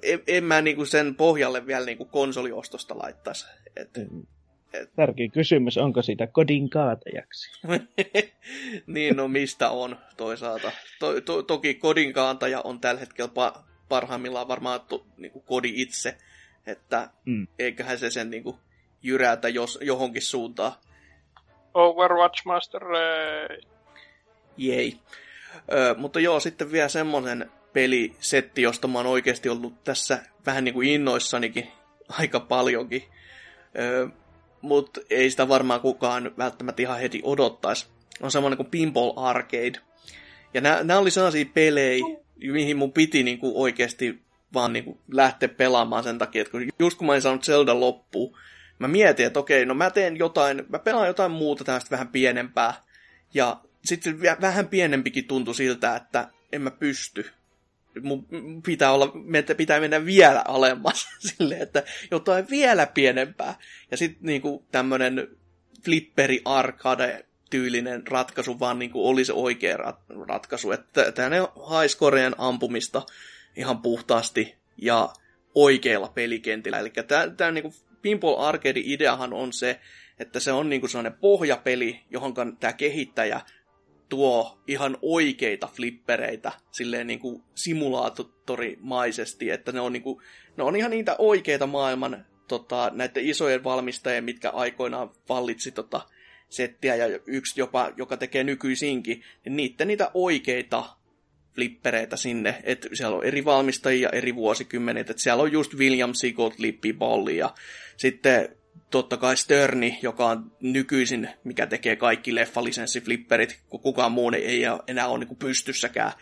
[0.03, 3.47] en, en mä niinku sen pohjalle vielä niinku konsoliostosta laittaisi.
[3.77, 3.91] Et,
[4.97, 7.51] Tärkeä kysymys, onko siitä kodin kaatajaksi?
[8.87, 10.73] niin, no mistä on toisaalta.
[10.99, 16.16] To, to, toki kodin kaantaja on tällä hetkellä pa, parhaimmillaan varmaan to, niin kodi itse,
[16.66, 17.47] että Mm.
[17.59, 18.57] eiköhän se sen niin kuin,
[19.03, 20.73] jyrätä jos, johonkin suuntaan.
[21.74, 23.80] Overwatch Master Race.
[24.61, 24.97] Jei.
[25.73, 30.74] Ö, mutta joo, sitten vielä semmonen pelisetti, josta mä oon oikeasti ollut tässä vähän niin
[30.74, 31.69] kuin innoissanikin
[32.09, 33.05] aika paljonkin.
[33.78, 34.09] Ö,
[34.61, 37.87] mutta ei sitä varmaan kukaan välttämättä ihan heti odottaisi.
[38.23, 39.81] On semmoinen kuin Pinball Arcade.
[40.55, 42.05] Ja nämä oli sellaisia pelejä,
[42.53, 44.23] mihin mun piti kuin oikeasti
[44.55, 47.81] vaan niin kuin lähteä pelaamaan sen takia, että kun just kun mä en saanut Zelda
[47.81, 48.39] loppuun,
[48.78, 52.74] mä mietin, että okei, no mä teen jotain, mä pelaan jotain muuta tästä vähän pienempää.
[53.35, 57.31] Ja sitten vä- vähän pienempikin tuntui siltä, että en mä pysty.
[58.02, 58.27] Mun
[58.66, 59.12] pitää, olla,
[59.57, 63.55] pitää mennä vielä alemmas silleen, että jotain vielä pienempää.
[63.90, 65.28] Ja sitten niinku tämmönen
[65.85, 70.73] flipperi arcade tyylinen ratkaisu vaan niinku oli se oikea rat- ratkaisu.
[70.73, 73.02] Että tämmöinen highscoreen ampumista
[73.57, 75.09] ihan puhtaasti ja
[75.55, 76.78] oikeilla pelikentillä.
[76.78, 76.93] Eli
[77.36, 79.81] tämä niinku Pinball Arcade ideahan on se,
[80.19, 83.40] että se on niinku sellainen pohjapeli, johon tämä kehittäjä
[84.11, 90.23] tuo ihan oikeita flippereitä silleen niin kuin simulaattorimaisesti, että ne on, niin kuin,
[90.57, 96.01] ne on ihan niitä oikeita maailman tota, näiden isojen valmistajien, mitkä aikoinaan vallitsi tota,
[96.49, 100.85] settiä ja yksi jopa, joka tekee nykyisinkin, niin niiden niitä oikeita
[101.55, 106.53] flippereitä sinne, että siellä on eri valmistajia eri vuosikymmenet, että siellä on just William Seagold
[106.59, 107.55] Lippi Bolli ja
[107.97, 108.57] sitten
[108.90, 115.08] totta kai Sterni, joka on nykyisin, mikä tekee kaikki leffalisenssiflipperit, kun kukaan muu ei enää
[115.08, 116.12] ole niin pystyssäkään.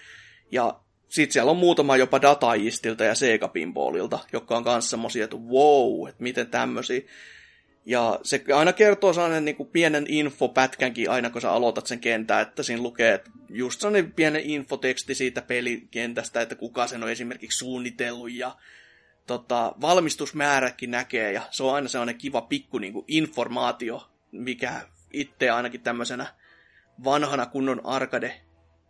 [0.53, 5.37] Ja sitten siellä on muutama jopa Datajistilta ja Sega Pinballilta, jotka on kanssa semmosia, että
[5.37, 7.01] wow, että miten tämmöisiä.
[7.87, 12.43] Ja se aina kertoo sellainen niin kuin pienen infopätkänkin aina, kun sä aloitat sen kentän,
[12.43, 17.59] että siinä lukee että just sellainen pienen infoteksti siitä pelikentästä, että kuka sen on esimerkiksi
[17.59, 18.57] suunnitellut ja
[19.29, 24.81] tota, valmistusmääräkin näkee, ja se on aina sellainen kiva pikku niin kuin informaatio, mikä
[25.13, 26.27] itse ainakin tämmöisenä
[27.05, 28.41] vanhana kunnon arcade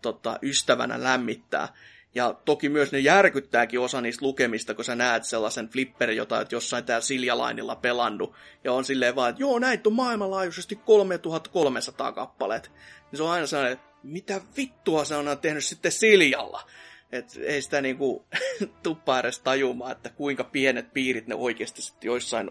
[0.03, 1.69] tota, ystävänä lämmittää.
[2.15, 6.53] Ja toki myös ne järkyttääkin osa niistä lukemista, kun sä näet sellaisen flipperin, jota et
[6.53, 8.37] jossain täällä Siljalainilla pelannu.
[8.65, 12.71] Ja on silleen vaan, että joo, näitä on maailmanlaajuisesti 3300 kappaleet.
[13.11, 16.67] Niin se on aina sellainen, että mitä vittua se on tehnyt sitten Siljalla.
[17.13, 18.25] Et ei sitä niinku
[18.83, 22.51] tuppaa edes tajumaan, että kuinka pienet piirit ne oikeasti joissain,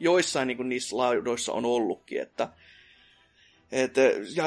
[0.00, 2.20] joissain niinku niissä laudoissa on ollutkin.
[2.20, 2.48] Että,
[3.72, 3.96] et,
[4.36, 4.44] ja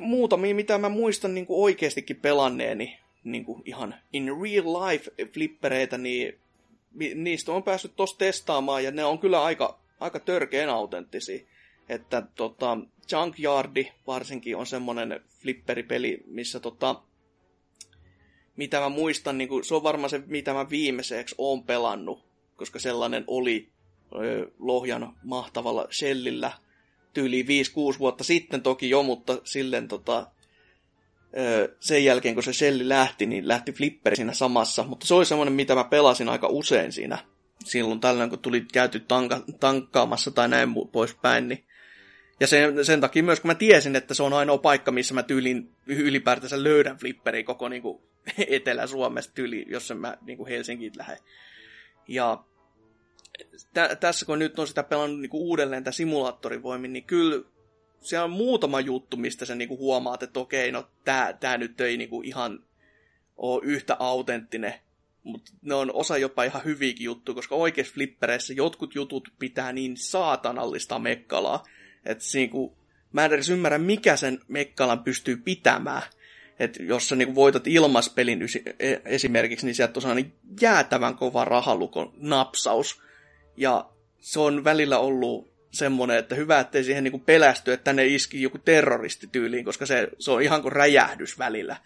[0.00, 6.38] muutamia, mitä mä muistan niinku oikeastikin pelanneeni, niin kuin ihan in real life flippereitä, niin
[7.14, 11.44] niistä on päässyt tuossa testaamaan, ja ne on kyllä aika, aika törkeän autenttisia.
[11.88, 12.78] Että tota,
[13.12, 17.02] Junkyardi varsinkin on semmonen flipperipeli, missä tota,
[18.60, 22.24] mitä mä muistan, niin kuin, se on varmaan se, mitä mä viimeiseksi oon pelannut,
[22.56, 23.68] koska sellainen oli
[24.14, 26.52] ö, Lohjan mahtavalla Shellillä
[27.12, 27.42] tyyli
[27.94, 30.26] 5-6 vuotta sitten toki jo, mutta silleen tota,
[31.38, 35.26] ö, sen jälkeen kun se Shelli lähti, niin lähti Flipperi siinä samassa, mutta se oli
[35.26, 37.18] semmoinen, mitä mä pelasin aika usein siinä.
[37.64, 41.64] Silloin tällöin, kun tuli käyty tanka, tankkaamassa tai näin poispäin, niin
[42.40, 45.22] ja sen, sen takia myös, kun mä tiesin, että se on ainoa paikka, missä mä
[45.22, 48.02] tyylin ylipäätänsä löydän flipperi koko niin kuin,
[48.48, 51.18] Etelä-Suomesta tyyli, jos mä niin kuin Helsinkiin lähden.
[52.08, 52.44] Ja
[53.72, 57.44] tä, tässä kun nyt on sitä pelannut niin kuin uudelleen tämä simulaattorivoimin, niin kyllä
[58.00, 61.96] siellä on muutama juttu, mistä sä niinku huomaat, että okei, no tää, tää nyt ei
[61.96, 62.64] niinku ihan
[63.36, 64.74] ole yhtä autenttinen.
[65.22, 69.96] Mutta ne on osa jopa ihan hyviäkin juttuja, koska oikeissa flippereissä jotkut jutut pitää niin
[69.96, 71.64] saatanallista mekkalaa,
[72.04, 72.76] että niinku,
[73.12, 76.02] mä en edes ymmärrä, mikä sen mekkalan pystyy pitämään.
[76.60, 78.42] Että jos sä niinku voitat ilmaspelin
[78.78, 83.02] e, esimerkiksi, niin sieltä on niin jäätävän kova rahalukon napsaus.
[83.56, 88.42] Ja se on välillä ollut semmoinen, että hyvä, ettei siihen niinku pelästy, että tänne iski
[88.42, 91.76] joku terroristi tyyliin, koska se, se on ihan kuin räjähdys välillä.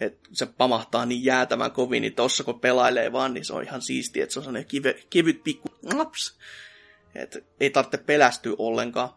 [0.00, 3.82] Että se pamahtaa niin jäätävän kovin, niin tossa kun pelailee vaan, niin se on ihan
[3.82, 6.38] siistiä, että se on sellainen kive, kevyt pikku naps.
[7.14, 9.08] Että ei tarvitse pelästyä ollenkaan.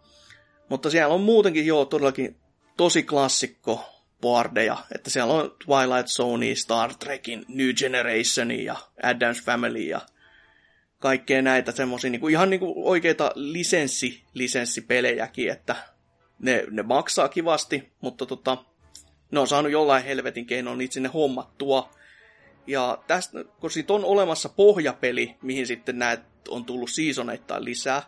[0.70, 2.36] Mutta siellä on muutenkin jo todellakin
[2.78, 3.93] tosi klassikko
[4.24, 10.02] boardeja, että siellä on Twilight Zone, Star Trekin, New Generation ja Adams Family ja
[11.00, 15.76] kaikkea näitä semmoisia niin ihan niin kuin oikeita lisenssi, lisenssipelejäkin, että
[16.40, 18.58] ne, ne maksaa kivasti, mutta tota,
[19.32, 21.90] ne on saanut jollain helvetin keinoin niitä sinne hommattua.
[22.68, 28.02] Ja tästä, kun siitä on olemassa pohjapeli, mihin sitten näet on tullut seasoneittain lisää,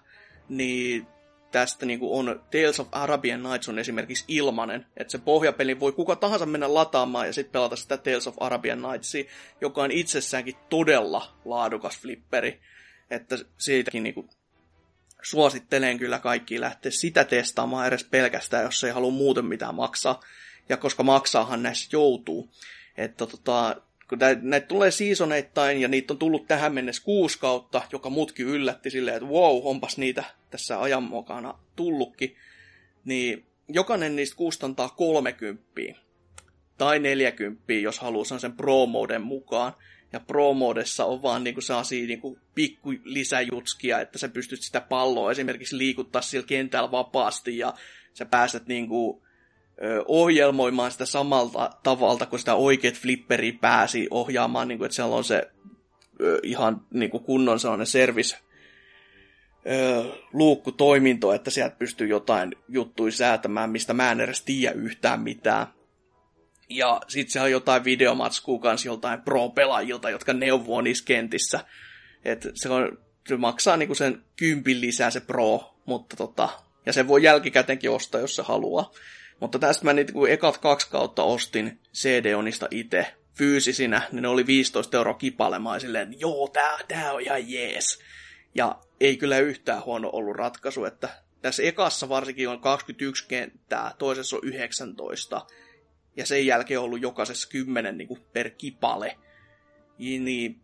[0.49, 1.07] niin
[1.55, 5.91] tästä niin kuin on Tales of Arabian Nights on esimerkiksi ilmanen, että se pohjapeli voi
[5.91, 9.23] kuka tahansa mennä lataamaan ja sitten pelata sitä Tales of Arabian Nightsia,
[9.61, 12.59] joka on itsessäänkin todella laadukas flipperi,
[13.09, 14.29] että siitäkin niin kuin
[15.21, 20.23] suosittelen kyllä kaikki lähteä sitä testaamaan edes pelkästään, jos ei halua muuten mitään maksaa,
[20.69, 22.49] ja koska maksaahan näissä joutuu,
[22.97, 28.09] että tota, kun näitä tulee seasoneittain ja niitä on tullut tähän mennessä kuusi kautta, joka
[28.09, 30.23] mutki yllätti silleen, että wow, onpas niitä
[30.55, 32.35] tässä ajan mukana tullutkin,
[33.05, 35.63] niin jokainen niistä kustantaa 30
[36.77, 39.73] tai 40, jos haluaa sen pro-moden mukaan.
[40.13, 45.77] Ja pro-modessa on vaan niinku sellaisia niinku pikku lisäjutskia, että sä pystyt sitä palloa esimerkiksi
[45.77, 47.73] liikuttaa sillä kentällä vapaasti ja
[48.13, 49.23] sä pääset niinku
[50.05, 55.23] ohjelmoimaan sitä samalta tavalta, kun sitä oikeat flipperi pääsi ohjaamaan, niin kuin, että siellä on
[55.23, 55.51] se
[56.43, 58.37] ihan niin kuin kunnon sellainen service
[60.33, 65.67] luukkutoiminto, että sieltä pystyy jotain juttuja säätämään, mistä mä en edes tiedä yhtään mitään.
[66.69, 71.59] Ja sit se on jotain videomatskua kanssa joltain pro-pelaajilta, jotka neuvoo niissä kentissä.
[72.25, 72.97] Et se, on,
[73.27, 76.49] se maksaa niinku sen kympin lisää se pro, mutta tota,
[76.85, 78.91] ja se voi jälkikäteenkin ostaa, jos se haluaa.
[79.39, 84.45] Mutta tästä mä niitä kun ekat kaksi kautta ostin CD-onista itse fyysisinä, niin ne oli
[84.45, 87.99] 15 euroa kipalemaan silleen, joo, tää, tää on ihan jees.
[88.55, 91.09] Ja ei kyllä yhtään huono ollut ratkaisu, että
[91.41, 95.45] tässä ekassa varsinkin on 21 kenttää, toisessa on 19,
[96.17, 99.17] ja sen jälkeen on ollut jokaisessa 10 niin kuin per kipale.
[99.97, 100.61] Niin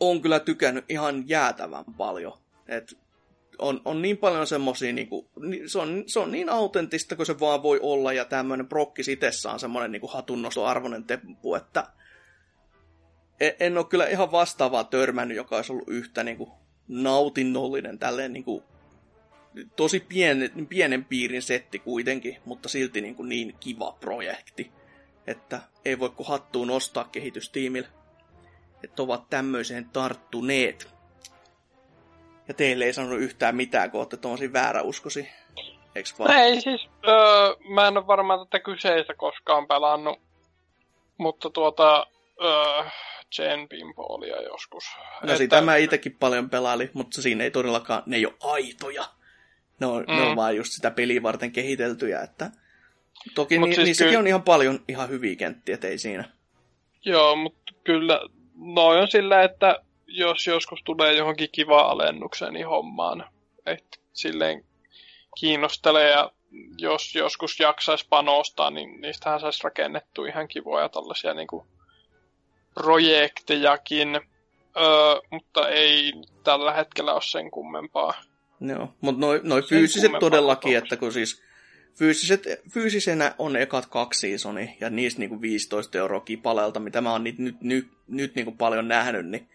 [0.00, 2.38] on kyllä tykännyt ihan jäätävän paljon.
[2.68, 2.98] Et
[3.58, 5.30] on, on niin paljon semmosia, niinku,
[5.66, 9.52] se, on, se on niin autenttista kuin se vaan voi olla, ja tämmöinen prokkis itsessään
[9.52, 11.86] on semmoinen niinku hatunnostoarvoinen temppu, että
[13.40, 18.64] en, en ole kyllä ihan vastaavaa törmännyt, joka olisi ollut yhtä niinku nautinnollinen, tälleen niinku,
[19.76, 24.72] tosi pienen, pienen piirin setti kuitenkin, mutta silti niinku niin kiva projekti,
[25.26, 27.88] että ei voi kuin hattuun nostaa kehitystiimille,
[28.84, 30.94] että ovat tämmöiseen tarttuneet.
[32.48, 35.28] Ja teille ei sanonut yhtään mitään, kun olette tuommoisia vääräuskosi.
[35.94, 36.36] Eiks vaan?
[36.36, 40.18] Ei siis, öö, mä en ole varmaan tätä kyseistä koskaan pelannut.
[41.18, 42.06] Mutta tuota,
[42.44, 42.84] öö,
[43.38, 44.84] Jen Pinballia joskus.
[44.96, 45.36] No että...
[45.36, 49.04] sitä mä itekin paljon pelailin, mutta siinä ei todellakaan, ne ei ole aitoja.
[49.80, 50.14] Ne on, mm.
[50.14, 50.36] ne on mm.
[50.36, 52.50] vaan just sitä peliä varten kehiteltyjä, että
[53.34, 54.18] toki Mut ni, siis niissäkin ky...
[54.18, 56.24] on ihan paljon ihan hyviä kenttiä, ei siinä.
[57.04, 58.20] Joo, mutta kyllä
[58.54, 63.30] noin on sillä, että jos joskus tulee johonkin kiva alennukseen, niin hommaan.
[63.66, 64.64] Et silleen
[65.40, 66.32] kiinnostelee ja
[66.78, 71.66] jos joskus jaksaisi panostaa, niin niistähän saisi rakennettu ihan kivoja tällaisia niin kuin
[72.74, 74.14] projektejakin,
[74.76, 76.12] öö, mutta ei
[76.44, 78.14] tällä hetkellä ole sen kummempaa.
[78.60, 81.42] Joo, mutta noin noi fyysiset todellakin, että kun siis
[81.98, 87.24] fyysiset, fyysisenä on ekat kaksi seasoni ja niistä niinku 15 euroa kipaleelta, mitä mä oon
[87.24, 89.48] nyt, nyt, nyt, nyt niinku paljon nähnyt, niin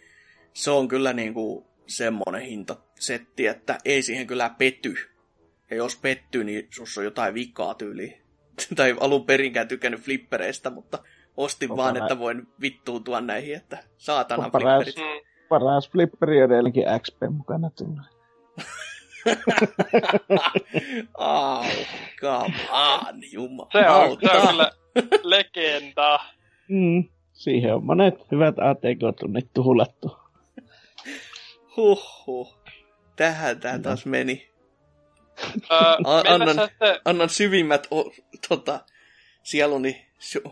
[0.54, 4.96] se on kyllä niinku semmonen hintasetti, että ei siihen kyllä petty.
[5.70, 8.22] Ja jos pettyy, niin sus on jotain vikaa tyyliin.
[8.76, 11.04] tai alun perinkään tykännyt flippereistä, mutta
[11.40, 12.04] ostin Opa vaan, näin.
[12.04, 15.26] että voin vittuutua näihin, että saatana paras, flipperit.
[15.50, 18.06] Paras flipperi edelleenkin XP mukana tulee.
[21.18, 21.64] Au,
[22.22, 23.70] come on, jumala.
[23.72, 24.72] Se on, se on kyllä
[25.24, 26.20] legenda.
[26.68, 27.04] Mm,
[27.34, 30.18] siihen on monet hyvät ATK-tunnit tuhlattu.
[31.78, 32.60] Huhhuh.
[33.16, 34.50] Tähän tää taas meni.
[35.72, 35.80] Öö,
[36.34, 37.00] annan, sitten...
[37.06, 38.12] annan syvimmät o,
[38.50, 38.80] tota,
[39.50, 40.08] sieluni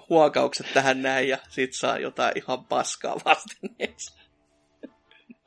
[0.09, 4.17] huokaukset tähän näin ja sit saa jotain ihan paskaa vastineeksi.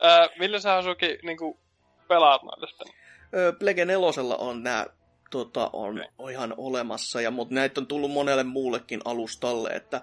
[0.03, 1.59] öö, millä sä Asuki niinku
[2.07, 2.87] pelaat noita sitten?
[3.33, 4.07] Öö, Plege 4
[4.37, 4.85] on nää
[5.31, 10.01] tota, on, on ihan olemassa, ja, mutta näitä on tullut monelle muullekin alustalle, että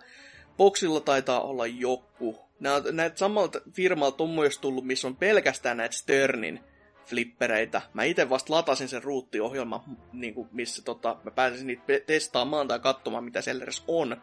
[0.57, 2.49] Boxilla taitaa olla joku.
[2.93, 6.61] näitä samalta firmalta on myös tullut, missä on pelkästään näitä Sternin
[7.09, 7.83] flippereitä.
[7.95, 9.81] Mä itse vasta latasin sen ruuttiohjelman,
[10.13, 14.23] niin kuin, missä tota, mä pääsin niitä testaamaan tai katsomaan, mitä siellä edes on.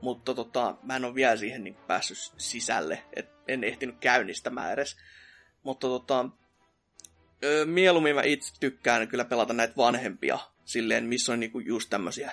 [0.00, 4.96] Mutta tota, mä en ole vielä siihen niin päässyt sisälle, et en ehtinyt käynnistämään edes.
[5.62, 6.28] Mutta tota,
[7.64, 12.32] mieluummin mä itse tykkään kyllä pelata näitä vanhempia, silleen, missä on niinku just tämmöisiä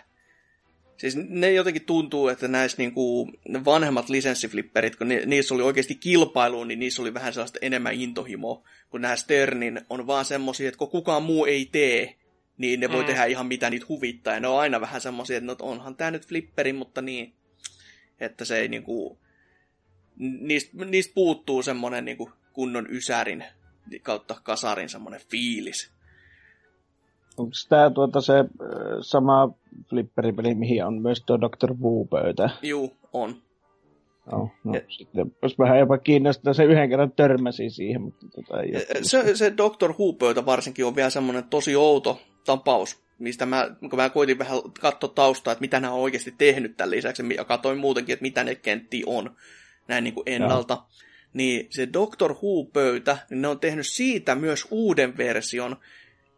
[0.98, 3.32] Siis ne jotenkin tuntuu, että näissä niinku,
[3.66, 8.68] vanhemmat lisenssiflipperit, kun ni, niissä oli oikeasti kilpailu, niin niissä oli vähän sellaista enemmän intohimoa,
[8.90, 12.16] kun nämä Sternin on vaan semmosia, että kun kukaan muu ei tee,
[12.58, 13.08] niin ne voi mm.
[13.08, 14.34] tehdä ihan mitä niitä huvittaa.
[14.34, 17.34] Ja ne on aina vähän semmosia, että no, onhan tää nyt flipperi, mutta niin,
[18.20, 19.20] että se ei niinku,
[20.18, 23.46] niistä, niistä puuttuu semmonen niinku kunnon ysärin
[24.02, 25.95] kautta kasarin semmonen fiilis.
[27.38, 28.46] Onko tämä tuota se äh,
[29.02, 29.54] sama
[29.90, 31.74] flipperipeli, mihin on myös tuo Dr.
[31.74, 32.50] Who-pöytä?
[32.62, 33.36] Juu, on.
[34.32, 38.62] Oh, no, ja, sitten olisi vähän jopa kiinnostaa, se yhden kerran törmäsi siihen, mutta tota
[38.62, 38.72] ei
[39.02, 39.94] se, se Dr.
[39.94, 45.10] Who-pöytä varsinkin on vielä semmoinen tosi outo tapaus, mistä mä, kun mä koitin vähän katsoa
[45.16, 48.56] taustaa, että mitä nämä on oikeasti tehnyt tämän lisäksi, ja katsoin muutenkin, että mitä ne
[48.56, 49.36] kentti on
[49.88, 50.74] näin niin kuin ennalta.
[50.74, 51.06] Ja.
[51.34, 52.32] Niin se Dr.
[52.32, 55.76] Who-pöytä, niin ne on tehnyt siitä myös uuden version,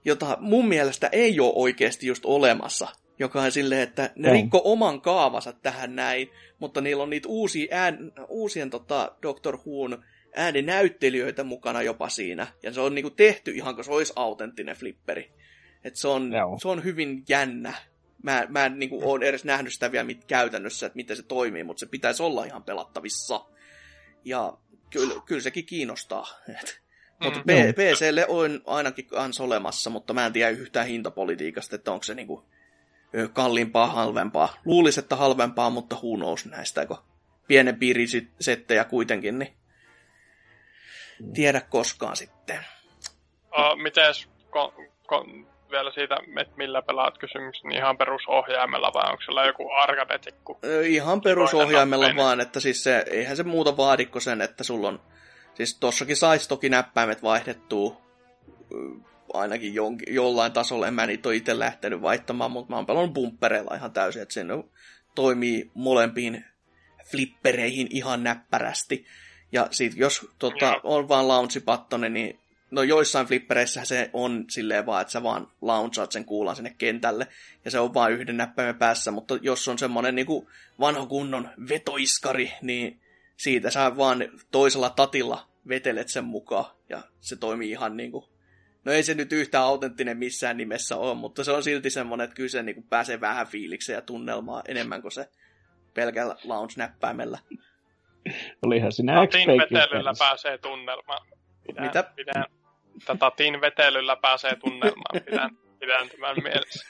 [0.05, 2.87] jota mun mielestä ei ole oikeasti just olemassa.
[3.19, 6.29] Joka on silleen, että ne rikko oman kaavansa tähän näin,
[6.59, 10.03] mutta niillä on niitä uusia ään, uusien tota, Doctor Who'n
[10.35, 12.47] ääninäyttelijöitä mukana jopa siinä.
[12.63, 15.31] Ja se on niinku tehty ihan kuin se olisi autenttinen flipperi.
[15.83, 17.73] Et se, on, se on hyvin jännä.
[18.23, 21.63] Mä, mä en niinku ole edes nähnyt sitä vielä mit, käytännössä, että miten se toimii,
[21.63, 23.45] mutta se pitäisi olla ihan pelattavissa.
[24.25, 24.57] Ja
[24.89, 26.27] kyllä, kyllä sekin kiinnostaa.
[26.49, 26.81] Et
[27.23, 32.03] mutta mm, PClle on ainakin kans olemassa, mutta mä en tiedä yhtään hintapolitiikasta, että onko
[32.03, 32.45] se niinku
[33.33, 34.53] kalliimpaa, halvempaa.
[34.65, 36.97] Luulisin, että halvempaa, mutta who knows näistä, kun
[37.47, 39.53] pienen piirisettejä kuitenkin, niin
[41.19, 41.33] mm.
[41.33, 42.59] tiedä koskaan sitten.
[43.35, 44.73] Uh, mites, kon,
[45.07, 50.59] kon, vielä siitä, että millä pelaat kysymys, niin ihan perusohjaimella vai onko sillä joku arcade-tikku?
[50.83, 55.01] Ihan perusohjaimella vaan, että siis se, eihän se muuta vaadikko sen, että sulla on
[55.57, 58.01] Siis tossakin saisi toki näppäimet vaihdettua
[59.33, 60.87] ainakin jonkin, jollain tasolla.
[60.87, 64.33] En mä niitä ole itse lähtenyt vaihtamaan, mutta mä oon pelannut bumpereilla ihan täysin, että
[64.33, 64.45] se
[65.15, 66.45] toimii molempiin
[67.11, 69.05] flippereihin ihan näppärästi.
[69.51, 72.39] Ja sit jos tota, on vaan launchipattone, niin
[72.71, 77.27] no joissain flippereissä se on silleen vaan, että sä vaan launchaat sen kuulan sinne kentälle,
[77.65, 82.53] ja se on vain yhden näppäimen päässä, mutta jos on semmonen niinku vanho kunnon vetoiskari,
[82.61, 82.99] niin
[83.37, 88.25] siitä sä vaan toisella tatilla vetelet sen mukaan, ja se toimii ihan niin kuin
[88.87, 92.35] No ei se nyt yhtään autenttinen missään nimessä ole, mutta se on silti semmoinen, että
[92.35, 95.29] kyllä se niin kuin pääsee vähän fiilikseen ja tunnelmaa enemmän kuin se
[95.93, 97.39] pelkällä launch-näppäimellä.
[98.65, 101.27] Olihan sinä no, vetelyllä pääsee tunnelmaan.
[101.67, 102.03] Pidän, Mitä?
[102.03, 102.45] Pidän,
[103.05, 105.21] tätä tin vetelyllä pääsee tunnelmaan.
[105.25, 106.87] Pidän, pidän tämän mielessä.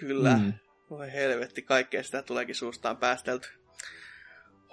[0.00, 0.36] Kyllä.
[0.36, 0.52] Mm.
[0.90, 3.48] Voi helvetti, kaikkea sitä tuleekin suustaan päästelty.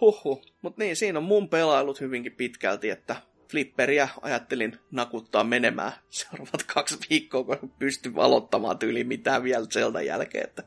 [0.02, 3.16] Huhu, mutta niin, siinä on mun pelailut hyvinkin pitkälti, että
[3.52, 10.44] flipperiä ajattelin nakuttaa menemään seuraavat kaksi viikkoa, kun pystyn valottamaan tyyli mitään vielä Zeldan jälkeen,
[10.44, 10.64] että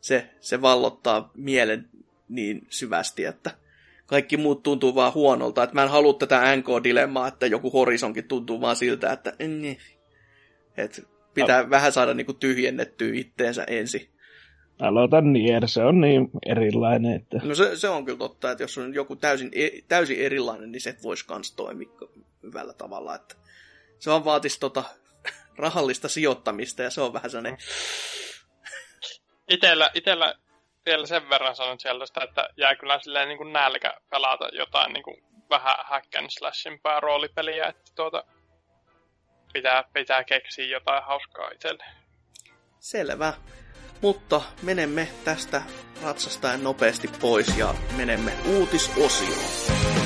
[0.00, 1.88] se, se vallottaa mielen
[2.28, 3.50] niin syvästi, että
[4.06, 8.60] kaikki muut tuntuu vaan huonolta, että mä en halua tätä NK-dilemmaa, että joku horisonkin tuntuu
[8.60, 9.78] vaan siltä, että niin,
[10.76, 11.02] että
[11.34, 11.70] pitää no.
[11.70, 14.08] vähän saada niinku tyhjennettyä itteensä ensin.
[14.80, 17.40] Aloitan Nier, se on niin erilainen, että...
[17.42, 20.80] No se, se on kyllä totta, että jos on joku täysin, e- täysin erilainen, niin
[20.80, 21.88] se voisi kans toimia
[22.42, 23.34] hyvällä tavalla, että
[23.98, 24.84] se on vaatisi tota
[25.64, 27.58] rahallista sijoittamista ja se on vähän sellainen...
[29.48, 30.34] Itellä, itellä
[30.86, 35.02] vielä sen verran sanon sieltä, että jää kyllä silleen niin kuin nälkä pelata jotain niin
[35.02, 38.24] kuin vähän hack and slashimpää roolipeliä, että tuota,
[39.52, 41.84] pitää, pitää keksiä jotain hauskaa itselle.
[42.78, 43.32] Selvä.
[44.02, 45.62] Mutta menemme tästä
[46.02, 49.99] ratsastaen nopeasti pois ja menemme uutisosioon.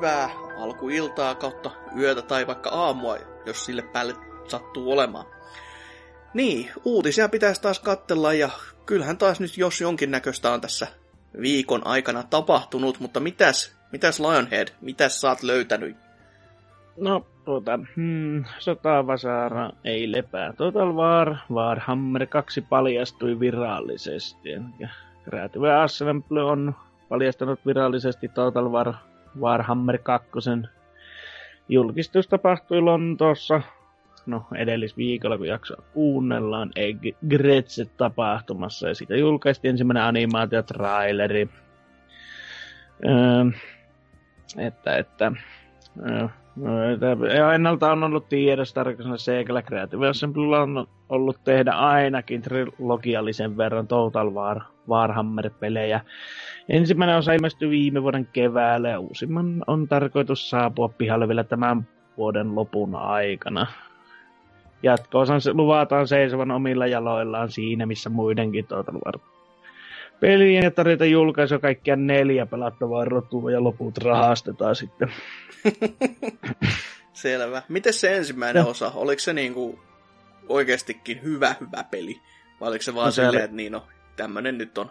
[0.00, 3.16] Hyvää alkuiltaa kautta yötä tai vaikka aamua,
[3.46, 4.14] jos sille päälle
[4.48, 5.26] sattuu olemaan.
[6.34, 8.50] Niin, uutisia pitäisi taas katsella ja
[8.86, 10.86] kyllähän taas nyt jos jonkinnäköistä on tässä
[11.40, 15.96] viikon aikana tapahtunut, mutta mitäs, mitäs Lionhead, mitäs sä oot löytänyt?
[16.96, 20.52] No, tuota, hmm, Sotavasaara ei lepää.
[20.52, 24.50] Total War, Warhammer 2 paljastui virallisesti.
[25.24, 26.74] Creative Assembly on
[27.08, 28.94] paljastanut virallisesti Total War
[29.40, 30.30] Warhammer 2.
[31.68, 33.62] Julkistus tapahtui Lontoossa,
[34.26, 36.70] no edellisviikolla, kun jaksoa kuunnellaan,
[37.28, 41.48] Gretset-tapahtumassa, ja siitä julkaistiin ensimmäinen animaatiotraileri.
[43.06, 43.44] Öö,
[44.58, 45.32] että, että
[46.10, 46.28] öö,
[47.36, 53.86] ja ennalta on ollut tiedossa tarkoituksena Sega Creative Assemblylla on ollut tehdä ainakin trilogiallisen verran
[53.86, 56.00] Total War, Warhammer-pelejä.
[56.68, 62.54] Ensimmäinen osa ilmestyi viime vuoden keväällä ja uusimman on tarkoitus saapua pihalle vielä tämän vuoden
[62.54, 63.66] lopun aikana.
[64.82, 69.18] Jatko-osan luvataan seisovan omilla jaloillaan siinä, missä muidenkin Total War
[70.20, 75.12] pelien ja tarjota julkaisu kaikkia neljä pelattavaa rotua ja loput rahastetaan sitten.
[77.12, 77.62] Selvä.
[77.68, 78.70] Miten se ensimmäinen no.
[78.70, 78.92] osa?
[78.94, 79.78] Oliko se niinku
[80.48, 82.20] oikeastikin hyvä, hyvä peli?
[82.60, 83.86] Vai oliko se vaan no, silleen, että niin no,
[84.16, 84.90] tämmönen nyt on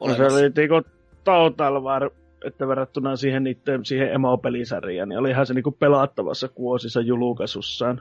[0.00, 0.22] olemassa?
[0.22, 0.90] No se oli niinku
[1.24, 2.10] Total War,
[2.44, 8.00] että verrattuna siihen, niiden, siihen emo-pelisarjaan, niin olihan se niinku pelattavassa kuosissa julkaisussaan.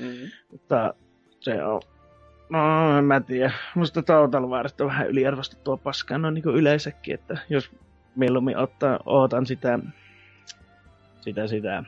[0.00, 0.28] Mm-hmm.
[0.50, 0.94] Mutta
[1.40, 1.80] se on
[2.50, 3.52] No, en mä tiedä.
[3.74, 7.70] Musta Total Warista on vähän yliarvostettua paskaa no niin yleensäkin, että jos
[8.16, 9.78] mieluummin ottaa, ootan sitä,
[11.20, 11.84] sitä, sitä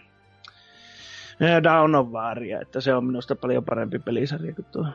[1.63, 4.87] Down of Waria, että se on minusta paljon parempi pelisarja kuin tuo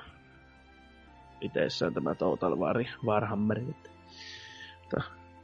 [1.41, 3.59] itsessään tämä Total War, Warhammer.
[3.59, 5.01] Että,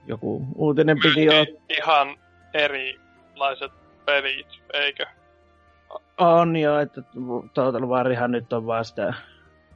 [0.08, 1.45] joku uutinen piti olla.
[1.70, 2.18] Ihan
[2.54, 3.72] erilaiset
[4.06, 5.06] pelit, eikö?
[6.18, 7.02] On jo, että
[7.54, 9.14] Total Warihan nyt on vaan sitä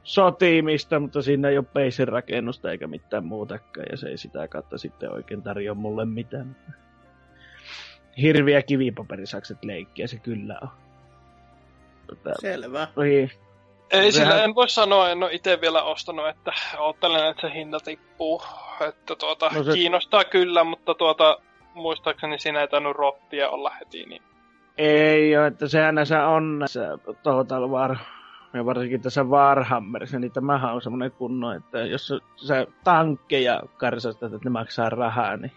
[0.08, 4.78] sotiimista, mutta siinä ei ole peisin rakennusta eikä mitään muutakaan, ja se ei sitä kautta
[4.78, 6.56] sitten oikein tarjoa mulle mitään.
[8.22, 10.68] Hirviä kivipaperisakset leikkiä se kyllä on.
[12.06, 12.88] Tota, Selvä.
[12.96, 13.30] Niin.
[13.90, 14.28] Ei Sehän...
[14.28, 18.42] sillä en voi sanoa, en ole itse vielä ostanut, että ottelen, että se hinta tippuu.
[18.88, 19.72] Että tuota, no se...
[19.72, 21.38] kiinnostaa kyllä, mutta tuota,
[21.74, 24.22] muistaakseni siinä ei tainnut rottia olla heti, niin...
[24.78, 27.96] Ei ole, että sehän näissä on näissä Total War
[28.52, 34.48] ja varsinkin tässä Warhammerissa, niin tämähän on semmoinen kunno, että jos sä tankkeja karsastat, että
[34.48, 35.52] ne maksaa rahaa, niin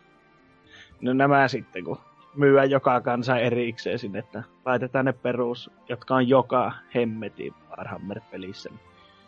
[1.02, 1.98] no nämä sitten, kun
[2.36, 8.70] myyä joka kansa erikseen sinne, että laitetaan ne perus, jotka on joka hemmeti Warhammer-pelissä.
[8.70, 8.80] Niin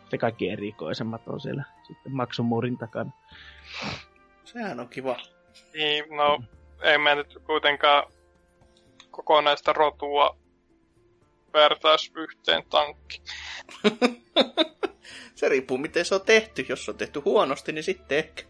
[0.01, 3.11] sitten kaikki erikoisemmat on siellä sitten maksumuurin takana.
[4.43, 5.17] Sehän on kiva.
[5.73, 6.43] Niin, no,
[6.81, 8.03] ei mä nyt kuitenkaan
[9.11, 10.35] kokonaista rotua
[11.53, 13.21] vertaisi yhteen tankki.
[15.35, 16.65] se riippuu, miten se on tehty.
[16.69, 18.43] Jos se on tehty huonosti, niin sitten ehkä.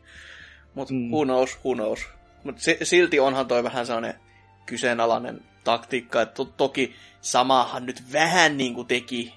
[0.73, 1.09] Mutta mm.
[1.11, 2.07] who knows, who knows.
[2.43, 4.19] Mutta silti onhan toi vähän sellainen
[4.65, 6.21] kyseenalainen taktiikka.
[6.21, 9.33] Että to- toki samahan nyt vähän niin kuin teki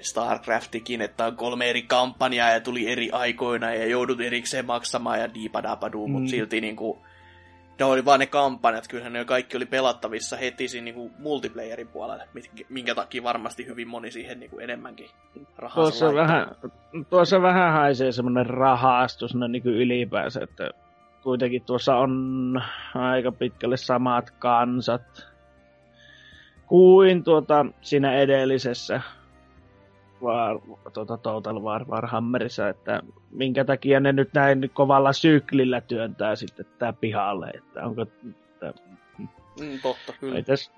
[0.00, 5.34] StarCraftikin, että on kolme eri kampanjaa ja tuli eri aikoina ja joudut erikseen maksamaan ja
[5.34, 6.12] diipadapadu, mm.
[6.12, 6.98] mutta silti niin kuin,
[7.78, 12.28] ne oli vaan ne kampanjat, kyllähän ne kaikki oli pelattavissa heti siinä niin multiplayerin puolelle,
[12.68, 15.10] minkä takia varmasti hyvin moni siihen niin kuin enemmänkin
[15.56, 16.46] rahaa tuossa vähän,
[17.10, 20.70] tuossa vähän haisee semmoinen rahastus no niin kuin ylipäänsä, että
[21.22, 22.62] kuitenkin tuossa on
[22.94, 25.34] aika pitkälle samat kansat
[26.66, 29.00] kuin tuota, siinä edellisessä
[30.22, 30.58] War,
[30.92, 36.92] tuota, Total War Warhammerissa, että minkä takia ne nyt näin kovalla syklillä työntää sitten tää
[36.92, 38.02] pihalle, että onko...
[38.02, 38.74] Että,
[39.60, 40.42] mm, totta, kyllä.
[40.42, 40.72] Täs,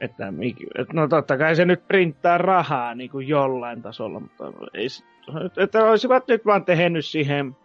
[0.00, 0.32] että,
[0.92, 4.86] no totta kai se nyt printtaa rahaa niin kuin jollain tasolla, mutta ei,
[5.56, 7.56] että olisivat nyt vaan tehnyt siihen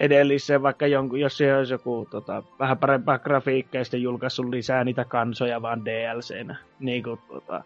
[0.00, 4.84] edelliseen, vaikka jonkun, jos siellä olisi joku tota, vähän parempaa grafiikkaa ja sitten julkaissut lisää
[4.84, 7.64] niitä kansoja vaan DLCnä, niin kuin tota,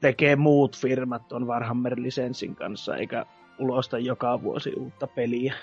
[0.00, 3.26] tekee muut firmat on Warhammer-lisenssin kanssa, eikä
[3.58, 5.54] ulosta joka vuosi uutta peliä.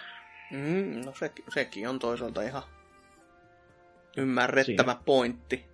[0.52, 2.64] Mm, no se, sekin on toisaalta ihan
[4.18, 5.04] ymmärrettävä Siinä.
[5.06, 5.66] pointti.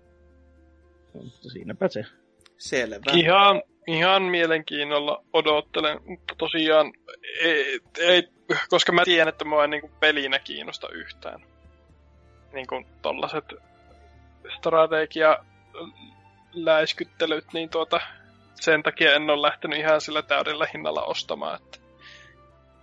[1.13, 2.05] Mutta siinäpä se.
[2.57, 3.11] Selvä.
[3.13, 6.93] Ihan, ihan mielenkiinnolla odottelen, mutta tosiaan
[7.41, 8.29] ei, ei
[8.69, 11.41] koska mä tiedän, että mua ei niin pelinä kiinnosta yhtään.
[12.53, 13.45] Niin kuin tollaset
[14.57, 15.45] strategia
[16.53, 17.99] läiskyttelyt, niin tuota,
[18.61, 21.59] sen takia en ole lähtenyt ihan sillä täydellä hinnalla ostamaan.
[21.61, 21.79] Että...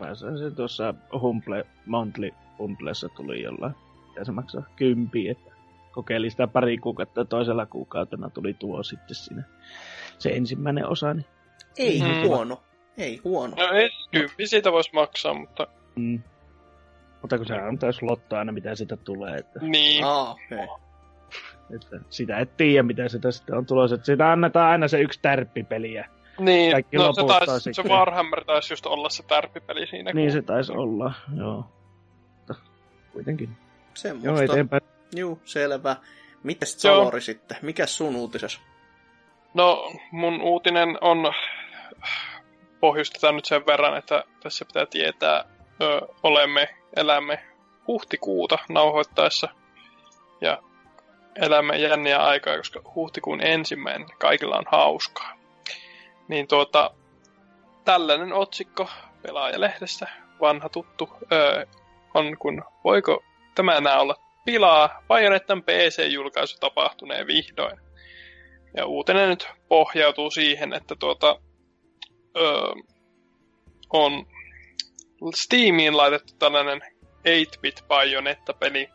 [0.01, 3.75] Mä sain se tuossa Humble Monthly Humblessa tuli jollain,
[4.17, 5.53] ja se maksaa kympi, että
[5.93, 9.43] kokeili sitä pari kuukautta toisella kuukautena tuli tuo sitten sinne
[10.19, 11.15] se ensimmäinen osa.
[11.15, 11.27] Niin...
[11.79, 12.29] Ei mm.
[12.29, 12.63] huono.
[12.99, 13.57] Ei huono.
[13.57, 15.67] No ei, kympi siitä voisi maksaa, mutta...
[15.97, 16.23] Mm.
[17.23, 19.37] Mutta kun se on täys lotto aina, mitä siitä tulee.
[19.37, 19.61] Että...
[19.63, 20.05] Niin.
[20.05, 20.67] Ah, okay.
[21.73, 23.95] Että sitä et tiedä, mitä sitä sitten on tulossa.
[23.95, 26.09] Että siitä annetaan aina se yksi tärppipeliä.
[26.39, 30.13] Niin, Kaikki no se, taisi, se Warhammer taisi just olla se tärppipeli siinä.
[30.13, 30.33] Niin kun...
[30.33, 31.67] se taisi olla, joo.
[32.37, 32.55] Mutta
[33.13, 33.49] kuitenkin.
[33.95, 34.29] Semmosta.
[34.29, 34.83] Joo, eteenpäin.
[35.17, 35.97] Juu, selvä.
[36.43, 37.57] Mitäs Salori sitten?
[37.63, 38.61] Mikä sun uutisessa?
[39.55, 41.33] No, mun uutinen on
[42.81, 45.45] pohjustetaan nyt sen verran, että tässä pitää tietää,
[45.83, 47.45] ö, olemme, elämme
[47.87, 49.49] huhtikuuta nauhoittaessa.
[50.41, 50.63] Ja
[51.37, 55.33] elämme jänniä aikaa, koska huhtikuun ensimmäinen kaikilla on hauskaa.
[56.29, 56.91] Niin tuota,
[57.85, 58.89] tällainen otsikko
[59.23, 60.07] pelaajalehdessä,
[60.41, 61.67] vanha tuttu, ö,
[62.15, 64.15] on kun voiko tämä enää olla
[64.45, 67.81] pilaa, Bajonettan PC-julkaisu tapahtuneen vihdoin.
[68.77, 71.41] Ja uutinen nyt pohjautuu siihen, että tuota,
[72.37, 72.73] öö,
[73.93, 74.27] on
[75.35, 76.81] Steamiin laitettu tällainen
[77.29, 78.89] 8-bit Bayonetta-peli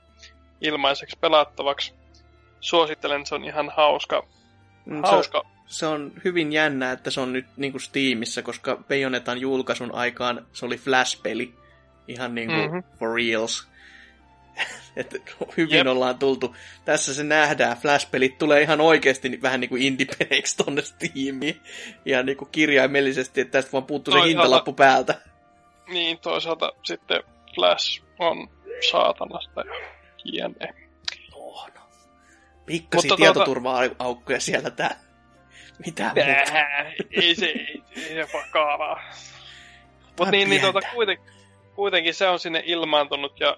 [0.61, 1.96] ilmaiseksi pelattavaksi.
[2.59, 4.27] Suosittelen, se on ihan hauska.
[4.85, 5.41] Mm, hauska.
[5.67, 9.95] Se, se on hyvin jännä, että se on nyt niin kuin Steamissa, koska Bayonetan julkaisun
[9.95, 11.53] aikaan se oli Flash-peli.
[12.07, 12.83] Ihan niin kuin mm-hmm.
[12.99, 13.67] for reals.
[14.95, 15.17] että
[15.57, 15.87] hyvin Jep.
[15.87, 16.55] ollaan tultu.
[16.85, 17.77] Tässä se nähdään.
[17.77, 20.07] Flash-pelit tulee ihan oikeasti vähän niin kuin indie
[20.65, 21.61] tonne Steamiin.
[22.05, 25.21] Ihan niin kuin kirjaimellisesti, että tästä vaan puuttuu se hintalappu päältä.
[25.87, 27.23] Niin, toisaalta sitten
[27.55, 28.49] Flash on
[28.91, 29.63] saatanasta
[30.25, 30.86] ja jne.
[32.67, 32.71] No.
[32.71, 34.99] Pikkasia tuota- tietoturva-aukkoja siellä tää.
[35.85, 39.01] Mitä ei se, ei, ei se vakavaa.
[40.19, 41.17] Mutta niin, niin tuota, kuiten,
[41.75, 43.57] kuitenkin se on sinne ilmaantunut ja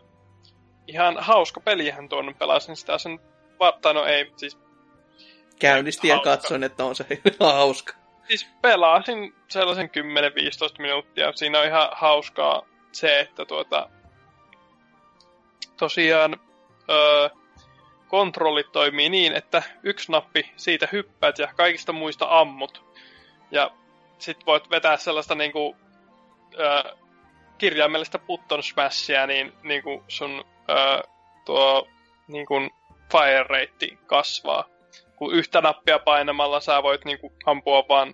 [0.87, 3.19] ihan hauska pelihän tuon pelasin sitä sen,
[3.81, 4.59] tai no ei, siis...
[5.59, 7.93] Käynnistin ja katsoin, että on se ihan hauska.
[8.27, 9.89] Siis pelasin sellaisen
[10.77, 11.31] 10-15 minuuttia.
[11.35, 12.61] Siinä on ihan hauskaa
[12.91, 13.89] se, että tuota...
[15.77, 16.39] Tosiaan
[16.89, 17.29] öö,
[18.09, 22.83] kontrollit toimii niin, että yksi nappi siitä hyppäät ja kaikista muista ammut.
[23.51, 23.71] Ja
[24.17, 25.75] sit voit vetää sellaista niinku,
[26.59, 26.83] öö,
[27.57, 31.01] kirjaimellista button smashia, niin niinku sun öö,
[31.45, 31.87] tuo
[32.27, 32.69] niin kuin
[33.11, 34.65] fire rate kasvaa.
[35.15, 38.13] Kun yhtä nappia painamalla sä voit niin kuin, ampua vaan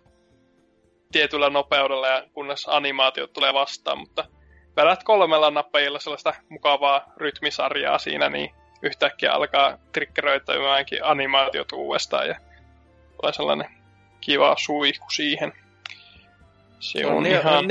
[1.11, 4.25] tietyllä nopeudella ja kunnes animaatiot tulee vastaan, mutta
[4.75, 12.35] vedät kolmella nappajilla sellaista mukavaa rytmisarjaa siinä, niin yhtäkkiä alkaa triggeröitämäänkin animaatiot uudestaan ja
[13.21, 13.67] tulee sellainen
[14.21, 15.53] kiva suihku siihen.
[16.79, 17.65] Se on, on neo, ihan...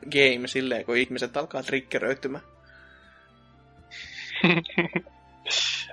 [0.00, 2.44] game silleen, kun ihmiset alkaa triggeröitymään.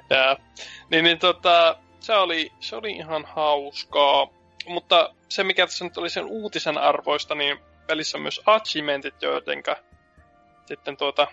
[0.09, 0.37] ja,
[0.89, 4.27] niin, niin tota, se oli, se oli ihan hauskaa.
[4.67, 7.57] Mutta se, mikä tässä nyt oli sen uutisen arvoista, niin
[7.87, 9.75] pelissä on myös achievementit, joidenka
[10.65, 11.27] sitten tuota,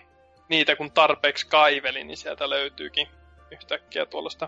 [0.49, 3.07] niitä kun tarpeeksi kaiveli, niin sieltä löytyykin
[3.51, 4.47] yhtäkkiä tuollaista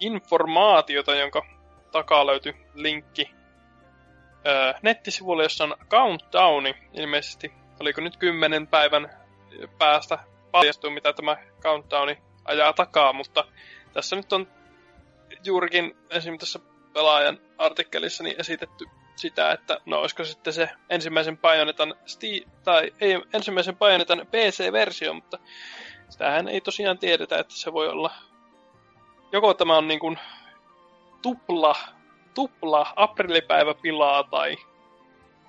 [0.00, 1.46] informaatiota, jonka
[1.92, 3.30] takaa löytyi linkki
[4.46, 7.52] öö, nettisivulle, jossa on countdowni ilmeisesti.
[7.80, 9.10] Oliko nyt kymmenen päivän
[9.78, 10.18] päästä
[10.50, 13.44] paljastuu, mitä tämä countdowni ajaa takaa, mutta
[13.92, 14.48] tässä nyt on
[15.44, 18.84] juurikin esimerkiksi tässä pelaajan artikkelissa niin esitetty
[19.16, 25.38] sitä, että no olisiko sitten se ensimmäisen Bayonetan Sti- tai ei ensimmäisen Bayonetan PC-versio, mutta
[26.08, 28.10] sitähän ei tosiaan tiedetä, että se voi olla.
[29.32, 30.18] Joko tämä on niin kuin
[31.22, 31.76] tupla,
[32.34, 34.56] tupla aprillipäivä pilaa tai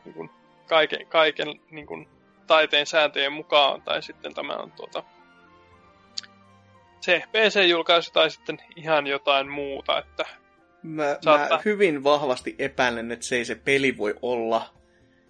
[0.06, 0.30] niin kuin
[0.68, 2.10] kaiken, kaiken niin kuin
[2.48, 5.03] taiteen sääntöjen mukaan, tai sitten tämä on tuota,
[6.99, 10.26] se PC-julkaisu tai sitten ihan jotain muuta, että
[10.83, 14.73] Mä, mä hyvin vahvasti epäilen, että se ei se peli voi olla.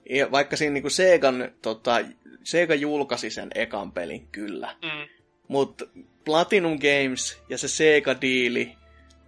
[0.09, 1.99] Ja vaikka siinä niinku Segan, tota,
[2.43, 4.75] Sega julkaisi sen ekan pelin, kyllä.
[4.83, 5.07] Mm.
[5.47, 5.85] Mutta
[6.25, 8.77] Platinum Games ja se Sega-diili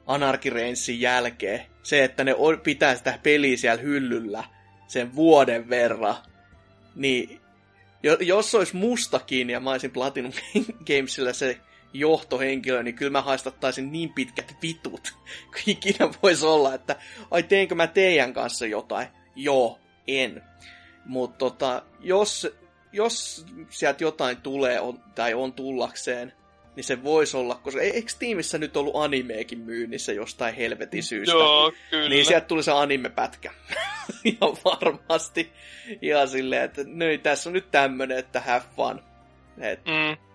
[0.07, 4.43] Anarchy Rainsin jälkeen, se, että ne pitää sitä peliä siellä hyllyllä
[4.87, 6.15] sen vuoden verran,
[6.95, 7.41] niin
[8.19, 10.31] jos olisi mustakin ja mä olisin Platinum
[10.87, 11.57] Gamesilla se
[11.93, 15.13] johtohenkilö, niin kyllä mä haistattaisin niin pitkät vitut,
[15.51, 16.95] kuin ikinä voisi olla, että
[17.31, 19.07] ai teinkö mä teidän kanssa jotain?
[19.35, 20.43] Joo, en.
[21.05, 22.55] Mutta tota, jos,
[22.91, 26.33] jos sieltä jotain tulee on, tai on tullakseen,
[26.75, 31.35] niin se voisi olla, koska eikö tiimissä nyt ollut animeekin myynnissä jostain helvetin syystä?
[31.35, 32.09] Joo, kyllä.
[32.09, 33.53] Niin sieltä tuli se anime-pätkä.
[34.23, 35.51] Ihan varmasti.
[36.01, 39.01] Ja silleen, että nyt tässä on nyt tämmönen, että have fun.
[39.57, 40.28] Et, mm.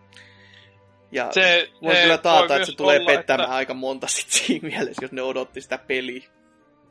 [1.15, 3.57] Ja se, voin kyllä taata, että se tulee olla, pettämään että...
[3.57, 6.29] aika monta sit siinä mielessä, jos ne odotti sitä peliä.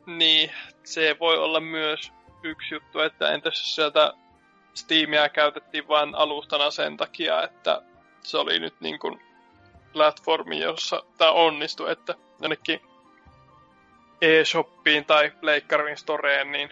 [0.06, 0.50] Niin,
[0.84, 4.12] se voi olla myös yksi juttu, että entäs sieltä
[4.74, 7.82] Steamia käytettiin vain alustana sen takia, että
[8.22, 9.20] se oli nyt niin kuin
[9.92, 12.80] platformi, jossa tämä onnistui, että jonnekin
[14.20, 16.70] eShoppiin tai Pleikkarin Storeen, niin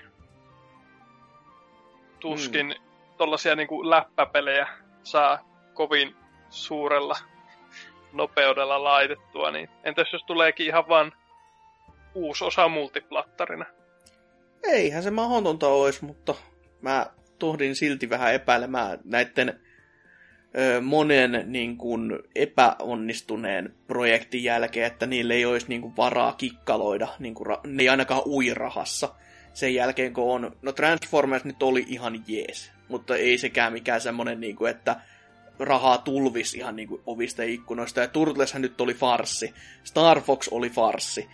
[2.21, 2.85] tuskin mm.
[3.17, 4.69] tollasia niin kuin läppäpelejä
[5.03, 5.39] saa
[5.75, 6.17] kovin
[6.51, 7.32] suurella
[8.13, 11.13] nopeudella laitettua, niin entäs jos tuleekin ihan vaan
[12.15, 13.67] uusi osa multiplattarina?
[14.63, 16.35] Eihän se mahdotonta olisi, mutta
[16.81, 17.07] mä
[17.39, 19.61] tohdin silti vähän epäilemään näiden
[20.59, 27.09] ö, monen niin kuin, epäonnistuneen projektin jälkeen, että niille ei olisi niin kuin, varaa kikkaloida,
[27.19, 29.15] niin kuin, ne ei ainakaan uirahassa
[29.53, 30.57] sen jälkeen, kun on...
[30.63, 34.97] No Transformers nyt oli ihan jees, mutta ei sekään mikään semmonen, niin kuin, että
[35.59, 38.01] rahaa tulvis ihan niin kuin ovista ja ikkunoista.
[38.01, 39.55] Ja Turtleshän nyt oli farssi.
[39.85, 41.29] Star Fox oli farssi.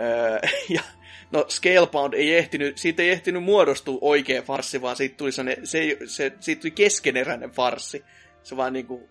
[0.00, 0.38] Öö,
[0.76, 0.80] ja
[1.32, 5.96] no Scalebound ei ehtinyt, siitä ei ehtinyt muodostua oikea farssi, vaan siitä tuli, se, se,
[6.06, 8.04] se, siitä tuli keskeneräinen farssi.
[8.42, 9.08] Se vaan niin kuin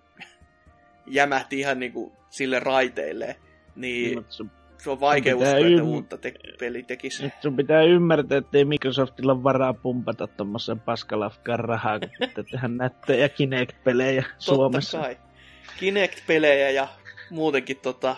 [1.07, 3.36] jämähti ihan niin kuin sille raiteille.
[3.76, 4.44] Niin, se
[4.88, 5.88] on vaikea uskoa, että ym...
[5.88, 7.23] uutta te- peli tekisi.
[7.23, 12.43] Nyt sun pitää ymmärtää, että ei Microsoftilla ole varaa pumpata tuommoisen paskalafkan rahaa, kun pitää
[12.52, 14.99] tehdä nättejä Kinect-pelejä Suomessa.
[14.99, 15.18] kai.
[15.80, 16.88] Kinect-pelejä ja
[17.30, 18.15] muutenkin tota,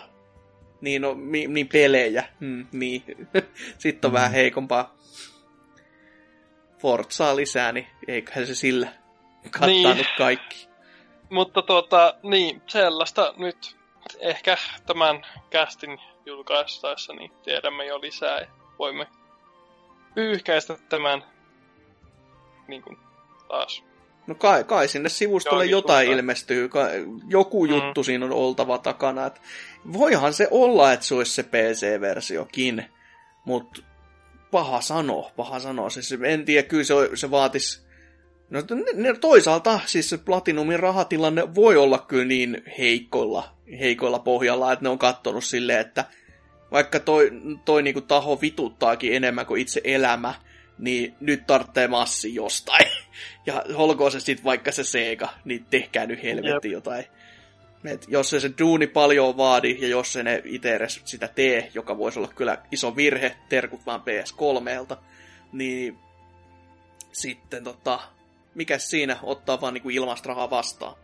[0.80, 2.24] niin, no, mi, niin pelejä.
[2.40, 3.02] Hmm, niin.
[3.78, 4.14] Sitten on mm.
[4.14, 4.98] vähän heikompaa.
[6.78, 8.88] Forzaa lisää, niin eiköhän se sillä
[9.50, 10.06] kattanut niin.
[10.18, 10.68] kaikki.
[11.30, 13.76] Mutta tuota, niin, sellaista nyt
[14.20, 14.56] ehkä
[14.86, 15.98] tämän castin
[16.28, 18.46] julkaistaessa, niin tiedämme jo lisää ja
[18.78, 19.06] voimme
[20.14, 21.24] pyyhkäistä tämän
[22.68, 22.98] niin kuin,
[23.48, 23.84] taas.
[24.26, 26.18] No kai, kai sinne sivustolle Joo, jotain tuota.
[26.18, 26.70] ilmestyy,
[27.28, 27.70] joku mm.
[27.70, 29.26] juttu siinä on oltava takana.
[29.26, 29.40] Et
[29.92, 32.84] voihan se olla, että se olisi se PC-versiokin,
[33.44, 33.82] mutta
[34.50, 35.90] paha sano, paha sano.
[35.90, 37.88] Siis en tiedä, kyllä se, se vaatisi
[38.50, 38.60] No
[38.94, 44.88] ne, toisaalta siis se Platinumin rahatilanne voi olla kyllä niin heikoilla, heikoilla pohjalla, että ne
[44.88, 46.04] on kattonut silleen, että
[46.72, 47.30] vaikka toi,
[47.64, 50.34] toi niinku taho vituttaakin enemmän kuin itse elämä,
[50.78, 52.86] niin nyt tarvitsee massi jostain.
[53.46, 57.04] Ja holkoon se sitten vaikka se Sega, niin tehkää nyt helvetti jotain.
[57.84, 61.70] Et jos se se duuni paljon vaadi, ja jos se ne itse edes sitä tee,
[61.74, 64.96] joka voisi olla kyllä iso virhe, terkut vaan PS3lta,
[65.52, 65.98] niin
[67.12, 68.00] sitten tota,
[68.54, 70.94] mikä siinä ottaa vaan niinku ilmasta rahaa vastaan.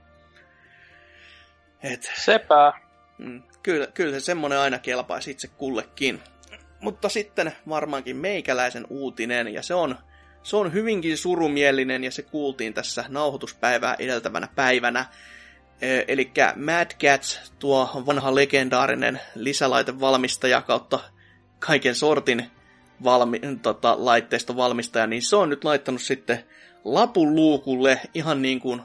[1.83, 2.73] Et, Sepä.
[3.19, 6.21] Mm, kyllä, kyllä se semmonen aina kelpaisi itse kullekin.
[6.81, 9.99] Mutta sitten varmaankin meikäläisen uutinen, ja se on,
[10.43, 15.07] se on hyvinkin surumielinen, ja se kuultiin tässä nauhoituspäivää edeltävänä päivänä.
[15.81, 21.01] E, Eli Mad Cats, tuo vanha legendaarinen lisälaitevalmistaja kautta
[21.59, 22.51] kaiken sortin
[23.05, 24.55] valmi, tota, laitteista
[25.07, 26.45] niin se on nyt laittanut sitten
[26.85, 28.83] lapun luukulle ihan niin kuin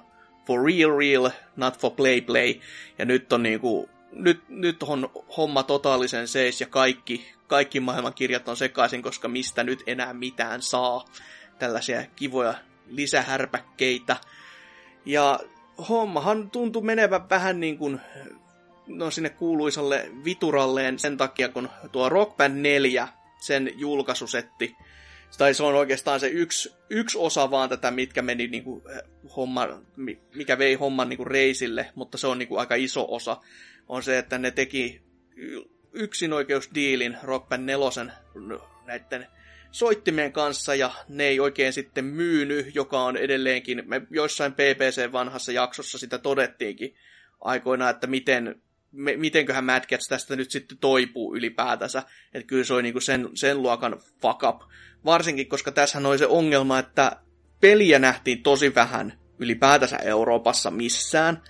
[0.50, 2.56] for real real, not for play play.
[2.98, 8.50] Ja nyt on niin kuin nyt, nyt on homma totaalisen seis ja kaikki, kaikki maailmankirjat
[8.50, 11.06] on sekaisin, koska mistä nyt enää mitään saa.
[11.60, 12.54] Tällaisia kivoja
[12.88, 14.18] lisähärpäkkeitä.
[15.06, 15.40] Ja
[15.90, 18.00] hommahan tuntui menevän vähän niin kuin
[18.88, 23.08] no sinne kuuluisalle vituralleen sen takia, kun tuo Rock Band 4,
[23.40, 24.76] sen julkaisusetti,
[25.38, 28.84] tai se on oikeastaan se yksi, yksi osa vaan tätä, mitkä meni niin kuin,
[29.36, 29.68] homma,
[30.36, 33.38] mikä vei homman niin kuin reisille, mutta se on niin kuin aika iso osa,
[33.88, 35.02] on se, että ne teki
[35.94, 38.14] yksinoikeusdiilin Rock Band 4
[38.86, 39.28] näiden
[39.72, 45.52] soittimien kanssa ja ne ei oikein sitten myynyt, joka on edelleenkin, me joissain PPC vanhassa
[45.52, 46.96] jaksossa sitä todettiinkin
[47.42, 48.62] aikoina, että miten,
[48.92, 52.04] me, mitenköhän Mad Cats tästä nyt sitten toipuu ylipäätänsä,
[52.34, 54.62] että kyllä se oli niinku sen, sen luokan fuck up.
[55.06, 57.12] Varsinkin, koska tässä oli se ongelma, että
[57.62, 61.42] peliä nähtiin tosi vähän ylipäätänsä Euroopassa missään,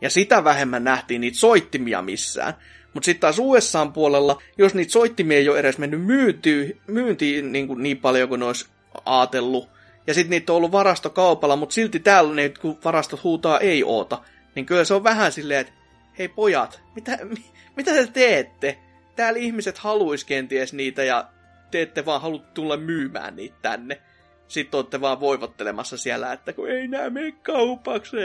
[0.00, 2.54] ja sitä vähemmän nähtiin niitä soittimia missään.
[2.94, 7.66] Mutta sitten taas USAn puolella, jos niitä soittimia ei ole edes mennyt myyntiin, myyntiin niin,
[7.66, 8.66] kuin niin paljon kuin ne olisi
[9.04, 9.68] ajatellut,
[10.06, 14.18] ja sitten niitä on ollut varastokaupalla, mutta silti täällä ne, kun varastot huutaa ei oota,
[14.54, 15.72] niin kyllä se on vähän silleen, että
[16.18, 17.44] hei pojat, mitä, mi,
[17.76, 18.78] mitä te teette?
[19.16, 21.28] Täällä ihmiset haluaisi kenties niitä ja
[21.74, 24.00] te ette vaan halua tulla myymään niitä tänne.
[24.48, 28.16] Sitten olette vaan voivottelemassa siellä, että kun ei nää mene kaupaksi.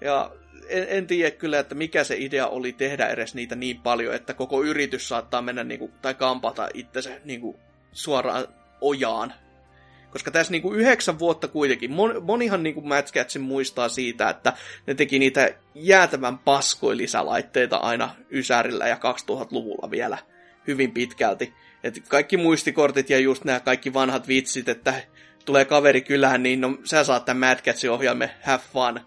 [0.00, 0.30] Ja
[0.68, 4.34] en, en tiedä kyllä, että mikä se idea oli tehdä edes niitä niin paljon, että
[4.34, 7.60] koko yritys saattaa mennä niinku, tai kampata itsensä niinku,
[7.92, 8.46] suoraan
[8.80, 9.32] ojaan.
[10.10, 14.52] Koska tässä niinku yhdeksän vuotta kuitenkin, mon, monihan niinku Mad Catsin muistaa siitä, että
[14.86, 20.18] ne teki niitä jäätävän paskoilisälaitteita aina Ysärillä ja 2000-luvulla vielä
[20.66, 21.54] hyvin pitkälti.
[21.82, 24.94] Et kaikki muistikortit ja just nämä kaikki vanhat vitsit, että
[25.44, 27.90] tulee kaveri kylään, niin no, sä saat tämän Mad Catsin
[28.42, 29.00] have fun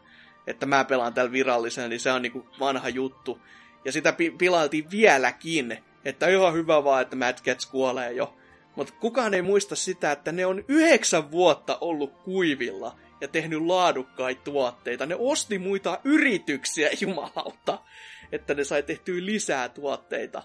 [0.48, 3.42] että mä pelaan tällä virallisena, niin se on niinku vanha juttu.
[3.86, 8.38] Ja sitä pi- pilailtiin vieläkin, että ihan hyvä vaan, että Mad Cats kuolee jo.
[8.76, 14.42] Mutta kukaan ei muista sitä, että ne on yhdeksän vuotta ollut kuivilla ja tehnyt laadukkaita
[14.44, 15.06] tuotteita.
[15.06, 17.80] Ne osti muita yrityksiä, jumalauta,
[18.32, 20.44] että ne sai tehtyä lisää tuotteita.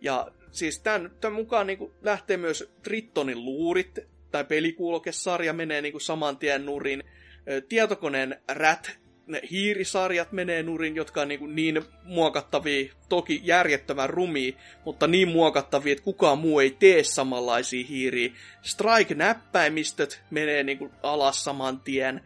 [0.00, 3.98] Ja siis tämän, tämän mukaan niin lähtee myös Trittonin luurit,
[4.30, 7.04] tai pelikuulokesarja menee niin saman tien nurin.
[7.68, 14.52] Tietokoneen Rat ne hiirisarjat menee nurin, jotka on niin, niin muokattavia, toki järjettömän rumia,
[14.84, 18.32] mutta niin muokattavia, että kukaan muu ei tee samanlaisia hiiriä.
[18.62, 22.20] Strike-näppäimistöt menee niin kuin alas saman tien.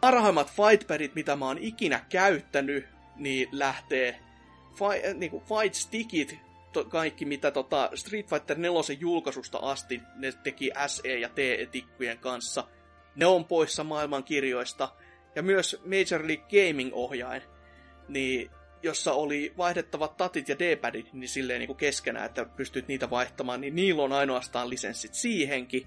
[0.00, 2.86] Parhaimmat fightpadit, mitä mä oon ikinä käyttänyt,
[3.16, 4.18] niin lähtee
[4.78, 6.38] fi- niin kuin fight stickit,
[6.74, 12.64] to, kaikki mitä tota Street Fighter 4 julkaisusta asti ne teki SE ja T-tikkujen kanssa.
[13.16, 14.88] Ne on poissa maailman kirjoista
[15.34, 17.42] ja myös Major League Gaming-ohjain,
[18.08, 18.50] niin
[18.82, 23.60] jossa oli vaihdettavat tatit ja D-padit niin silleen niin kuin keskenään, että pystyt niitä vaihtamaan,
[23.60, 25.86] niin niillä on ainoastaan lisenssit siihenkin.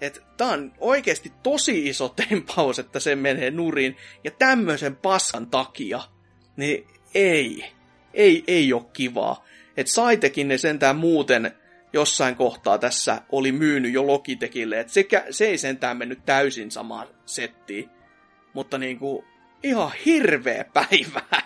[0.00, 3.96] Että on oikeasti tosi iso tempaus, että se menee nurin.
[4.24, 6.00] Ja tämmöisen paskan takia,
[6.56, 7.64] niin ei,
[8.14, 9.44] ei, ei ole kivaa.
[9.78, 11.52] Että Saitekin ne sentään muuten
[11.92, 17.08] jossain kohtaa tässä oli myynyt jo Logitechille, että sekä, se ei sentään mennyt täysin samaan
[17.26, 17.90] settiin.
[18.52, 19.24] Mutta niinku,
[19.62, 21.22] ihan hirveä päivä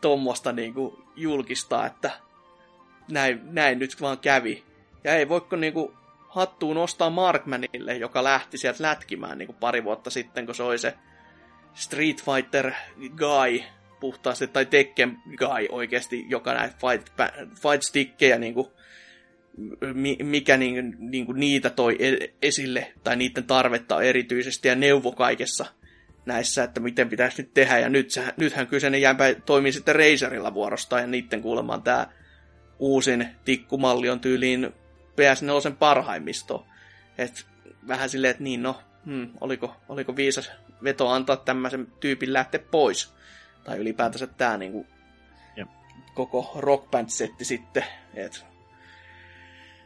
[0.00, 2.10] tuommoista niinku julkistaa, että
[3.10, 4.64] näin, näin nyt vaan kävi.
[5.04, 5.94] Ja ei voiko niinku
[6.28, 10.94] hattuun nostaa Markmanille, joka lähti sieltä lätkimään niinku pari vuotta sitten, kun se oli se
[11.74, 12.72] Street Fighter
[13.16, 13.60] guy
[14.04, 17.08] puhtaasti, tai Tekken guy oikeasti, joka näitä fight,
[17.62, 18.72] fight stickkejä niinku,
[20.22, 25.66] mikä niin, niin kuin niitä toi e-, esille, tai niiden tarvetta erityisesti, ja neuvo kaikessa
[26.26, 31.02] näissä, että miten pitäisi nyt tehdä, ja nyt, nythän kyseinen jääpä toimii sitten Razerilla vuorostaan,
[31.02, 32.06] ja niiden kuulemaan tämä
[32.78, 34.72] uusin tikkumalli on tyyliin
[35.12, 36.66] PS4 parhaimmisto.
[37.18, 37.46] Et
[37.88, 40.50] vähän silleen, että niin no, hmm, oliko, oliko viisas
[40.84, 43.14] veto antaa tämmöisen tyypin lähteä pois.
[43.64, 44.86] Tai ylipäätänsä tämä niinku,
[46.14, 47.84] koko rock band setti sitten.
[48.14, 48.46] Et,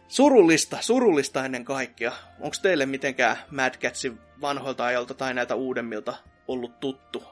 [0.08, 2.12] surullista, surullista ennen kaikkea.
[2.40, 6.16] Onko teille mitenkään Mad Catsin vanhoilta ajalta tai näitä uudemmilta
[6.48, 7.24] ollut tuttu?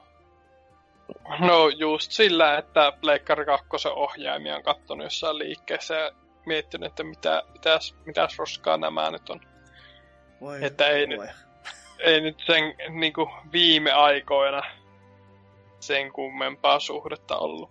[1.38, 6.10] No just sillä, että Pleikkari 2 ohjaimia on kattonut jossain liikkeessä ja
[6.46, 9.40] miettinyt, että mitä, mitäs, mitäs roskaa nämä nyt on.
[10.40, 11.20] Voi että ei nyt,
[11.98, 12.62] ei nyt sen
[13.00, 14.62] niin kuin viime aikoina
[15.86, 17.70] sen kummempaa suhdetta ollut.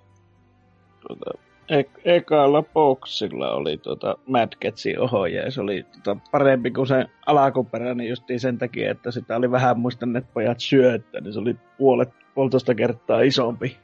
[1.07, 1.39] Tuota,
[1.69, 7.05] e- ekalla boxilla oli tuota Mad Catsin ohjaaja ja se oli tuota parempi kuin se
[7.25, 12.09] alkuperäinen justiin sen takia, että sitä oli vähän muistaneet pojat syöttä, niin se oli puolet,
[12.35, 13.77] puolitoista kertaa isompi.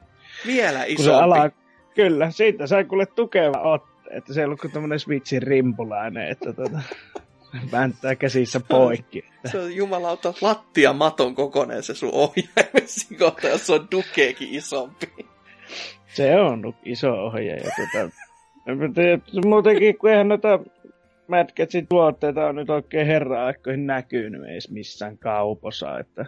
[0.46, 1.02] Vielä isompi?
[1.02, 1.50] Se ala,
[1.94, 6.52] Kyllä, siitä sai kuule tukeva otte, että se ei ollut kuin tämmönen Switchin rimpulainen, että
[6.52, 6.80] tota,
[7.72, 9.24] vänttää käsissä poikki.
[9.44, 12.86] Se on jumalauta lattia maton kokoinen se sun ohjaimen
[13.18, 15.06] kohta, jos se on dukeekin isompi.
[16.06, 17.62] Se on iso ohjaaja.
[17.62, 18.10] Tota,
[19.46, 20.58] muutenkin, kun eihän noita
[21.28, 26.26] Madcatsin tuotteita on nyt oikein herra aikoihin näkynyt edes missään kaupossa, että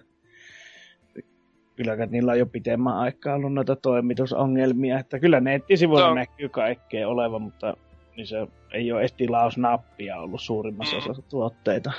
[1.77, 6.15] kyllä niillä on jo pitemmän aikaa ollut noita toimitusongelmia, että kyllä nettisivuilla no.
[6.15, 7.77] näkyy kaikkea oleva, mutta
[8.17, 11.03] niin se ei ole edes tilausnappia ollut suurimmassa mm.
[11.03, 11.93] osassa tuotteita.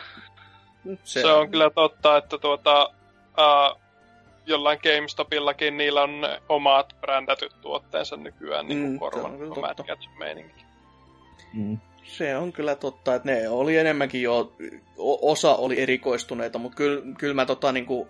[1.03, 3.81] Se, se on kyllä totta, että tuota, uh,
[4.45, 9.31] jollain GameStopillakin niillä on omat brändätyt tuotteensa nykyään niin mm, korvan
[10.19, 10.65] meininki.
[11.53, 11.77] Mm.
[12.03, 14.53] Se on kyllä totta, että ne oli enemmänkin jo,
[14.97, 18.07] osa oli erikoistuneita, mutta kyllä, kyllä mä tota niinku,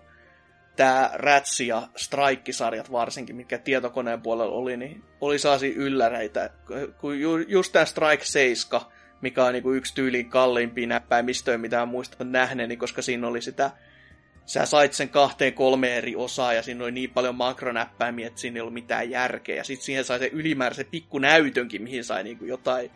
[0.76, 6.50] tämä Rats ja Strike-sarjat varsinkin, mikä tietokoneen puolella oli, niin oli saasi ylläreitä.
[6.98, 8.80] Kun ju, just tämä Strike 7,
[9.20, 13.70] mikä on niinku yksi tyyliin kalliimpia näppäimistöjä, mitä mä muistan nähneeni, koska siinä oli sitä
[14.46, 18.56] sä sait sen kahteen kolme eri osaa ja siinä oli niin paljon makronäppäimiä, että siinä
[18.56, 19.56] ei ollut mitään järkeä.
[19.56, 22.90] Ja sitten siihen sai se ylimääräisen pikkunäytönkin, mihin sai niinku jotain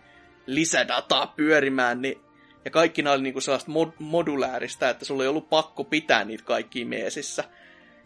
[0.46, 2.20] lisädataa pyörimään, niin
[2.64, 6.44] ja kaikki nämä oli niinku sellaista mod- modulaarista, että sulla ei ollut pakko pitää niitä
[6.44, 7.44] kaikkia meesissä.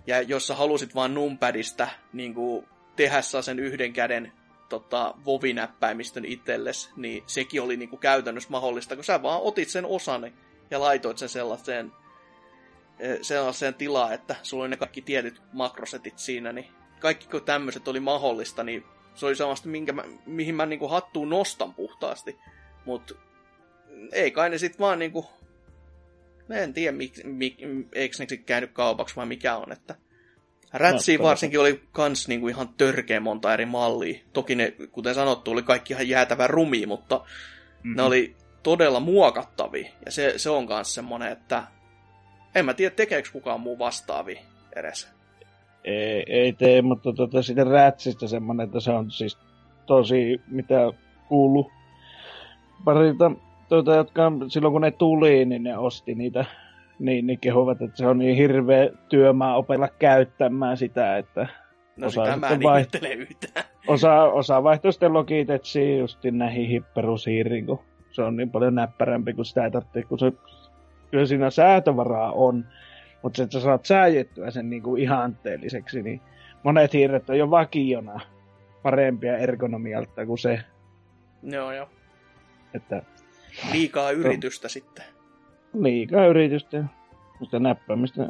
[0.07, 4.33] Ja jos sä halusit vaan numpadista niinku tehdä sen yhden käden
[4.69, 10.33] tota, vovinäppäimistön itselles, niin sekin oli niinku käytännössä mahdollista, kun sä vaan otit sen osan
[10.71, 11.93] ja laitoit sen sellaiseen
[12.99, 16.69] Eh, sellaiseen tilaan, että sulla oli ne kaikki tietyt makrosetit siinä, niin
[17.01, 21.29] kaikki kun tämmöiset oli mahdollista, niin se oli sellaista, minkä mä, mihin mä niinku hattuun
[21.29, 22.39] nostan puhtaasti.
[22.85, 23.15] Mutta
[24.13, 24.99] ei kai ne sit vaan
[26.49, 26.65] niinku...
[26.65, 27.59] En tiedä, mik, mik,
[27.93, 29.95] eikö ne käynyt kaupaksi vai mikä on, että...
[30.73, 34.21] Rätsiin varsinkin oli kans niinku ihan törkeä monta eri mallia.
[34.33, 37.97] Toki ne, kuten sanottu, oli kaikki ihan jäätävän rumi, mutta mm-hmm.
[37.97, 39.91] ne oli todella muokattavia.
[40.05, 41.65] Ja se, se on kans semmonen, että
[42.55, 44.41] en mä tiedä, tekeekö kukaan muu vastaavi
[44.77, 45.09] edes.
[45.85, 49.39] Ei, ei tee, mutta tota, siitä rätsistä semmonen, että se on siis
[49.87, 50.93] tosi, mitä
[51.29, 51.71] kuulu
[52.85, 53.31] parilta,
[53.69, 56.45] tuota, jotka silloin kun ne tuli, niin ne osti niitä,
[56.99, 61.47] niin, niin kehuvat, että se on niin hirveä työmaa opella käyttämään sitä, että
[61.97, 63.65] No osa sitä mä en vaiht- yhtään.
[63.86, 67.81] Osa, osa vaihtoi sitten Logitechiin justin näihin perusiiriin, kun
[68.11, 70.32] se on niin paljon näppärämpi, kun sitä ei tarvitse, kun se
[71.11, 72.65] kyllä siinä säätövaraa on,
[73.23, 76.20] mutta että sä saat sääjettyä sen niin kuin ihanteelliseksi, niin
[76.62, 78.20] monet hiiret on jo vakiona
[78.82, 80.61] parempia ergonomialta kuin se.
[81.43, 81.89] Joo, joo.
[82.74, 83.03] Että,
[83.73, 85.05] Liikaa yritystä to, sitten.
[85.81, 86.85] Liikaa yritystä.
[87.41, 88.27] Mutta näppämistä,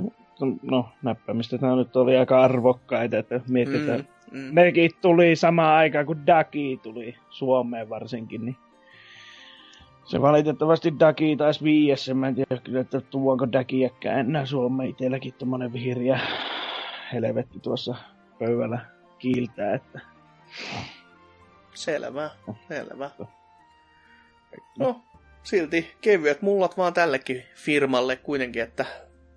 [0.62, 4.08] no näppämistä tämä nyt oli aika arvokkaita, että mietitään.
[4.30, 4.50] Mm, mm.
[4.52, 8.56] Nekin tuli samaan aikaan kuin Daki tuli Suomeen varsinkin, niin
[10.04, 12.14] se valitettavasti Dagi taisi viiessä.
[12.14, 14.90] Mä en tiedä kyllä, että tuonko Dagiäkään enää Suomeen.
[14.90, 16.20] Itelläkin tommonen vihriä
[17.12, 17.94] helvetti tuossa
[18.38, 18.80] pöydällä
[19.18, 20.00] kiiltää, että...
[21.74, 22.30] Selvä,
[22.68, 23.10] selvä.
[24.78, 25.00] No,
[25.44, 28.86] silti kevyet mullat vaan tällekin firmalle kuitenkin, että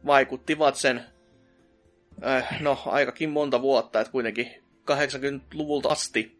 [0.06, 1.06] vaikuttivat sen,
[2.26, 6.38] äh, no aikakin monta vuotta, että kuitenkin 80-luvulta asti.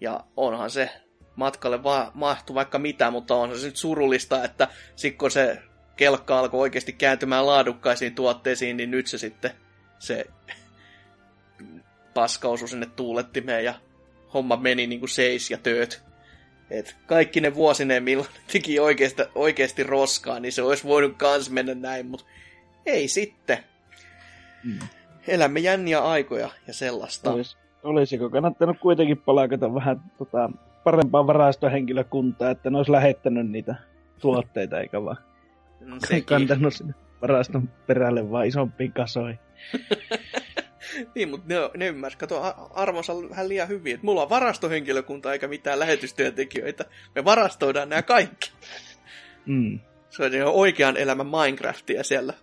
[0.00, 0.90] Ja onhan se
[1.36, 5.58] matkalle va- mahtu vaikka mitä, mutta on se nyt surullista, että sitten kun se
[5.96, 9.50] kelkka alkoi oikeasti kääntymään laadukkaisiin tuotteisiin, niin nyt se sitten
[9.98, 10.26] se
[12.14, 13.74] paska osui sinne tuulettimeen ja
[14.34, 16.02] homma meni niin kuin seis ja tööt.
[16.70, 21.74] Et kaikki ne vuosineen, milloin teki oikeasti, oikeasti roskaa, niin se olisi voinut kans mennä
[21.74, 22.26] näin, mutta
[22.86, 23.58] ei sitten.
[24.64, 24.78] Mm.
[25.28, 27.32] Elämme jänniä aikoja ja sellaista.
[27.32, 30.50] Olis, olisiko kannattanut kuitenkin palakata vähän tota,
[30.84, 33.74] parempaa varastohenkilökuntaa, että ne olisi lähettänyt niitä
[34.20, 35.16] tuotteita, eikä vaan
[35.80, 35.96] no,
[36.26, 39.38] kantanut sinne varaston perälle vaan isompiin kasoihin.
[41.14, 42.18] niin, mutta ne, ne ymmärsi.
[42.18, 42.42] Kato,
[42.74, 43.94] arvonsa vähän liian hyvin.
[43.94, 46.84] Että mulla on varastohenkilökunta eikä mitään lähetystyöntekijöitä.
[47.14, 48.52] Me varastoidaan nämä kaikki.
[49.46, 49.80] Mm.
[50.10, 52.34] Se on ihan oikean elämän Minecraftia siellä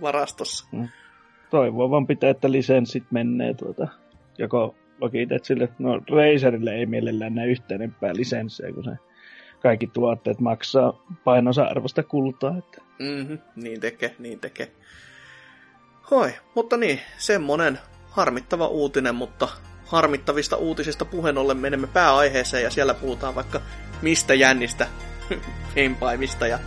[0.00, 0.66] varastossa.
[0.72, 0.88] Mm.
[1.50, 3.88] Toivoo vaan pitää, että lisenssit menee tuota,
[4.38, 8.90] joko Logitechille, no Razerille ei mielellään näe yhtään enempää lisenssejä, kun se
[9.60, 12.58] kaikki tuotteet maksaa painonsa arvosta kultaa.
[12.58, 12.82] Että.
[12.98, 14.72] Mm-hmm, niin tekee, niin tekee.
[16.10, 17.78] Hoi, mutta niin, semmonen
[18.10, 19.48] harmittava uutinen, mutta
[19.86, 23.60] harmittavista uutisista puheen ollen menemme pääaiheeseen ja siellä puhutaan vaikka
[24.02, 24.86] mistä jännistä,
[25.74, 26.58] Gamepaimista ja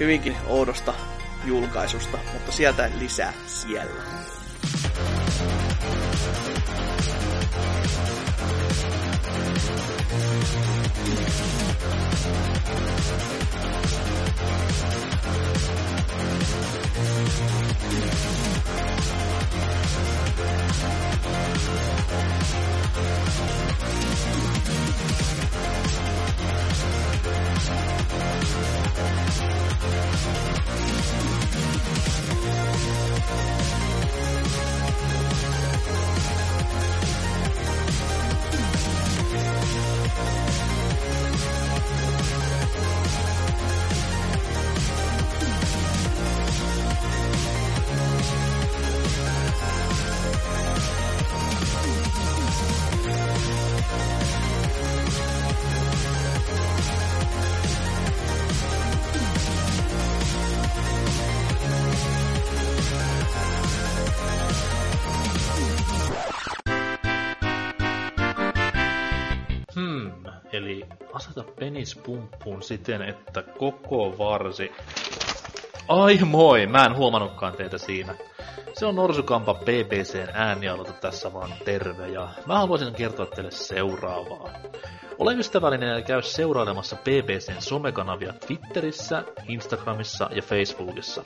[0.00, 0.94] hyvinkin oudosta
[1.44, 4.27] julkaisusta, mutta sieltä lisää siellä.
[69.78, 70.12] Hmm,
[70.52, 74.72] eli aseta penis pumppuun siten, että koko varsi...
[75.88, 78.14] Ai moi, mä en huomannutkaan teitä siinä.
[78.72, 84.50] Se on Norsukampa BBCn äänialoite tässä vaan terve ja mä haluaisin kertoa teille seuraavaa.
[85.18, 91.22] Ole ystävällinen ja käy seurailemassa BBCn somekanavia Twitterissä, Instagramissa ja Facebookissa.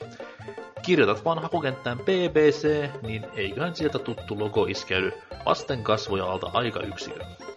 [0.81, 5.13] Kirjoitat vaan hakukenttään BBC, niin eiköhän sieltä tuttu logo iskeydy
[5.45, 7.52] vasten kasvoja alta aika yksikön.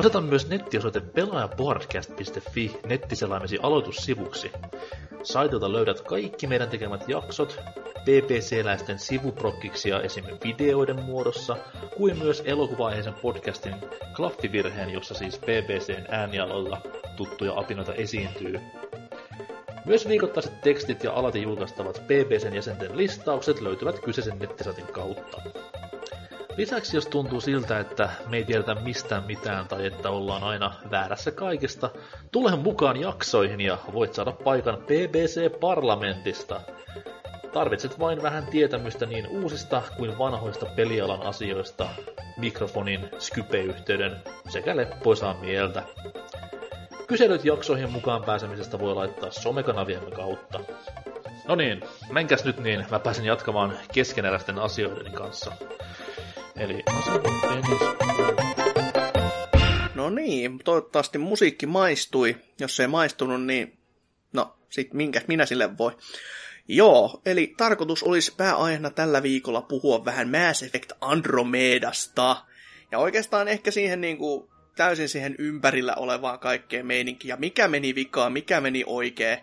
[0.00, 4.52] Aseta myös nettiosoite pelaajapodcast.fi nettiselaimesi aloitussivuksi.
[5.22, 7.60] Saitilta löydät kaikki meidän tekemät jaksot,
[8.04, 10.24] BBC-läisten sivuprokkiksia esim.
[10.44, 11.56] videoiden muodossa,
[11.96, 13.74] kuin myös elokuva-aiheisen podcastin
[14.16, 16.80] Klaffivirheen, jossa siis BBCn äänialoilla
[17.16, 18.60] tuttuja apinoita esiintyy.
[19.84, 25.42] Myös viikoittaiset tekstit ja alati julkaistavat BBCn jäsenten listaukset löytyvät kyseisen nettisatin kautta.
[26.56, 31.30] Lisäksi jos tuntuu siltä, että me ei tiedetä mistään mitään tai että ollaan aina väärässä
[31.30, 31.90] kaikesta,
[32.32, 36.60] tule mukaan jaksoihin ja voit saada paikan BBC-parlamentista.
[37.52, 41.88] Tarvitset vain vähän tietämystä niin uusista kuin vanhoista pelialan asioista,
[42.36, 44.16] mikrofonin, Skype-yhteyden
[44.48, 45.82] sekä leppoisaa mieltä.
[47.06, 50.60] Kyselyt jaksoihin mukaan pääsemisestä voi laittaa somekanaviemme kautta.
[51.48, 51.82] No niin,
[52.12, 55.52] menkäs nyt niin, mä pääsen jatkamaan keskeneräisten asioiden kanssa.
[56.56, 56.82] Eli
[59.94, 62.36] No niin, toivottavasti musiikki maistui.
[62.58, 63.78] Jos ei maistunut, niin
[64.32, 65.96] no, sit minkä minä sille voi.
[66.68, 72.36] Joo, eli tarkoitus olisi pääaiheena tällä viikolla puhua vähän Mass Effect Andromedasta.
[72.90, 77.28] Ja oikeastaan ehkä siihen niin kuin, täysin siihen ympärillä olevaan kaikkeen meininkiin.
[77.28, 79.38] Ja mikä meni vikaan, mikä meni oikein.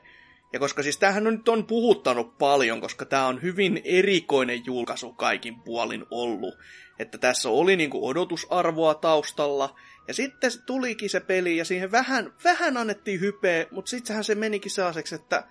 [0.53, 5.13] Ja koska siis tämähän on nyt on puhuttanut paljon, koska tämä on hyvin erikoinen julkaisu
[5.13, 6.57] kaikin puolin ollut.
[6.99, 9.75] Että tässä oli niinku odotusarvoa taustalla,
[10.07, 14.71] ja sitten tulikin se peli, ja siihen vähän, vähän annettiin hypeä, mutta sittenhän se menikin
[14.71, 15.43] sellaiseksi, että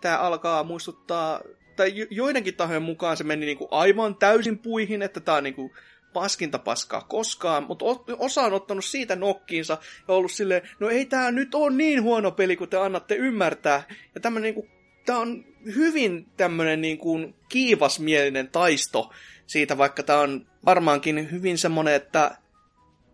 [0.00, 1.40] tämä alkaa muistuttaa,
[1.76, 5.70] tai jo- joidenkin tahojen mukaan se meni niinku aivan täysin puihin, että tämä on niinku
[6.12, 7.84] paskinta paskaa koskaan, mutta
[8.18, 12.30] osa on ottanut siitä nokkiinsa ja ollut silleen, no ei tämä nyt ole niin huono
[12.30, 13.82] peli, kuin te annatte ymmärtää.
[14.14, 14.68] Ja tämmönen niinku,
[15.06, 15.44] tämä on
[15.74, 17.18] hyvin tämmöinen niinku
[17.48, 19.12] kiivasmielinen taisto
[19.46, 22.36] siitä, vaikka tämä on varmaankin hyvin semmonen, että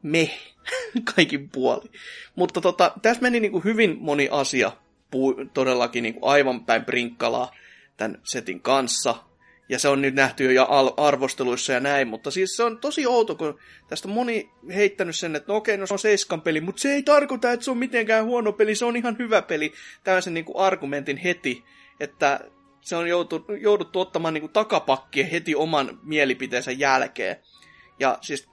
[0.02, 0.30] me
[1.14, 1.90] kaikin puoli.
[2.36, 4.72] Mutta tota, tässä meni niinku hyvin moni asia
[5.54, 7.54] todellakin niinku aivan päin prinkkalaa
[7.96, 9.14] tämän setin kanssa.
[9.68, 10.66] Ja se on nyt nähty jo
[10.96, 13.58] arvosteluissa ja näin, mutta siis se on tosi outo, kun
[13.88, 16.92] tästä on moni heittänyt sen, että no okei, no se on seiskan peli, mutta se
[16.92, 19.72] ei tarkoita, että se on mitenkään huono peli, se on ihan hyvä peli.
[20.04, 21.64] Tällaisen niinku argumentin heti,
[22.00, 22.40] että
[22.80, 27.36] se on joutu, jouduttu ottamaan niinku takapakkia heti oman mielipiteensä jälkeen.
[28.00, 28.48] Ja siis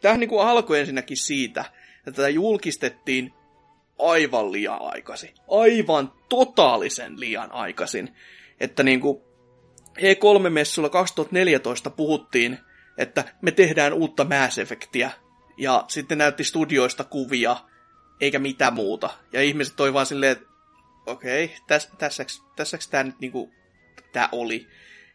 [0.00, 1.64] tämähän niinku alkoi ensinnäkin siitä,
[1.98, 3.32] että tätä julkistettiin
[3.98, 5.34] aivan liian aikaisin.
[5.50, 8.16] Aivan totaalisen liian aikaisin.
[8.60, 9.24] Että niinku
[9.98, 12.58] E3-messulla 2014 puhuttiin,
[12.98, 14.56] että me tehdään uutta Mass.
[15.58, 17.56] Ja sitten näytti studioista kuvia,
[18.20, 19.10] eikä mitään muuta.
[19.32, 20.46] Ja ihmiset toi vaan silleen, että
[21.06, 23.52] okei, okay, täs, tässäks, tässäks tää nyt niinku,
[24.12, 24.66] tää oli.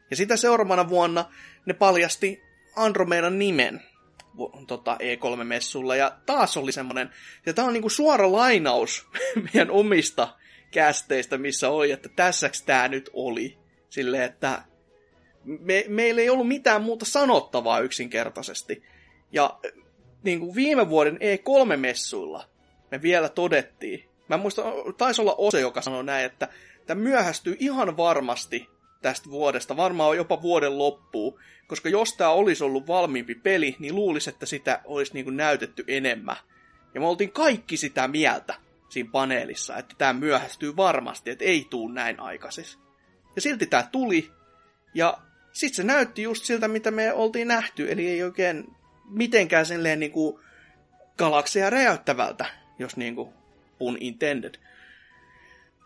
[0.09, 1.25] Ja sitä seuraavana vuonna
[1.65, 2.41] ne paljasti
[2.75, 3.81] Andromedan nimen
[4.67, 7.09] tota, E3-messulla, ja taas oli semmonen,
[7.45, 9.07] ja tää on niinku suora lainaus
[9.53, 10.37] meidän omista
[10.71, 13.57] kästeistä, missä oli, että tässäks tää nyt oli.
[13.89, 14.63] Silleen, että
[15.43, 18.83] me, meillä ei ollut mitään muuta sanottavaa yksinkertaisesti.
[19.31, 19.59] Ja
[20.23, 22.43] niin kuin viime vuoden E3-messuilla
[22.91, 24.65] me vielä todettiin, mä muistan,
[24.97, 26.47] taisi olla Ose, joka sanoi näin, että
[26.85, 28.69] tämä myöhästyy ihan varmasti
[29.01, 34.29] tästä vuodesta, varmaan jopa vuoden loppuun, koska jos tämä olisi ollut valmiimpi peli, niin luulisi,
[34.29, 36.37] että sitä olisi niin kuin näytetty enemmän.
[36.93, 38.55] Ja me oltiin kaikki sitä mieltä
[38.89, 42.65] siinä paneelissa, että tämä myöhästyy varmasti, että ei tuu näin aikaisin.
[43.35, 44.31] Ja silti tämä tuli,
[44.93, 45.17] ja
[45.51, 48.75] sitten se näytti just siltä, mitä me oltiin nähty, eli ei oikein
[49.09, 50.39] mitenkään silleen niin kuin
[51.17, 52.45] galakseja räjäyttävältä,
[52.79, 53.33] jos niin kuin
[53.77, 54.55] pun intended.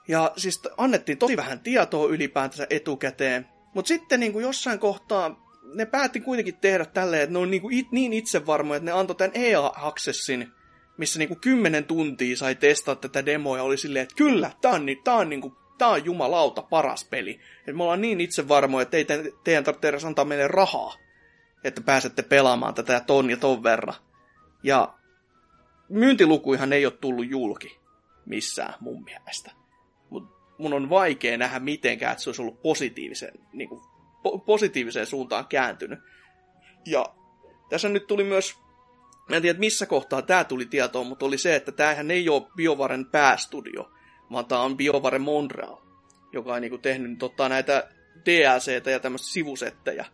[0.07, 5.85] Ja siis annettiin tosi vähän tietoa ylipäätänsä etukäteen, mutta sitten niin kuin jossain kohtaa ne
[5.85, 9.15] päätti kuitenkin tehdä tälleen, että ne on niin, kuin it, niin itsevarmoja, että ne antoi
[9.15, 10.51] tämän EA-accessin,
[10.97, 14.71] missä niin kuin kymmenen tuntia sai testata tätä demoa ja oli silleen, että kyllä, tää
[14.71, 17.39] on, tää on, niin kuin, tää on jumalauta paras peli.
[17.59, 20.95] Että me ollaan niin itsevarmoja, että ei te, teidän tarvitse edes antaa meille rahaa,
[21.63, 23.95] että pääsette pelaamaan tätä ton ja ton verran.
[24.63, 24.93] Ja
[25.89, 27.79] myyntilukuihan ei ole tullut julki
[28.25, 29.64] missään mun mielestä.
[30.57, 33.81] Mun on vaikea nähdä mitenkään, että se olisi ollut positiivisen, niin kuin,
[34.27, 35.99] po- positiiviseen suuntaan kääntynyt.
[36.85, 37.05] Ja
[37.69, 38.55] tässä nyt tuli myös,
[39.31, 43.05] en tiedä missä kohtaa tämä tuli tietoon, mutta oli se, että tämähän ei ole BioVaren
[43.05, 43.91] päästudio,
[44.31, 45.77] vaan tämä on BioVare Montreal,
[46.33, 47.89] joka on niinku tehnyt tota, näitä
[48.25, 50.05] DLCtä ja tämmöistä sivusettejä.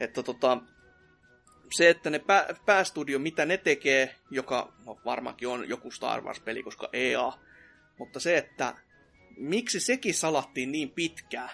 [0.00, 0.58] Että tota,
[1.70, 6.62] se, että ne pää, päästudio, mitä ne tekee, joka no, varmaankin on joku Star Wars-peli,
[6.62, 7.32] koska EA,
[7.98, 8.74] mutta se, että
[9.36, 11.50] miksi sekin salattiin niin pitkään,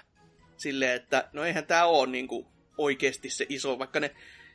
[0.56, 2.46] silleen, että no eihän tämä ole niinku
[2.78, 4.14] oikeasti se iso, vaikka ne,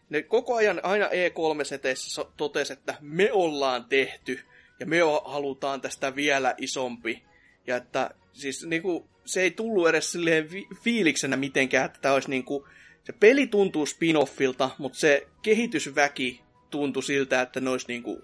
[0.10, 4.40] ne koko ajan aina E3-seteissä totesi, että me ollaan tehty
[4.80, 7.24] ja me halutaan tästä vielä isompi.
[7.68, 12.30] Ja että siis niinku, se ei tullut edes silleen fi- fiiliksenä mitenkään, että tämä olisi
[12.30, 12.68] niinku,
[13.04, 18.22] se peli tuntuu spin-offilta, mutta se kehitysväki tuntui siltä, että ne olisi niinku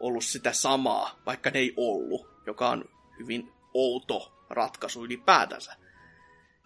[0.00, 2.84] ollut sitä samaa, vaikka ne ei ollut, joka on
[3.18, 5.72] hyvin outo ratkaisu ylipäätänsä.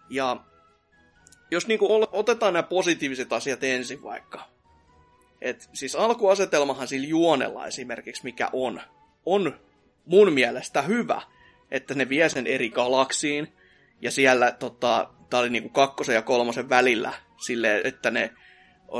[0.09, 0.37] Ja
[1.51, 4.47] jos niinku otetaan nämä positiiviset asiat ensin vaikka.
[5.41, 8.81] Et siis alkuasetelmahan sillä juonella esimerkiksi, mikä on,
[9.25, 9.59] on
[10.05, 11.21] mun mielestä hyvä,
[11.71, 13.53] että ne vie sen eri galaksiin,
[14.01, 18.33] ja siellä tota, tää oli niinku kakkosen ja kolmosen välillä, sille että ne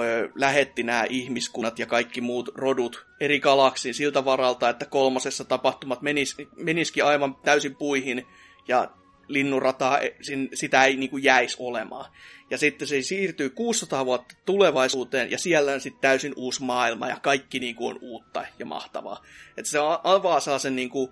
[0.04, 6.02] ö, lähetti nämä ihmiskunnat ja kaikki muut rodut eri galaksiin siltä varalta, että kolmosessa tapahtumat
[6.02, 8.28] menis, menisikin aivan täysin puihin,
[8.68, 8.92] ja
[9.28, 10.16] linnunrataa, e,
[10.54, 12.12] sitä ei niin kuin jäisi olemaan.
[12.50, 17.18] Ja sitten se siirtyy 600 vuotta tulevaisuuteen, ja siellä on sitten täysin uusi maailma, ja
[17.22, 19.24] kaikki niin kuin on uutta ja mahtavaa.
[19.58, 21.12] Että se avaa sellaisen niin kuin,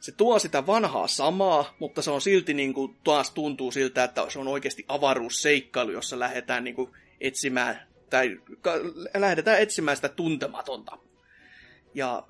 [0.00, 4.26] se tuo sitä vanhaa samaa, mutta se on silti niin kuin, taas tuntuu siltä, että
[4.28, 6.90] se on oikeasti avaruusseikkailu, jossa lähdetään niin kuin,
[7.20, 8.40] etsimään, tai
[9.16, 10.98] lähdetään etsimään sitä tuntematonta.
[11.94, 12.22] Ja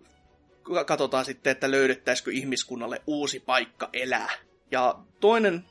[0.87, 4.46] katsotaan sitten, että löydettäisikö ihmiskunnalle uusi paikka elää.
[4.71, 5.65] Ja toinen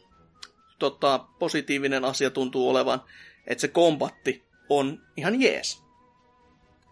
[0.79, 3.01] tota, positiivinen asia tuntuu olevan,
[3.47, 5.85] että se kombatti on ihan jees.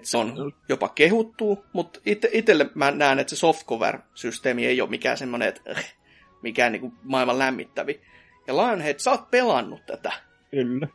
[0.04, 5.18] Se on jopa kehuttuu, mutta ite, itselle mä näen, että se softcover-systeemi ei ole mikään
[5.18, 5.94] semmoinen, että äh,
[6.42, 8.02] mikään niinku maailman lämmittävi.
[8.48, 10.12] Ja Lionhead, sä oot pelannut tätä.
[10.52, 10.88] Kyllä.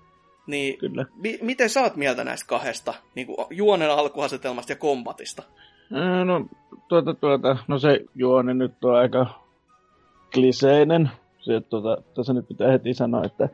[0.46, 1.06] Niin Kyllä.
[1.14, 5.42] Mi- miten sä oot mieltä näistä kahdesta, niin kuin juonen alkuasetelmasta ja kombatista?
[6.24, 6.48] No,
[6.88, 9.47] tuota, tuota, no se juoni nyt on aika
[10.34, 11.10] kliseinen.
[11.38, 13.48] Se, tuota, tässä nyt pitää heti sanoa, että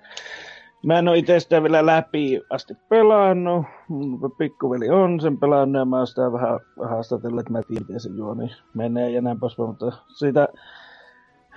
[0.86, 3.66] mä en ole itse sitä vielä läpi asti pelannut.
[3.88, 8.10] Mun pikkuveli on sen pelannut ja mä oon sitä vähän haastatellut, että mä tiedän, se
[8.16, 9.68] juoni menee ja näin poispäin.
[9.68, 10.48] Mutta siitä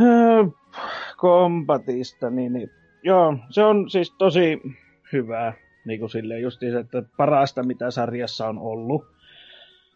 [0.02, 0.52] äh,
[1.18, 2.70] kombatista, niin, niin
[3.04, 4.62] joo, se on siis tosi
[5.14, 5.54] hyvää.
[5.86, 9.06] Niin kuin silleen justiin, että parasta mitä sarjassa on ollut.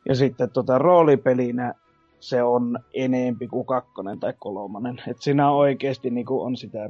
[0.09, 1.73] Ja sitten tota, roolipelinä
[2.21, 5.01] se on enempi kuin kakkonen tai kolmonen.
[5.07, 6.85] Et siinä oikeasti niinku, on sitä,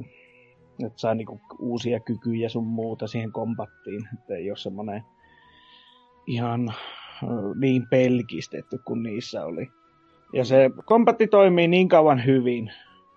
[0.86, 4.08] että saa niinku, uusia kykyjä sun muuta siihen kombattiin.
[4.14, 5.02] Että ei ole semmoinen
[6.26, 6.74] ihan
[7.60, 9.68] niin pelkistetty kuin niissä oli.
[10.32, 12.72] Ja se kombatti toimii niin kauan hyvin,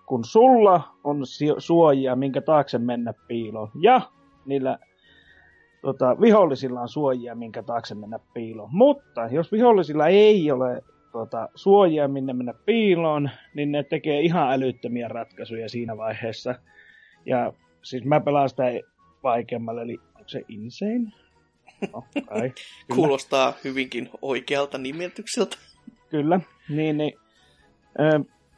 [0.06, 1.22] kun sulla on
[1.58, 3.70] suojia, minkä taakse mennä piiloon.
[3.80, 4.00] Ja
[4.46, 4.78] niillä
[5.82, 8.68] tota, vihollisilla on suojia, minkä taakse mennä piiloon.
[8.72, 10.82] Mutta jos vihollisilla ei ole
[11.16, 16.54] tuota, suojia, minne mennä piiloon, niin ne tekee ihan älyttömiä ratkaisuja siinä vaiheessa.
[17.26, 17.52] Ja
[17.82, 18.62] siis mä pelaan sitä
[19.22, 21.12] vaikeammalle, eli onko se Insane?
[21.92, 22.50] Okay,
[22.94, 25.56] Kuulostaa hyvinkin oikealta nimitykseltä.
[26.10, 27.12] Kyllä, niin, niin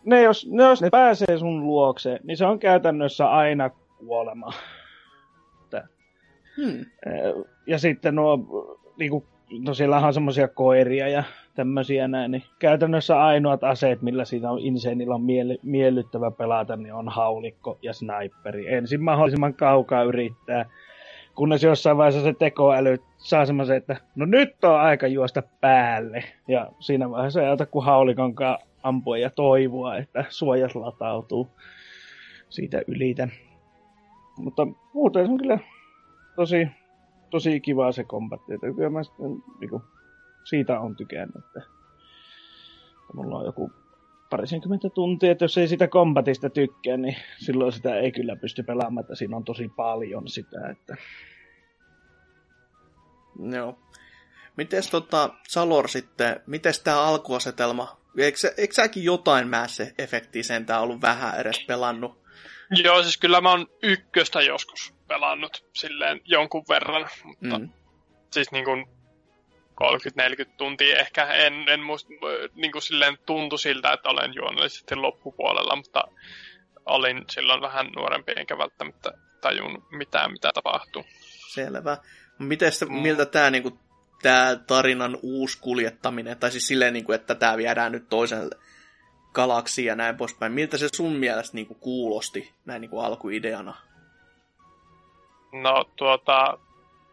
[0.05, 4.53] ne jos, ne jos ne pääsee sun luokse, niin se on käytännössä aina kuolema.
[6.57, 6.85] Hmm.
[7.67, 8.39] Ja sitten nuo,
[8.99, 14.51] niinku, no siellähän on semmoisia koiria ja tämmöisiä näin, niin käytännössä ainoat aseet, millä siinä
[14.51, 18.75] on Insaneilla on miele- miellyttävä pelata, niin on haulikko ja sniperi.
[18.75, 20.67] Ensin mahdollisimman kaukaa yrittää
[21.39, 26.25] kunnes jossain vaiheessa se tekoäly saa semmoisen, että no nyt on aika juosta päälle.
[26.49, 31.49] Ja siinä vaiheessa ei auta kuin haulikonkaan ampua ja toivoa, että suojat latautuu
[32.49, 33.29] siitä ylitä.
[34.39, 35.59] Mutta muuten se on kyllä
[36.37, 36.69] tosi,
[37.31, 38.55] tosi kivaa se kombatti.
[38.55, 39.83] Että kyllä mä sitten, niin kuin,
[40.45, 41.61] siitä on tykännyt, että
[43.13, 43.73] mulla on joku
[44.31, 49.01] parisenkymmentä tuntia, että jos ei sitä kombatista tykkää, niin silloin sitä ei kyllä pysty pelaamaan,
[49.05, 50.97] että siinä on tosi paljon sitä, että...
[53.53, 53.79] Joo.
[54.57, 57.97] Mites tota, Salor sitten, mites tää alkuasetelma?
[58.19, 62.19] Eikö, eikö säkin jotain Mass-efektiä sentään ollut vähän edes pelannut?
[62.85, 67.69] Joo, siis kyllä mä oon ykköstä joskus pelannut silleen jonkun verran, mutta mm.
[68.31, 68.87] siis niin kuin
[70.47, 71.25] 30-40 tuntia ehkä.
[71.25, 72.09] En, en musta,
[72.55, 76.05] niin kuin silleen tuntu siltä, että olen juonnollisesti loppupuolella, mutta
[76.87, 81.05] olin silloin vähän nuorempi, enkä välttämättä tajun mitään, mitä tapahtuu.
[81.49, 81.97] Selvä.
[82.39, 82.95] Miten mm.
[82.95, 83.79] miltä tämä niinku,
[84.23, 88.57] tää tarinan uusi kuljettaminen, tai siis silleen, niinku, että tämä viedään nyt toiselle
[89.33, 90.53] galaksiin ja näin poispäin.
[90.53, 93.88] Miltä se sun mielestä niinku, kuulosti näin niinku, alkuideana?
[95.53, 96.59] No tuota,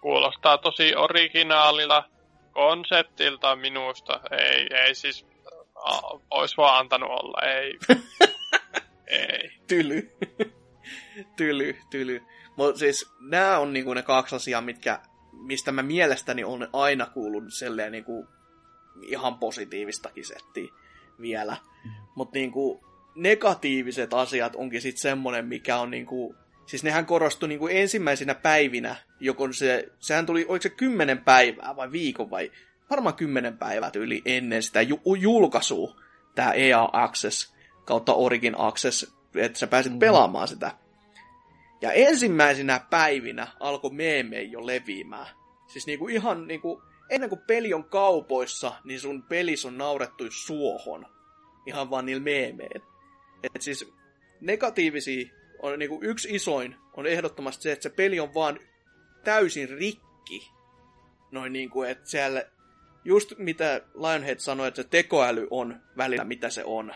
[0.02, 2.10] kuulostaa tosi originaalilla
[2.52, 4.20] konseptilta minusta.
[4.32, 5.28] Ei, ei siis,
[6.32, 7.80] ois vaan antanut olla, ei.
[9.08, 9.52] ei.
[9.68, 10.18] Tyly.
[11.38, 12.22] tyly, tyly.
[12.58, 15.00] Mutta siis nämä on niinku ne kaksi asiaa, mitkä,
[15.32, 18.28] mistä mä mielestäni on aina kuullut selleen niinku
[19.02, 20.74] ihan positiivistakin settiä
[21.22, 21.58] vielä.
[21.84, 21.92] Mm.
[22.16, 22.86] Mutta niinku
[23.16, 26.36] negatiiviset asiat onkin sitten semmonen, mikä on niinku
[26.66, 31.76] Siis nehän korostui niin kuin ensimmäisinä päivinä, joko se, sehän tuli, oliko se kymmenen päivää
[31.76, 32.52] vai viikon vai
[32.90, 35.96] varmaan kymmenen päivää yli ennen sitä ju- julkaisua,
[36.36, 37.56] tämä EA Access
[37.86, 40.00] kautta Origin Access, että sä pääsit mm.
[40.00, 40.72] pelaamaan sitä.
[41.82, 45.28] Ja ensimmäisinä päivinä alkoi meeme jo leviämään.
[45.68, 51.06] Siis niinku ihan niinku, ennen kuin peli on kaupoissa, niin sun pelis on naurettu suohon.
[51.66, 52.82] Ihan vaan niillä meemeen.
[53.44, 53.94] Et siis
[54.42, 55.30] negatiivisia
[55.60, 58.60] on niin kuin yksi isoin on ehdottomasti se, että se peli on vaan
[59.24, 60.52] täysin rikki.
[61.32, 62.44] Noin niin kuin, että siellä
[63.06, 66.94] just mitä Lionhead sanoi, että se tekoäly on välillä mitä se on.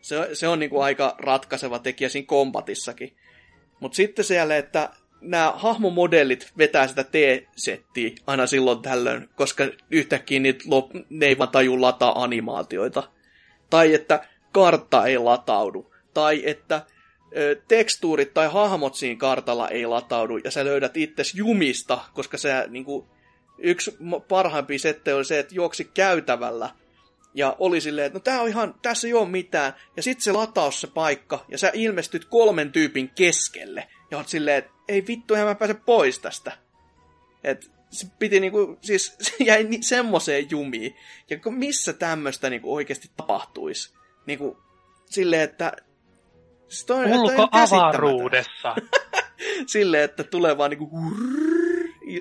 [0.00, 3.16] Se, se on niin kuin aika ratkaiseva tekijä siinä kombatissakin.
[3.80, 4.90] Mutta sitten siellä, että
[5.20, 11.48] nämä hahmomodellit vetää sitä T-settiä aina silloin tällöin, koska yhtäkkiä niitä lop, ne ei vaan
[11.48, 13.10] taju lataa animaatioita.
[13.70, 15.94] Tai että kartta ei lataudu.
[16.14, 16.86] Tai että
[17.68, 22.84] tekstuurit tai hahmot siinä kartalla ei lataudu, ja sä löydät itses jumista, koska se niin
[22.84, 23.06] kuin,
[23.58, 23.96] yksi
[24.28, 26.70] parhaimpi sette oli se, että juoksi käytävällä,
[27.34, 30.32] ja oli silleen, että no tää on ihan, tässä ei ole mitään, ja sitten se
[30.32, 35.34] lataus se paikka, ja sä ilmestyt kolmen tyypin keskelle, ja oot silleen, että ei vittu,
[35.34, 36.52] mä pääse pois tästä.
[37.44, 40.96] Et se piti niinku, siis se jäi ni, semmoiseen jumiin.
[41.30, 43.94] Ja missä tämmöistä niinku oikeasti tapahtuisi?
[44.26, 44.58] Niinku,
[45.10, 45.72] silleen, että
[46.74, 48.76] Siis toi, Ulkoavaruudessa.
[49.66, 50.90] Silleen, että tulee vaan niinku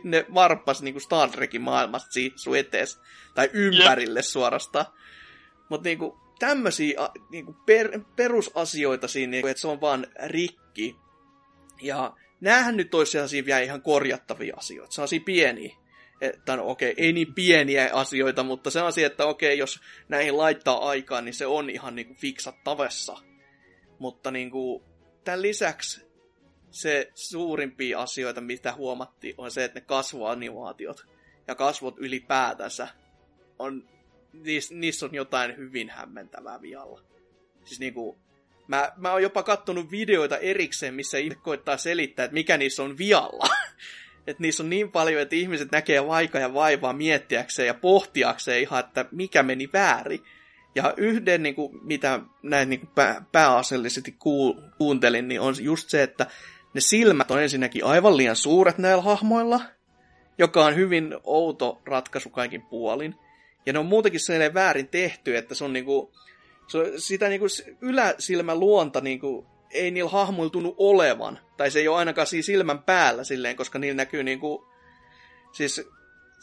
[0.03, 2.99] ne varppas niinku Star Trekin maailmasta siitä sun etees,
[3.35, 4.25] tai ympärille Jep.
[4.25, 4.85] suorastaan.
[5.69, 10.95] Mutta niinku, tämmöisiä niinku per, perusasioita siinä, niinku, että se on vaan rikki.
[11.81, 15.75] Ja näähän nyt olisi sellaisia vielä ihan korjattavia asioita, sellaisia pieniä.
[16.21, 19.79] Että no okei, okay, ei niin pieniä asioita, mutta se asia, että okei, okay, jos
[20.09, 23.32] näihin laittaa aikaa, niin se on ihan niinku fiksattavessa
[24.03, 24.83] mutta niin kuin,
[25.23, 26.05] tämän lisäksi
[26.71, 31.05] se suurimpia asioita, mitä huomattiin, on se, että ne kasvuanimaatiot
[31.47, 32.87] ja kasvot ylipäätänsä
[33.59, 33.89] on,
[34.33, 37.01] niissä, niissä on jotain hyvin hämmentävää vialla.
[37.65, 38.17] Siis niin kuin,
[38.67, 42.97] mä, mä oon jopa kattonut videoita erikseen, missä ihmiset koittaa selittää, että mikä niissä on
[42.97, 43.47] vialla.
[44.27, 48.79] että niissä on niin paljon, että ihmiset näkee vaikka ja vaivaa miettiäkseen ja pohtiakseen ihan,
[48.79, 50.23] että mikä meni väärin.
[50.75, 54.15] Ja yhden, niin kuin, mitä näin niin kuin pää, pääasiallisesti
[54.77, 56.27] kuuntelin, niin on just se, että
[56.73, 59.61] ne silmät on ensinnäkin aivan liian suuret näillä hahmoilla,
[60.37, 63.15] joka on hyvin outo ratkaisu kaikin puolin.
[63.65, 66.13] Ja ne on muutenkin sellainen väärin tehty, että se on niinku,
[66.67, 67.45] se on sitä niinku
[67.81, 71.39] yläsilmän luonta niinku, ei niillä hahmoilla tunnu olevan.
[71.57, 74.67] Tai se ei ole ainakaan siinä silmän päällä silleen, koska niillä näkyy niinku,
[75.51, 75.89] siis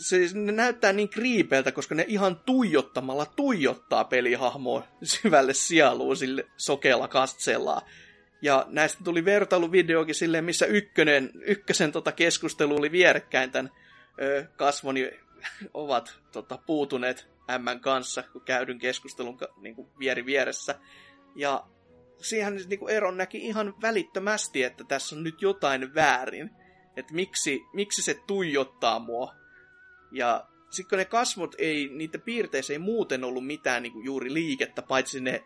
[0.00, 7.08] se, ne näyttää niin kriipeiltä, koska ne ihan tuijottamalla tuijottaa pelihahmoa syvälle sieluun sille sokealla
[7.08, 7.82] katsellaan.
[8.42, 13.70] Ja näistä tuli vertailuvideokin silleen, missä ykkönen, ykkösen tota keskustelu oli vierekkäin tämän
[14.22, 15.10] ö, kasvoni
[15.74, 20.74] ovat tota, puutuneet M kanssa, kun käydyn keskustelun niin kuin vieri vieressä.
[21.34, 21.66] Ja
[22.18, 26.50] siihen niin kuin Eron näki ihan välittömästi, että tässä on nyt jotain väärin.
[26.96, 29.39] että miksi, miksi se tuijottaa mua.
[30.12, 34.34] Ja sitten kun ne kasvot ei, niitä piirteissä ei muuten ollut mitään niin kuin juuri
[34.34, 35.42] liikettä, paitsi ne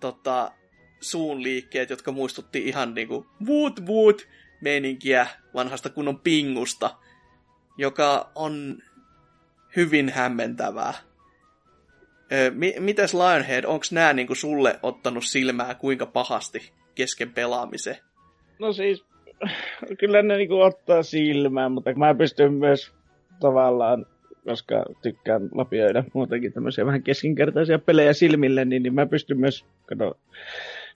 [0.00, 0.52] tota,
[1.00, 4.28] suun liikkeet, jotka muistutti ihan niinku woot woot
[4.60, 6.90] meininkiä vanhasta kunnon pingusta,
[7.78, 8.78] joka on
[9.76, 10.94] hyvin hämmentävää.
[12.78, 17.96] mitäs Lionhead, onko nämä niinku sulle ottanut silmää kuinka pahasti kesken pelaamisen?
[18.58, 19.04] No siis,
[19.98, 22.92] kyllä ne niinku ottaa silmää, mutta mä pystyn myös
[23.42, 24.06] tavallaan,
[24.44, 30.16] koska tykkään lapioida muutenkin tämmöisiä vähän keskinkertaisia pelejä silmille, niin, niin mä pystyn myös kato,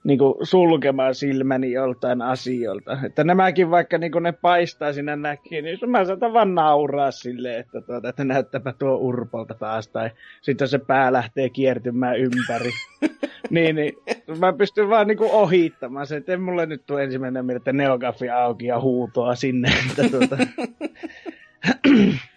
[0.03, 2.97] niin kuin sulkemaan silmäni joltain asioilta.
[3.05, 7.59] Että nämäkin vaikka niin kuin ne paistaa sinä näkyy, niin mä saatan vaan nauraa silleen,
[7.59, 10.09] että, tuota, että näyttäpä tuo urpolta taas, tai
[10.41, 12.71] sitten se pää lähtee kiertymään ympäri.
[13.49, 13.93] niin, niin,
[14.39, 18.65] mä pystyn vaan niin kuin ohittamaan sen, että mulle nyt tule ensimmäinen mieltä, neogafi auki
[18.65, 19.69] ja huutoa sinne.
[19.89, 20.37] Että, tuota,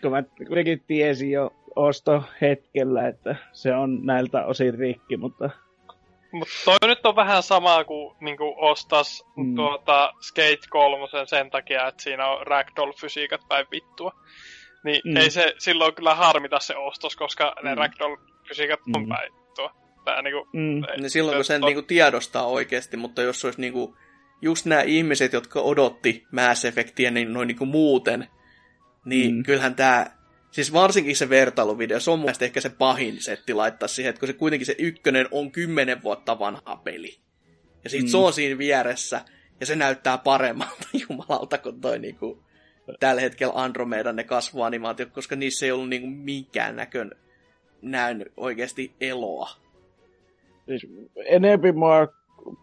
[0.03, 5.51] kun mä kuitenkin tiesin jo ostohetkellä, että se on näiltä osin rikki, mutta
[6.33, 9.55] mutta toi nyt on vähän sama kuin niinku ostas mm.
[9.55, 14.13] tuota Skate 3 sen takia, että siinä on ragdoll-fysiikat päin vittua.
[14.85, 15.17] Niin mm.
[15.17, 17.69] ei se silloin kyllä harmita se ostos, koska mm.
[17.69, 19.09] ne ragdoll-fysiikat on mm.
[19.09, 19.75] päin vittua.
[20.05, 20.85] Tää niinku, mm.
[20.85, 21.67] ei, niin silloin kun sen on...
[21.67, 23.97] niinku tiedostaa oikeasti, mutta jos olisi niinku
[24.43, 28.29] just nämä ihmiset, jotka odotti Mass Effectia niin noin niinku muuten,
[29.05, 29.43] niin mm.
[29.43, 30.21] kyllähän tämä
[30.51, 34.21] Siis varsinkin se vertailuvideo, se on mun mielestä ehkä se pahin setti laittaa siihen, että
[34.21, 37.19] kun se kuitenkin se ykkönen on kymmenen vuotta vanha peli.
[37.85, 38.07] Ja sit mm.
[38.07, 39.21] se on siinä vieressä,
[39.61, 42.43] ja se näyttää paremmalta jumalalta kuin toi niinku,
[43.01, 47.11] tällä hetkellä Andromedan ne kasvuanimaatiot, koska niissä ei ollut niinku minkään näkön
[47.83, 49.51] näyn oikeasti eloa.
[50.67, 50.87] Siis
[51.25, 52.09] enempi mua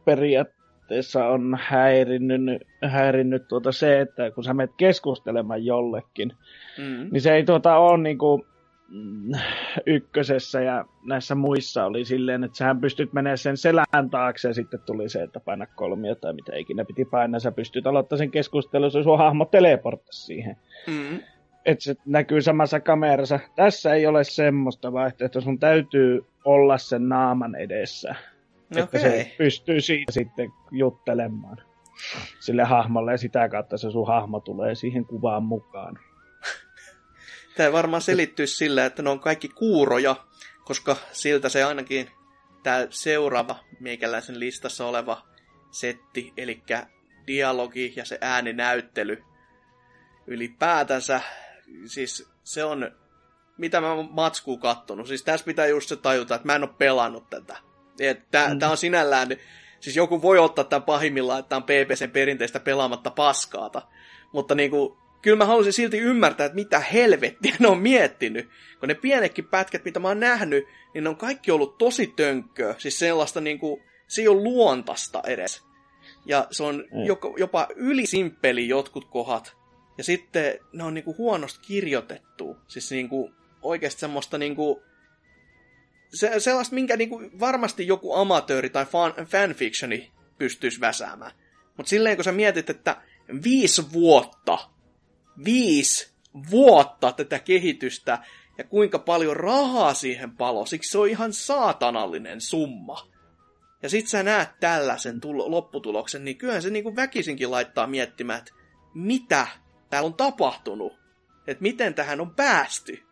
[0.05, 0.47] periaat,
[0.87, 6.33] periaatteessa on häirinnyt, häirinnyt tuota se, että kun sä menet keskustelemaan jollekin,
[6.77, 7.09] mm.
[7.11, 8.45] niin se ei tuota ole niinku,
[8.89, 9.31] mm,
[9.85, 14.79] ykkösessä ja näissä muissa oli silleen, että sähän pystyt menemään sen selän taakse ja sitten
[14.85, 17.39] tuli se, että paina kolmia tai mitä ikinä piti painaa.
[17.39, 20.57] Sä pystyt aloittamaan sen keskustelun, se sun hahmo teleporttasi siihen.
[20.87, 21.19] Mm.
[21.65, 23.39] Että se näkyy samassa kamerassa.
[23.55, 28.15] Tässä ei ole semmoista vaihtoehtoa, sun täytyy olla sen naaman edessä.
[28.71, 28.83] Okay.
[28.83, 31.57] Että se pystyy siitä sitten juttelemaan
[32.39, 35.99] sille hahmolle ja sitä kautta se sun hahmo tulee siihen kuvaan mukaan.
[37.57, 40.15] Tämä varmaan selittyy sillä, että ne on kaikki kuuroja,
[40.65, 42.09] koska siltä se ainakin
[42.63, 45.21] tämä seuraava meikäläisen listassa oleva
[45.71, 46.63] setti, eli
[47.27, 49.23] dialogi ja se ääninäyttely
[50.27, 51.21] ylipäätänsä,
[51.85, 52.91] siis se on,
[53.57, 56.73] mitä mä oon matskuu kattonut, siis tässä pitää just se tajuta, että mä en ole
[56.77, 57.66] pelannut tätä.
[58.31, 58.71] Tämä mm.
[58.71, 59.27] on sinällään,
[59.79, 63.81] siis joku voi ottaa tämän pahimmillaan, että tämä on PPCn perinteistä pelaamatta paskaata,
[64.33, 68.49] mutta niinku, kyllä mä haluaisin silti ymmärtää, että mitä helvettiä ne on miettinyt.
[68.79, 72.75] Kun ne pienekin pätkät, mitä mä oon nähnyt, niin ne on kaikki ollut tosi tönkköä.
[72.77, 75.63] Siis sellaista niinku, se ei ole luontasta edes.
[76.25, 77.05] Ja se on mm.
[77.05, 79.57] jopa, jopa ylisimppeli jotkut kohdat.
[79.97, 82.57] Ja sitten ne on niinku huonosti kirjoitettu.
[82.67, 84.83] Siis niinku, oikeasti semmoista niinku,
[86.13, 91.31] se, sellaista, minkä niinku varmasti joku amatööri tai fan, fanfictioni pystyisi väsäämään.
[91.77, 93.01] Mutta silleen, kun sä mietit, että
[93.43, 94.57] viisi vuotta,
[95.45, 96.09] viisi
[96.51, 98.19] vuotta tätä kehitystä
[98.57, 103.07] ja kuinka paljon rahaa siihen palo, siksi se on ihan saatanallinen summa.
[103.83, 108.53] Ja sit sä näet tällaisen tulo- lopputuloksen, niin kyllähän se niinku väkisinkin laittaa miettimään, että
[108.93, 109.47] mitä
[109.89, 110.93] täällä on tapahtunut.
[111.47, 113.03] Että miten tähän on päästy.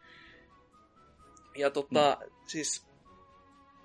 [1.58, 2.35] Ja tota, mm.
[2.48, 2.88] Siis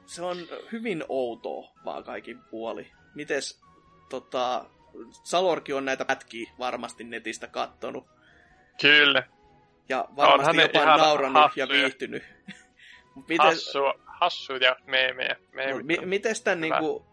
[0.07, 0.37] se on
[0.73, 2.93] hyvin outoa vaan kaikin puoli.
[3.15, 3.61] Mites
[4.09, 4.65] tota,
[5.25, 8.07] Salorki on näitä pätkiä varmasti netistä kattonut.
[8.81, 9.23] Kyllä.
[9.89, 11.67] Ja varmasti jopa naurannut hassuja.
[11.67, 12.23] ja viihtynyt.
[13.29, 15.37] Mites, Hassu, hassuja meemejä.
[15.55, 17.07] No, mi- mites tämän niinku,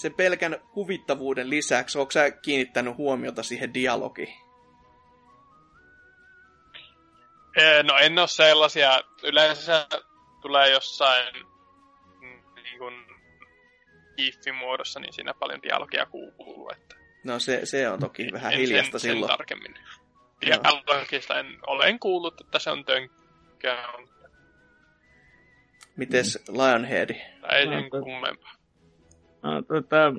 [0.00, 4.34] sen pelkän kuvittavuuden lisäksi, onko sä kiinnittänyt huomiota siihen dialogiin?
[7.82, 9.00] No en ole sellaisia.
[9.22, 9.86] Yleensä
[10.44, 11.34] tulee jossain
[12.62, 12.94] niin kuin
[14.16, 16.70] GIF-muodossa, niin siinä paljon dialogia kuuluu.
[16.72, 19.30] Että no se, se on toki vähän en hiljasta sen, silloin.
[19.30, 19.74] Sen tarkemmin.
[20.46, 23.92] Dialogista en, olen kuullut, että se on tönkkää.
[25.96, 26.54] Mites mm.
[26.54, 27.10] Lionhead?
[27.52, 28.52] Ei sen kummempaa.
[29.42, 30.12] No, tota,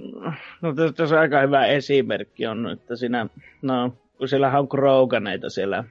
[0.61, 3.27] no tässä on aika hyvä esimerkki on, että siinä,
[3.61, 5.83] no, kun siellä on Kroganeita siellä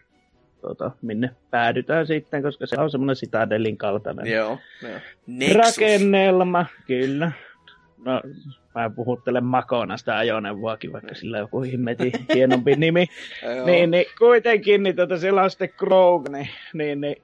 [0.64, 4.98] tuota, minne päädytään sitten, koska se on semmoinen Citadelin kaltainen joo, joo.
[5.54, 7.32] rakennelma, kyllä.
[8.04, 8.22] no,
[8.74, 13.06] mä puhuttelen Makona sitä ajoneuvoakin, vaikka sillä on joku himmetin hienompi nimi.
[13.66, 17.16] niin, niin, kuitenkin, niin tota, siellä on sitten Krog, niin, niin, niin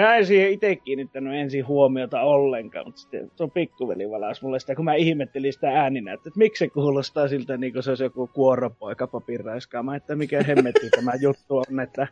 [0.00, 4.74] Mä en siihen itse kiinnittänyt ensin huomiota ollenkaan, mutta sitten tuo pikkuveli valas mulle sitä,
[4.74, 8.26] kun mä ihmettelin sitä ääninä, että miksi se kuulostaa siltä niin kuin se olisi joku
[8.26, 12.06] kuoropoika papiraiskaama, että mikä hemmetti tämä juttu on, että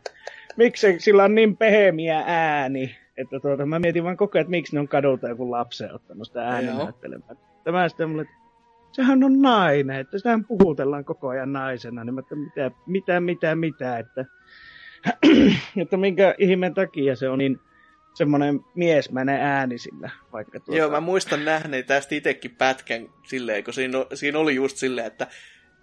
[0.57, 4.75] miksi sillä on niin pehemiä ääni, että tuota, mä mietin vaan koko ajan, että miksi
[4.75, 7.37] ne on kadulta joku lapsen ottanut sitä ääninäyttelemään.
[7.63, 8.35] Tämä sitten mulle, että
[8.91, 13.55] sehän on nainen, että sitähän puhutellaan koko ajan naisena, niin mä että mitä, mitä, mitä,
[13.55, 14.25] mitä, että,
[15.81, 17.59] että minkä ihmeen takia se on niin
[18.19, 20.09] semmoinen miesmäinen ääni sillä.
[20.33, 20.77] Vaikka tuota...
[20.77, 25.27] Joo, mä muistan nähneen tästä itsekin pätkän silleen, kun siinä, siinä oli just silleen, että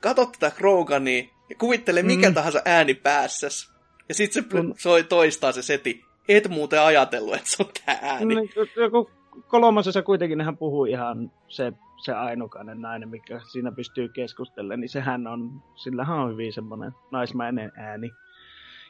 [0.00, 2.34] kato tätä Krogania ja kuvittele mikä mm.
[2.34, 3.72] tahansa ääni päässäs.
[4.08, 4.74] Ja sit se Kun...
[4.78, 6.04] soi toistaa se seti.
[6.28, 8.34] Et muuten ajatellut, että se on tää ääni.
[8.34, 8.42] No,
[8.76, 9.10] joku
[9.48, 11.72] kolmosessa kuitenkin hän puhuu ihan se,
[12.04, 17.72] se ainukainen nainen, mikä siinä pystyy keskustelemaan, niin sehän on, sillähän on hyvin semmoinen naismäinen
[17.76, 18.10] ääni.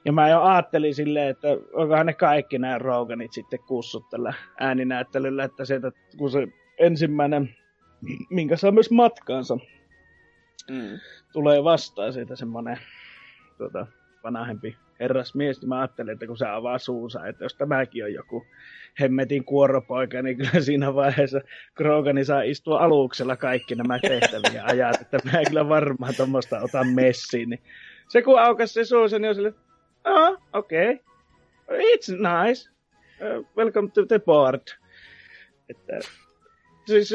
[0.05, 5.44] Ja mä jo ajattelin silleen, että onkohan ne kaikki nämä Roganit sitten kussut tällä ääninäyttelyllä,
[5.44, 7.55] että sieltä kun se ensimmäinen,
[8.31, 9.58] minkä saa myös matkaansa,
[10.70, 10.99] mm.
[11.33, 12.78] tulee vastaan siitä semmoinen
[13.58, 13.86] tuota,
[14.23, 18.47] vanhempi herrasmies, niin mä ajattelin, että kun se avaa suunsa, että jos tämäkin on joku
[19.00, 21.41] hemmetin kuoropoika, niin kyllä siinä vaiheessa
[21.75, 27.50] Krogani saa istua aluksella kaikki nämä tehtäviä ajat, että mä kyllä varmaan tuommoista ota messiin.
[27.50, 27.62] Niin
[28.08, 29.55] se kun aukas se suunsa, niin on sille,
[30.07, 30.93] oh, okei.
[30.93, 31.81] Okay.
[31.94, 32.70] It's nice.
[33.20, 34.60] Uh, welcome to the board.
[35.68, 35.99] Että,
[36.86, 37.15] siis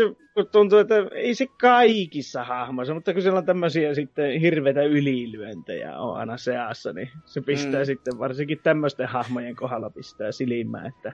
[0.51, 6.17] tuntuu, että ei se kaikissa hahmoissa, mutta kun siellä on tämmöisiä sitten hirveitä ylilyöntejä on
[6.17, 7.85] aina seassa, niin se pistää mm.
[7.85, 11.13] sitten varsinkin tämmöisten hahmojen kohdalla pistää silmään, että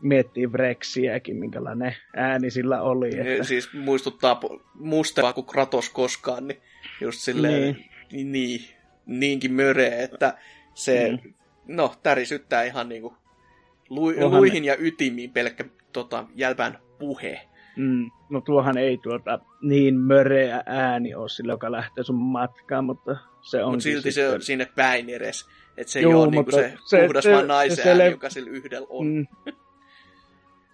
[0.00, 3.18] miettii Brexiäkin, minkälainen ääni sillä oli.
[3.18, 3.44] Että...
[3.44, 4.40] Siis muistuttaa
[4.74, 6.62] mustelaa kuin Kratos koskaan, niin
[7.00, 7.76] just silleen,
[8.12, 8.60] niin, niin
[9.06, 10.38] niinkin möreä, että
[10.74, 11.34] se, mm.
[11.66, 13.16] no, tärisyttää ihan niinku
[13.88, 17.48] lu, luihin ja ytimiin pelkkä tota, jälpään puhe.
[17.76, 18.10] Mm.
[18.30, 23.64] No tuohan ei tuota niin möreä ääni ole sillä, joka lähtee sun matkaan, mutta se
[23.64, 24.30] on Mutta silti sitten...
[24.30, 25.48] se on sinne päin edes.
[25.76, 28.10] Että se Juu, ei ole niinku se, se puhdas se, vaan naisen se, se, ääni,
[28.10, 29.06] joka sillä yhdellä on.
[29.06, 29.26] Mm.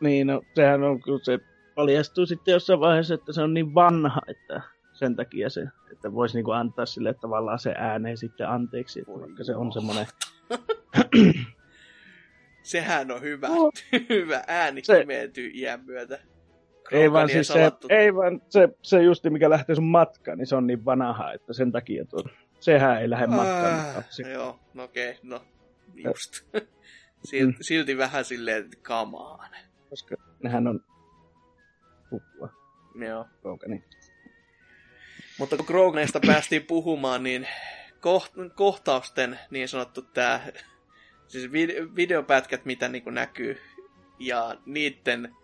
[0.01, 1.39] niin, no sehän on, kun se
[1.75, 4.61] paljastuu sitten jossain vaiheessa, että se on niin vanha, että
[4.99, 9.45] sen takia se, että voisi niinku antaa sille tavallaan se ääneen sitten anteeksi, että vaikka
[9.45, 10.07] se on semmoinen...
[12.63, 13.71] Sehän on hyvä, no.
[14.09, 15.01] hyvä ääni se...
[15.01, 16.19] kimeentyy iän myötä.
[16.91, 20.57] ei vaan, siis se, ei vaan se, se justi, mikä lähtee sun matkaan, niin se
[20.57, 22.25] on niin vanha, että sen takia tuo,
[22.61, 23.75] sehän ei lähde matkaan.
[23.75, 25.41] Ah, joo, no okei, okay, no
[25.95, 26.33] just.
[27.29, 27.59] silti, mm.
[27.61, 29.51] silti vähän silleen, että kamaan.
[29.91, 30.81] Koska nehän on
[32.11, 32.49] puppua.
[33.07, 33.27] Joo.
[33.67, 33.85] Niin.
[35.39, 37.49] Mutta kun Grognesta päästiin puhumaan, niin
[38.01, 40.41] koht, kohtausten niin sanottu tämä,
[41.27, 41.53] siis
[41.97, 43.61] videopätkät, mitä niin näkyy,
[44.19, 45.37] ja niiden,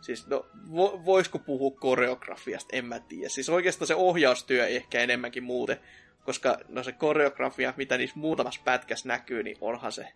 [0.00, 3.28] siis no, vo, voisiko puhua koreografiasta, en mä tiedä.
[3.28, 5.80] Siis oikeastaan se ohjaustyö ehkä enemmänkin muuten,
[6.24, 10.08] koska no se koreografia, mitä niissä muutamassa pätkässä näkyy, niin onhan se,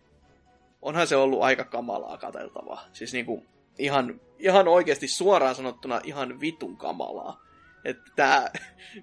[0.81, 2.85] onhan se ollut aika kamalaa katseltavaa.
[2.93, 3.45] Siis niinku
[3.77, 7.46] ihan, ihan oikeasti suoraan sanottuna ihan vitun kamalaa
[7.85, 8.51] että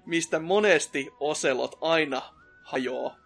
[0.05, 2.21] mistä monesti Oselot aina
[2.63, 3.17] hajoaa,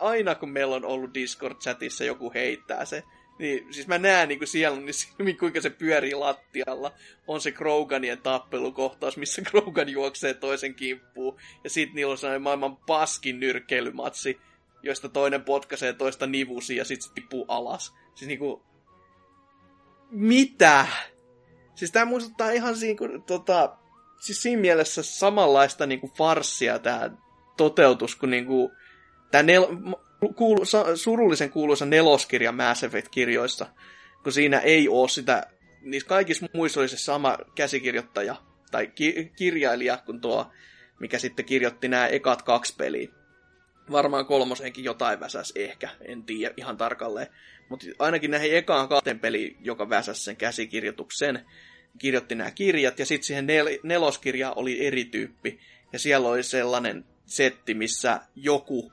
[0.00, 3.02] aina kun meillä on ollut Discord-chatissa joku heittää se,
[3.38, 6.92] niin siis mä näen niin kuin siellä, niin kuinka se pyörii lattialla.
[7.26, 11.36] On se Kroganien tappelukohtaus, missä Krogan juoksee toisen kimppuun.
[11.64, 14.40] Ja sit niillä on sellainen maailman paskin nyrkkeilymatsi,
[14.82, 17.94] josta toinen potkaisee toista nivusi ja sit se tippuu alas.
[18.14, 18.62] Siis niinku...
[20.10, 20.86] Mitä?
[21.74, 23.76] Siis tää muistuttaa ihan siinä, kun tota,
[24.18, 27.10] siis siinä mielessä samanlaista niin kuin farssia tämä
[27.56, 28.72] toteutus, kun niin kuin,
[29.30, 29.96] tämä nel-
[30.36, 30.64] kuulu,
[30.94, 33.66] surullisen kuuluisa neloskirja Mass Effect-kirjoissa,
[34.22, 35.46] kun siinä ei ole sitä,
[35.80, 38.36] niissä kaikissa muissa oli se sama käsikirjoittaja
[38.70, 40.46] tai ki- kirjailija kuin tuo,
[41.00, 43.08] mikä sitten kirjoitti nämä ekat kaksi peliä.
[43.90, 47.26] Varmaan kolmosenkin jotain väsäs ehkä, en tiedä ihan tarkalleen.
[47.68, 51.46] Mutta ainakin näihin ekaan kahteen peliin, joka väsäs sen käsikirjoituksen,
[51.98, 55.60] kirjoitti nämä kirjat, ja sitten siihen nel- neloskirja oli eri tyyppi.
[55.92, 58.92] Ja siellä oli sellainen setti, missä joku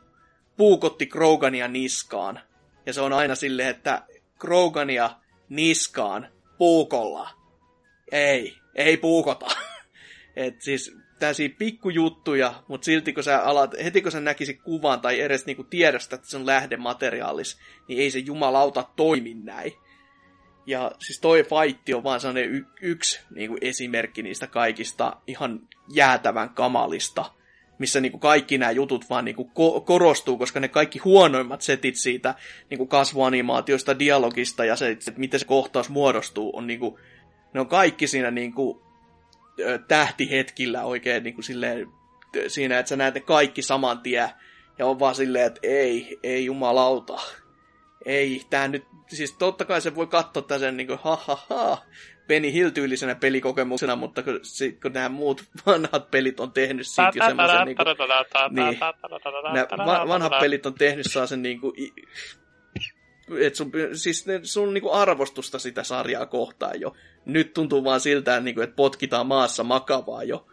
[0.57, 2.39] puukotti Krogania niskaan.
[2.85, 4.03] Ja se on aina silleen, että
[4.39, 5.09] Krogania
[5.49, 7.29] niskaan puukolla.
[8.11, 9.45] Ei, ei puukota.
[10.35, 15.19] Et siis tällaisia pikkujuttuja, mutta silti kun sä alat, heti kun sä näkisit kuvan tai
[15.19, 17.57] edes niinku tiedosta, että se on lähdemateriaalis,
[17.87, 19.71] niin ei se jumalauta toimi näin.
[20.65, 25.59] Ja siis toi fight on vaan sellainen y- yksi niin kuin esimerkki niistä kaikista ihan
[25.93, 27.25] jäätävän kamalista,
[27.79, 31.61] missä niin kuin kaikki nämä jutut vaan niin kuin ko- korostuu, koska ne kaikki huonoimmat
[31.61, 32.35] setit siitä
[32.69, 36.95] niin kuin kasvuanimaatiosta, dialogista ja se, että miten se kohtaus muodostuu, on niin kuin,
[37.53, 38.79] ne on kaikki siinä niin kuin,
[39.87, 41.87] tähtihetkillä oikein niin kuin silleen,
[42.47, 44.29] siinä, että sä näet ne kaikki saman tien
[44.77, 47.21] ja on vaan silleen, että ei, ei jumalauta.
[48.05, 51.83] Ei, tää nyt, siis totta kai se voi katsoa sen niin kuin, ha ha ha,
[52.27, 54.39] Penny Hill-tyylisenä pelikokemuksena, mutta kun,
[54.81, 57.65] kun nämä muut vanhat pelit on tehnyt siitä jo semmoisen...
[57.65, 57.87] Niin kuin,
[58.49, 58.79] niin,
[59.77, 61.73] nämä vanhat pelit on tehnyt saa sen niin kuin,
[63.39, 66.95] et sun, siis ne, sun niinku arvostusta sitä sarjaa kohtaan jo.
[67.25, 70.47] Nyt tuntuu vaan siltä, niinku, että potkitaan maassa makavaa jo.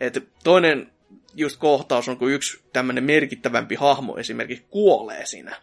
[0.00, 0.92] Et toinen
[1.34, 5.56] just kohtaus on, kun yksi tämmöinen merkittävämpi hahmo esimerkiksi kuolee siinä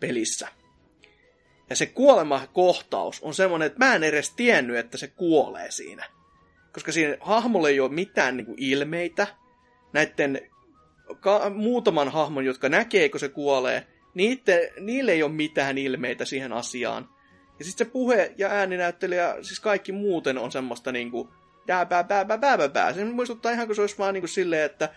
[0.00, 0.48] pelissä.
[1.72, 6.04] Ja se kuolemakohtaus on semmoinen, että mä en edes tiennyt, että se kuolee siinä.
[6.72, 9.26] Koska siinä hahmolle ei ole mitään niin kuin, ilmeitä.
[9.92, 10.50] Näiden
[11.20, 16.52] ka- muutaman hahmon, jotka näkee, kun se kuolee, niitte, niille ei ole mitään ilmeitä siihen
[16.52, 17.08] asiaan.
[17.58, 21.28] Ja sitten se puhe ja ääninäyttelijä, siis kaikki muuten on semmoista niinku,
[22.72, 22.92] bää.
[22.92, 24.88] Se muistuttaa ihan kuin se olisi vaan niinku silleen, että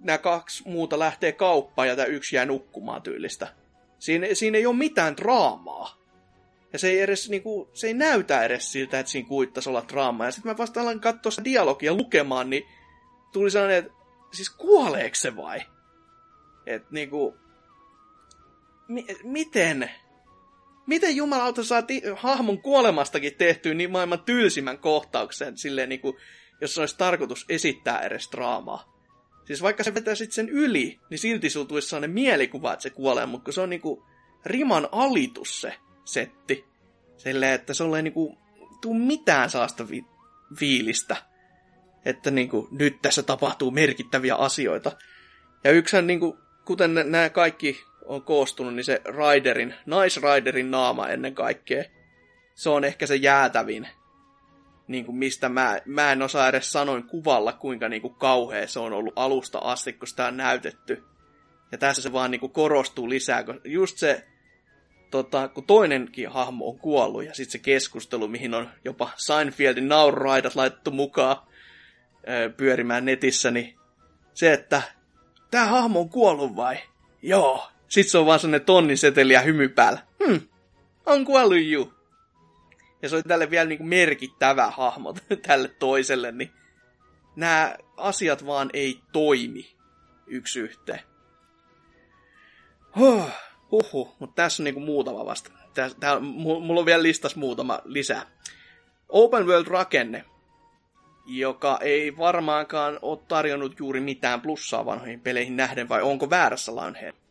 [0.00, 3.63] nämä kaksi muuta lähtee kauppaan ja tämä yksi jää nukkumaan tyylistä.
[4.04, 5.98] Siinä, siinä ei ole mitään draamaa.
[6.72, 10.26] Ja se ei, edes, niinku, se ei näytä edes siltä, että siinä kuittaisi olla draamaa.
[10.26, 12.64] Ja sitten mä vasta alan katsoa sitä dialogia lukemaan, niin
[13.32, 13.92] tuli sellainen, että
[14.32, 15.60] siis kuoleeko se vai?
[16.66, 17.36] Että niinku,
[18.88, 19.90] mi- miten?
[20.86, 21.82] Miten jumalauta saa
[22.16, 26.16] hahmon kuolemastakin tehtyä niin maailman tylsimmän kohtauksen, silleen niin kuin,
[26.60, 28.93] jos olisi tarkoitus esittää edes draamaa?
[29.44, 33.26] Siis vaikka se vetäisit sen yli, niin silti sulla tulisi sellainen mielikuva, että se kuolee,
[33.26, 34.06] mutta se on niinku
[34.44, 36.64] riman alitus se setti.
[37.16, 38.38] Silleen, että se ei niinku,
[38.80, 40.06] tuu mitään saasta vi-
[40.58, 41.16] fiilistä.
[42.04, 44.92] Että niinku, nyt tässä tapahtuu merkittäviä asioita.
[45.64, 51.84] Ja yksihän niinku, kuten nämä kaikki on koostunut, niin se Riderin, naisriderin naama ennen kaikkea,
[52.54, 53.88] se on ehkä se jäätävin,
[54.88, 58.80] niin kuin mistä mä, mä en osaa edes sanoin kuvalla, kuinka niin kuin kauhea se
[58.80, 61.04] on ollut alusta asti, kun sitä on näytetty.
[61.72, 64.24] Ja tässä se vaan niin kuin korostuu lisää, kun just se,
[65.10, 70.54] tota, kun toinenkin hahmo on kuollut, ja sitten se keskustelu, mihin on jopa Seinfeldin naururaidat
[70.54, 71.36] laitettu mukaan
[72.56, 73.74] pyörimään netissä, niin
[74.34, 74.82] se, että
[75.50, 76.78] tämä hahmo on kuollut vai?
[77.22, 79.98] Joo, sitten se on vaan sellainen tonnin seteli ja hymy päällä.
[80.26, 80.40] Hmm,
[81.06, 81.93] on kuollut juu.
[83.04, 85.14] Ja se on tälle vielä niin kuin merkittävä hahmo
[85.46, 86.50] tälle toiselle, niin
[87.36, 89.76] nämä asiat vaan ei toimi
[90.26, 91.00] yksi yhteen.
[92.96, 93.30] Huh,
[93.70, 95.50] huhu, mutta tässä on niinku muutama vasta.
[95.74, 98.26] Tää, tää, mulla on vielä listas muutama lisää.
[99.08, 100.24] Open World rakenne,
[101.26, 107.23] joka ei varmaankaan ole tarjonnut juuri mitään plussaa vanhoihin peleihin nähden, vai onko väärässä Lionhead?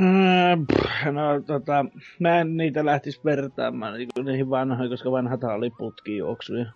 [0.00, 1.84] Äh, no tota,
[2.20, 3.94] mä en niitä lähtis vertaamaan
[4.24, 6.66] niihin vanhoihin, koska vanhata oli putkijuoksuja.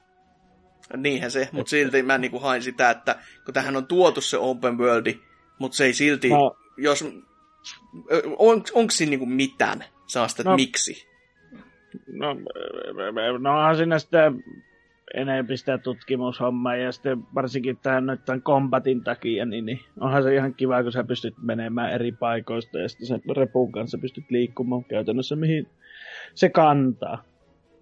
[0.97, 4.78] Niinhän se, mutta silti mä niinku hain sitä, että kun tähän on tuotu se open
[4.78, 5.20] worldi,
[5.58, 6.57] mutta se ei silti, no.
[6.76, 7.05] jos,
[8.39, 11.08] on, onko siinä niinku mitään sellaista, että no, miksi?
[12.07, 12.36] No,
[13.39, 14.32] no onhan siinä sitä
[15.14, 20.34] enemmän sitä tutkimushommaa ja sitten varsinkin tähän nyt tämän kombatin takia, niin, niin onhan se
[20.34, 24.84] ihan kiva, kun sä pystyt menemään eri paikoista ja sitten sen repun kanssa pystyt liikkumaan
[24.84, 25.66] käytännössä mihin
[26.34, 27.24] se kantaa.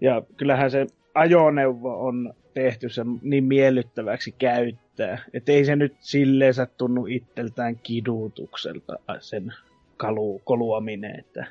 [0.01, 6.55] Ja kyllähän se ajoneuvo on tehty sen niin miellyttäväksi käyttää, että ei se nyt silleen
[6.55, 9.53] sattunut itseltään kidutukselta sen
[9.97, 11.47] kalu, koluaminen, että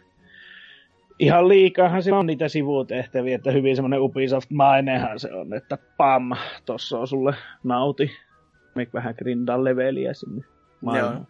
[1.20, 6.32] ihan liikaahan se on niitä sivutehtäviä, että hyvin semmoinen Ubisoft-mainehan se on, että pam,
[6.66, 8.12] tossa on sulle nauti.
[8.76, 10.46] Meik vähän grindaa leveliä sinne
[10.82, 11.28] maailmaan.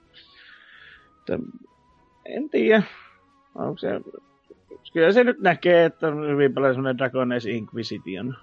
[2.25, 2.83] En tiedä,
[3.55, 3.87] onko se...
[4.93, 8.37] Kyllä se nyt näkee, että on hyvin paljon semmoinen Dragon Age Inquisition.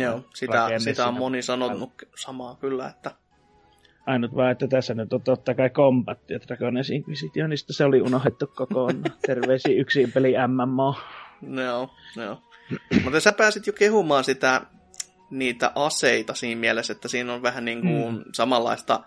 [0.00, 3.10] Joo, sitä, sitä on moni sanonut samaa kyllä, että
[4.06, 8.02] Ainut vaan, että tässä nyt on totta kai kombatti, että Dragon Age Inquisitionista se oli
[8.02, 9.04] unohdettu kokonaan.
[9.26, 10.94] Terveisiä yksin peli MMO.
[11.64, 12.42] Joo, joo.
[13.04, 14.60] Mutta sä pääsit jo kehumaan sitä,
[15.30, 18.24] niitä aseita siinä mielessä, että siinä on vähän niin kuin hmm.
[18.32, 19.00] samanlaista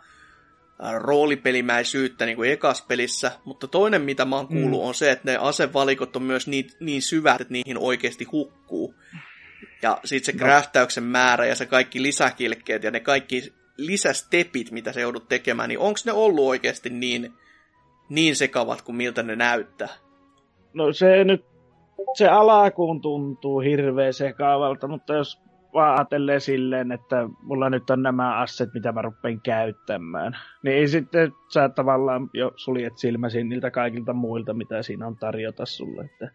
[0.97, 4.87] roolipelimäisyyttä niin kuin ekas pelissä, mutta toinen mitä mä oon kuullut hmm.
[4.87, 8.95] on se, että ne asevalikot on myös niin, niin syvät, että niihin oikeasti hukkuu.
[9.81, 10.45] Ja sitten se no.
[10.45, 15.79] kräftäyksen määrä ja se kaikki lisäkilkkeet ja ne kaikki lisästepit, mitä se joudut tekemään, niin
[15.79, 17.33] onko ne ollut oikeasti niin,
[18.09, 19.89] niin sekavat kuin miltä ne näyttää?
[20.73, 21.45] No se nyt
[22.13, 25.41] se alakuun tuntuu hirveän sekaavalta, mutta jos
[25.73, 31.31] vaan ajattelee silleen, että mulla nyt on nämä asset, mitä mä rupean käyttämään, niin sitten
[31.53, 36.05] sä tavallaan jo suljet silmäsi niiltä kaikilta muilta, mitä siinä on tarjota sulle.
[36.05, 36.31] Että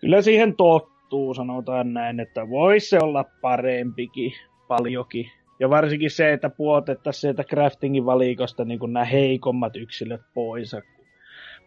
[0.00, 4.32] kyllä siihen tottuu, sanotaan näin, että voisi se olla parempikin,
[4.68, 5.30] paljonkin.
[5.60, 10.76] Ja varsinkin se, että puotettaisiin sieltä craftingin valikosta niin nämä heikommat yksilöt pois,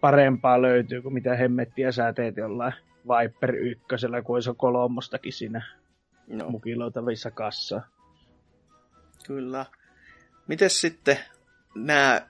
[0.02, 2.74] parempaa löytyy kuin mitä hemmettiä sä teet jollain
[3.08, 5.62] Viper ykkösellä, kun olisi kolmostakin siinä
[6.28, 6.50] no.
[6.50, 7.82] mukiloitavissa kassa.
[9.28, 9.66] Kyllä.
[10.48, 11.18] Mites sitten
[11.76, 12.22] nämä,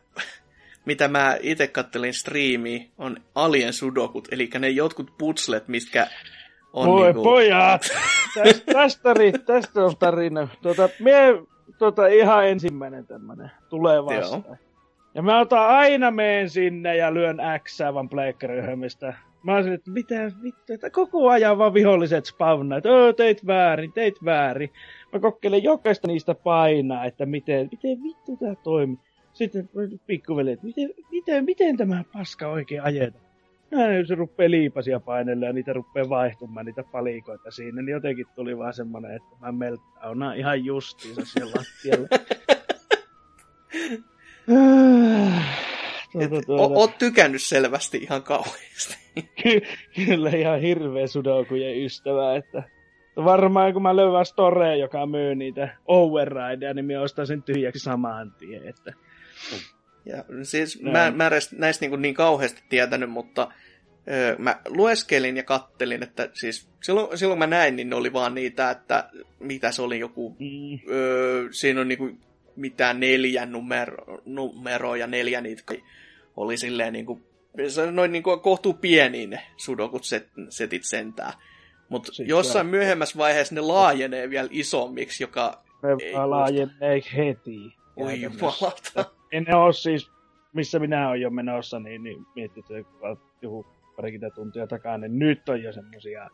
[0.86, 6.08] mitä mä itse kattelin striimiä, on Alien Sudokut, eli ne jotkut putslet, mitkä
[6.78, 7.24] on Voi niinku...
[7.24, 7.82] pojat!
[8.36, 9.14] tästä, tästä,
[9.46, 10.48] tästä on tarina.
[10.62, 11.42] Tuota, mie,
[11.78, 14.44] tuota, ihan ensimmäinen tämmönen tulee vastaan.
[14.48, 14.58] Joo.
[15.16, 19.14] Ja mä otan aina meen sinne ja lyön X vaan pleikkarihömistä.
[19.44, 24.26] Mä olisin, että mitä vittu, että koko ajan vaan viholliset spawnaa, että teit väärin, teit
[24.26, 24.70] väärin.
[25.14, 28.98] Mä kokkelen jokaista niistä painaa, että miten, miten vittu tää toimii.
[29.34, 29.70] Sitten
[30.08, 33.27] pikkuveli, että miten, miten, miten tämä paska oikein ajetaan.
[33.72, 38.58] Näin se ruppee liipasia painella ja niitä ruppee vaihtumaan niitä palikoita siinä, niin jotenkin tuli
[38.58, 42.08] vaan semmonen, että mä meltdownaan ihan justiinsa siellä lattialla.
[46.12, 46.64] tuota, tuota.
[46.64, 48.98] Oot tykännyt selvästi ihan kauheasti.
[50.06, 52.64] Kyllä ihan hirveä sudokujen ystävä, että
[53.16, 58.32] varmaan kun mä löydän Storea, joka myy niitä overrideja, niin mä ostan sen tyhjäksi samaan
[58.32, 58.94] tien, että...
[60.08, 60.92] Ja, siis no.
[60.92, 63.52] mä, mä en näistä niin, niin kauheasti tietänyt, mutta
[64.12, 68.36] öö, mä lueskelin ja kattelin, että siis silloin, silloin mä näin, niin ne oli vaan
[68.36, 70.80] niitä, että mitä se oli joku, mm.
[70.90, 72.10] öö, siinä on niinku
[72.56, 75.74] mitään neljä numero, numeroa ja neljä niitä
[76.38, 77.22] oli silleen niinku,
[77.68, 81.34] se noin niinku kohtuu pieniin ne sudokut set, setit sentään.
[81.90, 82.72] Mutta jossain se...
[82.72, 87.58] myöhemmässä vaiheessa ne laajenee vielä isommiksi, joka ne laajenee heti.
[87.96, 89.17] Oi jumalata.
[89.38, 90.12] En ole siis,
[90.54, 93.04] missä minä olen jo menossa, niin, niin miettii, että
[93.42, 96.30] joku parikymmentä tuntia takaa, niin nyt on jo semmosia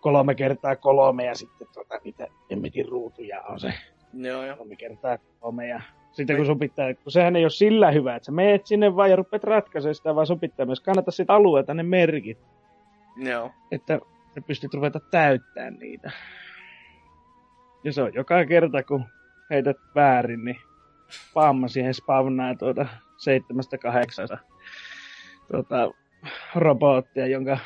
[0.00, 3.74] kolme kertaa kolme ja sitten tuota, niitä emmetin ruutuja on se
[4.14, 4.56] Joo, joo.
[4.56, 5.80] kolme kertaa kolme ja
[6.12, 9.16] sitten kun sopittaa, kun sehän ei ole sillä hyvä, että sä meet sinne vaan ja
[9.16, 12.38] rupeat ratkaisemaan sitä, vaan sopittaa myös kannata sitä alueelta ne merkit.
[13.16, 13.50] Joo.
[13.70, 14.00] Että
[14.34, 16.10] sä pystyt ruveta täyttämään niitä.
[17.84, 19.04] Ja se on joka kerta, kun
[19.50, 20.56] heität väärin, niin
[21.34, 22.86] paamma siihen spawnaa tuota
[23.16, 24.38] seitsemästä kahdeksasta
[25.50, 25.90] tuota,
[26.54, 27.58] robottia, jonka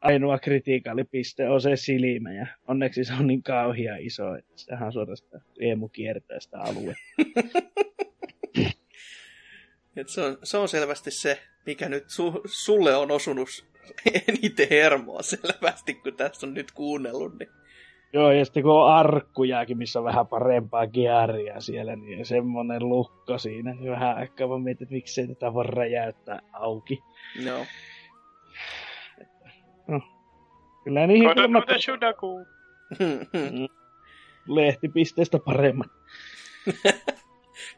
[0.00, 5.42] ainoa kritiikaalipiste on se silmä ja onneksi se on niin kauhia iso, että sehän suorastaan
[5.60, 7.02] Eemu kiertää sitä aluetta.
[9.96, 13.48] Et se, on, se on selvästi se, mikä nyt su, sulle on osunut
[14.28, 17.38] eniten hermoa selvästi, kun tässä on nyt kuunnellut.
[17.38, 17.50] Niin.
[18.14, 23.38] Joo, ja sitten kun on arkkujakin, missä on vähän parempaa gearia siellä, niin semmonen lukko
[23.38, 23.74] siinä.
[23.74, 27.02] Niin vähän aikaa vaan mietin, että miksei tätä voi räjäyttää auki.
[27.44, 27.66] No.
[29.88, 30.00] No.
[30.84, 31.28] Kyllä niihin.
[31.80, 32.46] Shudaku.
[34.56, 35.90] Lehtipisteestä paremmat.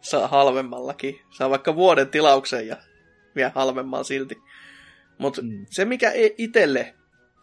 [0.00, 1.20] Saa halvemmallakin.
[1.30, 2.76] Saa vaikka vuoden tilauksen ja
[3.36, 4.42] vielä halvemmalla silti.
[5.18, 5.66] Mutta mm.
[5.70, 6.94] se mikä e- itelle,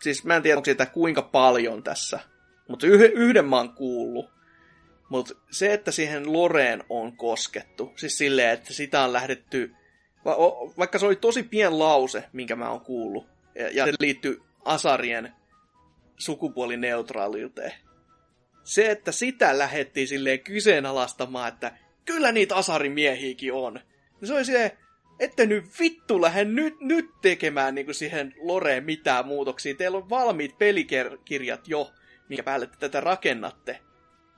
[0.01, 2.19] siis mä en tiedä onko sitä kuinka paljon tässä,
[2.73, 4.29] mutta yhden mä oon kuullut.
[5.09, 9.71] Mutta se, että siihen Loreen on koskettu, siis silleen, että sitä on lähdetty,
[10.25, 10.37] va-
[10.77, 15.31] vaikka se oli tosi pien lause, minkä mä oon kuullut, ja, ja se liittyy Asarien
[16.17, 17.73] sukupuolineutraaliuteen.
[18.63, 21.71] Se, että sitä lähettiin silleen kyseenalaistamaan, että
[22.05, 23.79] kyllä niitä asarimiehiäkin on.
[24.21, 24.71] Ja se oli silleen,
[25.19, 29.75] että nyt vittu lähde nyt, nyt tekemään niin siihen Loreen mitään muutoksia.
[29.75, 31.91] Teillä on valmiit pelikirjat jo,
[32.29, 33.79] minkä päälle te tätä rakennatte.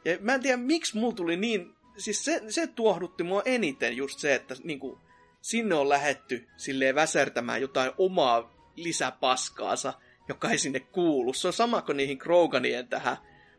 [0.06, 1.76] Ja mä en tiedä, miksi mulla tuli niin...
[1.98, 5.00] Siis se, se tuohdutti mua eniten just se, että niin kuin,
[5.42, 9.94] sinne on lähetty silleen väsertämään jotain omaa lisäpaskaansa,
[10.28, 11.34] joka ei sinne kuulu.
[11.34, 13.18] Se on sama kuin niihin Kroganien tähän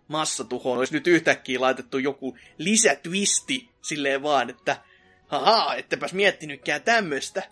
[0.09, 0.79] massatuhoon.
[0.79, 4.77] Olisi nyt yhtäkkiä laitettu joku lisätwisti silleen vaan, että
[5.27, 7.43] haha, ettepäs miettinytkään tämmöistä.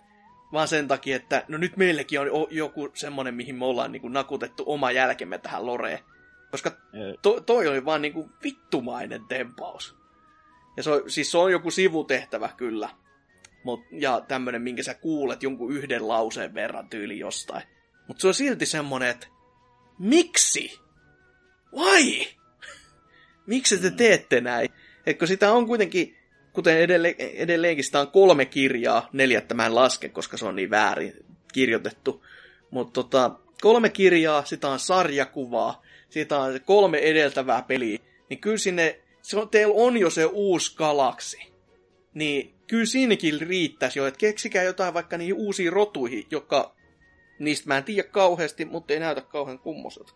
[0.53, 4.63] Vaan sen takia, että no nyt meilläkin on joku semmonen, mihin me ollaan niin nakutettu
[4.67, 5.99] oma jälkemme tähän Loreen.
[6.51, 6.71] Koska
[7.21, 9.95] to, toi oli vaan niinku vittumainen tempaus.
[10.77, 12.89] Ja se on, siis se on joku sivutehtävä kyllä.
[13.63, 17.63] Mut, ja tämmönen, minkä sä kuulet jonkun yhden lauseen verran tyyli jostain.
[18.07, 19.27] Mutta se on silti semmonen, että
[19.99, 20.79] miksi?
[21.77, 22.25] Why?
[23.47, 24.69] miksi te teette näin?
[25.05, 26.17] Eikö sitä on kuitenkin,
[26.53, 30.69] kuten edelle, edelleenkin sitä on kolme kirjaa, neljättä mä en laske, koska se on niin
[30.69, 31.13] väärin
[31.53, 32.25] kirjoitettu.
[32.71, 38.99] Mutta tota, kolme kirjaa, sitä on sarjakuvaa, siitä on kolme edeltävää peliä, niin kyllä sinne,
[39.21, 41.37] se on, teillä on jo se uusi galaksi.
[42.13, 46.75] Niin kyllä siinäkin riittäisi jo, että keksikää jotain vaikka niihin uusiin rotuihin, joka
[47.39, 50.13] niistä mä en tiedä kauheasti, mutta ei näytä kauhean kummoselta.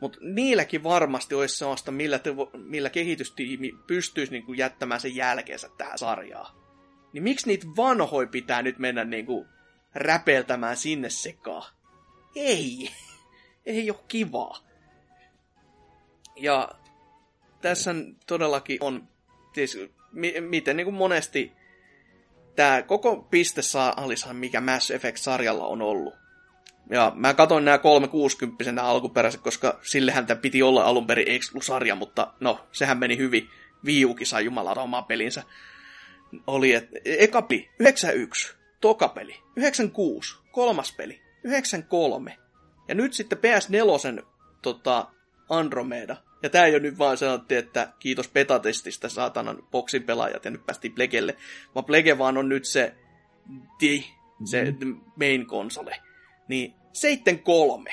[0.00, 5.98] Mutta niilläkin varmasti olisi sellaista, millä, te, millä kehitystiimi pystyisi niinku jättämään sen jälkeensä tähän
[5.98, 6.54] sarjaan.
[7.12, 9.46] Niin miksi niitä vanhoja pitää nyt mennä niinku
[9.94, 11.72] räpeltämään sinne sekaan?
[12.36, 12.90] Ei.
[13.66, 14.69] Ei ole kivaa.
[16.40, 16.68] Ja
[17.60, 17.94] tässä
[18.26, 19.08] todellakin on,
[19.54, 19.78] siis
[20.12, 21.52] mi- miten niin kuin monesti
[22.56, 26.14] tämä koko pistesaalishan, mikä Mass Effect-sarjalla on ollut.
[26.90, 32.34] Ja mä katsoin nämä 360 alkuperäiset, koska sillehän tämä piti olla alun perin Exclu-sarja, mutta
[32.40, 33.48] no, sehän meni hyvin.
[33.84, 35.42] Viiukin sai jumalauta omaa pelinsä.
[36.46, 42.38] Oli, että eka peli, 91, toka peli, 96, kolmas peli, 93.
[42.88, 44.24] Ja nyt sitten PS4
[44.62, 45.06] tota,
[45.48, 46.16] Andromeda.
[46.42, 50.66] Ja tää ei ole nyt vaan sanottu, että kiitos betatestistä saatanan boksin pelaajat ja nyt
[50.66, 51.36] päästiin Plegelle.
[51.74, 52.94] Vaan Plege vaan on nyt se,
[53.80, 54.06] di,
[54.44, 55.00] se mm-hmm.
[55.16, 55.96] main konsole.
[56.48, 57.90] Niin 73.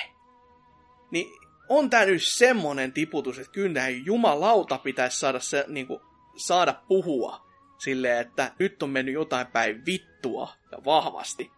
[1.11, 1.27] Niin
[1.69, 5.99] on tää nyt semmonen tiputus, että kyllä jumalauta pitäisi saada, se, niin kuin,
[6.35, 11.51] saada puhua silleen, että nyt on mennyt jotain päin vittua ja vahvasti.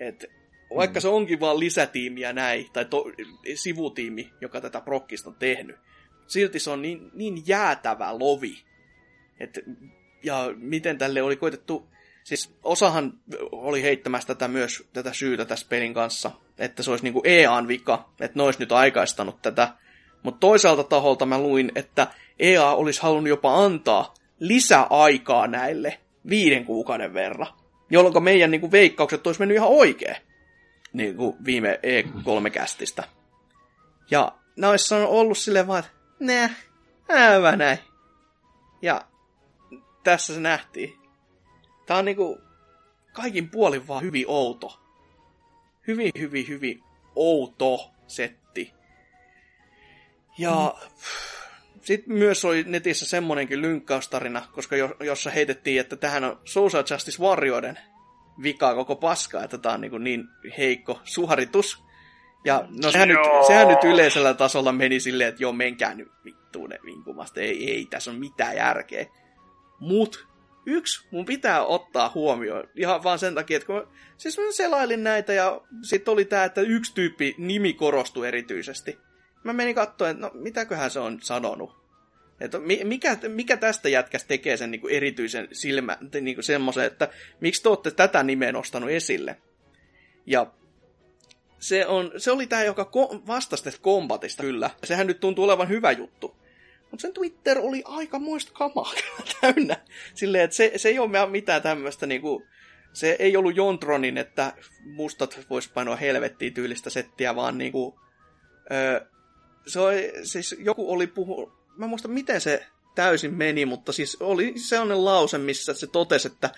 [0.00, 0.24] Et
[0.76, 3.04] vaikka se onkin vaan lisätiimiä näin, tai to,
[3.54, 5.76] sivutiimi, joka tätä prokkista on tehnyt,
[6.26, 8.62] silti se on niin, niin jäätävä lovi.
[9.40, 9.58] Et,
[10.22, 11.88] ja miten tälle oli koitettu,
[12.24, 13.12] siis osahan
[13.52, 18.10] oli heittämässä tätä myös tätä syytä tässä pelin kanssa, että se olisi niinku EAN vika,
[18.20, 19.68] että ne olisi nyt aikaistanut tätä.
[20.22, 22.06] Mutta toisaalta taholta mä luin, että
[22.38, 27.54] EA olisi halunnut jopa antaa lisäaikaa näille viiden kuukauden verran,
[27.90, 30.16] jolloin meidän niinku veikkaukset olisi mennyt ihan oikein
[30.92, 33.04] niin kuin viime E3-kästistä.
[34.10, 36.54] Ja ne olisi ollut silleen vaan, että nää,
[37.08, 37.78] aivan näin.
[38.82, 39.04] Ja
[40.04, 40.98] tässä se nähtiin.
[41.86, 42.40] Tää on niinku
[43.12, 44.80] kaikin puolin vaan hyvin outo.
[45.86, 46.82] Hyvin, hyvin, hyvin
[47.16, 48.72] outo setti.
[50.38, 50.90] Ja mm.
[51.82, 57.22] sitten myös oli netissä semmonenkin lynkkaustarina, koska jo, jossa heitettiin, että tähän on Social Justice
[57.22, 57.78] Warrioiden
[58.42, 60.24] vikaa koko paskaa, että tämä on niin, niin
[60.58, 61.84] heikko suharitus.
[62.44, 66.70] Ja no sehän nyt, sehän nyt yleisellä tasolla meni silleen, että joo, menkää nyt vittuun
[66.70, 67.40] ne vinkumasta.
[67.40, 69.06] Ei, ei, tässä on mitään järkeä.
[69.80, 70.26] Mut
[70.66, 73.82] yksi mun pitää ottaa huomioon, ihan vaan sen takia, että kun mä,
[74.16, 78.98] siis mä selailin näitä ja sitten oli tää, että yksi tyyppi nimi korostui erityisesti.
[79.44, 81.84] Mä menin katsoen, että no mitäköhän se on sanonut.
[82.40, 87.08] Että mikä, mikä tästä jätkästä tekee sen niinku erityisen silmä, niinku semmoisen, että
[87.40, 89.36] miksi te olette tätä nimeä nostanut esille?
[90.26, 90.46] Ja
[91.64, 94.70] se, on, se oli tämä, joka ko- vastasi tästä kombatista kyllä.
[94.84, 96.36] Sehän nyt tuntuu olevan hyvä juttu.
[96.90, 98.92] Mutta sen Twitter oli aika muista kamaa
[99.40, 99.76] täynnä.
[100.14, 102.46] Silleen, että se, se ei ole mitään tämmöistä niinku,
[102.92, 104.52] se ei ollut Jontronin, että
[104.84, 108.00] mustat vois painoa helvettiin tyylistä settiä, vaan niinku,
[108.72, 109.06] öö,
[109.66, 114.52] se oli, siis joku oli puhu, mä muista miten se täysin meni, mutta siis oli
[114.56, 116.50] sellainen lause, missä se totesi, että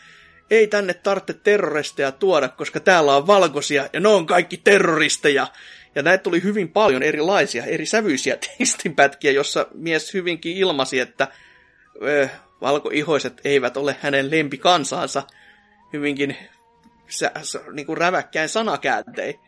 [0.51, 5.47] ei tänne tarvitse terroristeja tuoda, koska täällä on valkoisia ja ne on kaikki terroristeja.
[5.95, 11.29] Ja näitä tuli hyvin paljon erilaisia, eri sävyisiä tekstinpätkiä, jossa mies hyvinkin ilmasi, että
[12.03, 12.29] ö,
[12.61, 15.23] valkoihoiset eivät ole hänen lempikansaansa
[15.93, 16.37] hyvinkin
[17.09, 19.41] sä, sä, niin kuin räväkkäin sanakääntein.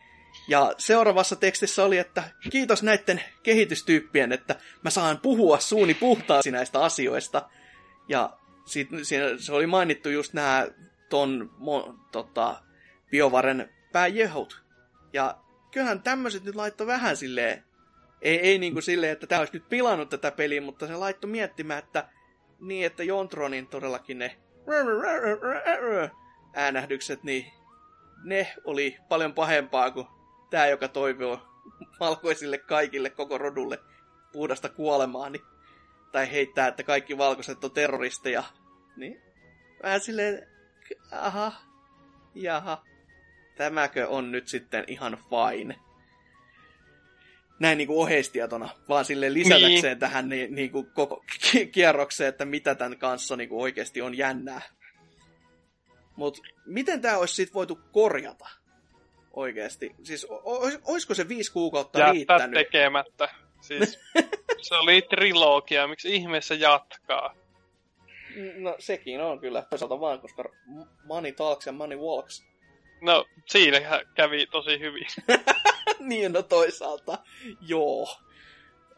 [0.47, 6.81] Ja seuraavassa tekstissä oli, että kiitos näiden kehitystyyppien, että mä saan puhua suuni puhtaasti näistä
[6.81, 7.49] asioista.
[8.07, 10.67] Ja sit, siinä, se oli mainittu just nämä
[11.09, 12.61] ton mo, tota,
[13.11, 14.61] biovaren pääjehot.
[15.13, 15.37] Ja
[15.71, 17.63] kyllähän tämmöiset nyt laittoi vähän silleen,
[18.21, 21.29] ei, ei niin kuin silleen, että tämä olisi nyt pilannut tätä peliä, mutta se laittoi
[21.29, 22.09] miettimään, että
[22.59, 24.37] niin, että Jontronin todellakin ne
[26.53, 27.51] äänähdykset, niin
[28.23, 30.07] ne oli paljon pahempaa kuin
[30.49, 31.41] tämä, joka toivoo
[31.99, 33.79] valkoisille kaikille koko rodulle
[34.31, 35.43] puhdasta kuolemaa, niin,
[36.11, 38.43] tai heittää, että kaikki valkoiset on terroristeja,
[38.95, 39.21] niin
[39.83, 40.47] vähän silleen,
[41.11, 41.53] aha,
[42.35, 42.83] jaha,
[43.55, 45.75] tämäkö on nyt sitten ihan fine.
[47.59, 49.99] Näin niin kuin oheistietona, vaan sille lisätäkseen niin.
[49.99, 51.25] tähän niin, niin kuin koko
[51.71, 54.61] kierrokseen, että mitä tämän kanssa niin kuin oikeasti on jännää.
[56.15, 58.49] Mutta miten tämä olisi sitten voitu korjata?
[59.33, 59.95] Oikeesti.
[60.03, 62.53] Siis ois, oisko se viisi kuukautta Jättää riittänyt?
[62.53, 63.29] tekemättä.
[63.61, 63.99] Siis
[64.67, 67.35] se oli trilogia, miksi ihmeessä jatkaa?
[68.57, 69.65] No sekin on kyllä.
[69.69, 70.43] Toisaalta vaan, koska
[71.03, 72.43] money talks ja money walks.
[73.01, 75.07] No, siinä kävi tosi hyvin.
[75.99, 77.17] niin, no toisaalta,
[77.61, 78.07] joo.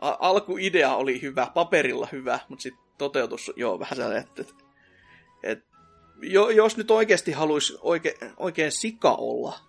[0.01, 4.53] A- alkuidea oli hyvä, paperilla hyvä, mutta sitten toteutus, joo, vähän sellainen, että, että,
[5.43, 5.65] että
[6.21, 9.59] jo, jos nyt oikeasti haluaisi oike, oikein sika olla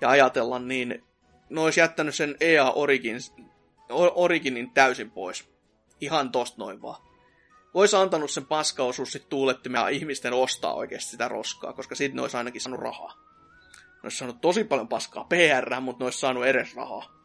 [0.00, 1.04] ja ajatella, niin
[1.50, 3.16] ne olisi jättänyt sen EA Origin,
[4.14, 5.48] Originin täysin pois.
[6.00, 7.11] Ihan tosta noin vaan.
[7.74, 12.36] Olisi antanut sen paskaosuus sit tuulettimia ihmisten ostaa oikeasti sitä roskaa, koska siitä ne olisi
[12.36, 13.14] ainakin saanut rahaa.
[13.72, 17.22] Ne olisi saanut tosi paljon paskaa PR, mutta ne olisi saanut edes rahaa.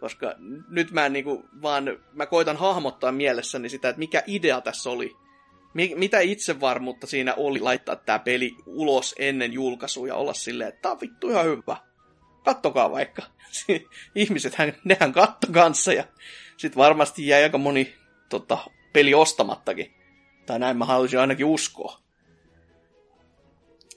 [0.00, 0.34] Koska
[0.68, 5.16] nyt mä niinku vaan, mä koitan hahmottaa mielessäni sitä, että mikä idea tässä oli.
[5.74, 10.82] Mi- mitä itsevarmuutta siinä oli laittaa tämä peli ulos ennen julkaisua ja olla silleen, että
[10.82, 11.76] tää on vittu ihan hyvä.
[12.44, 13.22] Kattokaa vaikka.
[14.14, 16.04] Ihmisethän, nehän katto kanssa ja
[16.56, 17.94] sit varmasti jäi aika moni
[18.28, 18.58] tota,
[18.94, 19.86] peli ostamattakin.
[20.46, 21.98] Tai näin mä haluaisin ainakin uskoa.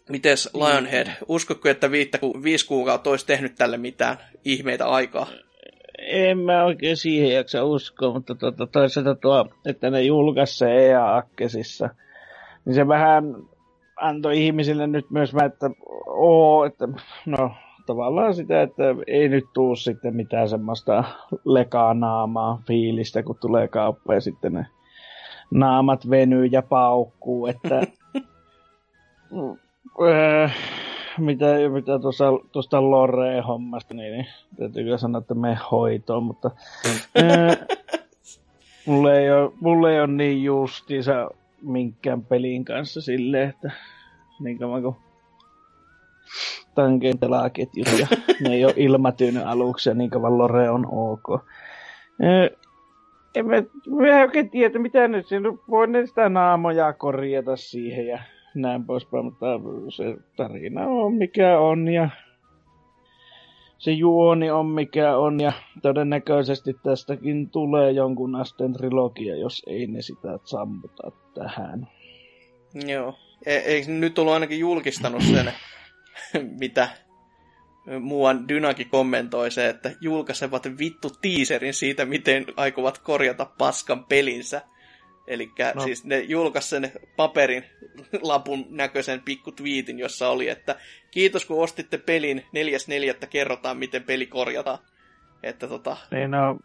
[0.10, 5.28] Mites Lionhead, uskotko, että viittä, viisi kuukautta olisi tehnyt tälle mitään ihmeitä aikaa?
[5.98, 11.90] En mä oikein siihen jaksa uskoa, mutta tuota, toisaalta tuo, että ne julkaisi se EA-akkesissa,
[12.66, 13.24] niin se vähän
[14.02, 15.70] antoi ihmisille nyt myös mä, että
[16.08, 16.88] oo, että
[17.26, 17.52] no
[17.86, 21.04] tavallaan sitä, että ei nyt tuu sitten mitään semmoista
[21.46, 24.66] lekaa naamaa fiilistä, kun tulee kauppa ja sitten ne
[25.52, 27.82] naamat venyy ja paukkuu, että
[30.08, 30.56] äh,
[31.18, 34.28] mitä, mitä tuossa, tuosta Loreen hommasta, niin, niin
[34.58, 36.52] täytyy kyllä sanoa, että me hoitoon, mutta
[37.20, 37.58] äh,
[38.86, 41.30] mulle, ei ole, mulle ei ole niin justiinsa
[41.62, 43.72] minkään pelin kanssa silleen, että
[44.40, 44.96] niin kauan kuin
[47.20, 48.08] pelaketjut ja
[48.42, 51.42] ne ei ole ilmatyynyt aluksi ja niin kauan Lore on ok.
[52.24, 52.67] Äh,
[53.38, 53.56] en mä,
[53.90, 58.20] mä oikein tiedä, mitä nyt siinä voi ne sitä naamoja korjata siihen ja
[58.56, 59.46] näin poispäin, mutta
[59.96, 62.10] se tarina on mikä on ja
[63.78, 65.52] se juoni on mikä on ja
[65.82, 71.88] todennäköisesti tästäkin tulee jonkun asteen trilogia, jos ei ne sitä sammuta tähän.
[72.88, 73.14] Joo.
[73.46, 75.52] E- eikö nyt ollut ainakin julkistanut sen,
[76.62, 76.90] mitä
[78.00, 84.62] muuan Dynaki kommentoi se, että julkaisevat vittu teaserin siitä, miten aikovat korjata paskan pelinsä.
[85.28, 85.82] Eli no.
[85.82, 87.64] siis ne julkaisi sen paperin
[88.22, 90.76] lapun näköisen pikku twiitin, jossa oli, että
[91.12, 92.44] kiitos kun ostitte pelin,
[93.22, 93.28] 4.4.
[93.30, 94.80] kerrotaan, miten peli korjataan.
[95.44, 95.98] Että tota...
[96.12, 96.58] Niin no,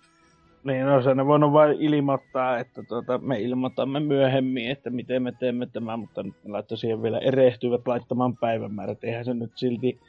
[0.64, 5.32] niin no, se ne voinut vain ilmoittaa, että tota, me ilmoitamme myöhemmin, että miten me
[5.32, 9.04] teemme tämän, mutta nyt ne laittoi siihen vielä erehtyvät laittamaan päivämäärät.
[9.04, 10.00] Eihän se nyt silti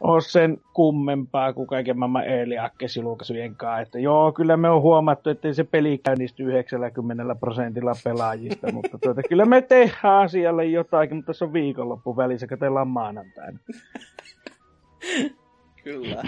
[0.00, 2.54] ole sen kummempaa kuin kaiken maailman early
[3.02, 3.80] julkaisujen kanssa.
[3.80, 9.22] Että joo, kyllä me on huomattu, että se peli käynnisty 90 prosentilla pelaajista, mutta tuota,
[9.28, 13.58] kyllä me tehdään asialle jotakin, mutta tässä on viikonloppu välissä, katsellaan maanantaina.
[15.84, 16.22] kyllä.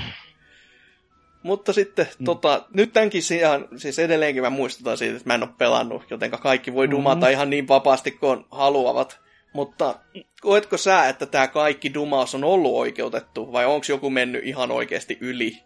[1.43, 2.25] Mutta sitten, mm.
[2.25, 6.31] tota, nyt tämänkin sijaan, siis edelleenkin mä muistutan siitä, että mä en ole pelannut, joten
[6.31, 7.33] kaikki voi dumata mm.
[7.33, 9.21] ihan niin vapaasti kuin haluavat.
[9.53, 9.95] Mutta
[10.41, 15.19] koetko sä, että tämä kaikki dumaus on ollut oikeutettu, vai onko joku mennyt ihan oikeasti
[15.21, 15.63] yli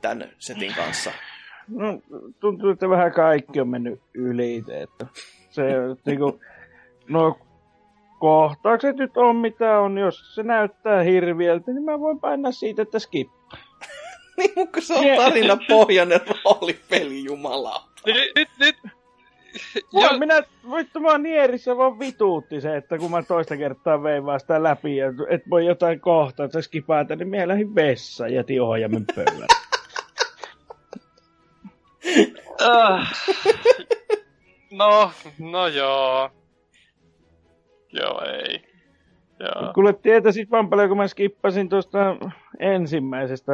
[0.00, 1.12] tämän setin kanssa?
[1.68, 2.00] No,
[2.40, 4.64] tuntuu, että vähän kaikki on mennyt yli.
[4.68, 5.06] Että
[5.50, 5.62] se,
[6.06, 6.40] niinku,
[7.08, 7.38] no,
[8.18, 9.98] kohtaukset nyt on mitä on.
[9.98, 13.28] Jos se näyttää hirviöltä, niin mä voin painaa siitä, että skip.
[14.38, 17.84] niin, mutta se on tarina pohjainen roolipeli, jumala.
[18.06, 18.76] Nyt, nyt, nyt,
[19.94, 20.42] Mä, minä,
[20.76, 24.96] vittu mä nierissä vaan vituutti se, että kun mä toista kertaa vein vaan sitä läpi
[24.96, 29.48] ja et voi jotain kohtaa, että skipata, niin minä lähdin vessaan ja jätin ohjaimen pöydän.
[34.70, 36.30] no, no joo.
[37.92, 38.62] Joo, ei.
[39.40, 39.72] Joo.
[39.74, 42.16] Kuule, tietäisit vaan paljon, kun mä skippasin tuosta
[42.60, 43.52] ensimmäisestä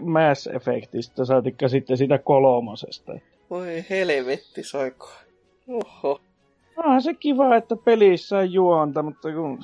[0.00, 3.12] Mass Effectistä, saatikka sitten sitä kolmosesta.
[3.50, 5.12] Voi helvetti, soiko.
[5.68, 6.20] Oho.
[6.76, 9.58] Onhan se kiva, että pelissä on juonta, mutta kun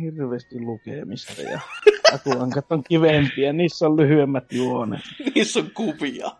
[0.00, 1.60] hirveästi lukemista ja
[2.14, 5.00] atulankat on kivempiä, niissä on lyhyemmät juonet.
[5.34, 6.30] niissä on kuvia.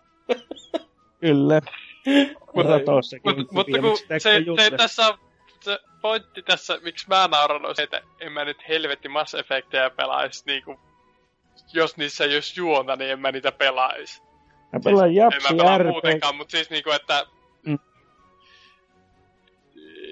[1.19, 1.61] Kyllä.
[2.55, 2.79] Mutta,
[3.25, 5.17] mutta, mutta kun se, se, tässä
[5.61, 9.89] se pointti tässä, miksi mä nauran, on se, että en mä nyt helvetti Mass Effectia
[9.89, 10.79] pelaisi niinku,
[11.73, 14.21] jos niissä ei olisi juonta, niin en mä niitä pelaisi.
[14.73, 17.25] Mä pelaan siis, Japsi En mä pelaa muutenkaan, mutta siis niinku, että...
[17.65, 17.79] Mm.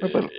[0.01, 0.29] Mä pel-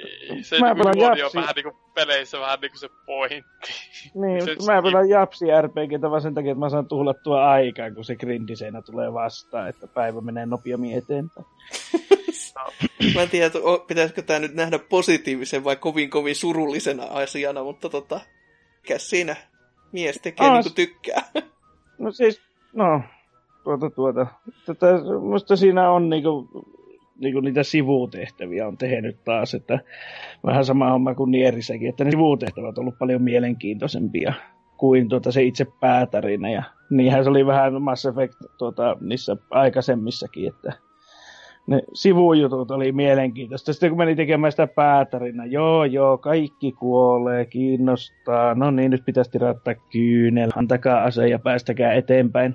[0.43, 1.23] se mä niinku japsi...
[1.23, 3.73] on vähän niinku peleissä vähän niinku se pointti.
[4.15, 8.05] Niin, se mä pelaan Japsi RPGtä vaan sen takia, että mä saan tuhlattua aikaa, kun
[8.05, 11.47] se grindiseinä tulee vastaan, että päivä menee nopeammin eteenpäin.
[13.15, 13.51] Mä en tiedä,
[13.87, 18.21] pitäisikö tämä nyt nähdä positiivisen vai kovin kovin surullisena asiana, mutta tota,
[18.83, 19.37] mikä siinä
[19.93, 21.23] mies tekee niin kuin tykkää.
[21.99, 22.43] No siis,
[22.73, 23.03] no,
[23.65, 24.27] tuota, tuota.
[24.67, 24.87] Tätä,
[25.21, 26.49] musta siinä on niinku,
[27.19, 29.79] niinku niitä sivutehtäviä on tehnyt taas, että
[30.47, 34.35] vähän sama homma kuin Nierissäkin, että ne sivutehtävät on ollut paljon mielenkiintoisempia
[34.77, 36.51] kuin tuota se itse päätarina.
[36.51, 40.73] Ja niinhän se oli vähän Mass Effect tuota, niissä aikaisemmissakin, että
[41.67, 43.73] ne sivujutut oli mielenkiintoista.
[43.73, 49.31] Sitten kun meni tekemään sitä päätarina, joo joo, kaikki kuolee, kiinnostaa, no niin, nyt pitäisi
[49.31, 52.55] tirattaa kyynel, antakaa ase ja päästäkää eteenpäin.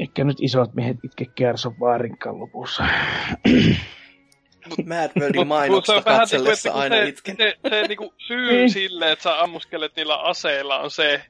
[0.00, 2.84] Ehkä nyt isot miehet itke kärson vaarinkaan lopussa.
[4.68, 7.36] Mut Mad Worldin mainoksia katsellessa niinku, aina se, itken.
[7.36, 8.70] Se, se, se niinku syy Niin.
[8.70, 11.22] sille, että sä ammuskelet niillä aseilla on se,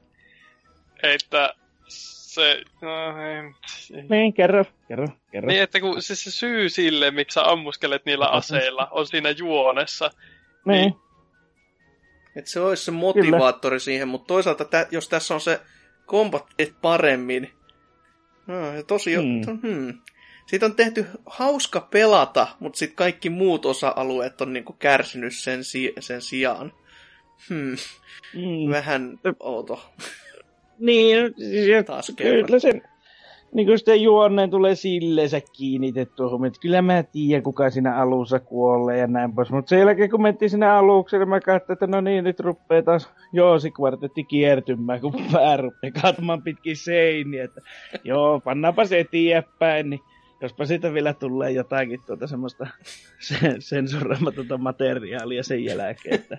[1.03, 1.53] että
[1.87, 2.63] se...
[2.81, 2.89] No,
[3.21, 5.47] ei, niin, kerro, kerro, kerro.
[5.47, 10.09] niin, että kun se, se syy sille, miksi sä ammuskelet niillä aseilla, on siinä juonessa.
[10.65, 10.93] niin.
[12.35, 15.61] Et se olisi se motivaattori siihen, mutta toisaalta tä, jos tässä on se
[16.05, 17.51] kombatit paremmin,
[18.47, 19.41] no, ja tosi, Hmm.
[19.45, 19.59] hmm.
[19.61, 19.93] Hmm.
[20.47, 25.93] siitä on tehty hauska pelata, mutta sitten kaikki muut osa-alueet on niinku kärsinyt sen, si-
[25.99, 26.73] sen sijaan.
[27.49, 27.75] Hmm.
[28.33, 28.69] Mm.
[28.71, 29.91] Vähän outo
[30.79, 32.81] Niin, siis ja taas kyllä se,
[33.55, 38.39] niin kuin sitten juonneen tulee silleensä kiinnitettyä huomioon, että kyllä mä tiedän, kuka siinä alussa
[38.39, 39.51] kuolee ja näin pois.
[39.51, 43.09] Mutta sen jälkeen, kun mentiin sinne alukselle, mä katsoin, että no niin, nyt rupeaa taas
[43.33, 47.43] Joosi-kvartetti kiertymään, kun pää rupeaa kaatumaan pitkin seiniä.
[47.43, 47.61] Että,
[48.03, 50.01] joo, pannaanpa se eteenpäin, niin
[50.41, 52.67] jospa siitä vielä tulee jotakin tuota semmoista
[53.59, 53.87] sen-
[54.57, 56.37] materiaalia sen jälkeen, että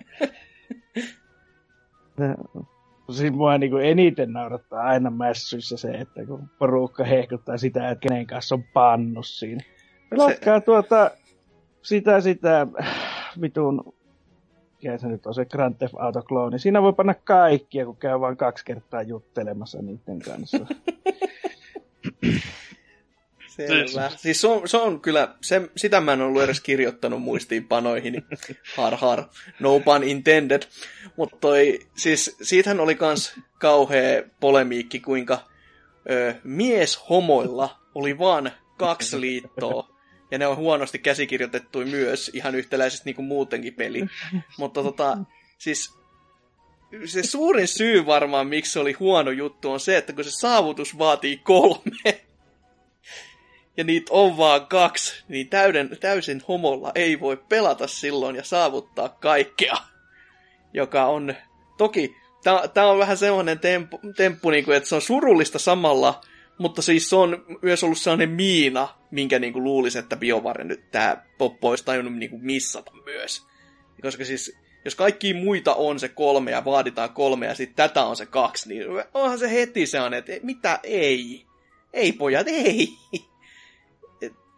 [3.11, 8.07] Siis mua niin kuin eniten naurattaa aina mässyissä se, että kun porukka hehkuttaa sitä, että
[8.07, 9.63] kenen kanssa on pannus siinä.
[10.09, 11.11] Pelatkaa tuota,
[11.81, 12.67] sitä, sitä,
[13.41, 13.93] vitun,
[14.83, 16.59] mikä se nyt on se Grand Theft Auto klooni.
[16.59, 20.57] Siinä voi panna kaikkia, kun käy vain kaksi kertaa juttelemassa niiden kanssa.
[23.67, 24.11] Selvä.
[24.17, 28.25] Siis se on, se on kyllä, se, sitä mä en ollut edes kirjoittanut muistiinpanoihin.
[28.77, 29.23] Har har,
[29.59, 30.61] no pun intended.
[31.17, 31.47] Mutta
[31.97, 35.39] siis siitähän oli kans kauhea polemiikki, kuinka
[36.09, 39.97] ö, mieshomoilla oli vaan kaksi liittoa.
[40.31, 44.05] Ja ne on huonosti käsikirjoitettu myös, ihan yhtäläisesti niin kuin muutenkin peli.
[44.57, 45.17] Mutta tota,
[45.57, 45.97] siis
[47.05, 50.97] se suurin syy varmaan, miksi se oli huono juttu, on se, että kun se saavutus
[50.97, 52.26] vaatii kolme,
[53.77, 59.09] ja niitä on vaan kaksi, niin täyden, täysin homolla ei voi pelata silloin ja saavuttaa
[59.09, 59.77] kaikkea.
[60.73, 61.35] Joka on,
[61.77, 62.15] toki,
[62.73, 66.21] tämä on vähän sellainen temppu, temppu niin kuin, että se on surullista samalla,
[66.57, 70.91] mutta siis se on myös ollut sellainen miina, minkä niin kuin luulisi, että BioWare nyt
[70.91, 73.43] tämä poppo olisi tajunnut niin kuin missata myös.
[74.01, 78.15] Koska siis, jos kaikki muita on se kolme ja vaaditaan kolme ja sitten tätä on
[78.15, 81.45] se kaksi, niin onhan se heti sellainen, että mitä ei.
[81.93, 82.89] Ei pojat, ei.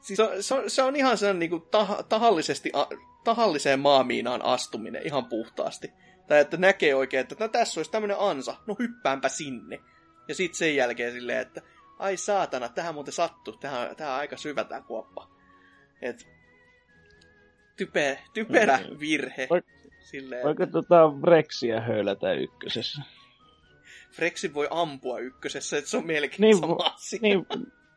[0.02, 2.86] Siis se, on, se, on, se on ihan sellainen niin kuin tah, tahallisesti, a,
[3.24, 5.92] tahalliseen maamiinaan astuminen ihan puhtaasti.
[6.28, 9.80] Tai että näkee oikein, että no tässä olisi tämmöinen ansa, no hyppäänpä sinne.
[10.28, 11.62] Ja sitten sen jälkeen silleen, että
[12.00, 15.30] ai saatana, tähän muuten sattuu, tähän, tähän on aika syvä tämä kuoppa.
[16.02, 16.28] Et,
[17.78, 19.00] type, typerä Mm.
[19.00, 19.48] virhe.
[19.54, 23.02] Voik- Silleen, Voiko tota Brexia höylätä ykkösessä?
[24.12, 27.20] Frexin voi ampua ykkösessä, että se on melkein Niin, sama vo- asia.
[27.22, 27.46] Niin,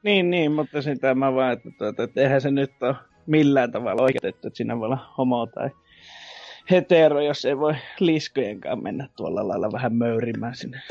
[0.03, 2.95] niin, niin, mutta sitä mä vaan, että, tuota, että eihän se nyt ole
[3.27, 5.71] millään tavalla oikeutettu, että siinä voi olla homo tai
[6.71, 10.83] hetero, jos ei voi liskojenkaan mennä tuolla lailla vähän möyrimään sinne.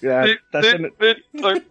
[0.00, 1.62] Kyllä Nyt, tässä nyt, nyt, nyt, toi,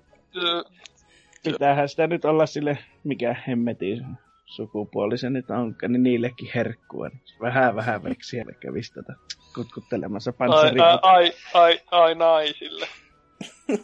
[1.43, 4.05] pitäähän sitä nyt olla sille, mikä hemmetin
[4.45, 7.09] sukupuoli se nyt onkaan, niin niillekin herkkua.
[7.41, 9.13] Vähän vähän veksiä kävisi tätä
[9.55, 10.81] kutkuttelemassa ai, panssariin.
[10.81, 12.87] ai, ai, ai, ai naisille.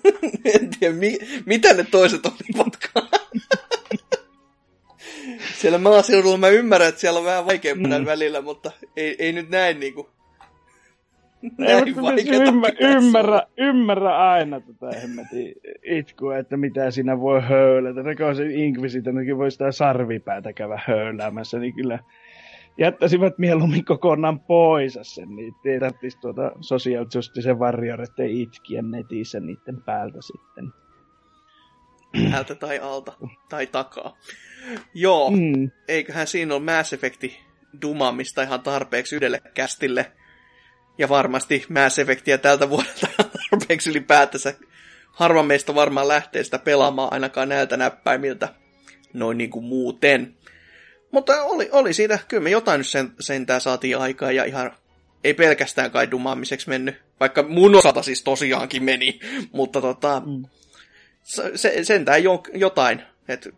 [0.56, 3.08] en tiedä, mi- mitä ne toiset olivatkaan.
[5.62, 8.06] siellä maaseudulla mä ymmärrän, että siellä on vähän vaikeampana Mm.
[8.06, 10.10] välillä, mutta ei, ei nyt näin niinku...
[11.44, 17.42] Ei, näin mutta siis ymmär, ymmärrä, ymmärrä aina tätä hemmetin itkua, että mitä siinä voi
[17.42, 18.02] höylätä.
[18.02, 22.00] Rikoisen Inquisitorkin voi sitä sarvipäätä käydä höyläämässä, niin kyllä
[22.80, 29.82] jättäisivät mieluummin kokonaan pois sen, niin ei tarvitsisi tuota Social Justice Warrioreiden itkiä netissä niiden
[29.86, 30.72] päältä sitten.
[32.24, 33.14] Läheltä tai alta
[33.50, 34.18] tai takaa.
[34.94, 35.72] Joo, Mm.
[35.88, 37.40] eiköhän siinä ole Mass Effecti
[37.82, 40.12] dumaamista ihan tarpeeksi yhdelle kästille.
[40.98, 43.08] Ja varmasti Mass Effectia tältä vuodelta
[43.50, 44.54] tarpeeksi ylipäätänsä.
[45.12, 48.50] Harva meistä varmaan lähtee sitä pelaamaan ainakaan näiltä näppäimiltä.
[49.14, 50.36] Noin niin kuin muuten.
[51.12, 54.72] Mutta oli, oli siitä, kyllä me jotain nyt sen, sentään saatiin aikaa ja ihan
[55.24, 56.96] ei pelkästään kai dumaamiseksi mennyt.
[57.20, 59.20] Vaikka mun osalta siis tosiaankin meni.
[59.52, 60.46] Mutta tota, Mm.
[61.56, 63.02] se, sentään jo, jotain.
[63.28, 63.50] Et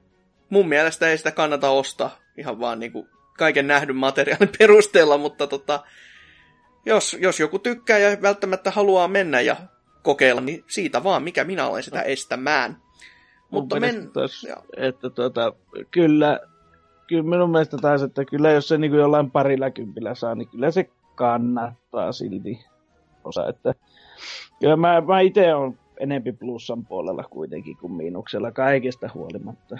[0.50, 3.08] mun mielestä ei sitä kannata ostaa ihan vaan niinku
[3.38, 5.84] kaiken nähdyn materiaalin perusteella, mutta tota,
[6.86, 9.56] jos, jos joku tykkää ja välttämättä haluaa mennä ja
[10.02, 12.78] kokeilla, niin siitä vaan, mikä minä olen sitä estämään.
[13.50, 14.12] Mutta men...
[14.12, 14.48] Tos,
[14.78, 15.54] että tuota,
[15.92, 16.40] kyllä,
[17.12, 20.48] kyllä minun mielestä taas, että kyllä jos se niin kuin jollain parilla kympillä saa, niin
[20.48, 22.66] kyllä se kannattaa silti
[23.24, 23.48] osa.
[23.48, 23.74] Että,
[24.60, 29.78] kyllä mä, mä itse olen enempi plussan puolella kuitenkin kuin miinuksella kaikesta huolimatta.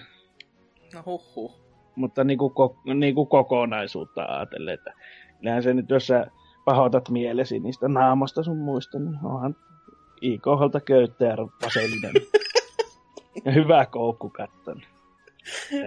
[0.96, 1.52] No huhhuh.
[1.96, 2.54] Mutta niin kuin,
[3.00, 4.94] niin kuin kokonaisuutta ajatellen, että
[5.40, 6.28] kyllähän se nyt, jos sä
[6.66, 9.56] pahoitat mielesi niistä naamasta sun muista, niin onhan
[10.22, 11.36] IKHlta köyttä ja
[11.66, 12.14] vaselinen.
[13.46, 14.30] ja hyvä koukku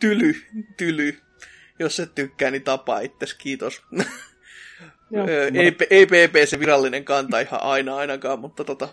[0.00, 0.34] tyly,
[0.76, 1.18] tyly.
[1.78, 3.82] Jos et tykkää, niin tapaa itses, kiitos.
[5.10, 8.88] Joo, ei, ei PP se virallinen kanta ihan aina ainakaan, mutta tota,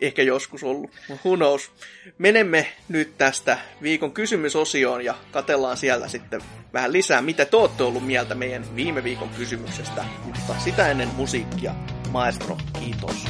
[0.00, 0.90] ehkä joskus ollut.
[1.24, 1.70] Who knows.
[2.18, 6.40] Menemme nyt tästä viikon kysymysosioon ja katellaan siellä sitten
[6.72, 10.04] vähän lisää, mitä te olette ollut mieltä meidän viime viikon kysymyksestä.
[10.24, 11.74] Mutta sitä ennen musiikkia.
[12.10, 13.26] Maestro, kiitos.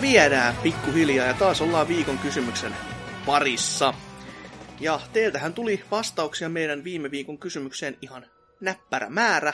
[0.00, 2.76] Viimeistä viedään pikkuhiljaa ja taas ollaan viikon kysymyksen
[3.26, 3.94] parissa.
[4.80, 8.26] Ja teiltähän tuli vastauksia meidän viime viikon kysymykseen ihan
[8.60, 9.52] näppärä määrä.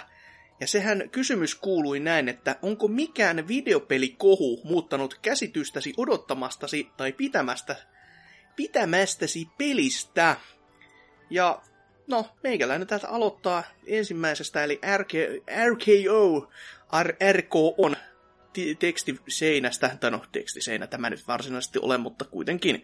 [0.61, 7.77] Ja sehän kysymys kuului näin, että onko mikään videopelikohu muuttanut käsitystäsi odottamastasi tai pitämästä,
[8.57, 10.37] pitämästäsi pelistä?
[11.31, 11.63] Ja
[12.07, 15.13] no, meikäläinen täältä aloittaa ensimmäisestä, eli RK,
[17.33, 17.97] RKO on
[18.79, 22.83] tekstiseinästä, tai no tekstiseinä tämä nyt varsinaisesti ole, mutta kuitenkin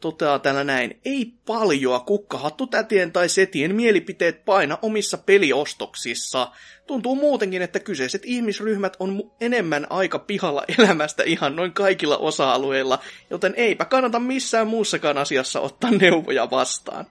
[0.00, 6.52] toteaa täällä näin, ei paljoa kukkahattu tätien tai setien mielipiteet paina omissa peliostoksissa.
[6.86, 12.98] Tuntuu muutenkin, että kyseiset ihmisryhmät on enemmän aika pihalla elämästä ihan noin kaikilla osa-alueilla,
[13.30, 17.06] joten eipä kannata missään muussakaan asiassa ottaa neuvoja vastaan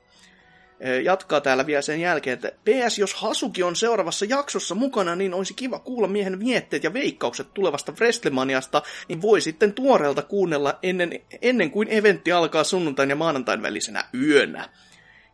[1.04, 5.54] jatkaa täällä vielä sen jälkeen, että PS, jos Hasuki on seuraavassa jaksossa mukana, niin olisi
[5.54, 11.72] kiva kuulla miehen vietteet ja veikkaukset tulevasta Wrestlemaniasta, niin voi sitten tuoreelta kuunnella ennen, ennen
[11.72, 14.70] kuin eventti alkaa sunnuntain ja maanantain välisenä yönä.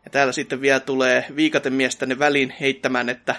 [0.05, 3.35] Ja täällä sitten vielä tulee viikatemies tänne väliin heittämään, että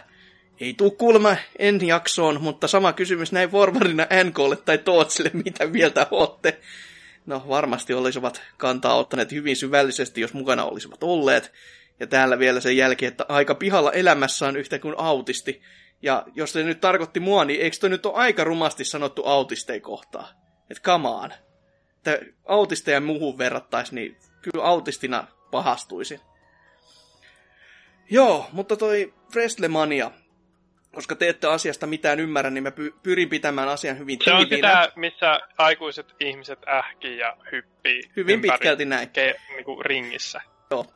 [0.61, 6.07] ei tuu kuulemma en jaksoon, mutta sama kysymys näin forwarina NKlle tai Tootsille, mitä mieltä
[6.11, 6.61] ootte.
[7.27, 11.53] No varmasti olisivat kantaa ottaneet hyvin syvällisesti, jos mukana olisivat olleet.
[12.01, 15.63] Ja täällä vielä sen jälkeen, että aika pihalla elämässä on yhtä kuin autisti.
[16.03, 19.81] Ja jos se nyt tarkoitti mua, niin eikö toi nyt ole aika rumasti sanottu autisteja
[19.81, 20.29] kohtaa?
[20.71, 21.35] Että kamaan.
[21.97, 26.21] Että autisteja muuhun verrattaisi, niin kyllä autistina pahastuisin.
[28.11, 30.11] Joo, mutta toi Wrestlemania,
[30.95, 34.93] koska te ette asiasta mitään ymmärrä, niin mä pyrin pitämään asian hyvin Se on sitä,
[34.97, 39.11] missä aikuiset ihmiset ähkii ja hyppii Hyvin pitkälti näin.
[39.11, 40.41] Ke, niin kuin ringissä.
[40.71, 40.87] Joo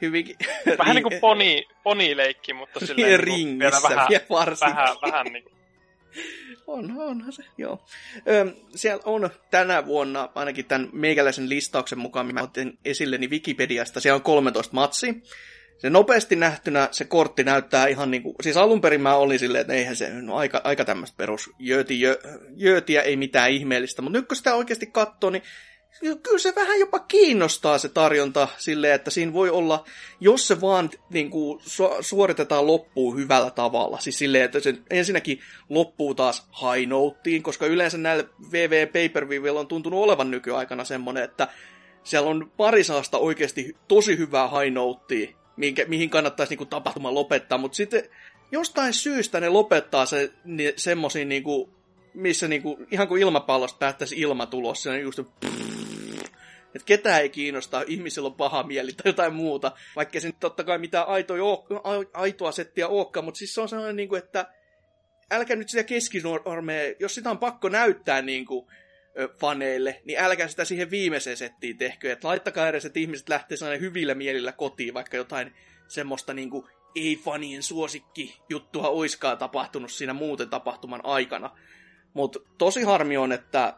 [0.00, 0.36] hyvinkin...
[0.78, 4.24] Vähän niin kuin poni, ponileikki, mutta silleen niin vielä vähän, vielä
[4.60, 5.58] vähän, vähän niin kuin...
[6.66, 7.84] On, onhan se, joo.
[8.28, 14.00] Ö, siellä on tänä vuonna, ainakin tämän meikäläisen listauksen mukaan, mitä otin esille, niin Wikipediasta,
[14.00, 15.22] siellä on 13 matsi.
[15.78, 19.60] Se nopeasti nähtynä se kortti näyttää ihan niin kuin, siis alun perin mä olin silleen,
[19.60, 22.18] että eihän se, no aika, aika tämmöistä perus jööti, jö,
[22.56, 25.42] jöötiä, ei mitään ihmeellistä, mutta nyt kun sitä oikeasti katsoo, niin
[26.00, 29.84] kyllä se vähän jopa kiinnostaa se tarjonta silleen, että siinä voi olla,
[30.20, 33.98] jos se vaan niin kuin, su- suoritetaan loppuun hyvällä tavalla.
[34.00, 39.26] Siis silleen, että se ensinnäkin loppuu taas high notein, koska yleensä näillä VV pay per
[39.58, 41.48] on tuntunut olevan nykyaikana semmoinen, että
[42.04, 47.14] siellä on pari saasta oikeasti tosi hyvää high notea, minkä, mihin kannattaisi niin kuin, tapahtuma
[47.14, 48.02] lopettaa, mutta sitten
[48.52, 51.44] jostain syystä ne lopettaa se, niin, semmoisiin niin
[52.14, 55.20] missä niinku, ihan kuin ilmapallosta päättäisi ilmatulos, se on just
[56.74, 60.64] että ketään ei kiinnostaa, ihmisillä on paha mieli tai jotain muuta, vaikka se nyt totta
[60.64, 61.64] kai mitään aitoa,
[62.14, 64.46] aitoa settiä olekaan, mutta siis se on sellainen, niin kuin, että
[65.30, 68.66] älkää nyt sitä keskinormea, jos sitä on pakko näyttää niin kuin,
[69.40, 72.12] faneille, niin älkää sitä siihen viimeiseen settiin tehkö.
[72.12, 75.54] Että laittakaa edes, että ihmiset lähtee sellainen hyvillä mielillä kotiin, vaikka jotain
[75.88, 81.50] semmoista niin kuin, ei-fanien suosikki juttua oiskaan tapahtunut siinä muuten tapahtuman aikana.
[82.14, 83.74] Mutta tosi harmi on, että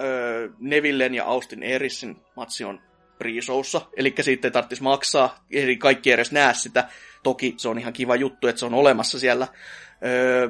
[0.00, 2.80] öö, Nevillen ja Austin Erissin matsi on
[3.18, 6.88] pre-showssa, eli siitä ei tarvitsisi maksaa, eli kaikki edes näe sitä.
[7.22, 9.48] Toki se on ihan kiva juttu, että se on olemassa siellä.
[10.04, 10.48] Öö,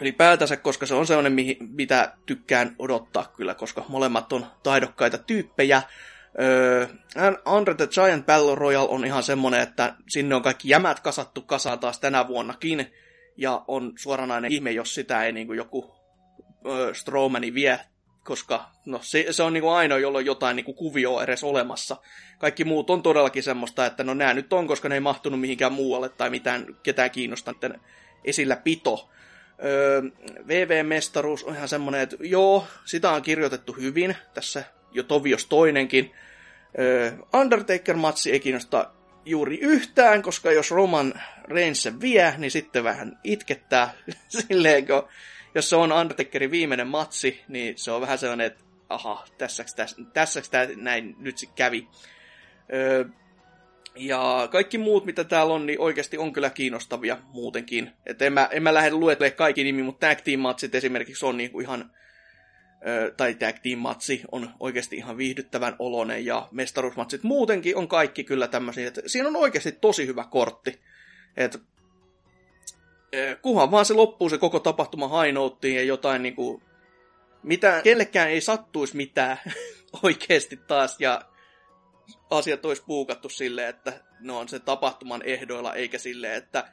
[0.00, 5.82] ylipäätänsä, koska se on sellainen, mitä tykkään odottaa kyllä, koska molemmat on taidokkaita tyyppejä.
[6.40, 6.86] Öö,
[7.44, 11.78] Andre the Giant Battle Royale on ihan semmonen, että sinne on kaikki jämät kasattu kasaan
[11.78, 12.92] taas tänä vuonnakin,
[13.36, 15.94] ja on suoranainen ihme, jos sitä ei niin kuin joku
[16.66, 17.80] öö, Strowmani vie,
[18.24, 21.44] koska no, se, se on niin kuin ainoa, jolla on jotain niin kuin kuvioa edes
[21.44, 21.96] olemassa.
[22.38, 25.72] Kaikki muut on todellakin semmoista, että no nämä nyt on, koska ne ei mahtunut mihinkään
[25.72, 27.54] muualle tai mitään ketään kiinnostaa
[28.24, 29.10] esillä pito.
[29.64, 30.02] Öö,
[30.48, 36.14] VV-mestaruus on ihan semmoinen, että joo, sitä on kirjoitettu hyvin, tässä jo Tovios toinenkin.
[36.78, 38.90] Öö, Undertaker-matsi ei kiinnosta
[39.24, 43.94] juuri yhtään, koska jos Roman Reigns vie, niin sitten vähän itkettää
[44.48, 45.08] silleen, kun
[45.54, 49.96] jos se on Undertakerin viimeinen matsi, niin se on vähän sellainen, että aha, tässäks, tässä,
[50.12, 51.88] tässäks tämä näin nyt sitten kävi.
[52.72, 53.04] Öö,
[53.96, 57.92] ja kaikki muut, mitä täällä on, niin oikeasti on kyllä kiinnostavia muutenkin.
[58.06, 61.36] Et en mä, en mä lähde luettelemaan kaikki nimi, mutta tag team matsit esimerkiksi on
[61.36, 61.90] niinku ihan,
[63.16, 68.48] tai tag team matsi on oikeasti ihan viihdyttävän oloinen, ja mestaruusmatsit muutenkin on kaikki kyllä
[68.48, 70.80] tämmöisiä, siinä on oikeasti tosi hyvä kortti.
[71.36, 71.62] Et,
[73.42, 76.62] kuhan vaan se loppuu se koko tapahtuma hainouttiin ja jotain niinku,
[77.42, 79.36] mitä, kellekään ei sattuisi mitään
[80.02, 81.22] oikeasti taas, ja
[82.30, 86.68] asiat olisi puukattu silleen, että ne on sen tapahtuman ehdoilla, eikä silleen, että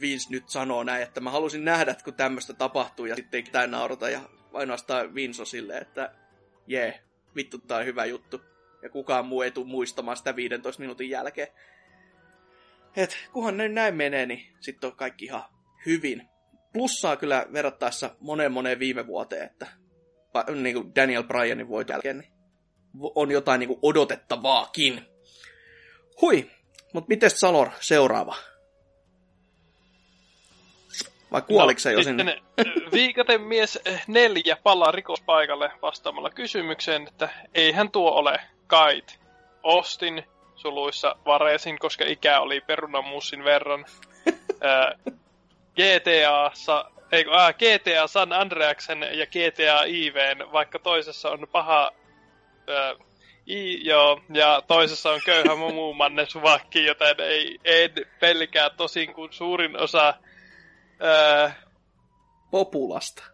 [0.00, 4.10] Vince nyt sanoo näin, että mä halusin nähdä, kun tämmöistä tapahtuu, ja sitten ei naurata,
[4.10, 4.20] ja
[4.52, 6.12] ainoastaan Vince on silleen, että
[6.66, 7.00] jee, yeah,
[7.36, 8.40] vittu, tää on hyvä juttu.
[8.82, 11.48] Ja kukaan muu ei tule muistamaan sitä 15 minuutin jälkeen.
[12.96, 15.44] Et kunhan ne näin menee, niin sitten on kaikki ihan
[15.86, 16.28] hyvin.
[16.72, 19.66] Plussaa kyllä verrattaessa moneen moneen viime vuoteen, että
[20.54, 22.32] niin kuin Daniel Bryanin voit jälkeen, niin
[23.14, 25.06] on jotain niin kuin odotettavaakin.
[26.20, 26.50] Hui,
[26.92, 28.36] mutta miten Salor seuraava?
[31.32, 32.42] Vai kuoliko se no, jo sinne?
[32.92, 39.20] Viikaten mies neljä palaa rikospaikalle vastaamalla kysymykseen, että eihän tuo ole kait.
[39.62, 40.24] Ostin
[40.62, 43.84] suluissa varesin, koska ikä oli perunamussin verran.
[45.76, 51.92] GTAssa, ei, äh, GTA San Andreasen ja GTA IVn, vaikka toisessa on paha
[52.70, 53.06] Äh,
[53.46, 55.94] i, joo, ja toisessa on köyhä mumu
[56.28, 60.14] suvakki, joten ei, en pelkää tosin kuin suurin osa...
[61.00, 61.54] Ää,
[62.50, 63.24] Populasta.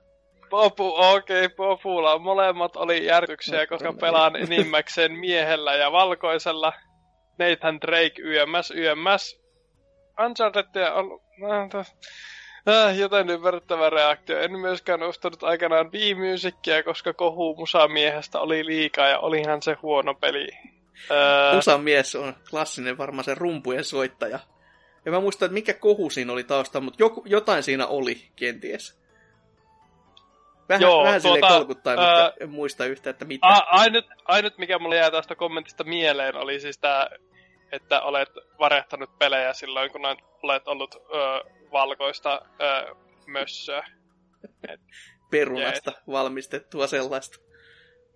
[0.50, 2.18] Popu, okei, okay, Popula.
[2.18, 6.72] Molemmat oli järkyksiä, koska pelaan enimmäkseen miehellä ja valkoisella.
[7.38, 9.40] Nathan Drake YMS, YMS.
[10.24, 11.20] Uncharted on...
[12.68, 14.40] Äh, joten ymmärrettävä reaktio.
[14.40, 20.48] En myöskään ostanut aikanaan Wii-musiikkia, koska kohu musamiehestä oli liikaa ja olihan se huono peli.
[21.10, 21.54] Äh...
[21.54, 24.38] Musamies on klassinen varmaan se rumpujen soittaja.
[25.04, 28.98] Ja mä muistan, että mikä kohu siinä oli taustalla, mutta joku, jotain siinä oli kenties.
[30.68, 33.46] Vähän, Joo, vähän tuota, silleen kolkuttaa, ää, mutta en muista yhtä, että mitä.
[33.46, 37.06] A, ainut, ainut, mikä mulle jää tästä kommentista mieleen, oli siis tämä,
[37.72, 40.06] että olet varehtanut pelejä silloin, kun
[40.42, 40.98] olet ollut ö,
[41.72, 42.94] valkoista öö,
[43.26, 43.86] mössöä.
[44.68, 44.80] Et,
[45.30, 46.06] Perunasta jeet.
[46.06, 47.38] valmistettua sellaista.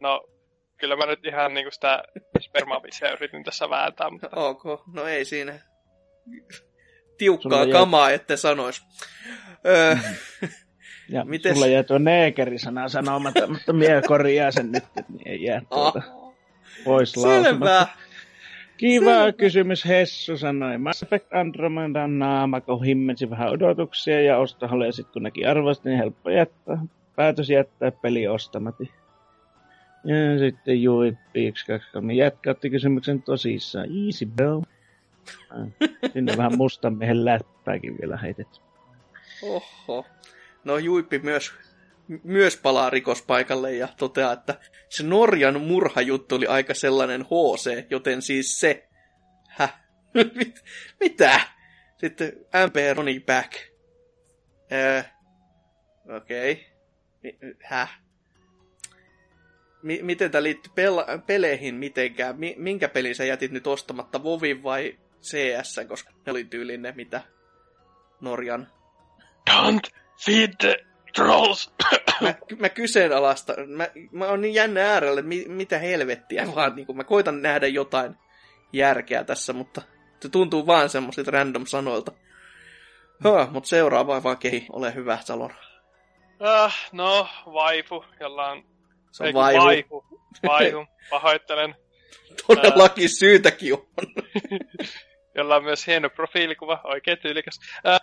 [0.01, 0.25] No,
[0.77, 2.03] kyllä mä nyt ihan niinku sitä
[2.41, 4.29] spermavisia yritin tässä vääntää, mutta...
[4.33, 4.65] Ok,
[4.95, 5.59] no ei siinä.
[7.19, 8.15] Tiukkaa kamaa, jää...
[8.15, 8.83] ette sanois.
[9.67, 9.97] Öö,
[11.09, 11.53] ja Mites...
[11.53, 15.99] sulla jää tuo neekeri-sana sanomatta, mutta mie korjaa sen nyt, että niin ei jää tuota
[15.99, 16.33] ah.
[16.85, 17.87] pois Selvä.
[18.77, 19.33] Kiva Selvä.
[19.33, 20.79] kysymys, Hessu sanoi.
[20.79, 25.99] Mass Effect Andromedan naamako himmensi vähän odotuksia ja ostohalle ja sitten kun näki arvosta, niin
[25.99, 26.79] helppo jättää.
[27.17, 28.85] Päätös jättää peli ostamatta.
[30.05, 33.87] Ja sitten Jui Piix23 jätkautti kysymyksen tosissaan.
[34.07, 34.63] Easy bro.
[36.13, 38.61] Sinne vähän mustan miehen läppääkin vielä heitetty.
[39.43, 40.07] Oho.
[40.65, 41.53] No Juippi myös,
[42.25, 44.55] myös palaa rikospaikalle ja toteaa, että
[44.89, 48.89] se Norjan murhajuttu oli aika sellainen HC, joten siis se...
[49.49, 49.75] Häh?
[50.35, 50.65] Mit,
[51.01, 51.41] mitä?
[51.99, 52.33] Sitten
[52.67, 53.53] MP Ronnie Back.
[54.73, 55.03] Öö,
[56.17, 56.67] Okei.
[57.25, 57.55] Okay.
[57.63, 58.01] Häh?
[59.83, 62.37] M- miten tämä liittyy pel- peleihin mitenkään?
[62.37, 67.23] M- minkä pelin sä jätit nyt ostamatta, Vovin vai CS, koska ne oli tyylinen, mitä
[68.21, 68.69] Norjan...
[69.51, 69.91] Don't
[70.25, 70.77] Feed the
[71.15, 71.73] trolls!
[72.21, 76.97] Mä, mä kyseenalaista, mä, mä oon niin jännä äärellä, että mi, mitä helvettiä vaan, niin
[76.97, 78.17] mä koitan nähdä jotain
[78.73, 79.83] järkeä tässä, mutta
[80.21, 82.13] se tuntuu vaan semmoisilta random sanoilta.
[83.25, 85.53] Huh, mutta seuraava vaan kehi, ole hyvä, Salor.
[86.41, 88.65] Ah, no, vaifu, jolla on...
[89.11, 89.65] Se on ei kun vaivu.
[89.65, 90.05] Vaihu,
[90.49, 91.75] vaihu, pahoittelen.
[92.47, 93.87] Todellakin syytäkin on.
[95.37, 97.61] jolla on myös hieno profiilikuva, oikein tyylikäs.
[97.87, 98.01] Äh,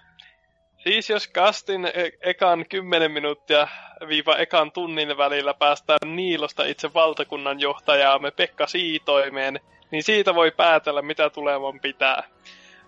[0.80, 3.68] siis jos kastin e- ekan 10 minuuttia
[4.08, 9.60] viiva ekan tunnin välillä päästään Niilosta itse valtakunnan johtajaamme Pekka Siitoimeen,
[9.92, 12.24] niin siitä voi päätellä, mitä tulevan pitää.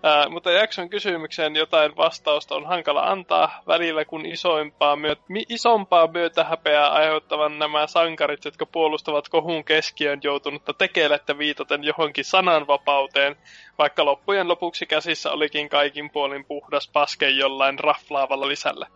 [0.03, 6.07] Ää, mutta jakson kysymykseen jotain vastausta on hankala antaa välillä, kun isoimpaa myöt, mi, isompaa
[6.07, 13.35] myötähäpeää aiheuttavan nämä sankarit, jotka puolustavat kohun keskiön joutunutta tekelettä viitaten johonkin sananvapauteen,
[13.77, 18.87] vaikka loppujen lopuksi käsissä olikin kaikin puolin puhdas paske jollain raflaavalla lisällä.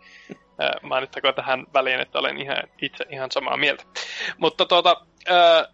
[0.82, 3.84] Mainittakoon tähän väliin, että olen ihan, itse ihan samaa mieltä.
[4.38, 5.06] Mutta tuota,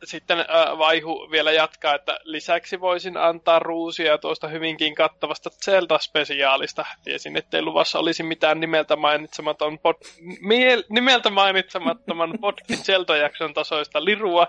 [0.04, 6.86] sitten ää, Vaihu vielä jatkaa, että lisäksi voisin antaa ruusia tuosta hyvinkin kattavasta Zelda-spesiaalista.
[7.04, 9.96] Tiesin, ettei luvassa olisi mitään nimeltä mainitsematon pod,
[10.42, 14.48] miel, nimeltä mainitsemattoman podkin Zelda-jakson tasoista lirua,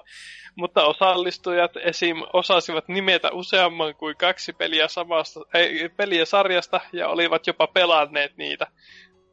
[0.54, 2.16] mutta osallistujat esim.
[2.32, 8.66] osasivat nimetä useamman kuin kaksi peliä, samasta, ei, peliä sarjasta ja olivat jopa pelanneet niitä.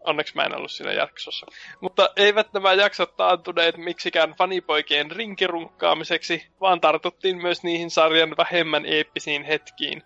[0.06, 1.45] Onneksi mä en ollut siinä jaksossa.
[1.82, 9.44] Mutta eivät nämä jaksot taantuneet miksikään fanipoikien rinkirunkkaamiseksi, vaan tartuttiin myös niihin sarjan vähemmän eeppisiin
[9.44, 10.03] hetkiin.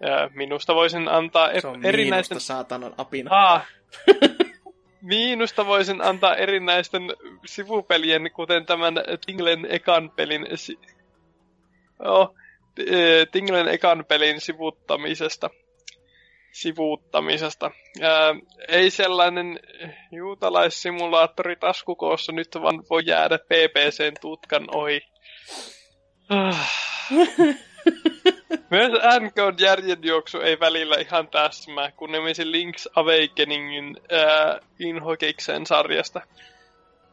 [0.00, 2.40] Ja minusta voisin antaa Se on e- erinäisten...
[2.40, 3.30] saatanan apina.
[3.32, 3.66] Ah.
[5.02, 7.02] Miinusta voisin antaa erinäisten
[7.46, 8.94] sivupelien, kuten tämän
[9.26, 10.46] Tinglen ekan pelin...
[10.54, 10.78] Si-
[11.98, 12.34] oh,
[13.32, 15.50] Tinglen ekan pelin sivuuttamisesta
[16.52, 17.70] sivuuttamisesta.
[18.02, 18.34] Ää,
[18.68, 19.60] ei sellainen
[20.12, 25.00] juutalaissimulaattori taskukoossa nyt vaan voi jäädä PPCn tutkan ohi.
[26.28, 26.70] Ah.
[28.70, 36.20] Myös NKn järjenjuoksu ei välillä ihan täsmää, kun nimisi Link's Awakeningin ää, inhokiksen sarjasta.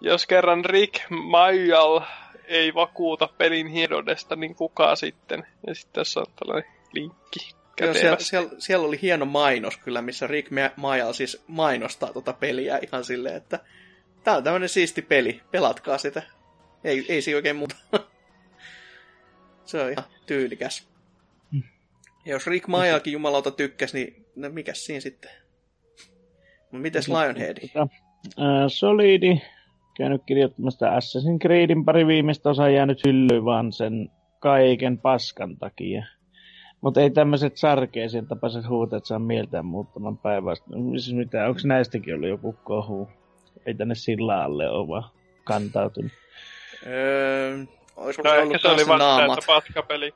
[0.01, 2.01] Jos kerran Rick Mayal
[2.47, 5.47] ei vakuuta pelin hienodesta, niin kuka sitten?
[5.67, 7.58] Ja sitten tässä on tällainen linkki.
[7.79, 12.79] Joo, siellä, siellä, siellä, oli hieno mainos kyllä, missä Rick Mayal siis mainostaa tota peliä
[12.81, 13.59] ihan silleen, että
[14.23, 16.21] tää on tämmönen siisti peli, pelatkaa sitä.
[16.83, 17.75] Ei, ei siinä oikein muuta.
[19.65, 20.89] Se on ihan tyylikäs.
[22.25, 25.31] Ja jos Rick Mayalkin jumalauta tykkäsi, niin no mikäs siinä sitten?
[26.71, 27.57] No mites Lionhead?
[27.73, 27.87] Tota,
[28.67, 29.41] Solidi,
[29.97, 34.09] käynyt kirjoittamasta Assassin's Creedin pari viimeistä osaa jäänyt hyllyyn vaan sen
[34.39, 36.05] kaiken paskan takia.
[36.81, 40.65] Mutta ei tämmöiset sarkeisen tapaiset huuteet saa mieltään muuttaman päivästä.
[40.99, 43.09] Siis mitä, onko näistäkin ollut joku kohu?
[43.65, 45.09] Ei tänne sillä alle ole vaan
[45.43, 46.11] kantautunut.
[46.87, 47.57] Öö,
[47.95, 49.37] olisiko No se ehkä ollut se oli naamat?
[49.39, 50.13] että paskapeli.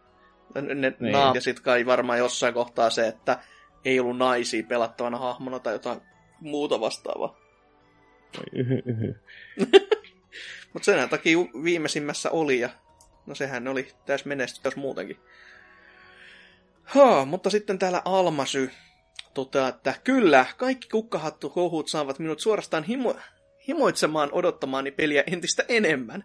[0.56, 1.12] Ne, ne Niin.
[1.12, 3.40] naam, ja sitten kai varmaan jossain kohtaa se, että
[3.86, 6.02] ei ollut naisia pelattavana hahmona tai jotain
[6.40, 7.36] muuta vastaavaa.
[10.74, 12.70] Mutta sen takia viimeisimmässä oli, ja
[13.26, 15.18] no sehän oli täys menestys muutenkin.
[16.84, 18.72] Ha, mutta sitten täällä Almasy
[19.34, 23.16] toteaa, että kyllä, kaikki kukkahattukohut saavat minut suorastaan himo,
[23.68, 26.24] himoitsemaan odottamaani peliä entistä enemmän.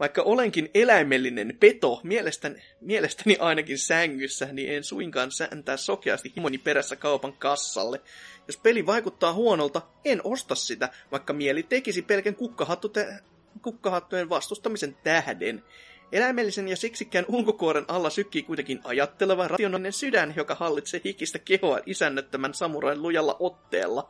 [0.00, 6.96] Vaikka olenkin eläimellinen peto, mielestäni, mielestäni ainakin sängyssä, niin en suinkaan sääntää sokeasti himoni perässä
[6.96, 8.00] kaupan kassalle.
[8.46, 13.18] Jos peli vaikuttaa huonolta, en osta sitä, vaikka mieli tekisi pelkän kukkahattu te-
[13.62, 15.64] kukkahattujen vastustamisen tähden.
[16.12, 22.54] Eläimellisen ja siksikään ulkokuoren alla sykkii kuitenkin ajatteleva rationaalinen sydän, joka hallitsee hikistä kehoa isännöttömän
[22.54, 24.08] samurain lujalla otteella.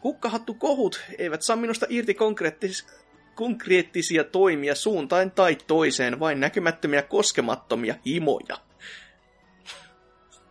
[0.00, 3.02] Kukkahattu kohut eivät saa minusta irti konkreettis-
[3.34, 8.58] konkreettisia toimia suuntaan tai toiseen, vain näkymättömiä koskemattomia himoja.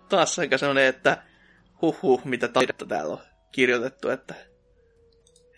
[0.10, 1.24] Taas aika sellainen, että
[1.82, 4.36] huhhuh, mitä taidetta täällä on kirjoitettu, että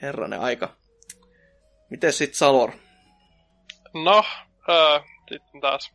[0.02, 0.76] herranen aika.
[1.90, 2.72] Miten sit Salor?
[3.94, 4.24] No,
[4.70, 5.92] äh, sitten taas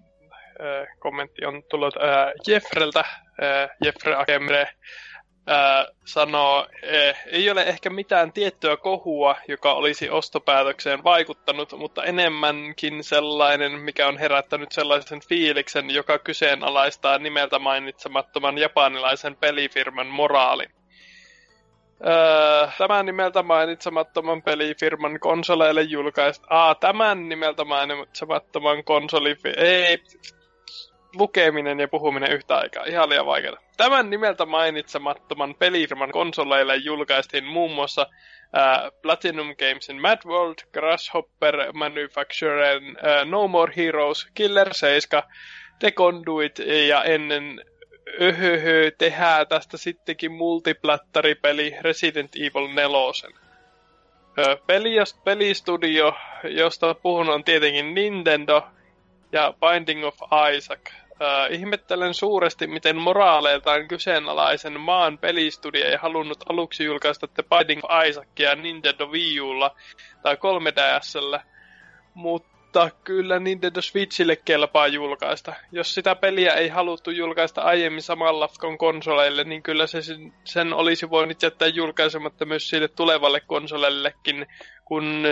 [0.61, 3.01] äh, kommentti on tullut äh, Jeffreltä.
[3.43, 11.05] Äh, Jeffre Akemre äh, sanoo, äh, ei ole ehkä mitään tiettyä kohua, joka olisi ostopäätökseen
[11.05, 20.07] vaikuttanut, mutta enemmänkin sellainen, mikä on herättänyt sellaisen fiiliksen, joka kyseenalaistaa nimeltä mainitsemattoman japanilaisen pelifirman
[20.07, 20.78] moraalin.
[22.07, 26.45] Öö, tämän nimeltä mainitsemattoman pelifirman konsoleille julkaist...
[26.51, 29.37] Aa, tämän nimeltä mainitsemattoman konsoli...
[29.57, 29.99] Ei...
[31.15, 32.85] lukeminen ja puhuminen yhtä aikaa.
[32.85, 33.57] Ihan liian vaikeaa.
[33.77, 42.85] Tämän nimeltä mainitsemattoman pelifirman konsoleille julkaistiin muun muassa uh, Platinum Gamesin Mad World, Grasshopper Manufacturen
[42.85, 45.23] uh, No More Heroes, Killer 7,
[45.79, 47.65] The Conduit ja ennen
[48.23, 52.97] öhöhö tehdään tästä sittenkin multiplattaripeli Resident Evil 4.
[54.67, 54.91] Peli,
[55.25, 56.15] pelistudio,
[56.45, 58.63] josta puhun, on tietenkin Nintendo
[59.33, 60.17] ja Binding of
[60.57, 60.81] Isaac.
[61.51, 68.55] Ihmettelen suuresti, miten moraaleiltaan kyseenalaisen maan pelistudio ei halunnut aluksi julkaista The Binding of Isaacia
[68.55, 69.77] Nintendo Wii Ulla
[70.23, 71.41] tai 3DSllä,
[72.15, 72.58] mutta
[73.05, 75.55] kyllä Nintendo Switchille kelpaa julkaista.
[75.73, 78.49] Jos sitä peliä ei haluttu julkaista aiemmin samalla
[78.79, 79.99] konsoleille, niin kyllä se
[80.45, 84.47] sen olisi voinut jättää julkaisematta myös sille tulevalle konsoleillekin,
[84.85, 85.23] kun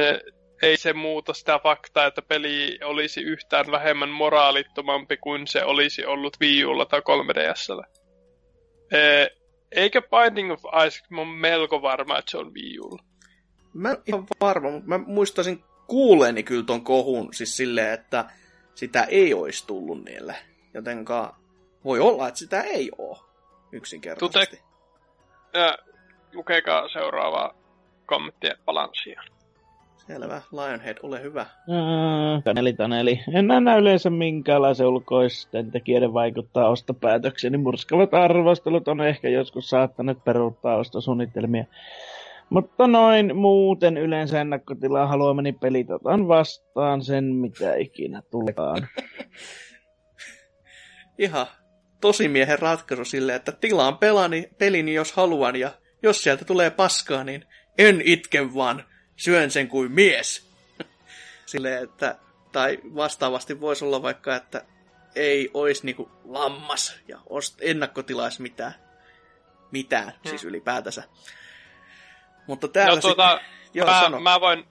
[0.63, 6.37] ei se muuta sitä faktaa, että peli olisi yhtään vähemmän moraalittomampi kuin se olisi ollut
[6.41, 7.85] Wii Ulla tai 3DSllä.
[9.73, 13.03] Eikö Binding of Isaac, mä melko varma, että se on Wii Ulla.
[13.75, 18.25] Mä en ihan varma, mutta mä muistaisin kuuleeni kyllä ton kohun siis silleen, että
[18.75, 20.35] sitä ei olisi tullut niille.
[20.75, 21.37] Jotenka
[21.85, 23.19] voi olla, että sitä ei ole
[23.73, 24.57] yksinkertaisesti.
[24.57, 25.75] Tute, äh,
[26.35, 27.55] lukekaa seuraavaa
[28.07, 29.23] kommenttia balanssia.
[30.07, 30.43] Selvä.
[30.53, 31.47] Lionhead, ole hyvä.
[31.67, 33.21] Mm, taneli, taneli.
[33.35, 40.25] En näe yleensä minkäänlaisen ulkoisten tekijöiden vaikuttaa ostopäätöksiä, niin murskavat arvostelut on ehkä joskus saattaneet
[40.25, 41.65] peruuttaa ostosuunnitelmia.
[42.51, 48.89] Mutta noin muuten yleensä ennakkotilaa haluamani pelit otan vastaan sen, mitä ikinä tulekaan.
[51.19, 51.47] Ihan
[52.01, 55.71] tosimiehen ratkaisu sille, että tilaan pelani, pelini jos haluan ja
[56.03, 57.45] jos sieltä tulee paskaa, niin
[57.79, 58.85] en itke vaan
[59.17, 60.51] syön sen kuin mies.
[61.47, 62.19] Silleen, että,
[62.53, 64.65] tai vastaavasti voisi olla vaikka, että
[65.15, 67.21] ei olisi niinku lammas ja
[67.61, 68.75] ennakkotilaisi mitään.
[69.71, 70.29] Mitään, hmm.
[70.29, 71.03] siis ylipäätänsä.
[72.47, 73.47] Mutta täällä no, tuota, sitten...
[73.75, 74.21] Joo, mä, sano.
[74.21, 74.65] mä voin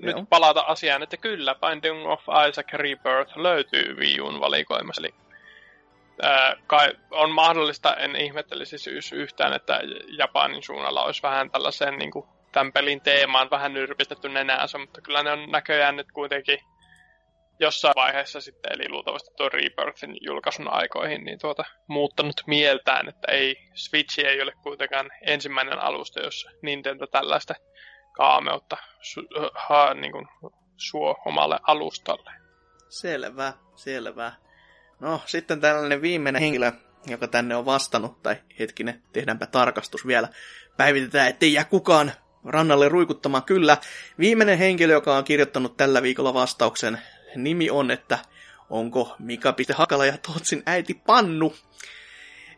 [0.00, 0.18] Joo.
[0.18, 5.02] nyt palata asiaan, että kyllä Binding of Isaac Rebirth löytyy Wii Uun valikoimassa.
[5.02, 5.14] Eli
[6.22, 9.80] ää, kai on mahdollista, en ihmettelisi syys yhtään, että
[10.18, 15.22] Japanin suunnalla olisi vähän tällaisen niin kuin, tämän pelin teemaan vähän nyrpistetty nenäänsä, mutta kyllä
[15.22, 16.58] ne on näköjään nyt kuitenkin
[17.60, 23.56] jossain vaiheessa sitten, eli luultavasti tuo Rebirthin julkaisun aikoihin, niin tuota, muuttanut mieltään, että ei,
[23.74, 27.54] Switch ei ole kuitenkaan ensimmäinen alusta, jos Nintendo tällaista
[28.12, 29.20] kaameutta su,
[29.68, 30.26] ha, niin kuin,
[30.76, 32.30] suo omalle alustalle.
[32.88, 34.32] Selvä, selvä.
[35.00, 36.72] No, sitten tällainen viimeinen henkilö,
[37.06, 40.28] joka tänne on vastannut, tai hetkinen, tehdäänpä tarkastus vielä.
[40.76, 42.12] Päivitetään, ettei jää kukaan
[42.44, 43.42] rannalle ruikuttamaan.
[43.42, 43.76] Kyllä,
[44.18, 46.98] viimeinen henkilö, joka on kirjoittanut tällä viikolla vastauksen,
[47.44, 48.18] nimi on, että
[48.70, 51.54] onko Mika Hakala ja Totsin äiti Pannu.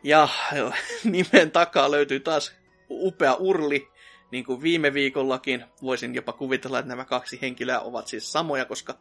[0.03, 0.29] Ja
[1.05, 2.53] nimen takaa löytyy taas
[2.91, 3.89] upea urli,
[4.31, 5.65] niin kuin viime viikollakin.
[5.83, 8.99] Voisin jopa kuvitella, että nämä kaksi henkilöä ovat siis samoja, koska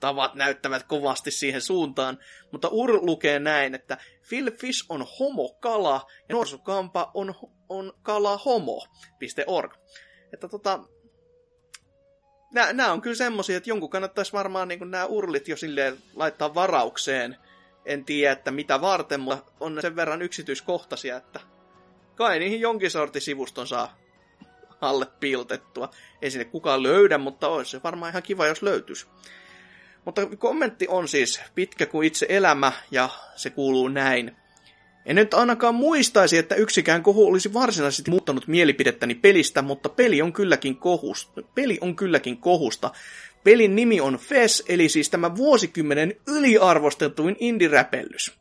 [0.00, 2.18] tavat näyttävät kovasti siihen suuntaan.
[2.52, 7.34] Mutta Ur lukee näin, että Phil Fish on homokala ja Norsukampa on,
[7.68, 9.74] on kala homo.org.
[10.32, 10.80] Että tota,
[12.52, 17.36] nämä on kyllä semmosia, että jonkun kannattaisi varmaan niin nämä urlit jo silleen laittaa varaukseen.
[17.84, 21.40] En tiedä, että mitä varten, mutta on sen verran yksityiskohtaisia, että
[22.14, 23.96] kai niihin jonkin sortin sivuston saa
[24.80, 25.90] alle piiltettua.
[26.22, 29.06] Ei sinne kukaan löydä, mutta olisi se varmaan ihan kiva, jos löytyisi.
[30.04, 34.36] Mutta kommentti on siis pitkä kuin itse elämä, ja se kuuluu näin.
[35.06, 40.32] En nyt ainakaan muistaisi, että yksikään kohu olisi varsinaisesti muuttanut mielipidettäni pelistä, mutta peli on
[40.32, 41.42] kylläkin kohusta.
[41.54, 42.90] Peli on kylläkin kohusta.
[43.44, 48.32] Pelin nimi on FES, eli siis tämä vuosikymmenen yliarvostetuin indie-räpellys.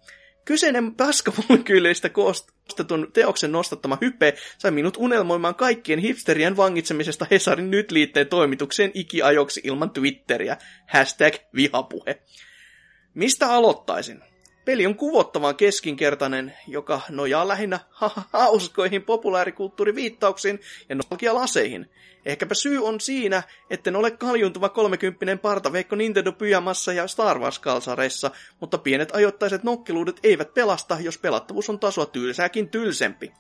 [0.46, 8.28] Kyseinen paskamolekyylistä koostetun teoksen nostattama hype sai minut unelmoimaan kaikkien hipsterien vangitsemisesta Hesarin nyt liitteen
[8.28, 10.58] toimitukseen ikiajoksi ilman Twitteriä.
[10.88, 12.22] Hashtag vihapuhe.
[13.14, 14.31] Mistä aloittaisin?
[14.66, 20.60] Peli on kuvottavan keskinkertainen, joka nojaa lähinnä ha- hauskoihin populaarikulttuuriviittauksiin
[20.90, 21.90] ja nostalgialaseihin.
[22.26, 28.32] Ehkäpä syy on siinä, etten ole kaljuntuva kolmekymppinen partaveikko Nintendo pyjamassa ja Star Wars kalsareissa,
[28.60, 33.32] mutta pienet ajoittaiset nokkeluudet eivät pelasta, jos pelattavuus on tasoa tylsääkin tylsempi.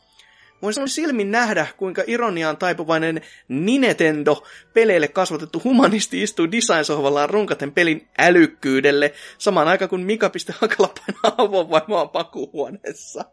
[0.61, 9.13] Voin silmin nähdä, kuinka ironiaan taipuvainen Ninetendo peleille kasvatettu humanisti istuu design-sohvallaan runkaten pelin älykkyydelle,
[9.37, 13.25] samaan aikaan kun Mika Hakala painaa avovaimoa pakuhuoneessa.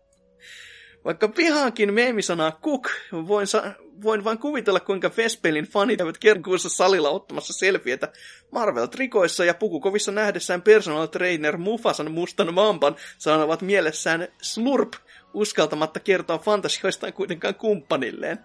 [1.04, 7.10] Vaikka pihaankin meemisanaa cook, voin, sa- voin vain kuvitella, kuinka Vespelin fanit käyvät kerkuussa salilla
[7.10, 8.12] ottamassa selfietä
[8.50, 14.92] Marvel-trikoissa ja pukukovissa nähdessään personal trainer Mufasan mustan mampan sanovat mielessään slurp,
[15.34, 18.38] uskaltamatta kertoa fantasioistaan kuitenkaan kumppanilleen.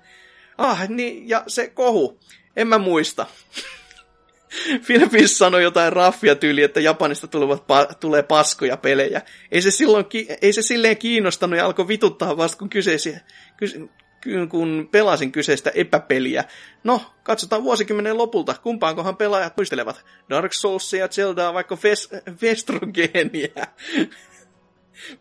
[0.57, 2.19] Ah, niin, ja se kohu.
[2.55, 3.25] En mä muista.
[4.85, 9.21] Philippines sanoi jotain raffia tyyli, että Japanista tulevat pa- tulee paskoja pelejä.
[9.51, 13.19] Ei se, silloin ki- ei se silleen kiinnostanut ja alkoi vituttaa vasta, kun, kyseisiä,
[13.57, 13.89] kys-
[14.49, 16.43] kun pelasin kyseistä epäpeliä.
[16.83, 20.05] No, katsotaan vuosikymmenen lopulta, kumpaankohan pelaajat muistelevat.
[20.29, 23.67] Dark Soulsia Zeldaa vaikka Ves- Vestrogeenia.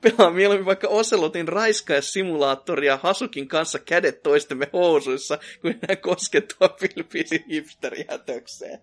[0.00, 8.78] Pelaa mieluummin vaikka Ocelotin raiskaissimulaattoria Hasukin kanssa kädet toistemme housuissa, kun enää koskettua Philippisin hipsterihätökseen.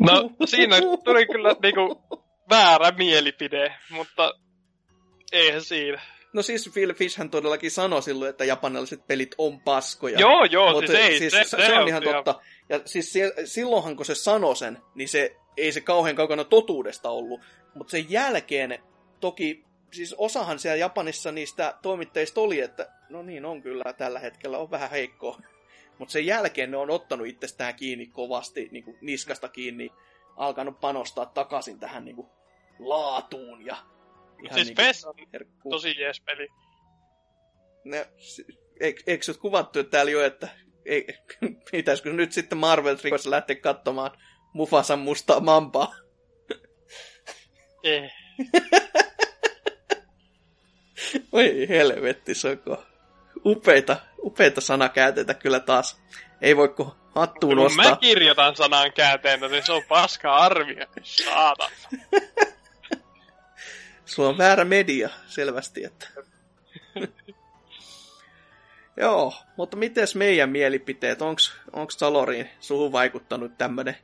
[0.00, 2.02] No, siinä tuli kyllä niinku
[2.50, 4.34] väärä mielipide, mutta
[5.32, 6.00] eihän siinä.
[6.32, 10.18] No siis Phil Fishhän todellakin sanoi silloin, että japanilaiset pelit on paskoja.
[10.20, 12.40] Joo, joo, Mut, siis ei, siis se, se, se, on ihan ihan- totta.
[12.68, 17.10] Ja siis se, silloinhan, kun se sanoi sen, niin se ei se kauhean kaukana totuudesta
[17.10, 17.40] ollut.
[17.76, 18.78] Mutta sen jälkeen
[19.20, 24.58] toki, siis osahan siellä Japanissa niistä toimittajista oli, että no niin on kyllä tällä hetkellä,
[24.58, 25.40] on vähän heikkoa.
[25.98, 29.90] Mutta sen jälkeen ne on ottanut itsestään kiinni kovasti, niin kuin niskasta kiinni,
[30.36, 32.28] alkanut panostaa takaisin tähän niin kuin
[32.78, 33.76] laatuun ja
[34.44, 35.06] ihan Siis niin kuin PES
[35.70, 36.48] tosi jees peli.
[37.84, 38.06] Ne,
[38.80, 40.48] eikö, eikö kuvattu että täällä jo, että
[40.84, 41.06] ei,
[41.72, 44.10] pitäisikö nyt sitten Marvel Trikoissa lähteä katsomaan
[44.52, 45.94] Mufasan mustaa mampaa?
[47.86, 48.12] Eh.
[51.32, 52.84] Oi helvetti, soko.
[53.44, 56.00] Upeita, upeita sanakäänteitä kyllä taas.
[56.40, 57.90] Ei voi kun hattuun Kun nostaa.
[57.90, 60.86] mä kirjoitan sanan käänteitä, niin se on paska arvio.
[61.02, 61.70] Saata.
[64.04, 66.08] Sulla on väärä media, selvästi, että...
[69.00, 71.22] Joo, mutta mites meidän mielipiteet?
[71.22, 71.52] Onks
[71.96, 73.96] Saloriin suhun vaikuttanut tämmönen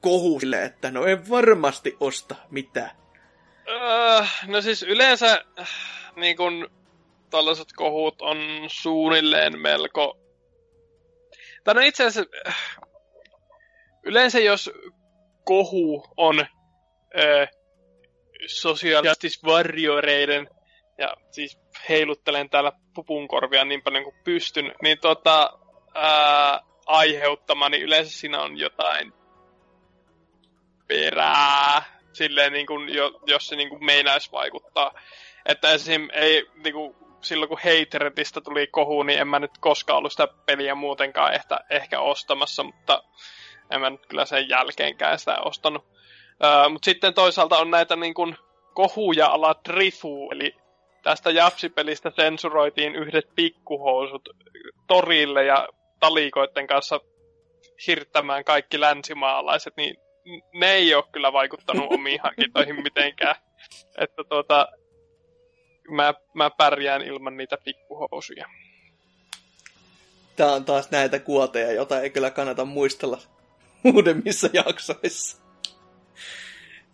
[0.00, 2.90] kohu sille, että no en varmasti osta mitään?
[3.68, 5.68] Öö, no siis yleensä äh,
[6.16, 6.70] niin kun
[7.30, 10.18] tällaiset kohut on suunnilleen melko...
[11.64, 12.78] Tai no itse asiassa äh,
[14.02, 14.70] yleensä jos
[15.44, 16.46] kohu on
[17.18, 17.46] öö,
[18.46, 20.48] sosialistisvarjoreiden
[20.98, 25.58] ja siis heiluttelen täällä pupunkorvia niin paljon kuin pystyn, niin tota,
[25.94, 29.12] ää, aiheuttama, niin yleensä siinä on jotain
[30.88, 34.94] perää, silleen niin kuin, jo, jos se niin kuin meinais vaikuttaa.
[35.46, 36.08] Että esim.
[36.12, 40.28] ei, niin kuin, silloin kun Hateretista tuli kohu, niin en mä nyt koskaan ollut sitä
[40.46, 43.02] peliä muutenkaan ehkä, ehkä ostamassa, mutta
[43.70, 45.84] en mä nyt kyllä sen jälkeenkään sitä ostanut.
[46.44, 48.36] Öö, mutta sitten toisaalta on näitä niin kuin,
[48.74, 50.54] kohuja ala Drifu, eli
[51.02, 54.28] tästä Japsipelistä sensuroitiin yhdet pikkuhousut
[54.86, 55.68] torille ja
[56.00, 57.00] talikoiden kanssa
[57.86, 59.96] hirttämään kaikki länsimaalaiset, niin
[60.54, 63.34] ne ei ole kyllä vaikuttanut omiin hankintoihin mitenkään.
[63.98, 64.68] Että tuota,
[65.90, 68.48] mä, mä pärjään ilman niitä pikkuhousuja.
[70.36, 73.18] Tää on taas näitä kuoteja, jota ei kyllä kannata muistella
[73.94, 75.38] uudemmissa jaksoissa.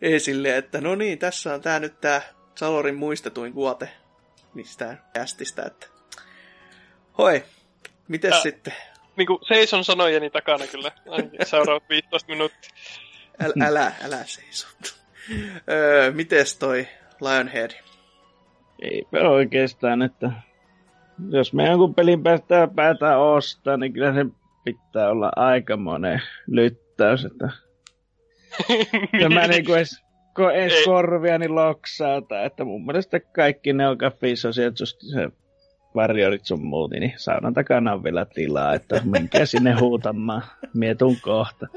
[0.03, 2.23] Ei silleen, että no niin, tässä on tää nyt tää
[2.55, 3.89] Salorin muistetuin kuote
[4.55, 5.87] mistään kästistä, että
[7.19, 7.45] hoi,
[8.09, 8.41] mites Ää.
[8.41, 8.75] sitten?
[9.17, 10.93] Niin kuin seison sanojeni takana kyllä,
[11.45, 12.71] seuraavat 15 minuuttia.
[13.43, 14.69] Äl, älä, älä seiso.
[15.71, 16.89] öö, mites toi
[17.21, 17.71] Lionhead?
[18.83, 20.31] Eipä oikeastaan, että
[21.31, 24.27] jos me jonkun pelin päästään päätä ostaa, niin kyllä se
[24.65, 27.49] pitää olla aikamoinen lyttäys, että
[29.23, 30.03] tämä niinku edes,
[30.35, 30.85] ko, edes Ei.
[30.85, 35.29] korviani loksauta, että mun mielestä kaikki ne on kaffisosiat, just se
[35.95, 40.43] varjorit sun muut, niin saunan takana on vielä tilaa, että menkää sinne huutamaan,
[40.75, 41.67] mietun kohta.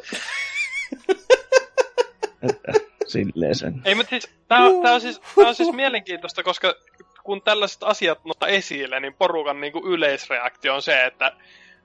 [2.41, 2.71] että
[3.07, 3.81] silleen sen.
[3.85, 6.75] Ei, mutta siis, tää, on, tää, on siis, tää on siis mielenkiintoista, koska
[7.23, 11.31] kun tällaiset asiat nostaa esille, niin porukan niinku yleisreaktio on se, että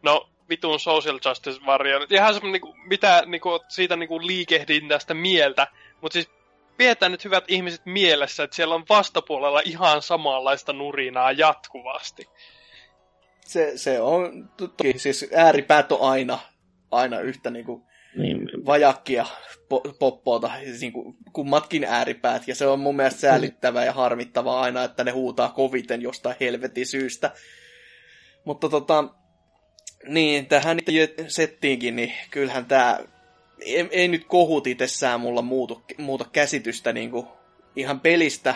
[0.03, 2.07] no vitun social justice warrior.
[2.11, 5.67] Ihan semmoinen, niinku, mitä niinku, siitä niinku liikehdintästä mieltä,
[6.01, 6.31] mutta siis
[6.77, 12.29] pidetään nyt hyvät ihmiset mielessä, että siellä on vastapuolella ihan samanlaista nurinaa jatkuvasti.
[13.41, 16.39] Se, se on toki, siis ääripäät on aina,
[16.91, 19.27] aina yhtä niinku Niin, vajakkia
[19.75, 24.85] po- poppoota, siis niinku kummatkin ääripäät, ja se on mun mielestä säällittävää ja harmittavaa aina,
[24.85, 27.33] että ne huutaa koviten jostain helvetin syystä.
[28.45, 29.05] Mutta tota,
[30.09, 30.79] niin, tähän
[31.29, 32.99] settiinkin, niin kyllähän tää,
[33.61, 37.29] ei, ei nyt kohut itsessään mulla muutu, muuta käsitystä niinku
[37.77, 38.55] ihan pelistä,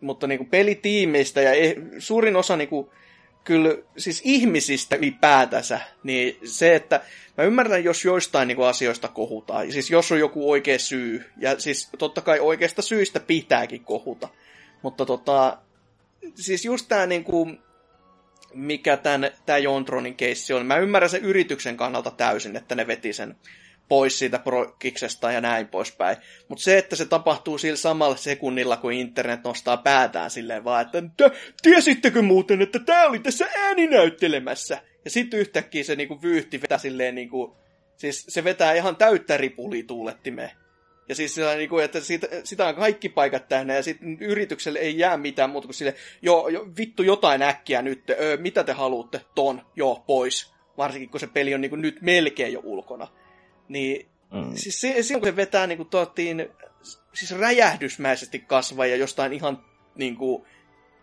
[0.00, 2.92] mutta niinku pelitiimeistä ja e, suurin osa niinku
[3.44, 7.00] kyllä siis ihmisistä ylipäätänsä, niin se, että
[7.38, 11.60] mä ymmärrän, jos joistain niin kuin, asioista kohutaan, siis jos on joku oikea syy, ja
[11.60, 14.28] siis totta kai oikeasta syistä pitääkin kohuta,
[14.82, 15.58] mutta tota,
[16.34, 17.58] siis just tää niin kuin,
[18.54, 18.98] mikä
[19.46, 23.36] tämä Jontronin keissi on, mä ymmärrän sen yrityksen kannalta täysin, että ne veti sen
[23.88, 26.16] pois siitä prokiksesta ja näin poispäin.
[26.48, 31.30] Mutta se, että se tapahtuu sillä samalla sekunnilla, kun internet nostaa päätään silleen vaan, että
[31.62, 34.78] tiesittekö muuten, että tämä oli tässä ääninäyttelemässä?
[35.04, 37.56] Ja sitten yhtäkkiä se niinku vyyhti vetää silleen niinku,
[37.96, 40.50] siis se vetää ihan täyttä ripulituulettimeen.
[41.08, 44.98] Ja siis sillä niinku, että siitä, sitä on kaikki paikat täynnä ja sitten yritykselle ei
[44.98, 49.20] jää mitään muuta kuin sille, joo, jo, vittu jotain äkkiä nyt, öö, mitä te haluatte,
[49.34, 50.54] ton, joo, pois.
[50.76, 53.08] Varsinkin kun se peli on niinku nyt melkein jo ulkona.
[53.68, 54.50] Niin mm.
[54.54, 56.48] siis se, se, kun se vetää niin kuin tuottiin,
[57.14, 60.44] siis räjähdysmäisesti kasvaa ja jostain ihan niin kuin,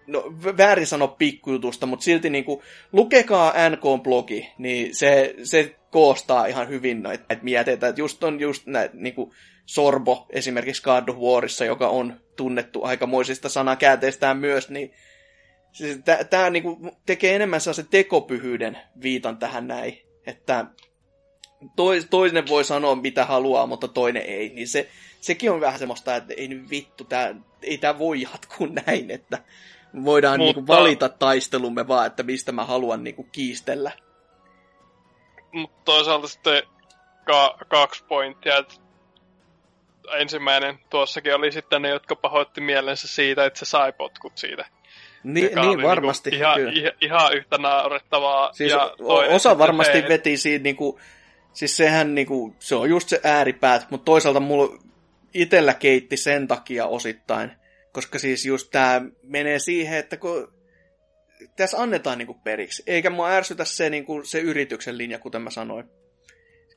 [0.08, 0.24] no
[0.58, 7.04] väärin sano pikkujutusta, mutta silti niin kuin, lukekaa NK-blogi, niin se, se koostaa ihan hyvin
[7.04, 7.88] näitä mieteitä.
[7.88, 9.32] Että just on just näitä niin kuin
[9.66, 14.94] Sorbo esimerkiksi God of Warissa, joka on tunnettu aikamoisista sanakäänteistään myös, niin
[15.72, 16.00] siis
[16.30, 20.66] tämä niinku tekee enemmän sellaisen tekopyhyyden viitan tähän näin, että
[21.76, 24.90] tois, toinen voi sanoa mitä haluaa, mutta toinen ei, niin se,
[25.22, 29.38] sekin on vähän semmoista, että ei nyt vittu, tää, ei tämä voi jatkuu näin, että
[30.06, 30.60] voidaan mutta...
[30.60, 33.92] niinku valita taistelumme vaan, että mistä mä haluan niinku kiistellä.
[35.52, 36.64] Mutta toisaalta sitten
[37.26, 38.74] ka- kaksi pointtia, että
[40.20, 44.66] ensimmäinen tuossakin oli sitten ne, jotka pahoitti mielensä siitä, että se sai potkut siitä.
[45.24, 46.30] Ni, niin, niin varmasti.
[46.30, 48.54] Niinku ihan, ihan, ihan yhtä naurettavaa.
[48.54, 48.96] Siis ja
[49.30, 51.00] osa varmasti veti siitä niinku
[51.54, 54.84] Siis sehän niinku, se on just se ääripäät, mutta toisaalta mulla
[55.34, 57.52] itellä keitti sen takia osittain.
[57.92, 60.54] Koska siis just tää menee siihen, että kun
[61.56, 62.84] tässä annetaan niinku periksi.
[62.88, 65.86] Eikä mua ärsytä se, niinku, se yrityksen linja, kuten mä sanoin.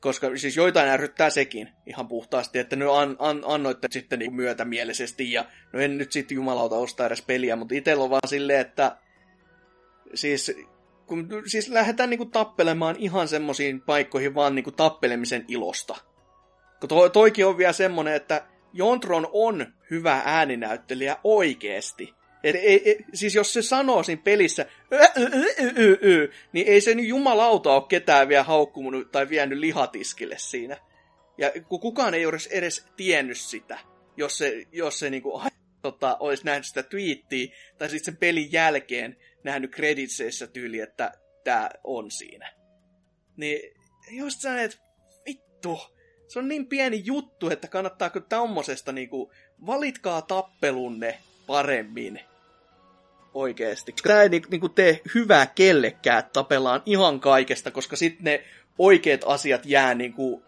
[0.01, 5.31] Koska siis joitain ärsyttää sekin ihan puhtaasti, että ne an, an, annoitte sitten niinku myötämielisesti
[5.31, 8.97] ja no en nyt sitten jumalauta ostaa edes peliä, mutta itsellä on vaan silleen, että
[10.13, 10.55] siis
[11.07, 15.95] kun siis lähdetään niinku tappelemaan ihan semmoisiin paikkoihin vaan niinku tappelemisen ilosta.
[16.79, 22.13] Kun to, toikin on vielä semmonen, että Jontron on hyvä ääninäyttelijä oikeesti.
[22.43, 26.95] Et, ei, ei, siis jos se sanoo siinä pelissä, ö, ö, ö, niin ei se
[26.95, 30.77] nyt jumalauta ole ketään vielä haukkumunut tai vienyt lihatiskille siinä.
[31.37, 33.79] Ja kun kukaan ei olisi edes tiennyt sitä,
[34.17, 35.41] jos se, jos se niinku,
[35.81, 41.11] tota, olisi nähnyt sitä twiittiä, tai sitten sen pelin jälkeen, nähnyt kreditseissä tyyli, että
[41.43, 42.53] tämä on siinä.
[43.37, 43.73] Niin
[44.09, 44.77] just sä että
[45.25, 45.79] vittu,
[46.27, 49.31] se on niin pieni juttu, että kannattaako tommosesta niinku,
[49.65, 51.17] valitkaa tappelunne
[51.47, 52.19] paremmin
[53.33, 53.93] oikeesti.
[54.03, 58.43] Tämä ei niinku tee hyvää kellekään, että tapellaan ihan kaikesta, koska sitten ne
[58.77, 60.43] oikeat asiat jää niinku,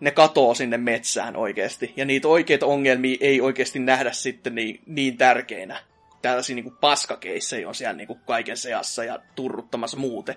[0.00, 1.92] ne katoo sinne metsään oikeasti.
[1.96, 7.68] Ja niitä oikeita ongelmia ei oikeasti nähdä sitten niin, niin tärkeinä tällaisia niin kuin paskakeissejä
[7.68, 10.34] on siellä niin kuin kaiken seassa ja turruttamassa muuten.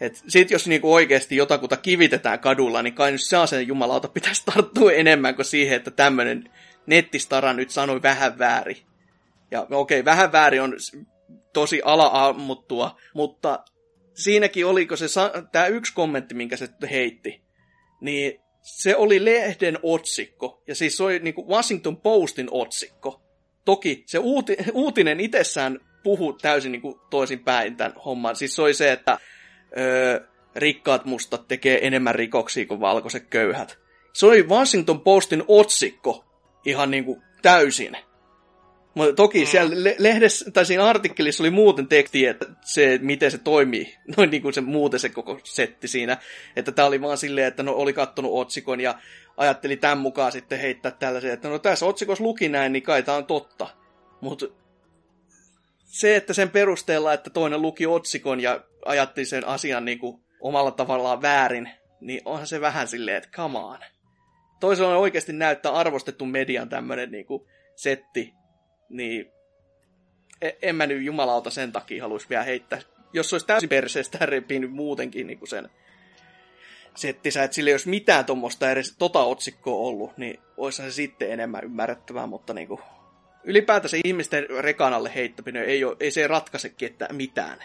[0.00, 4.92] Et sit jos niinku oikeasti jotakuta kivitetään kadulla, niin kai nyt sen jumalauta pitäisi tarttua
[4.92, 6.50] enemmän kuin siihen, että tämmönen
[6.86, 8.76] nettistara nyt sanoi vähän väärin.
[9.50, 10.74] Ja okei, okay, vähän väärin on
[11.52, 13.64] tosi ala-ammuttua, mutta
[14.14, 15.06] siinäkin oliko se,
[15.52, 17.42] tämä yksi kommentti, minkä se heitti,
[18.00, 23.22] niin se oli lehden otsikko, ja siis se oli niinku Washington Postin otsikko.
[23.64, 28.36] Toki se uuti, uutinen itsessään puhuu täysin niin kuin toisinpäin tämän homman.
[28.36, 29.18] Siis se oli se, että
[29.78, 30.20] öö,
[30.56, 33.78] rikkaat mustat tekee enemmän rikoksia kuin valkoiset köyhät.
[34.12, 36.24] Se oli Washington Postin otsikko
[36.64, 37.96] ihan niin kuin täysin.
[38.94, 39.46] Mutta toki mm.
[39.46, 44.42] siellä lehdessä, tai siinä artikkelissa oli muuten teksti, että se, miten se toimii, noin niin
[44.42, 46.16] kuin se muuten se koko setti siinä.
[46.56, 48.94] Että tämä oli vaan silleen, että no oli kattonut otsikon ja
[49.36, 53.16] ajatteli tämän mukaan sitten heittää tällaisia, että no tässä otsikossa luki näin, niin kai tämä
[53.16, 53.68] on totta.
[54.20, 54.46] Mutta
[55.84, 60.70] se, että sen perusteella, että toinen luki otsikon ja ajatteli sen asian niin kuin omalla
[60.70, 61.70] tavallaan väärin,
[62.00, 63.78] niin onhan se vähän silleen, että come on.
[64.60, 67.42] Toisella oikeasti näyttää arvostettu median tämmöinen niin kuin
[67.76, 68.32] setti,
[68.88, 69.32] niin
[70.40, 72.80] e, en mä nyt jumalauta sen takia haluaisi vielä heittää.
[73.12, 75.70] Jos se olisi täysin perseestä repinyt muutenkin niin kuin sen
[76.94, 81.32] settisä, että sillä ei olisi mitään tuommoista edes tota otsikkoa ollut, niin olisi se sitten
[81.32, 82.80] enemmän ymmärrettävää, mutta niin kuin,
[83.44, 87.58] ylipäätänsä ihmisten rekanalle heittäminen ei, ole, ei se ratkaise ketään mitään.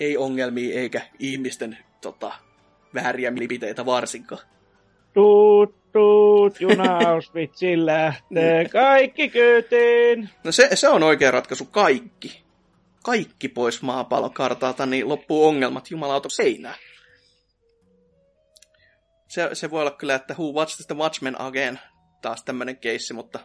[0.00, 2.32] Ei ongelmia eikä ihmisten tota,
[2.94, 4.42] vääriä mielipiteitä varsinkaan.
[5.14, 6.98] Tuut, tuut, juna
[7.76, 10.28] lähtee, kaikki kyytiin.
[10.44, 12.42] No se, se on oikea ratkaisu, kaikki.
[13.04, 16.74] kaikki pois maapallokartalta, niin loppuu ongelmat jumalauta seinään.
[19.28, 21.78] Se, se voi olla kyllä, että Who Watched the Watchmen Again,
[22.22, 23.38] taas tämmönen keissi, mutta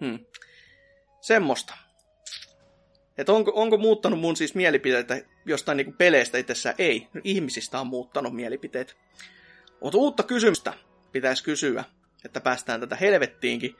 [0.00, 0.18] hmm.
[1.20, 1.74] semmoista.
[3.18, 6.74] Et onko, onko muuttanut mun siis mielipiteitä jostain niinku peleistä itsessään?
[6.78, 7.08] Ei.
[7.24, 8.96] Ihmisistä on muuttanut mielipiteet.
[9.80, 10.72] Mutta uutta kysymystä
[11.12, 11.84] pitäisi kysyä,
[12.24, 13.76] että päästään tätä helvettiinkin.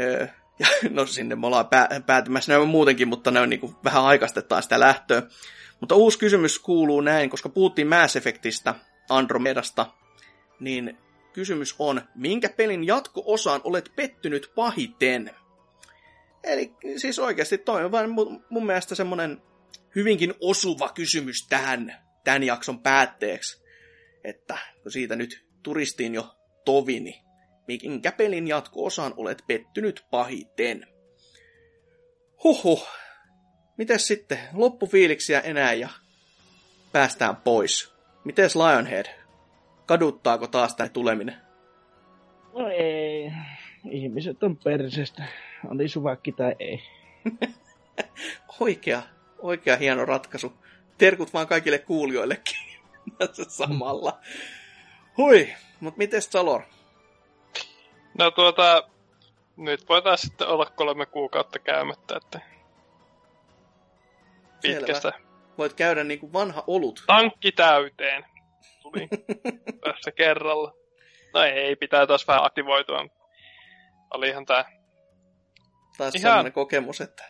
[0.00, 0.26] Öö,
[0.58, 4.04] ja, no sinne me ollaan pää, päätymässä, ne on muutenkin, mutta ne on niinku vähän
[4.04, 5.22] aikaistetaan sitä lähtöä.
[5.80, 8.74] Mutta uusi kysymys kuuluu näin, koska puhuttiin Mass Effectista,
[9.08, 9.86] Andromedasta,
[10.64, 10.98] niin
[11.32, 15.30] kysymys on, minkä pelin jatko-osaan olet pettynyt pahiten?
[16.44, 18.10] Eli siis oikeasti toi on vain
[18.50, 19.42] mun, mielestä semmonen
[19.94, 23.62] hyvinkin osuva kysymys tähän tämän jakson päätteeksi.
[24.24, 26.34] Että kun siitä nyt turistiin jo
[26.64, 27.22] tovini,
[27.66, 30.86] minkä pelin jatko-osaan olet pettynyt pahiten?
[32.44, 32.88] Huhhuh.
[33.78, 34.38] Mites sitten?
[34.52, 35.88] Loppufiiliksiä enää ja
[36.92, 37.92] päästään pois.
[38.24, 39.21] Mites Lionhead?
[39.86, 41.36] Kaduttaako taas tämä tuleminen?
[42.54, 43.32] No ei.
[43.90, 45.24] Ihmiset on persestä.
[45.70, 46.82] Oli suvakki tai ei.
[48.60, 49.02] oikea,
[49.38, 50.52] oikea hieno ratkaisu.
[50.98, 52.56] Terkut vaan kaikille kuulijoillekin
[53.48, 54.18] samalla.
[55.16, 56.62] Hui, mutta miten Salor?
[58.18, 58.88] No tuota,
[59.56, 62.40] nyt voidaan sitten olla kolme kuukautta käymättä, että
[64.62, 65.10] pitkästä.
[65.10, 65.26] Selvä.
[65.58, 67.02] Voit käydä niin kuin vanha olut.
[67.06, 68.24] Tankki täyteen.
[68.92, 69.08] Tuli
[69.84, 70.72] tässä kerralla.
[71.34, 73.06] No ei, pitää taas vähän aktivoitua.
[74.14, 74.64] Olihan tää...
[75.98, 76.22] Taas Ihan...
[76.22, 77.24] sellainen kokemus, että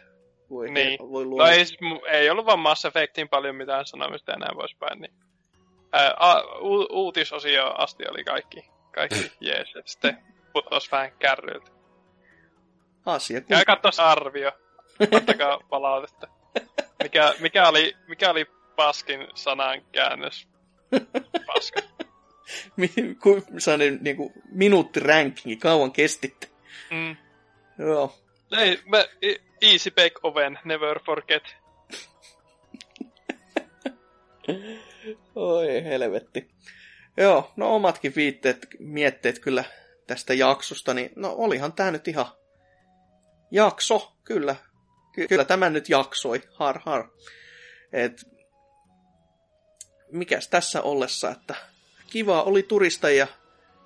[0.50, 0.98] voi, niin.
[0.98, 1.44] voi luoda.
[1.44, 1.64] No ei,
[2.10, 5.12] ei ollut vaan Mass Effectin paljon mitään sanomista enää poispäin, niin...
[5.92, 10.18] Ää, a, u, uutisosio asti oli kaikki, kaikki jees, että sitten
[10.52, 11.70] putos vähän kärryiltä.
[13.06, 13.40] Asia.
[13.40, 14.52] Käy katsoa arvio.
[15.12, 16.26] Ottakaa palautetta.
[17.02, 20.48] Mikä, mikä, oli, mikä oli paskin sanan käännös?
[21.46, 21.80] Paska.
[23.58, 26.48] Sellainen niin kuin, minuuttirankingi, kauan kestitte.
[26.90, 27.16] Mm.
[27.78, 28.18] Joo.
[28.58, 29.04] Ei, mä,
[29.62, 31.56] easy bake oven, never forget.
[35.34, 36.50] Oi helvetti.
[37.16, 39.64] Joo, no omatkin viitteet, mietteet kyllä
[40.06, 42.26] tästä jaksosta, niin no olihan tää nyt ihan
[43.50, 44.56] jakso, kyllä.
[45.14, 47.08] Ky- kyllä tämä nyt jaksoi, har har.
[47.92, 48.22] Et,
[50.12, 51.54] mikäs tässä ollessa, että
[52.06, 53.26] kiva oli turistajia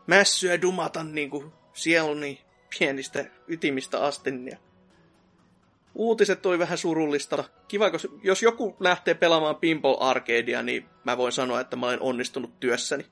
[0.07, 2.43] mässyä dumata niin kuin sieluni
[2.79, 4.31] pienistä ytimistä asti.
[4.51, 4.57] Ja
[5.95, 7.45] uutiset oli vähän surullista.
[7.69, 7.91] Kiva,
[8.23, 13.07] jos joku lähtee pelaamaan Pinball Arcadea, niin mä voin sanoa, että mä olen onnistunut työssäni,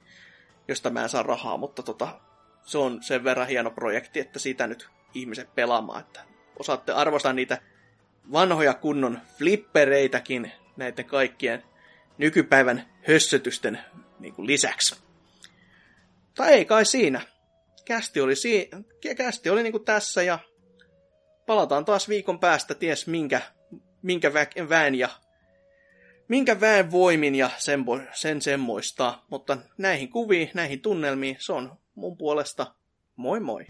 [0.68, 2.20] josta mä en saa rahaa, mutta tota,
[2.64, 6.20] se on sen verran hieno projekti, että siitä nyt ihmiset pelaamaan, että
[6.58, 7.58] osaatte arvostaa niitä
[8.32, 11.62] vanhoja kunnon flippereitäkin näiden kaikkien
[12.18, 13.80] nykypäivän hössötysten
[14.18, 14.96] niin kuin lisäksi.
[16.34, 17.20] Tai ei kai siinä.
[17.84, 18.70] Kästi oli, si-
[19.16, 20.38] kästi oli niin kuin tässä ja
[21.46, 23.40] palataan taas viikon päästä ties minkä,
[24.02, 25.08] minkä vä- väen ja
[26.28, 29.18] minkä väen voimin ja sen, sen semmoista.
[29.30, 32.74] Mutta näihin kuviin, näihin tunnelmiin, se on mun puolesta
[33.16, 33.66] moi moi.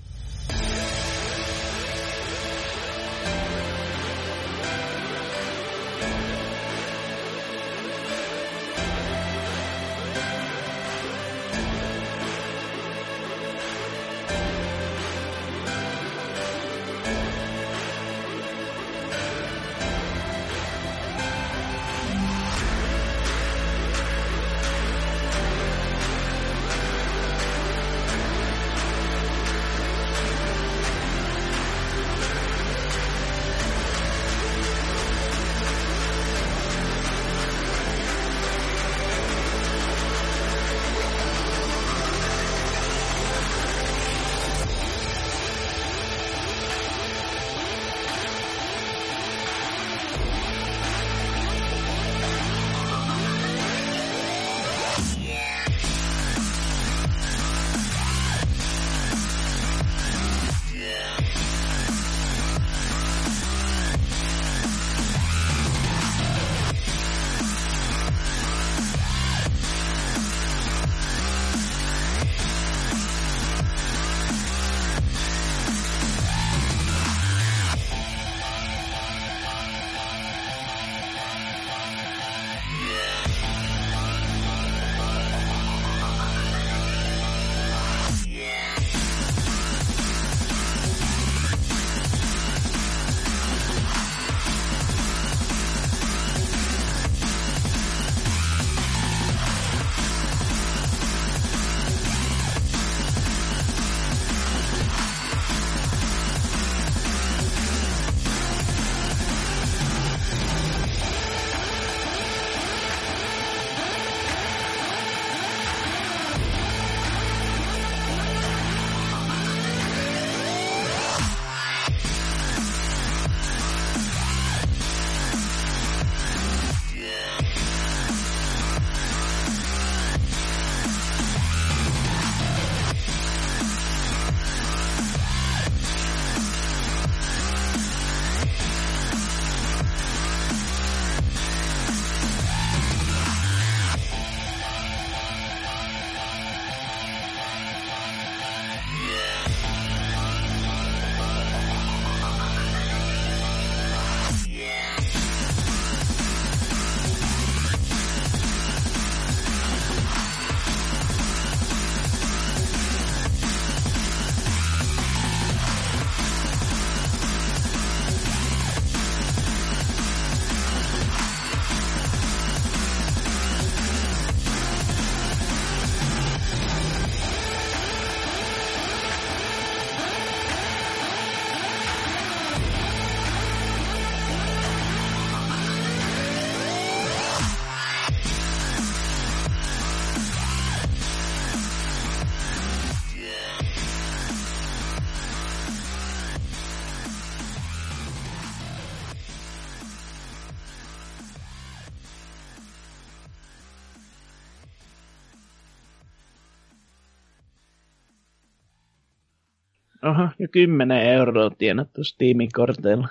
[210.15, 213.09] Oho, jo 10 euroa tienattu Steam-korteilla.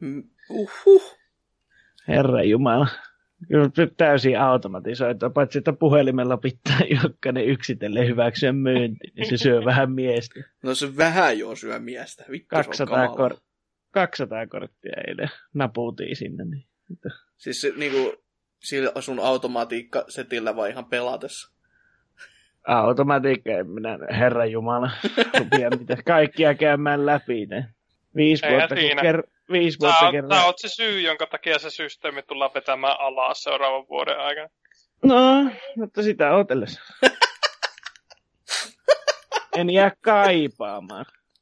[0.00, 1.16] Mm, Uhuh.
[2.08, 2.88] Herra Jumala.
[3.48, 9.92] Kyllä täysin automatisoitu, paitsi että puhelimella pitää jokainen yksitellen hyväksyä myynti, niin se syö vähän
[9.92, 10.40] miestä.
[10.62, 12.24] No se vähän jo syö miestä.
[12.30, 13.16] Vittu, se on 200, kamala.
[13.16, 13.40] kor-
[13.90, 16.44] 200 korttia eilen napuutiin sinne.
[16.44, 16.66] Niin.
[17.36, 18.14] Siis se, niinku,
[18.62, 21.55] sillä sun automatiikkasetillä vai ihan pelatessa?
[22.66, 24.90] Automatiikka, en minä, herra Jumala,
[25.38, 27.66] rupia mitä kaikkia käymään läpi ne.
[28.16, 30.34] Viisi Eihän vuotta, ker- viisi vuotta kerran.
[30.40, 34.48] sä oot se syy, jonka takia se systeemi tullaan vetämään alas seuraavan vuoden aikana.
[35.04, 36.80] No, mutta sitä odotellessa.
[39.56, 41.04] en jää kaipaamaan.